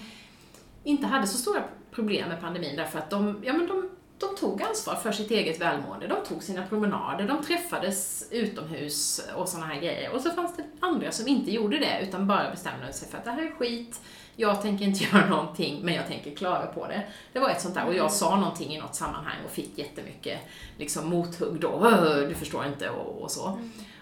inte 0.84 1.08
hade 1.08 1.28
så 1.28 1.38
stora 1.38 1.64
problem 1.92 2.30
med 2.30 2.42
pandemin 2.42 2.76
därför 2.76 3.00
att 3.00 3.10
de, 3.10 3.42
ja 3.46 3.54
men 3.54 3.68
de, 3.68 3.90
de 4.20 4.36
tog 4.36 4.64
ansvar 4.64 4.96
för 4.96 5.12
sitt 5.12 5.32
eget 5.32 5.62
välmående. 5.62 6.08
De 6.08 6.26
tog 6.26 6.44
sina 6.44 6.68
promenader, 6.68 7.28
de 7.28 7.44
träffades 7.44 8.28
utomhus 8.32 9.22
och 9.36 9.50
sådana 9.50 9.68
här 9.68 9.82
grejer. 9.82 10.12
Och 10.14 10.22
så 10.22 10.32
fanns 10.32 10.58
det 10.58 10.64
andra 10.80 11.12
som 11.12 11.28
inte 11.28 11.52
gjorde 11.52 11.78
det 11.78 12.00
utan 12.08 12.28
bara 12.28 12.50
bestämde 12.52 12.94
sig 12.94 13.08
för 13.10 13.18
att 13.18 13.24
det 13.24 13.32
här 13.32 13.42
är 13.46 13.52
skit, 13.52 14.02
jag 14.36 14.62
tänker 14.62 14.86
inte 14.86 15.04
göra 15.14 15.30
någonting 15.30 15.80
men 15.84 15.94
jag 15.94 16.08
tänker 16.08 16.36
klara 16.36 16.66
på 16.66 16.88
det. 16.88 17.04
Det 17.34 17.40
var 17.40 17.50
ett 17.50 17.62
sånt 17.62 17.76
där 17.76 17.86
och 17.86 17.96
jag 17.96 18.12
sa 18.12 18.36
någonting 18.36 18.76
i 18.76 18.80
något 18.80 18.96
sammanhang 18.96 19.38
och 19.46 19.52
fick 19.52 19.78
jättemycket 19.78 20.40
liksom, 20.78 21.10
mothugg 21.10 21.60
då, 21.60 21.70
"Åh, 21.70 22.16
du 22.28 22.36
förstår 22.36 22.66
inte 22.66 22.90
och, 22.90 23.22
och 23.22 23.32
så. 23.32 23.60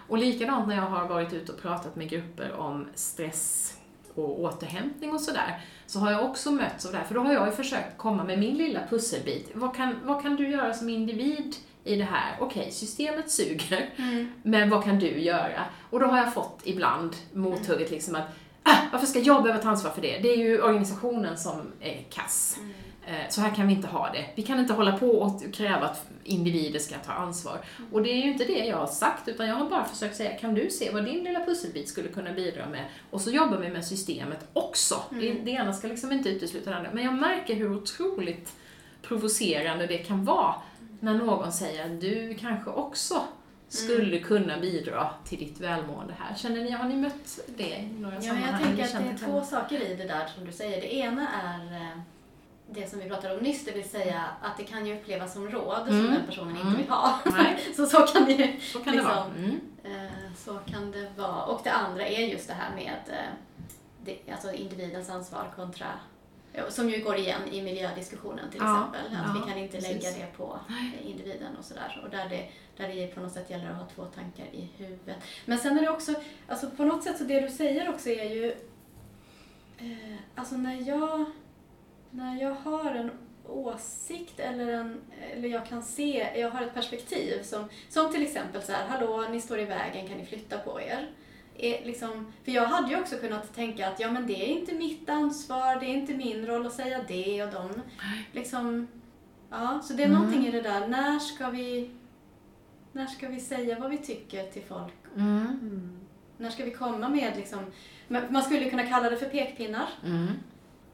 Och 0.08 0.18
likadant 0.18 0.68
när 0.68 0.76
jag 0.76 0.82
har 0.82 1.08
varit 1.08 1.32
ute 1.32 1.52
och 1.52 1.62
pratat 1.62 1.96
med 1.96 2.08
grupper 2.10 2.52
om 2.52 2.86
stress 2.94 3.74
och 4.18 4.40
återhämtning 4.40 5.10
och 5.10 5.20
sådär, 5.20 5.60
så 5.86 5.98
har 5.98 6.10
jag 6.10 6.24
också 6.24 6.50
mötts 6.50 6.86
av 6.86 6.92
det 6.92 6.98
här. 6.98 7.04
För 7.04 7.14
då 7.14 7.20
har 7.20 7.32
jag 7.32 7.46
ju 7.46 7.52
försökt 7.52 7.96
komma 7.98 8.24
med 8.24 8.38
min 8.38 8.54
lilla 8.56 8.80
pusselbit. 8.90 9.50
Vad 9.54 9.76
kan, 9.76 9.94
vad 10.04 10.22
kan 10.22 10.36
du 10.36 10.48
göra 10.48 10.74
som 10.74 10.88
individ 10.88 11.56
i 11.84 11.96
det 11.96 12.04
här? 12.04 12.36
Okej, 12.40 12.70
systemet 12.72 13.30
suger, 13.30 13.90
Mm. 13.96 14.32
men 14.42 14.70
vad 14.70 14.84
kan 14.84 14.98
du 14.98 15.20
göra? 15.20 15.64
Och 15.90 16.00
då 16.00 16.06
har 16.06 16.18
jag 16.18 16.34
fått 16.34 16.60
ibland 16.64 17.16
mothugget 17.32 17.90
liksom 17.90 18.14
att 18.14 18.24
ah, 18.62 18.76
varför 18.92 19.06
ska 19.06 19.18
jag 19.18 19.42
behöva 19.42 19.62
ta 19.62 19.68
ansvar 19.68 19.90
för 19.90 20.02
det? 20.02 20.18
Det 20.18 20.28
är 20.32 20.36
ju 20.36 20.62
organisationen 20.62 21.36
som 21.38 21.72
är 21.80 22.02
kass. 22.10 22.56
Eh, 22.60 22.66
Så 23.28 23.40
här 23.40 23.54
kan 23.54 23.66
vi 23.66 23.72
inte 23.74 23.88
ha 23.88 24.12
det. 24.12 24.24
Vi 24.34 24.42
kan 24.42 24.58
inte 24.58 24.72
hålla 24.72 24.98
på 24.98 25.06
och 25.10 25.42
kräva 25.54 25.86
att 25.86 26.06
individer 26.24 26.78
ska 26.78 26.96
ta 26.98 27.12
ansvar. 27.12 27.58
Och 27.92 28.02
det 28.02 28.10
är 28.10 28.16
ju 28.16 28.32
inte 28.32 28.44
det 28.44 28.64
jag 28.64 28.76
har 28.76 28.86
sagt, 28.86 29.28
utan 29.28 29.48
jag 29.48 29.54
har 29.54 29.70
bara 29.70 29.84
försökt 29.84 30.16
säga, 30.16 30.38
kan 30.38 30.54
du 30.54 30.70
se 30.70 30.90
vad 30.90 31.04
din 31.04 31.24
lilla 31.24 31.44
pusselbit 31.44 31.88
skulle 31.88 32.08
kunna 32.08 32.32
bidra 32.32 32.66
med? 32.66 32.84
Och 33.10 33.20
så 33.20 33.30
jobbar 33.30 33.56
vi 33.56 33.68
med 33.68 33.84
systemet 33.84 34.48
också. 34.52 35.02
Det, 35.10 35.32
det 35.32 35.50
ena 35.50 35.72
ska 35.72 35.88
liksom 35.88 36.12
inte 36.12 36.28
utesluta 36.28 36.70
det 36.70 36.76
andra. 36.76 36.90
Men 36.92 37.04
jag 37.04 37.14
märker 37.14 37.54
hur 37.54 37.72
otroligt 37.76 38.52
provocerande 39.02 39.86
det 39.86 39.98
kan 39.98 40.24
vara 40.24 40.54
när 41.00 41.14
någon 41.14 41.52
säger 41.52 41.88
du 41.88 42.34
kanske 42.40 42.70
också 42.70 43.22
skulle 43.68 44.18
kunna 44.18 44.58
bidra 44.58 45.10
till 45.24 45.38
ditt 45.38 45.60
välmående 45.60 46.14
här. 46.18 46.36
Känner 46.36 46.64
ni, 46.64 46.70
har 46.70 46.88
ni 46.88 46.96
mött 46.96 47.38
det 47.56 47.76
i 47.76 47.88
några 47.98 48.14
Ja, 48.14 48.20
sammanhang? 48.20 48.50
jag 48.52 48.62
tänker 48.62 48.84
att 48.84 49.18
det 49.18 49.24
är 49.24 49.30
två 49.30 49.42
saker 49.44 49.80
i 49.82 49.94
det 49.96 50.04
där 50.04 50.26
som 50.26 50.44
du 50.44 50.52
säger. 50.52 50.80
Det 50.80 50.94
ena 50.94 51.28
är 51.28 51.76
eh, 51.76 51.98
det 52.70 52.90
som 52.90 52.98
vi 53.00 53.08
pratade 53.08 53.34
om 53.36 53.40
nyss, 53.42 53.64
det 53.64 53.72
vill 53.72 53.88
säga 53.88 54.24
att 54.42 54.56
det 54.56 54.64
kan 54.64 54.86
ju 54.86 54.94
upplevas 54.96 55.32
som 55.32 55.48
råd 55.48 55.86
som 55.86 55.98
Mm. 56.00 56.14
den 56.14 56.26
personen 56.26 56.56
Mm. 56.56 56.66
inte 56.68 56.78
vill 56.78 56.90
ha. 56.90 57.18
Så 57.76 57.86
så 57.86 57.98
kan 58.06 58.24
det 58.24 58.32
ju 58.32 58.60
Så 58.60 58.78
kan 58.78 58.92
liksom, 58.92 59.10
det 59.10 59.14
vara. 59.16 59.24
Mm. 59.36 59.60
eh, 59.84 60.32
så 60.36 60.58
kan 60.66 60.90
det 60.90 61.10
vara. 61.16 61.42
Och 61.44 61.60
det 61.64 61.70
andra 61.72 62.06
är 62.06 62.26
just 62.26 62.48
det 62.48 62.54
här 62.54 62.74
med 62.74 62.94
eh, 63.08 63.32
det, 64.04 64.32
alltså 64.32 64.52
individens 64.52 65.10
ansvar 65.10 65.52
kontra 65.56 65.86
som 66.68 66.90
ju 66.90 67.02
går 67.04 67.16
igen 67.16 67.40
i 67.50 67.62
miljödiskussionen 67.62 68.50
till 68.50 68.60
Ja, 68.62 68.78
exempel. 68.78 69.16
Att 69.18 69.26
ja, 69.36 69.40
vi 69.44 69.50
kan 69.50 69.58
inte 69.58 69.76
precis. 69.76 70.04
lägga 70.04 70.16
det 70.16 70.36
på 70.36 70.58
individen 71.04 71.56
och 71.58 71.64
sådär. 71.64 72.00
Och 72.04 72.10
där 72.10 72.28
det, 72.28 72.48
där 72.76 72.88
det 72.94 73.06
på 73.06 73.20
något 73.20 73.32
sätt 73.32 73.50
gäller 73.50 73.70
att 73.70 73.76
ha 73.76 73.86
två 73.94 74.04
tankar 74.04 74.44
i 74.52 74.68
huvudet. 74.76 75.16
Men 75.44 75.58
sen 75.58 75.78
är 75.78 75.82
det 75.82 75.90
också, 75.90 76.14
alltså 76.48 76.70
på 76.70 76.84
något 76.84 77.04
sätt 77.04 77.18
så 77.18 77.24
det 77.24 77.40
du 77.40 77.48
säger 77.50 77.88
också 77.90 78.08
är 78.08 78.24
ju, 78.34 78.50
eh, 79.78 80.16
alltså 80.34 80.56
när 80.56 80.88
jag, 80.88 81.24
när 82.10 82.42
jag 82.42 82.54
har 82.54 82.90
en 82.94 83.10
åsikt 83.46 84.40
eller, 84.40 84.72
en, 84.72 85.00
eller 85.32 85.48
jag 85.48 85.66
kan 85.66 85.82
se, 85.82 86.28
jag 86.40 86.50
har 86.50 86.62
ett 86.62 86.74
perspektiv 86.74 87.42
som, 87.42 87.68
som 87.88 88.12
till 88.12 88.22
exempel 88.22 88.62
så 88.62 88.72
här, 88.72 88.88
hallå 88.88 89.26
ni 89.30 89.40
står 89.40 89.58
i 89.58 89.64
vägen, 89.64 90.08
kan 90.08 90.18
ni 90.18 90.26
flytta 90.26 90.58
på 90.58 90.80
er? 90.80 91.10
Är 91.58 91.84
liksom, 91.84 92.32
för 92.44 92.52
jag 92.52 92.64
hade 92.66 92.90
ju 92.90 93.00
också 93.00 93.16
kunnat 93.16 93.54
tänka 93.54 93.88
att 93.88 94.00
ja 94.00 94.10
men 94.10 94.26
det 94.26 94.42
är 94.44 94.46
inte 94.58 94.74
mitt 94.74 95.10
ansvar, 95.10 95.80
det 95.80 95.86
är 95.86 95.94
inte 95.94 96.14
min 96.14 96.46
roll 96.46 96.66
att 96.66 96.72
säga 96.72 97.00
det 97.08 97.42
och 97.44 97.52
de 97.52 97.70
liksom 98.32 98.88
Ja, 99.50 99.80
så 99.84 99.92
det 99.92 100.02
är 100.02 100.06
Mm. 100.06 100.18
någonting 100.18 100.46
i 100.46 100.50
det 100.50 100.60
där. 100.60 100.88
När 100.88 101.18
ska 101.18 101.50
vi 101.50 101.90
när 102.92 103.06
ska 103.06 103.28
vi 103.28 103.40
säga 103.40 103.78
vad 103.78 103.90
vi 103.90 103.98
tycker 103.98 104.46
till 104.50 104.62
folk? 104.62 104.92
Mm. 105.16 105.98
När 106.38 106.50
ska 106.50 106.64
vi 106.64 106.70
komma 106.70 107.08
med 107.08 107.36
liksom, 107.36 107.58
man 108.08 108.42
skulle 108.42 108.70
kunna 108.70 108.86
kalla 108.86 109.10
det 109.10 109.16
för 109.16 109.26
pekpinnar. 109.28 109.88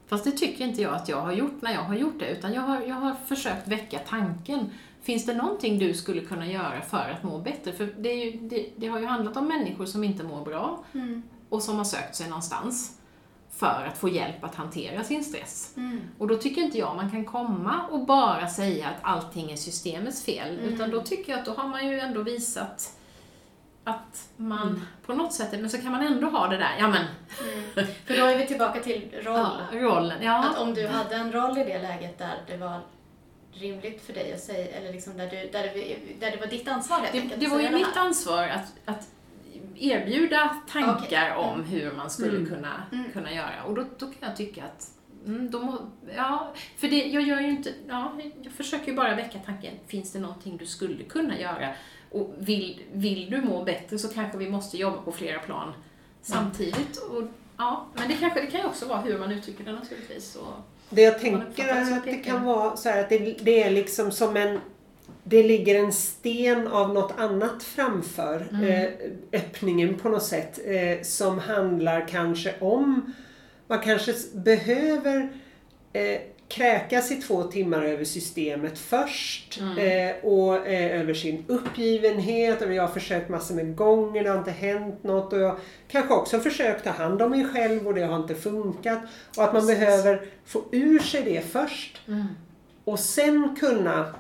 Fast 0.07 0.25
det 0.25 0.31
tycker 0.31 0.65
inte 0.65 0.83
jag 0.83 0.95
att 0.95 1.09
jag 1.09 1.21
har 1.21 1.33
gjort 1.33 1.63
när 1.63 1.73
jag 1.75 1.83
har 1.83 1.95
gjort 1.95 2.19
det, 2.19 2.29
utan 2.31 2.53
jag 2.53 2.63
har, 2.63 2.81
jag 2.81 2.95
har 2.95 3.15
försökt 3.27 3.69
väcka 3.69 3.99
tanken. 3.99 4.71
Finns 5.03 5.27
det 5.27 5.35
någonting 5.35 5.79
du 5.79 5.95
skulle 5.95 6.21
kunna 6.21 6.47
göra 6.47 6.81
för 6.81 7.11
att 7.11 7.23
må 7.23 7.39
bättre? 7.39 7.73
För 7.73 7.95
det, 7.99 8.13
ju, 8.15 8.49
det, 8.49 8.67
det 8.77 8.87
har 8.87 8.99
ju 8.99 9.07
handlat 9.07 9.37
om 9.37 9.49
människor 9.49 9.87
som 9.87 10.05
inte 10.05 10.23
mår 10.23 10.45
bra 10.45 10.85
Mm. 10.95 11.23
och 11.49 11.63
som 11.63 11.77
har 11.77 11.85
sökt 11.85 12.15
sig 12.17 12.29
någonstans 12.29 12.99
för 13.51 13.87
att 13.93 13.99
få 13.99 14.09
hjälp 14.09 14.45
att 14.45 14.55
hantera 14.55 15.05
sin 15.05 15.25
stress. 15.25 15.73
Mm. 15.77 16.01
Och 16.19 16.29
då 16.29 16.37
tycker 16.37 16.63
inte 16.63 16.79
jag 16.79 16.97
man 16.97 17.11
kan 17.11 17.25
komma 17.25 17.87
och 17.91 18.07
bara 18.07 18.49
säga 18.49 18.89
att 18.89 18.97
allting 19.03 19.51
är 19.51 19.57
systemets 19.57 20.23
fel, 20.25 20.59
Mm. 20.59 20.75
utan 20.75 20.91
då 20.91 21.01
tycker 21.03 21.33
jag 21.33 21.39
att 21.41 21.47
då 21.47 21.53
har 21.53 21.69
man 21.69 21.89
ju 21.89 22.01
ändå 22.01 22.23
visat 22.23 22.97
att 23.85 24.29
man 24.37 24.69
Mm. 24.69 24.81
på 25.07 25.15
något 25.15 25.33
sätt, 25.33 25.49
men 25.61 25.71
så 25.71 25.79
kan 25.79 25.93
man 25.93 26.03
ändå 26.07 26.27
ha 26.27 26.47
det 26.49 26.57
där, 26.57 26.77
ja 26.79 26.89
men, 26.89 27.05
Mm. 27.77 27.87
För 28.07 28.17
då 28.17 28.25
är 28.25 28.39
vi 28.39 28.47
tillbaka 28.47 28.81
till 28.81 29.11
roll. 29.23 29.35
ja, 29.37 29.59
rollen, 29.73 30.23
ja. 30.23 30.45
Att 30.51 30.59
om 30.59 30.75
du 30.75 30.87
hade 30.87 31.15
en 31.15 31.33
roll 31.33 31.59
i 31.59 31.65
det 31.65 31.83
läget 31.83 32.19
där 32.19 32.35
det 32.47 32.57
var 32.57 32.81
rimligt 33.53 34.03
för 34.07 34.13
dig 34.13 34.33
att 34.33 34.41
säga, 34.41 34.77
eller 34.77 34.93
liksom 34.93 35.17
där, 35.17 35.27
du, 35.31 35.37
där, 35.37 35.63
det, 35.63 35.97
där 36.21 36.31
det 36.31 36.37
var 36.37 36.47
ditt 36.47 36.69
ansvar 36.69 36.99
helt 37.01 37.13
Det, 37.13 37.19
enkelt 37.21 37.41
det 37.41 37.49
var 37.49 37.61
ju 37.61 37.71
mitt 37.71 37.97
ansvar 37.97 38.43
att, 38.49 38.73
att 38.85 39.09
erbjuda 39.77 40.57
tankar 40.73 41.05
Okej. 41.05 41.33
om 41.37 41.55
Mm. 41.55 41.67
hur 41.67 41.93
man 41.93 42.11
skulle 42.11 42.37
Mm. 42.39 42.49
kunna, 42.49 42.83
Mm. 42.93 43.13
kunna 43.13 43.33
göra. 43.33 43.63
Och 43.67 43.75
då, 43.75 43.83
då 43.99 44.07
kan 44.07 44.15
jag 44.29 44.37
tycka 44.37 44.65
att 44.65 44.91
Mm, 45.27 45.51
må, 45.53 45.79
ja, 46.17 46.53
för 46.77 46.89
det, 46.89 46.97
jag 47.07 47.23
gör 47.23 47.41
ju 47.41 47.49
inte, 47.51 47.73
ja, 47.89 48.13
jag 48.43 48.53
försöker 48.53 48.87
ju 48.87 48.95
bara 48.95 49.15
väcka 49.15 49.39
tanken, 49.47 49.75
finns 49.87 50.13
det 50.13 50.19
någonting 50.19 50.57
du 50.57 50.67
skulle 50.67 51.05
kunna 51.05 51.39
göra? 51.39 51.69
Och 52.15 52.35
vill, 52.39 52.81
vill 52.93 53.31
du 53.31 53.41
må 53.43 53.65
bättre 53.65 53.99
så 53.99 54.09
kanske 54.09 54.39
vi 54.39 54.51
måste 54.51 54.77
jobba 54.77 55.03
på 55.03 55.13
flera 55.13 55.39
plan 55.39 55.73
samtidigt. 56.23 56.97
Och, 56.97 57.23
ja, 57.57 57.87
men 57.95 58.09
det, 58.09 58.15
kanske, 58.15 58.41
det 58.41 58.47
kan 58.47 58.61
ju 58.61 58.67
också 58.67 58.87
vara 58.87 59.01
hur 59.01 59.19
man 59.19 59.33
uttrycker 59.33 59.65
det 59.65 59.73
naturligtvis. 59.73 60.37
Och, 60.37 60.53
Det 60.91 61.03
jag 61.03 61.21
tänker 61.21 61.69
är 61.69 61.93
att 61.93 62.05
det 62.05 62.17
kan 62.17 62.45
vara 62.45 62.77
så 62.77 62.89
här 62.89 63.01
att 63.01 63.09
det, 63.09 63.19
det 63.19 63.63
är 63.63 63.71
liksom 63.71 64.11
som 64.11 64.37
en 64.37 64.61
det 65.27 65.43
ligger 65.43 65.85
en 65.85 65.93
sten 65.93 66.69
av 66.69 66.95
något 66.95 67.19
annat 67.19 67.63
framför 67.63 68.49
Mm. 68.51 68.65
eh, 68.65 68.91
öppningen 69.33 69.95
på 69.95 70.09
något 70.09 70.23
sätt 70.23 70.61
eh, 70.65 71.03
som 71.03 71.39
handlar 71.39 72.09
kanske 72.09 72.55
om 72.61 73.13
man 73.67 73.81
kanske 73.81 74.15
behöver 74.35 75.33
eh, 75.93 76.21
kräkas 76.55 77.11
i 77.11 77.17
två 77.17 77.43
timmar 77.43 77.83
över 77.83 78.05
systemet 78.05 78.79
först 78.79 79.61
Mm. 79.61 79.79
eh, 79.79 80.25
och 80.25 80.67
eh, 80.67 81.01
över 81.01 81.15
sin 81.15 81.45
uppgivenhet 81.49 82.63
och 82.63 82.73
jag 82.73 82.83
har 82.83 82.89
försökt 82.95 83.29
massor 83.29 83.55
med 83.55 83.77
gånger, 83.77 84.25
det 84.25 84.31
har 84.31 84.39
inte 84.39 84.51
hänt 84.51 85.05
något 85.05 85.33
och 85.33 85.39
jag 85.41 85.57
kanske 85.89 86.15
också 86.15 86.41
försökt 86.41 86.85
ta 86.85 86.91
hand 86.91 87.23
om 87.23 87.31
mig 87.31 87.45
själv 87.45 87.87
och 87.87 87.95
det 87.95 88.03
har 88.03 88.17
inte 88.17 88.35
funkat 88.35 88.99
och 89.37 89.45
att 89.45 89.53
man 89.53 89.63
Precis. 89.63 89.79
behöver 89.79 90.23
få 90.47 90.65
ur 90.73 90.99
sig 90.99 91.23
det 91.23 91.41
först 91.41 92.01
mm. 92.09 92.27
och 92.85 92.99
sen 92.99 93.57
kunna 93.61 94.15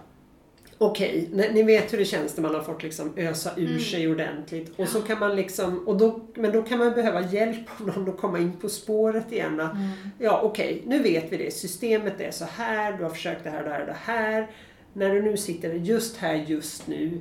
Okej, 0.78 1.28
ni 1.32 1.52
ni 1.52 1.62
vet 1.62 1.92
hur 1.92 1.98
det 1.98 2.04
känns 2.04 2.36
när 2.36 2.42
man 2.42 2.54
har 2.54 2.62
fått 2.62 2.82
liksom 2.82 3.12
ösa 3.16 3.50
ur 3.56 3.66
Mm. 3.68 3.80
sig 3.80 4.08
ordentligt. 4.10 4.72
Och 4.78 4.88
så 4.88 5.00
kan 5.02 5.18
man 5.18 5.36
liksom, 5.36 5.88
och 5.88 5.96
då, 5.96 6.20
men 6.34 6.52
då 6.52 6.62
kan 6.62 6.78
man 6.78 6.92
behöva 6.92 7.20
hjälp 7.20 7.68
av 7.80 7.86
någon 7.86 8.08
att 8.08 8.16
komma 8.20 8.38
in 8.38 8.52
på 8.60 8.68
spåret 8.68 9.32
igen. 9.32 9.60
Att, 9.60 9.72
Mm. 9.74 9.88
Ja, 10.18 10.40
okej, 10.44 10.82
nu 10.86 10.98
vet 11.02 11.32
vi 11.32 11.36
det. 11.36 11.50
Systemet 11.54 12.20
är 12.20 12.30
så 12.30 12.44
här, 12.44 12.92
du 12.92 13.02
har 13.02 13.10
försökt 13.10 13.44
det 13.44 13.50
här, 13.50 13.64
det 13.64 13.70
här, 13.70 13.86
det 13.86 13.96
här. 14.12 14.50
När 14.92 15.14
du 15.14 15.22
nu 15.22 15.36
sitter 15.36 15.72
just 15.72 16.16
här, 16.16 16.34
just 16.34 16.86
nu. 16.86 17.20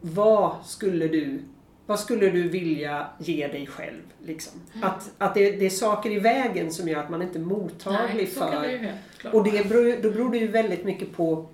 Vad 0.00 0.52
skulle 0.66 1.08
du, 1.08 1.42
vad 1.86 2.00
skulle 2.00 2.30
du 2.30 2.48
vilja 2.48 3.06
ge 3.18 3.46
dig 3.48 3.66
själv? 3.66 4.02
Liksom? 4.26 4.60
Mm. 4.74 4.88
Att, 4.88 5.10
att 5.18 5.34
det, 5.34 5.50
det 5.50 5.66
är 5.66 5.70
saker 5.70 6.10
i 6.10 6.18
vägen 6.18 6.72
som 6.72 6.88
gör 6.88 7.00
att 7.00 7.10
man 7.10 7.22
inte 7.22 7.38
är 7.38 7.40
mottaglig 7.40 8.16
Nej, 8.16 8.26
för 8.26 8.62
det 8.62 9.28
och 9.32 9.44
det 9.44 9.68
beror, 9.68 10.02
då 10.02 10.10
beror 10.10 10.30
det 10.30 10.38
ju 10.38 10.46
väldigt 10.48 10.84
mycket 10.84 11.12
på 11.16 11.46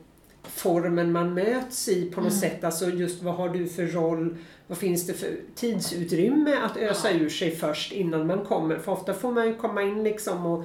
formen 0.43 1.13
man 1.13 1.35
möts 1.35 1.89
i 1.89 2.11
på 2.11 2.21
något 2.21 2.33
Mm. 2.33 2.41
sätt. 2.41 2.65
Alltså 2.65 2.91
just 2.91 3.23
vad 3.23 3.35
har 3.35 3.49
du 3.49 3.69
för 3.69 3.87
roll? 3.87 4.37
Vad 4.67 4.79
finns 4.79 5.07
det 5.07 5.13
för 5.15 5.37
tidsutrymme 5.55 6.55
att 6.57 6.77
ösa 6.77 7.11
ur 7.11 7.29
sig 7.29 7.57
först 7.57 7.93
innan 7.93 8.27
man 8.27 8.45
kommer? 8.45 8.79
För 8.79 8.93
ofta 8.93 9.15
får 9.15 9.33
man 9.33 9.47
ju 9.47 9.55
komma 9.55 9.83
in 9.83 10.05
liksom 10.05 10.47
och 10.47 10.65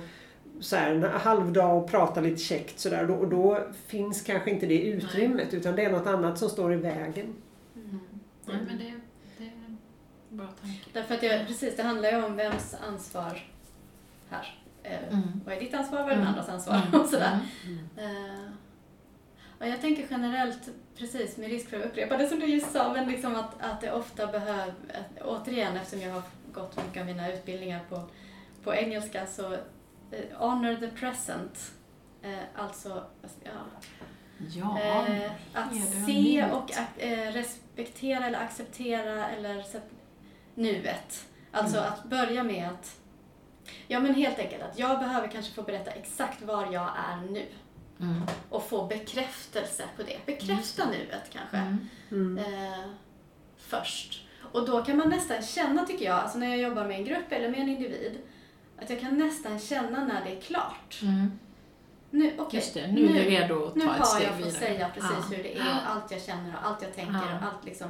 så 0.59 0.75
här, 0.75 0.91
en 0.91 1.03
halvdag 1.03 1.77
och 1.77 1.89
prata 1.91 2.21
lite 2.21 2.41
käckt 2.41 2.79
sådär 2.79 3.11
och 3.11 3.27
då 3.27 3.59
finns 3.87 4.21
kanske 4.21 4.51
inte 4.51 4.65
det 4.65 4.81
utrymmet 4.81 5.53
utan 5.53 5.75
det 5.75 5.83
är 5.85 5.91
något 5.91 6.07
annat 6.07 6.37
som 6.37 6.49
står 6.49 6.73
i 6.73 6.77
vägen. 6.77 7.33
Mm. 7.75 7.99
Nej, 8.45 8.57
men 8.67 8.77
det, 8.77 8.93
det 9.37 9.43
är 9.43 9.51
en 9.67 9.77
bra 10.29 10.47
tanke. 10.61 10.79
Därför 10.93 11.15
att 11.15 11.21
det, 11.21 11.45
precis, 11.47 11.75
det 11.75 11.83
handlar 11.83 12.11
ju 12.11 12.23
om 12.23 12.35
vems 12.35 12.75
ansvar 12.87 13.39
här. 14.29 14.59
Eh, 14.83 14.91
Mm. 15.13 15.21
Vad 15.45 15.55
är 15.55 15.59
ditt 15.59 15.73
ansvar, 15.73 15.97
vad 16.03 16.11
är 16.11 16.15
den 16.15 16.19
Mm. 16.27 16.27
andras 16.29 16.49
ansvar 16.49 16.81
och 17.03 17.09
sådär. 17.09 17.39
Och 19.63 19.69
jag 19.69 19.81
tänker 19.81 20.07
generellt, 20.09 20.69
precis 20.97 21.37
med 21.37 21.49
risk 21.49 21.69
för 21.69 21.79
att 21.79 21.85
upprepa 21.85 22.17
det 22.17 22.27
som 22.27 22.39
du 22.39 22.45
just 22.45 22.71
sa, 22.71 22.93
men 22.93 23.09
liksom 23.09 23.35
att, 23.35 23.61
att 23.61 23.81
det 23.81 23.91
ofta 23.91 24.27
behöver, 24.27 24.73
återigen 25.21 25.77
eftersom 25.77 26.01
jag 26.01 26.13
har 26.13 26.21
gått 26.53 26.85
mycket 26.85 27.01
av 27.01 27.05
mina 27.05 27.33
utbildningar 27.33 27.79
på, 27.89 28.01
på 28.63 28.73
engelska 28.73 29.25
så 29.25 29.53
eh, 29.53 29.59
honor 30.33 30.75
the 30.75 30.87
present. 30.87 31.71
Eh, 32.21 32.39
alltså, 32.55 33.03
ja, 33.43 33.51
Ja, 34.55 35.07
eh, 35.07 35.31
att 35.53 35.75
se 36.05 36.45
och 36.51 36.71
eh, 36.97 37.31
respektera 37.31 38.25
eller 38.25 38.39
acceptera 38.39 39.29
eller 39.29 39.65
nuet. 40.55 41.25
Alltså 41.51 41.77
Mm. 41.77 41.93
att 41.93 42.03
börja 42.03 42.43
med 42.43 42.69
att, 42.69 42.99
ja 43.87 43.99
men 43.99 44.15
helt 44.15 44.39
enkelt 44.39 44.63
att 44.63 44.79
jag 44.79 44.99
behöver 44.99 45.27
kanske 45.27 45.53
få 45.53 45.61
berätta 45.61 45.91
exakt 45.91 46.41
var 46.41 46.73
jag 46.73 46.89
är 47.11 47.31
nu 47.31 47.45
Mm. 48.03 48.21
och 48.49 48.67
få 48.69 48.85
bekräftelse 48.87 49.83
på 49.97 50.03
det. 50.03 50.17
Bekräfta 50.25 50.85
nuet 50.85 51.29
kanske 51.33 51.57
Mm. 51.57 51.89
Mm. 52.11 52.37
eh, 52.37 52.79
först. 53.57 54.27
Och 54.51 54.65
då 54.65 54.83
kan 54.83 54.97
man 54.97 55.09
nästan 55.09 55.41
känna, 55.41 55.85
tycker 55.85 56.05
jag, 56.05 56.15
alltså 56.19 56.37
när 56.37 56.47
jag 56.47 56.57
jobbar 56.57 56.85
med 56.85 56.97
en 56.97 57.05
grupp 57.05 57.31
eller 57.31 57.49
med 57.49 57.59
en 57.59 57.69
individ, 57.69 58.17
att 58.81 58.89
jag 58.89 58.99
kan 59.01 59.17
nästan 59.17 59.59
känna 59.59 60.05
när 60.05 60.23
det 60.25 60.37
är 60.37 60.41
klart. 60.41 60.99
Mm. 61.01 61.31
Nu, 62.09 62.33
okej, 62.37 62.59
Just 62.59 62.73
det, 62.73 62.87
nu 62.87 63.05
är 63.05 63.13
du 63.13 63.19
redo 63.29 63.65
att 63.65 63.75
nu 63.75 63.85
ta 63.85 63.91
ett 63.93 63.97
har 63.99 64.05
steg 64.05 64.27
jag 64.27 64.39
fått 64.39 64.53
säga 64.53 64.89
precis 64.93 65.11
Ja. 65.31 65.35
hur 65.37 65.43
det 65.43 65.57
är, 65.57 65.79
allt 65.87 66.11
jag 66.11 66.21
känner 66.21 66.53
och 66.55 66.67
allt 66.67 66.81
jag 66.81 66.95
tänker 66.95 67.13
Ja. 67.13 67.37
och 67.37 67.43
allt 67.43 67.65
liksom, 67.65 67.89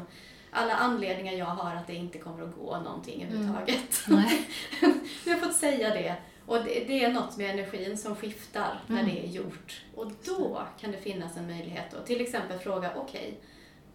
alla 0.52 0.74
anledningar 0.76 1.34
jag 1.34 1.46
har 1.46 1.76
att 1.76 1.88
det 1.88 1.96
inte 1.96 2.18
kommer 2.18 2.44
att 2.44 2.56
gå 2.56 2.80
någonting 2.80 3.22
Mm. 3.22 3.34
överhuvudtaget. 3.34 4.04
Nej. 4.08 4.50
jag 5.26 5.34
har 5.34 5.40
fått 5.40 5.56
säga 5.56 5.90
det. 5.90 6.16
Och 6.46 6.56
det, 6.64 6.84
det 6.88 7.04
är 7.04 7.14
något 7.14 7.38
med 7.38 7.50
energin 7.52 7.98
som 7.98 8.16
skiftar 8.16 8.80
när 8.88 9.00
Mm. 9.02 9.16
det 9.16 9.24
är 9.26 9.28
gjort. 9.28 9.82
Och 9.96 10.12
då 10.26 10.64
kan 10.80 10.92
det 10.92 10.98
finnas 10.98 11.38
en 11.38 11.48
möjlighet 11.48 11.94
att 11.94 12.06
till 12.06 12.22
exempel 12.22 12.60
fråga, 12.60 12.92
okej, 12.96 13.40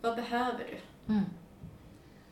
vad 0.01 0.17
behöver 0.17 0.59
du? 0.69 1.13
Mm. 1.13 1.25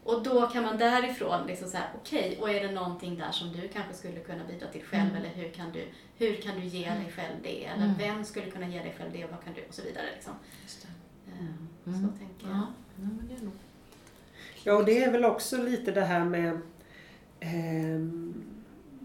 Och 0.04 0.22
då 0.22 0.46
kan 0.46 0.62
man 0.62 0.78
därifrån 0.78 1.46
liksom 1.46 1.68
så 1.68 1.76
här, 1.76 1.88
okej, 2.02 2.38
och 2.40 2.50
är 2.50 2.68
det 2.68 2.72
någonting 2.74 3.16
där 3.18 3.30
som 3.30 3.52
du 3.52 3.68
kanske 3.68 3.94
skulle 3.94 4.20
kunna 4.20 4.44
bidra 4.44 4.66
till 4.68 4.82
själv 4.82 5.10
Mm. 5.10 5.16
eller 5.16 5.28
hur 5.28 5.48
kan 5.48 5.72
du, 5.72 5.84
hur 6.16 6.36
kan 6.36 6.60
du 6.60 6.66
ge 6.66 6.84
dig 6.90 7.12
själv 7.16 7.34
det? 7.42 7.64
Eller 7.64 7.84
Mm. 7.84 7.96
vem 7.98 8.24
skulle 8.24 8.50
kunna 8.50 8.68
ge 8.68 8.78
dig 8.78 8.94
själv 8.98 9.12
det 9.12 9.24
och 9.24 9.30
vad 9.30 9.44
kan 9.44 9.54
du? 9.54 9.64
Och 9.68 9.74
så 9.74 9.82
vidare 9.82 10.06
liksom. 10.14 10.32
Just 10.62 10.82
det. 10.82 10.88
Eh, 11.32 11.46
Mm. 11.86 12.02
Så 12.02 12.18
tänker 12.18 12.46
jag. 12.46 12.56
Ja, 12.56 12.66
ja, 12.96 13.02
men 13.02 13.28
det 13.28 13.34
är 13.34 13.44
nog. 13.44 13.52
Ja, 14.64 14.74
och 14.74 14.84
det 14.84 15.04
är 15.04 15.12
väl 15.12 15.24
också 15.24 15.56
lite 15.62 15.90
det 15.92 16.04
här 16.04 16.24
med 16.24 16.60
ehm, 17.40 18.34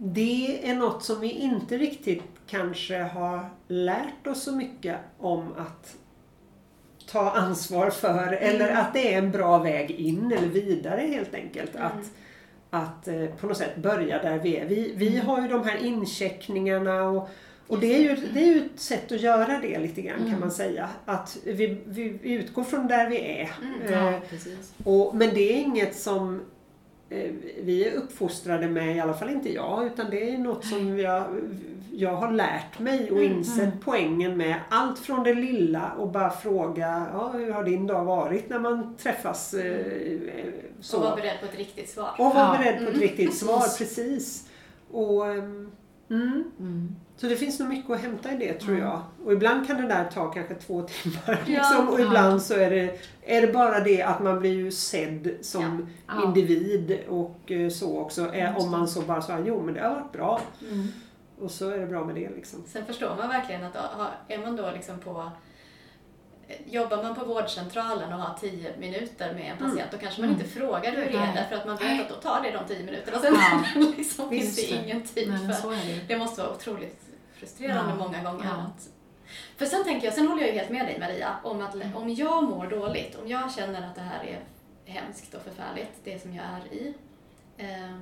Det 0.03 0.69
är 0.69 0.75
något 0.75 1.03
som 1.03 1.19
vi 1.19 1.31
inte 1.31 1.77
riktigt 1.77 2.23
kanske 2.47 2.97
har 2.97 3.49
lärt 3.67 4.27
oss 4.27 4.43
så 4.43 4.55
mycket 4.55 4.97
om 5.19 5.53
att 5.57 5.95
ta 7.11 7.31
ansvar 7.31 7.89
för 7.89 8.31
eller 8.33 8.69
att 8.69 8.93
det 8.93 9.13
är 9.13 9.17
en 9.17 9.31
bra 9.31 9.57
väg 9.57 9.91
in 9.91 10.31
eller 10.37 10.47
vidare 10.47 11.01
helt 11.01 11.33
enkelt. 11.35 11.75
Mm. 11.75 11.87
Att, 11.87 12.11
att 12.69 13.07
eh, 13.07 13.25
på 13.25 13.47
något 13.47 13.57
sätt 13.57 13.75
börja 13.77 14.23
där 14.23 14.39
vi 14.39 14.57
är. 14.57 14.65
Vi, 14.65 14.93
vi 14.95 15.15
Mm. 15.15 15.27
har 15.27 15.41
ju 15.41 15.47
de 15.47 15.63
här 15.63 15.77
incheckningarna 15.77 17.03
och, 17.03 17.29
och 17.67 17.79
det 17.79 17.95
är, 17.95 17.99
ju, 17.99 18.15
det 18.33 18.39
är 18.43 18.47
ju 18.55 18.65
ett 18.65 18.79
sätt 18.79 19.11
att 19.11 19.21
göra 19.21 19.59
det 19.59 19.79
lite 19.79 20.01
grann 20.01 20.17
kan 20.17 20.27
Mm. 20.27 20.39
man 20.39 20.51
säga. 20.51 20.89
Att 21.05 21.37
vi, 21.45 21.81
vi, 21.85 22.19
utgår 22.23 22.63
från 22.63 22.87
där 22.87 23.09
vi 23.09 23.17
är. 23.17 23.51
Mm. 23.61 23.81
Eh, 23.81 23.91
Ja, 24.13 24.19
precis. 24.29 24.73
och, 24.83 25.15
men 25.15 25.33
det 25.33 25.53
är 25.53 25.57
inget 25.61 25.95
som 25.99 26.35
eh, 26.35 26.41
vi 27.63 27.87
är 27.87 27.93
uppfostrade 27.93 28.67
med, 28.67 28.95
i 28.95 28.99
alla 28.99 29.13
fall 29.13 29.29
inte 29.29 29.53
jag, 29.53 29.85
utan 29.85 30.09
det 30.09 30.29
är 30.33 30.37
något 30.37 30.65
som 30.65 30.99
jag, 30.99 31.23
jag 31.91 32.15
har 32.15 32.31
lärt 32.31 32.79
mig 32.79 33.11
och 33.11 33.17
Mm, 33.17 33.31
insett 33.37 33.63
mm. 33.63 33.77
poängen 33.83 34.37
med 34.37 34.55
allt 34.69 34.99
från 34.99 35.23
det 35.23 35.33
lilla 35.33 35.91
och 35.97 36.07
bara 36.11 36.29
fråga 36.29 37.07
ja, 37.13 37.27
hur 37.33 37.51
har 37.51 37.63
din 37.63 37.87
dag 37.87 38.05
varit 38.05 38.49
när 38.49 38.59
man 38.59 38.95
träffas 38.97 39.53
eh, 39.53 39.65
eh, 39.65 40.45
så. 40.81 40.97
Och 40.97 41.03
vara 41.03 41.15
beredd 41.15 41.39
på 41.39 41.45
ett 41.45 41.57
riktigt 41.57 41.89
svar. 41.89 42.09
Och 42.17 42.25
vara 42.25 42.35
Ja. 42.53 42.57
beredd 42.57 42.77
på 42.77 42.83
ett 42.83 42.89
Mm. 42.89 43.01
riktigt 43.01 43.37
svar, 43.37 43.59
Precis. 43.59 43.77
precis. 43.77 44.49
Och, 44.91 45.27
ehm, 45.31 45.71
Mm. 46.11 46.43
Mm. 46.59 46.95
Så 47.17 47.27
det 47.27 47.35
finns 47.35 47.59
nog 47.59 47.69
mycket 47.69 47.91
att 47.91 48.01
hämta 48.01 48.31
i 48.31 48.37
det 48.37 48.53
tror 48.53 48.75
Mm. 48.75 48.87
jag. 48.87 49.01
Och 49.25 49.33
ibland 49.33 49.67
kan 49.67 49.77
det 49.81 49.87
där 49.87 50.05
ta 50.13 50.31
kanske 50.31 50.53
två 50.55 50.81
timmar. 50.81 51.21
Ja. 51.27 51.35
Liksom. 51.45 51.89
Och 51.89 51.99
Ja. 51.99 52.05
ibland 52.05 52.41
så 52.41 52.53
är 52.53 52.69
det, 52.69 52.97
är 53.25 53.41
det 53.47 53.53
bara 53.53 53.79
det 53.79 54.01
att 54.01 54.23
man 54.23 54.39
blir 54.39 54.51
ju 54.53 54.71
sedd 54.71 55.35
som 55.41 55.87
Ja. 56.07 56.23
individ 56.23 56.99
och 57.09 57.51
eh, 57.51 57.69
så 57.69 57.99
också. 57.99 58.33
Eh, 58.33 58.57
Om 58.57 58.71
man 58.71 58.87
så 58.87 59.01
bara 59.01 59.21
säger 59.21 59.45
jo 59.45 59.61
men 59.63 59.73
det 59.73 59.81
har 59.81 59.89
varit 59.95 60.11
bra. 60.11 60.41
Mm. 60.71 60.87
Och 61.39 61.51
så 61.51 61.69
är 61.69 61.77
det 61.79 61.85
bra 61.87 62.05
med 62.05 62.15
det 62.15 62.29
liksom. 62.29 62.63
Sen 62.67 62.85
förstår 62.85 63.15
man 63.17 63.29
verkligen 63.29 63.63
att 63.63 63.75
är 64.27 64.37
man 64.37 64.55
då 64.55 64.71
liksom 64.73 64.99
på 64.99 65.31
Jobbar 66.65 67.03
man 67.03 67.15
på 67.15 67.25
vårdcentralen 67.25 68.13
och 68.13 68.19
har 68.19 68.37
tio 68.37 68.77
minuter 68.77 69.33
med 69.33 69.51
en 69.51 69.57
patient 69.57 69.91
då 69.91 69.97
kanske 69.97 70.21
man 70.21 70.29
Mm. 70.29 70.41
inte 70.41 70.51
frågar 70.53 70.91
hur 70.91 71.05
det 71.05 71.17
är 71.17 71.33
därför 71.35 71.55
att 71.55 71.65
man 71.65 71.77
vet 71.77 72.01
att 72.01 72.09
då 72.09 72.15
tar 72.15 72.41
det 72.43 72.51
de 72.51 72.67
tio 72.67 72.85
minuterna. 72.85 73.19
Sen 73.19 73.35
Ja. 73.75 73.81
liksom 73.97 74.29
finns 74.29 74.55
det 74.55 74.61
ingen 74.71 75.01
tid 75.03 75.29
Nej, 75.29 75.53
för 75.55 75.71
det. 75.71 75.99
Det 76.07 76.17
måste 76.17 76.41
vara 76.41 76.51
otroligt 76.53 77.01
frustrerande 77.35 77.91
Ja. 77.91 77.95
många 78.05 78.23
gånger. 78.23 78.45
Ja. 78.45 78.71
För 79.57 79.65
sen 79.65 79.83
tänker 79.83 80.07
jag, 80.07 80.13
sen 80.13 80.27
håller 80.27 80.41
jag 80.41 80.51
ju 80.51 80.57
helt 80.57 80.69
med 80.69 80.85
dig 80.85 80.99
Maria, 80.99 81.35
om 81.43 81.61
att 81.61 81.75
Mm. 81.75 81.95
om 81.95 82.13
jag 82.13 82.43
mår 82.43 82.67
dåligt, 82.67 83.15
om 83.21 83.27
jag 83.27 83.53
känner 83.53 83.87
att 83.87 83.95
det 83.95 84.01
här 84.01 84.23
är 84.23 84.39
hemskt 84.91 85.33
och 85.33 85.41
förfärligt, 85.41 85.91
det 86.03 86.21
som 86.21 86.35
jag 86.35 86.45
är 86.45 86.73
i, 86.73 86.93
eh, 87.57 87.95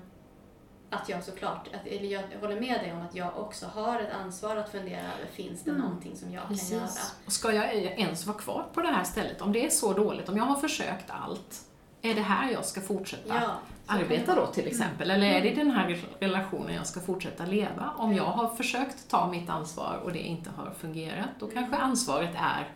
att 0.89 1.09
jag 1.09 1.23
såklart, 1.23 1.67
att, 1.67 1.87
eller 1.87 2.05
jag 2.07 2.21
håller 2.41 2.59
med 2.59 2.79
dig 2.79 2.93
om 2.93 3.01
att 3.01 3.15
jag 3.15 3.37
också 3.37 3.65
har 3.67 3.99
ett 3.99 4.13
ansvar 4.13 4.55
att 4.57 4.71
fundera 4.71 4.99
över, 4.99 5.25
finns 5.33 5.63
det 5.63 5.69
Mm. 5.71 5.81
någonting 5.81 6.15
som 6.15 6.31
jag 6.33 6.43
kan 6.43 6.55
göra? 6.55 6.81
Precis. 6.81 7.13
Och 7.25 7.31
ska 7.31 7.51
jag 7.51 7.73
ens 7.75 8.25
vara 8.25 8.37
kvar 8.37 8.65
på 8.73 8.81
det 8.81 8.87
här 8.87 9.03
stället? 9.03 9.41
Om 9.41 9.51
det 9.51 9.65
är 9.65 9.69
så 9.69 9.93
dåligt, 9.93 10.29
om 10.29 10.37
jag 10.37 10.43
har 10.43 10.55
försökt 10.55 11.05
allt, 11.09 11.61
är 12.01 12.15
det 12.15 12.21
här 12.21 12.51
jag 12.51 12.65
ska 12.65 12.81
fortsätta 12.81 13.35
Ja, 13.35 13.49
arbeta 13.87 14.35
då 14.35 14.45
till 14.47 14.67
exempel? 14.67 15.11
Eller 15.11 15.27
är 15.27 15.41
det 15.41 15.49
den 15.55 15.71
här 15.71 16.01
relationen 16.19 16.75
jag 16.75 16.87
ska 16.87 16.99
fortsätta 16.99 17.45
leva? 17.45 17.93
Om 17.97 18.13
jag 18.13 18.23
har 18.23 18.47
försökt 18.55 19.09
ta 19.09 19.27
mitt 19.27 19.49
ansvar 19.49 19.99
och 20.03 20.11
det 20.11 20.19
inte 20.19 20.49
har 20.57 20.71
fungerat, 20.71 21.29
då 21.39 21.47
kanske 21.47 21.75
ansvaret 21.75 22.35
är 22.35 22.67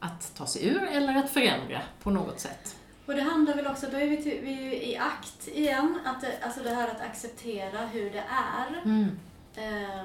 att 0.00 0.34
ta 0.36 0.46
sig 0.46 0.66
ur 0.68 0.82
eller 0.82 1.16
att 1.16 1.30
förändra 1.30 1.80
på 2.02 2.10
något 2.10 2.40
sätt. 2.40 2.76
Och 3.06 3.14
det 3.14 3.22
handlar 3.22 3.56
väl 3.56 3.66
också, 3.66 3.86
då 3.90 3.96
är 3.96 4.06
vi, 4.06 4.22
till, 4.22 4.40
vi 4.42 4.66
är 4.66 4.82
i 4.82 4.96
akt 4.96 5.48
igen, 5.48 5.98
att 6.04 6.20
det, 6.20 6.38
alltså 6.42 6.62
det 6.62 6.70
här 6.70 6.88
att 6.88 7.00
acceptera 7.00 7.86
hur 7.86 8.10
det 8.10 8.24
är. 8.28 8.82
Mm. 8.84 9.18
Eh, 9.54 10.04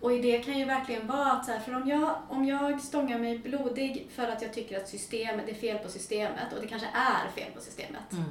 och 0.00 0.12
i 0.12 0.20
det 0.20 0.38
kan 0.38 0.58
ju 0.58 0.64
verkligen 0.64 1.06
vara 1.06 1.32
att 1.32 1.44
så 1.44 1.52
här, 1.52 1.60
för 1.60 1.74
om 1.74 1.88
jag, 1.88 2.16
om 2.28 2.44
jag 2.44 2.80
stångar 2.80 3.18
mig 3.18 3.38
blodig 3.38 4.06
för 4.10 4.28
att 4.28 4.42
jag 4.42 4.52
tycker 4.52 4.80
att 4.80 4.88
systemet, 4.88 5.46
det 5.46 5.52
är 5.52 5.54
fel 5.54 5.78
på 5.78 5.88
systemet, 5.88 6.52
och 6.52 6.60
det 6.60 6.66
kanske 6.66 6.88
är 6.94 7.28
fel 7.34 7.52
på 7.54 7.60
systemet. 7.60 8.12
Mm. 8.12 8.24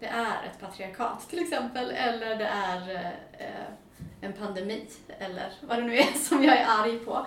Det 0.00 0.06
är 0.06 0.44
ett 0.44 0.60
patriarkat 0.60 1.30
till 1.30 1.38
exempel, 1.38 1.90
eller 1.90 2.36
det 2.36 2.46
är 2.46 2.94
eh, 3.38 3.72
en 4.20 4.32
pandemi, 4.32 4.86
eller 5.18 5.52
vad 5.60 5.78
det 5.78 5.84
nu 5.84 5.96
är 5.96 6.12
som 6.18 6.44
jag 6.44 6.56
är 6.56 6.66
arg 6.68 6.98
på. 6.98 7.26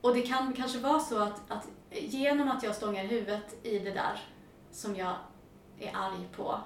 Och 0.00 0.14
det 0.14 0.22
kan 0.22 0.52
kanske 0.52 0.78
vara 0.78 1.00
så 1.00 1.18
att, 1.18 1.50
att 1.50 1.68
genom 1.90 2.50
att 2.50 2.62
jag 2.62 2.74
stångar 2.74 3.04
huvudet 3.04 3.66
i 3.66 3.78
det 3.78 3.90
där 3.90 4.20
som 4.74 4.96
jag 4.96 5.16
är 5.78 5.90
arg 5.94 6.28
på, 6.36 6.60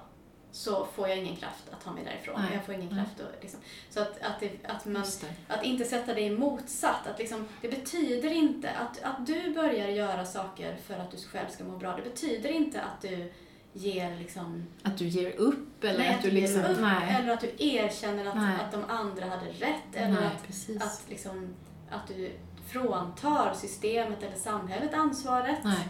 så 0.51 0.85
får 0.85 1.07
jag 1.07 1.17
ingen 1.17 1.35
kraft 1.35 1.63
att 1.71 1.83
ta 1.83 1.91
mig 1.91 2.03
därifrån. 2.03 2.41
Nej. 2.41 2.51
Jag 2.53 2.65
får 2.65 2.75
ingen 2.75 2.89
Nej. 2.89 3.05
kraft 3.05 3.19
att, 3.19 3.41
liksom, 3.41 3.59
så 3.89 4.01
att, 4.01 4.21
att, 4.21 4.39
det, 4.39 4.51
att 4.63 4.85
man 4.85 5.03
att 5.47 5.63
inte 5.63 5.85
sätta 5.85 6.13
det 6.13 6.21
i 6.21 6.37
motsatt. 6.37 7.07
Att 7.07 7.19
liksom, 7.19 7.47
det 7.61 7.69
betyder 7.69 8.31
inte 8.31 8.71
att, 8.71 9.03
att 9.03 9.27
du 9.27 9.53
börjar 9.53 9.87
göra 9.87 10.25
saker 10.25 10.77
för 10.85 10.93
att 10.93 11.11
du 11.11 11.17
själv 11.17 11.49
ska 11.49 11.63
må 11.63 11.77
bra. 11.77 11.95
Det 11.95 12.01
betyder 12.01 12.49
inte 12.49 12.81
att 12.81 13.01
du 13.01 13.33
ger 13.73 14.15
liksom, 14.15 14.65
Att 14.83 14.97
du 14.97 15.07
ger 15.07 15.35
upp 15.35 15.83
eller 15.83 15.99
nej, 15.99 16.15
att 16.15 16.21
du 16.21 16.29
ger 16.29 16.41
liksom... 16.41 16.61
upp, 16.61 16.77
nej. 16.81 17.15
eller 17.19 17.33
att 17.33 17.41
du 17.41 17.51
erkänner 17.57 18.25
att, 18.25 18.35
Nej. 18.35 18.57
att 18.65 18.71
de 18.71 18.83
andra 18.87 19.25
hade 19.25 19.45
rätt. 19.45 19.95
Eller 19.95 20.13
nej, 20.13 20.25
att, 20.25 20.47
precis. 20.47 20.81
att, 20.83 21.03
liksom, 21.09 21.55
att 21.89 22.07
du 22.07 22.31
fråntar 22.67 23.53
systemet 23.53 24.23
eller 24.23 24.37
samhället 24.37 24.93
ansvaret. 24.93 25.59
Nej. 25.63 25.87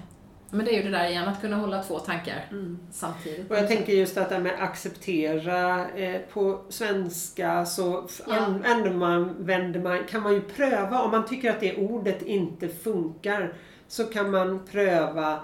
Men 0.52 0.66
det 0.66 0.72
är 0.72 0.78
ju 0.78 0.84
det 0.84 0.98
där 0.98 1.10
igen, 1.10 1.28
att 1.28 1.42
kunna 1.42 1.56
hålla 1.56 1.84
två 1.84 2.00
tankar 2.00 2.46
Mm. 2.52 2.80
samtidigt. 2.92 3.52
Och 3.52 3.58
jag 3.58 3.68
tänker 3.68 3.94
just 3.94 4.18
att 4.18 4.30
det 4.30 4.36
här 4.36 4.42
med 4.42 4.64
acceptera 4.64 5.90
eh, 5.90 6.22
på 6.34 6.60
svenska 6.70 7.66
så 7.66 8.08
Ja. 8.28 8.48
man, 8.94 9.36
vänder 9.40 9.80
man, 9.80 10.00
kan 10.10 10.22
man 10.24 10.34
ju 10.34 10.42
pröva 10.42 11.02
om 11.02 11.12
man 11.12 11.26
tycker 11.28 11.50
att 11.50 11.60
det 11.60 11.76
ordet 11.76 12.22
inte 12.22 12.68
funkar 12.68 13.54
så 13.88 14.04
kan 14.06 14.32
man 14.32 14.66
pröva 14.72 15.40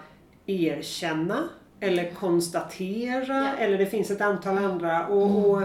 erkänna 0.45 1.43
eller 1.79 2.11
konstatera 2.11 3.35
Ja. 3.35 3.63
eller 3.63 3.77
det 3.77 3.85
finns 3.85 4.11
ett 4.11 4.21
antal 4.21 4.57
andra 4.57 5.07
och, 5.07 5.23
Mm. 5.29 5.35
och 5.35 5.61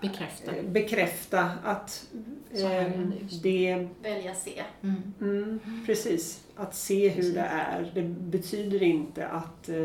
Bekräfta. 0.00 0.56
eh, 0.56 0.64
bekräfta 0.64 1.50
att 1.64 2.06
är 2.54 2.86
eh, 2.86 3.00
det 3.42 3.88
Välja 4.02 4.34
se. 4.34 4.62
Mm. 4.82 5.02
Mm, 5.20 5.60
precis. 5.86 6.44
Att 6.56 6.74
se 6.74 7.08
hur 7.08 7.14
Precis. 7.16 7.34
det 7.34 7.40
är. 7.40 7.90
Det 7.94 8.02
betyder 8.02 8.82
inte 8.82 9.28
att 9.28 9.68
eh, 9.68 9.76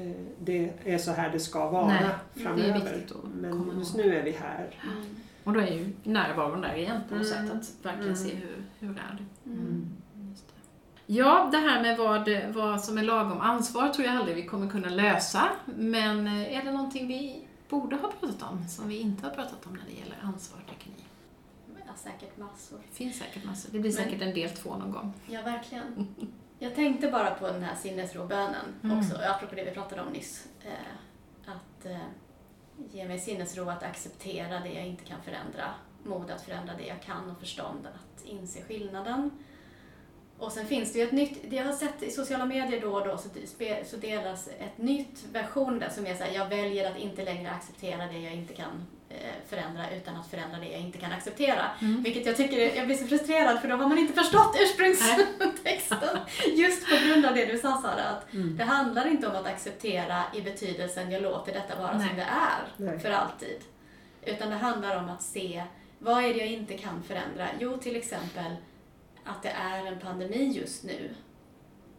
eh, 0.00 0.12
det 0.38 0.70
är 0.84 0.98
så 0.98 1.10
här 1.12 1.30
det 1.32 1.40
ska 1.40 1.70
vara 1.70 1.86
Nej, 1.86 2.04
det 2.34 2.40
är 2.40 2.44
framöver. 2.44 2.98
Men 3.34 3.78
just 3.78 3.96
nu 3.96 4.14
är 4.16 4.22
vi 4.22 4.30
här. 4.30 4.70
Mm. 4.92 5.04
Och 5.44 5.52
då 5.52 5.60
är 5.60 5.66
ju 5.72 5.88
närvaron 6.02 6.60
där 6.60 6.74
igen 6.76 7.00
på 7.08 7.14
något 7.14 7.32
Mm. 7.32 7.48
sätt, 7.48 7.56
att 7.56 7.84
verkligen 7.86 8.14
Mm. 8.16 8.28
se 8.28 8.34
hur, 8.34 8.62
hur 8.78 8.88
är 8.90 9.18
det 9.18 9.50
Mm. 9.50 9.86
Just 10.30 10.46
det. 10.48 10.52
Ja, 11.14 11.48
det 11.52 11.58
här 11.58 11.82
med 11.82 11.96
vad, 11.98 12.28
vad 12.54 12.80
som 12.80 12.98
är 12.98 13.02
lagom 13.02 13.40
ansvar 13.40 13.88
tror 13.88 14.06
jag 14.06 14.16
aldrig 14.16 14.36
vi 14.36 14.44
kommer 14.46 14.68
kunna 14.70 14.88
lösa. 14.88 15.42
Men 15.76 16.26
eh, 16.26 16.58
är 16.58 16.64
det 16.64 16.72
någonting 16.72 17.08
vi 17.08 17.45
borde 17.68 17.96
ha 17.96 18.12
pratat 18.12 18.42
om 18.50 18.68
som 18.68 18.88
vi 18.88 18.96
inte 19.00 19.26
har 19.26 19.34
pratat 19.34 19.66
om 19.66 19.72
när 19.72 19.84
det 19.84 19.92
gäller 20.00 20.18
ansvar, 20.22 20.60
tycker 20.68 20.90
ni? 20.90 21.04
Ja, 21.86 21.92
säkert 21.96 22.36
massor. 22.36 22.78
Det 22.90 22.94
finns 22.96 23.18
säkert 23.18 23.44
massor. 23.44 23.72
Det 23.72 23.78
blir 23.78 23.92
Men- 23.94 24.04
säkert 24.04 24.22
en 24.22 24.34
del 24.34 24.50
två 24.50 24.76
någon 24.76 24.90
gång. 24.92 25.12
Ja, 25.26 25.42
verkligen. 25.42 26.14
Jag 26.58 26.74
tänkte 26.74 27.08
bara 27.10 27.34
på 27.34 27.46
den 27.46 27.62
här 27.62 27.74
sinnesrobönen 27.76 28.64
Mm. 28.82 28.98
också, 28.98 29.16
apropå 29.16 29.54
det 29.54 29.64
vi 29.64 29.70
pratade 29.70 30.02
om 30.02 30.12
nyss. 30.12 30.48
Eh, 30.64 31.50
att 31.52 31.86
eh, 31.86 31.98
ge 32.92 33.08
mig 33.08 33.18
sinnesro 33.20 33.68
att 33.68 33.82
acceptera 33.82 34.60
det 34.60 34.72
jag 34.72 34.86
inte 34.86 35.04
kan 35.04 35.22
förändra, 35.22 35.74
mod 36.04 36.30
att 36.30 36.42
förändra 36.42 36.74
det 36.76 36.86
jag 36.86 37.02
kan 37.02 37.30
och 37.30 37.38
förstånd 37.40 37.86
att 37.86 38.24
inse 38.24 38.62
skillnaden. 38.62 39.30
Och 40.38 40.52
sen 40.52 40.66
finns 40.66 40.92
det 40.92 40.98
ju 40.98 41.04
ett 41.04 41.12
nytt, 41.12 41.50
det 41.50 41.56
jag 41.56 41.64
har 41.64 41.72
sett 41.72 42.02
i 42.02 42.10
sociala 42.10 42.44
medier 42.46 42.80
då 42.80 42.92
och 42.92 43.08
då 43.08 43.18
så, 43.18 43.28
så 43.86 43.96
delas 43.96 44.48
ett 44.48 44.78
nytt 44.78 45.24
version 45.32 45.78
där 45.78 45.88
som 45.88 46.06
är 46.06 46.14
såhär, 46.14 46.32
jag 46.34 46.48
väljer 46.48 46.90
att 46.90 46.98
inte 46.98 47.24
längre 47.24 47.50
acceptera 47.50 48.06
det 48.06 48.18
jag 48.18 48.32
inte 48.34 48.54
kan 48.54 48.86
eh, 49.08 49.16
förändra 49.48 49.90
utan 49.90 50.16
att 50.16 50.30
förändra 50.30 50.58
det 50.58 50.66
jag 50.66 50.80
inte 50.80 50.98
kan 50.98 51.12
acceptera. 51.12 51.64
Mm. 51.80 52.02
Vilket 52.02 52.26
jag 52.26 52.36
tycker, 52.36 52.76
jag 52.76 52.86
blir 52.86 52.96
så 52.96 53.06
frustrerad 53.06 53.60
för 53.60 53.68
då 53.68 53.76
har 53.76 53.88
man 53.88 53.98
inte 53.98 54.12
förstått 54.12 54.56
ursprungstexten. 54.60 56.18
Just 56.56 56.88
på 56.90 56.96
grund 57.06 57.26
av 57.26 57.34
det 57.34 57.44
du 57.44 57.58
sa 57.58 57.80
Sara, 57.82 58.04
att 58.04 58.32
Mm. 58.34 58.56
det 58.56 58.64
handlar 58.64 59.06
inte 59.06 59.26
om 59.28 59.36
att 59.36 59.46
acceptera 59.46 60.22
i 60.34 60.40
betydelsen 60.42 61.10
jag 61.10 61.22
låter 61.22 61.52
detta 61.52 61.78
vara 61.82 61.98
Nej. 61.98 62.08
som 62.08 62.16
det 62.16 62.22
är 62.22 62.62
Nej. 62.76 62.98
för 62.98 63.10
alltid. 63.10 63.60
Utan 64.22 64.50
det 64.50 64.56
handlar 64.56 64.96
om 64.96 65.08
att 65.08 65.22
se, 65.22 65.62
vad 65.98 66.24
är 66.24 66.34
det 66.34 66.38
jag 66.38 66.48
inte 66.48 66.74
kan 66.78 67.02
förändra? 67.02 67.46
Jo, 67.60 67.76
till 67.76 67.96
exempel 67.96 68.56
att 69.26 69.42
det 69.42 69.48
är 69.48 69.86
en 69.86 69.98
pandemi 70.00 70.52
just 70.54 70.84
nu. 70.84 71.10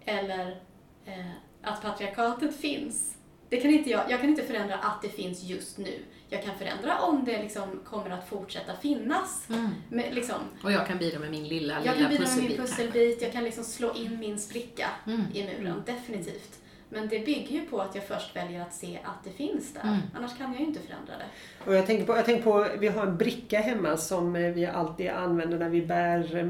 Eller 0.06 0.62
eh, 1.06 1.32
att 1.62 1.82
patriarkatet 1.82 2.56
finns. 2.56 3.14
Det 3.50 3.58
kan 3.58 3.72
inte 3.72 3.90
jag, 3.90 4.12
jag 4.12 4.20
kan 4.22 4.30
inte 4.30 4.44
förändra 4.44 4.76
att 4.76 5.02
det 5.02 5.10
finns 5.10 5.44
just 5.44 5.78
nu. 5.78 6.00
Jag 6.30 6.44
kan 6.44 6.58
förändra 6.58 7.00
om 7.02 7.26
det 7.26 7.42
liksom 7.44 7.80
kommer 7.86 8.10
att 8.10 8.30
fortsätta 8.30 8.76
finnas. 8.76 9.50
Mm. 9.50 9.70
Men 9.90 10.16
liksom, 10.16 10.36
Och 10.64 10.72
jag 10.72 10.88
kan 10.88 10.98
bidra 10.98 11.20
med 11.20 11.32
min 11.32 11.48
lilla, 11.48 11.74
jag 11.74 11.96
lilla 11.96 11.96
kan 11.96 12.10
bidra 12.10 12.20
med 12.20 12.28
pusselbit. 12.30 12.50
min 12.58 12.68
pusselbit, 12.68 13.22
jag 13.22 13.32
kan 13.32 13.44
liksom 13.44 13.64
slå 13.64 13.94
in 13.96 14.20
min 14.20 14.40
spricka 14.40 14.90
Mm. 15.06 15.22
i 15.34 15.44
muren, 15.44 15.84
definitivt. 15.86 16.60
Men 16.90 17.08
det 17.08 17.26
bygger 17.26 17.52
ju 17.52 17.62
på 17.62 17.82
att 17.82 17.96
jag 17.96 18.04
först 18.04 18.36
väljer 18.36 18.62
att 18.62 18.74
se 18.74 19.00
att 19.04 19.24
det 19.24 19.30
finns 19.30 19.74
där. 19.74 19.82
Mm. 19.82 19.98
Annars 20.16 20.38
kan 20.38 20.52
jag 20.52 20.60
ju 20.62 20.68
inte 20.68 20.80
förändra 20.80 21.14
det. 21.18 21.26
Och 21.70 21.76
jag 21.76 21.86
tänker, 21.86 22.06
på, 22.06 22.16
jag 22.16 22.26
tänker 22.26 22.44
på, 22.44 22.68
vi 22.80 22.88
har 22.88 23.08
en 23.08 23.18
bricka 23.18 23.60
hemma 23.60 23.98
som 23.98 24.36
eh, 24.36 24.52
vi 24.52 24.66
alltid 24.66 25.10
använder 25.10 25.58
när 25.58 25.70
vi 25.70 25.86
bär 25.86 26.36
eh, 26.36 26.48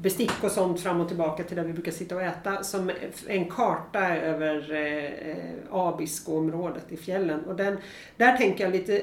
bestick 0.00 0.44
och 0.44 0.50
sånt 0.50 0.80
fram 0.80 1.00
och 1.00 1.08
tillbaka 1.08 1.44
till 1.44 1.56
där 1.56 1.64
vi 1.64 1.72
brukar 1.72 1.92
sitta 1.92 2.14
och 2.14 2.22
äta. 2.22 2.62
Som 2.62 2.90
en 3.26 3.50
karta 3.50 4.16
över 4.16 4.74
eh, 4.74 5.36
Abiskoområdet 5.70 6.92
i 6.92 6.96
fjällen. 6.96 7.44
Och 7.44 7.56
den, 7.56 7.78
där 8.16 8.36
tänker 8.36 8.64
jag 8.64 8.72
lite, 8.72 9.02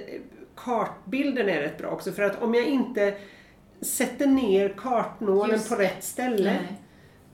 kartbilden 0.55 1.49
är 1.49 1.61
rätt 1.61 1.78
bra 1.78 1.89
också. 1.89 2.11
För 2.11 2.23
att 2.23 2.41
om 2.41 2.53
jag 2.53 2.65
inte 2.65 3.13
sätter 3.82 4.28
ner 4.28 4.69
kartnålen 4.69 5.55
Just 5.55 5.69
på 5.69 5.75
rätt 5.75 6.03
ställe 6.03 6.51
Nej. 6.51 6.82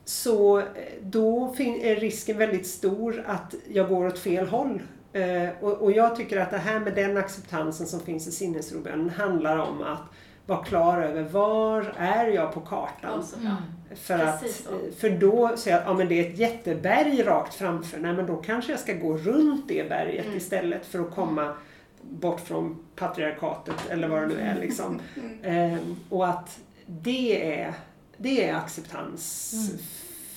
Så 0.05 0.59
eh, 0.59 0.65
då 1.01 1.55
är 1.57 1.95
risken 1.95 2.37
väldigt 2.37 2.67
stor 2.67 3.23
att 3.27 3.55
jag 3.67 3.89
går 3.89 4.07
åt 4.07 4.19
fel 4.19 4.47
håll. 4.47 4.81
Eh, 5.13 5.49
och, 5.61 5.91
jag 5.91 6.15
tycker 6.15 6.39
att 6.39 6.51
det 6.51 6.57
här 6.57 6.79
med 6.79 6.95
den 6.95 7.17
acceptansen 7.17 7.87
som 7.87 7.99
finns 7.99 8.27
i 8.27 8.31
sinnesrobönen 8.31 9.09
handlar 9.09 9.57
om 9.57 9.81
att 9.81 10.01
vara 10.45 10.63
klar 10.63 11.01
över 11.01 11.23
var 11.23 11.93
är 11.97 12.27
jag 12.27 12.53
på 12.53 12.59
kartan. 12.59 13.23
Mm. 13.41 13.53
För, 13.95 14.19
att, 14.19 14.41
Precis 14.41 14.67
eh, 14.67 14.95
för 14.97 15.09
då 15.09 15.57
säger 15.57 15.77
jag 15.77 15.83
att 15.83 15.89
ja, 15.89 15.97
men 15.97 16.07
det 16.07 16.25
är 16.25 16.29
ett 16.29 16.37
jätteberg 16.37 17.27
rakt 17.27 17.53
framför. 17.53 17.99
Nej 17.99 18.13
men 18.13 18.25
då 18.25 18.35
kanske 18.35 18.71
jag 18.71 18.79
ska 18.79 18.93
gå 18.93 19.17
runt 19.17 19.67
det 19.67 19.89
berget 19.89 20.25
Mm. 20.25 20.37
istället 20.37 20.85
för 20.85 20.99
att 20.99 21.11
komma 21.15 21.53
bort 22.01 22.39
från 22.39 22.85
patriarkatet 22.95 23.75
eller 23.89 24.07
vad 24.07 24.21
det 24.21 24.27
nu 24.27 24.39
är. 24.39 24.59
Liksom. 24.59 24.99
Mm. 25.41 25.73
Eh, 25.73 25.79
och 26.09 26.27
att 26.27 26.59
det 26.85 27.53
är, 27.61 27.73
det 28.17 28.47
är 28.49 28.55
acceptans 28.55 29.53
Mm. 29.53 29.77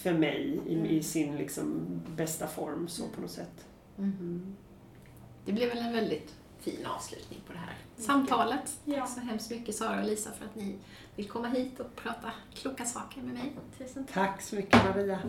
för 0.02 0.12
mig 0.12 0.60
i, 0.66 0.96
i 0.96 1.02
sin 1.02 1.36
liksom, 1.36 1.86
bästa 2.16 2.46
form 2.46 2.88
så 2.88 3.08
på 3.08 3.20
något 3.20 3.30
sätt. 3.30 3.64
Mm. 3.98 4.56
Det 5.44 5.52
blev 5.52 5.68
väl 5.68 5.78
en 5.78 5.92
väldigt 5.92 6.34
fin 6.60 6.86
avslutning 6.86 7.40
på 7.46 7.52
det 7.52 7.58
här 7.58 7.74
samtalet. 7.96 8.78
Ja. 8.84 9.00
Tack 9.00 9.10
så 9.10 9.20
hemskt 9.20 9.50
mycket 9.50 9.74
Sara 9.76 10.00
och 10.00 10.06
Lisa 10.06 10.30
för 10.32 10.44
att 10.44 10.54
ni 10.54 10.74
vill 11.16 11.28
komma 11.28 11.48
hit 11.48 11.80
och 11.80 11.96
prata 11.96 12.32
kloka 12.54 12.84
saker 12.84 13.22
med 13.22 13.34
mig. 13.34 13.52
Tusen 13.78 14.04
tack. 14.06 14.14
Tack 14.14 14.42
så 14.42 14.56
mycket 14.56 14.84
Maria. 14.84 15.20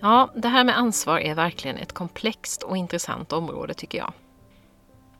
Ja, 0.00 0.30
det 0.34 0.48
här 0.48 0.64
med 0.64 0.78
ansvar 0.78 1.18
är 1.18 1.34
verkligen 1.34 1.76
ett 1.76 1.92
komplext 1.92 2.62
och 2.62 2.76
intressant 2.76 3.32
område 3.32 3.74
tycker 3.74 3.98
jag. 3.98 4.12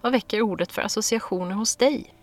Vad 0.00 0.12
väcker 0.12 0.42
ordet 0.42 0.72
för 0.72 0.82
associationer 0.82 1.54
hos 1.54 1.76
dig? 1.76 2.14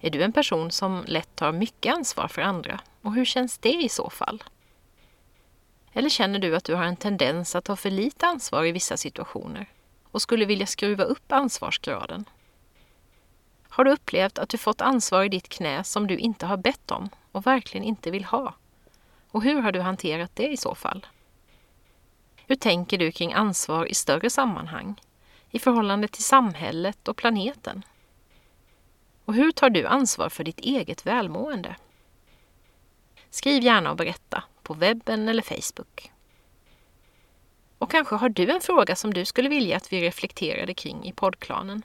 Är 0.00 0.10
du 0.10 0.22
en 0.22 0.32
person 0.32 0.70
som 0.70 1.04
lätt 1.06 1.36
tar 1.36 1.52
mycket 1.52 1.94
ansvar 1.94 2.28
för 2.28 2.42
andra? 2.42 2.80
Och 3.02 3.14
hur 3.14 3.24
känns 3.24 3.58
det 3.58 3.82
i 3.82 3.88
så 3.88 4.10
fall? 4.10 4.44
Eller 5.92 6.08
känner 6.08 6.38
du 6.38 6.56
att 6.56 6.64
du 6.64 6.74
har 6.74 6.84
en 6.84 6.96
tendens 6.96 7.54
att 7.54 7.64
ta 7.64 7.76
för 7.76 7.90
lite 7.90 8.26
ansvar 8.26 8.64
i 8.64 8.72
vissa 8.72 8.96
situationer 8.96 9.66
och 10.10 10.22
skulle 10.22 10.44
vilja 10.44 10.66
skruva 10.66 11.04
upp 11.04 11.32
ansvarsgraden? 11.32 12.24
Har 13.68 13.84
du 13.84 13.90
upplevt 13.90 14.38
att 14.38 14.48
du 14.48 14.58
fått 14.58 14.80
ansvar 14.80 15.24
i 15.24 15.28
ditt 15.28 15.48
knä 15.48 15.84
som 15.84 16.06
du 16.06 16.16
inte 16.16 16.46
har 16.46 16.56
bett 16.56 16.90
om 16.90 17.08
och 17.32 17.46
verkligen 17.46 17.84
inte 17.84 18.10
vill 18.10 18.24
ha? 18.24 18.54
Och 19.30 19.42
hur 19.42 19.60
har 19.60 19.72
du 19.72 19.80
hanterat 19.80 20.30
det 20.34 20.48
i 20.48 20.56
så 20.56 20.74
fall? 20.74 21.06
Hur 22.50 22.56
tänker 22.56 22.98
du 22.98 23.12
kring 23.12 23.32
ansvar 23.32 23.86
i 23.86 23.94
större 23.94 24.30
sammanhang, 24.30 25.00
i 25.50 25.58
förhållande 25.58 26.08
till 26.08 26.24
samhället 26.24 27.08
och 27.08 27.16
planeten? 27.16 27.82
Och 29.24 29.34
hur 29.34 29.52
tar 29.52 29.70
du 29.70 29.86
ansvar 29.86 30.28
för 30.28 30.44
ditt 30.44 30.60
eget 30.60 31.06
välmående? 31.06 31.76
Skriv 33.30 33.62
gärna 33.62 33.90
och 33.90 33.96
berätta 33.96 34.44
på 34.62 34.74
webben 34.74 35.28
eller 35.28 35.42
Facebook. 35.42 36.12
Och 37.78 37.90
kanske 37.90 38.14
har 38.14 38.28
du 38.28 38.50
en 38.50 38.60
fråga 38.60 38.96
som 38.96 39.14
du 39.14 39.24
skulle 39.24 39.48
vilja 39.48 39.76
att 39.76 39.92
vi 39.92 40.00
reflekterade 40.00 40.74
kring 40.74 41.04
i 41.04 41.12
poddklanen. 41.12 41.82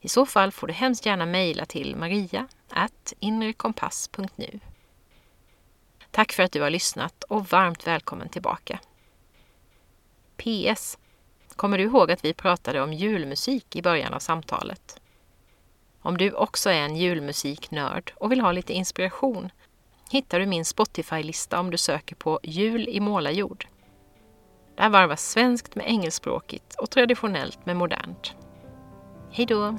I 0.00 0.08
så 0.08 0.26
fall 0.26 0.52
får 0.52 0.66
du 0.66 0.72
hemskt 0.72 1.06
gärna 1.06 1.26
mejla 1.26 1.66
till 1.66 1.96
maria 1.96 2.48
inrekompass.nu. 3.18 4.60
Tack 6.10 6.32
för 6.32 6.42
att 6.42 6.52
du 6.52 6.60
har 6.60 6.70
lyssnat 6.70 7.24
och 7.24 7.46
varmt 7.46 7.86
välkommen 7.86 8.28
tillbaka. 8.28 8.78
PS. 10.38 10.98
Kommer 11.56 11.78
du 11.78 11.84
ihåg 11.84 12.10
att 12.10 12.24
vi 12.24 12.34
pratade 12.34 12.82
om 12.82 12.92
julmusik 12.92 13.76
i 13.76 13.82
början 13.82 14.14
av 14.14 14.18
samtalet? 14.18 15.00
Om 16.02 16.16
du 16.16 16.32
också 16.32 16.70
är 16.70 16.80
en 16.80 16.96
julmusiknörd 16.96 18.12
och 18.16 18.32
vill 18.32 18.40
ha 18.40 18.52
lite 18.52 18.72
inspiration 18.72 19.50
hittar 20.10 20.40
du 20.40 20.46
min 20.46 20.64
Spotify-lista 20.64 21.60
om 21.60 21.70
du 21.70 21.76
söker 21.76 22.16
på 22.16 22.40
Jul 22.42 22.88
i 22.88 23.00
målarjord. 23.00 23.66
Där 24.76 24.88
varvas 24.88 25.30
svenskt 25.30 25.74
med 25.74 25.86
engelskspråkigt 25.86 26.74
och 26.74 26.90
traditionellt 26.90 27.66
med 27.66 27.76
modernt. 27.76 28.34
Hej 29.30 29.46
då! 29.46 29.78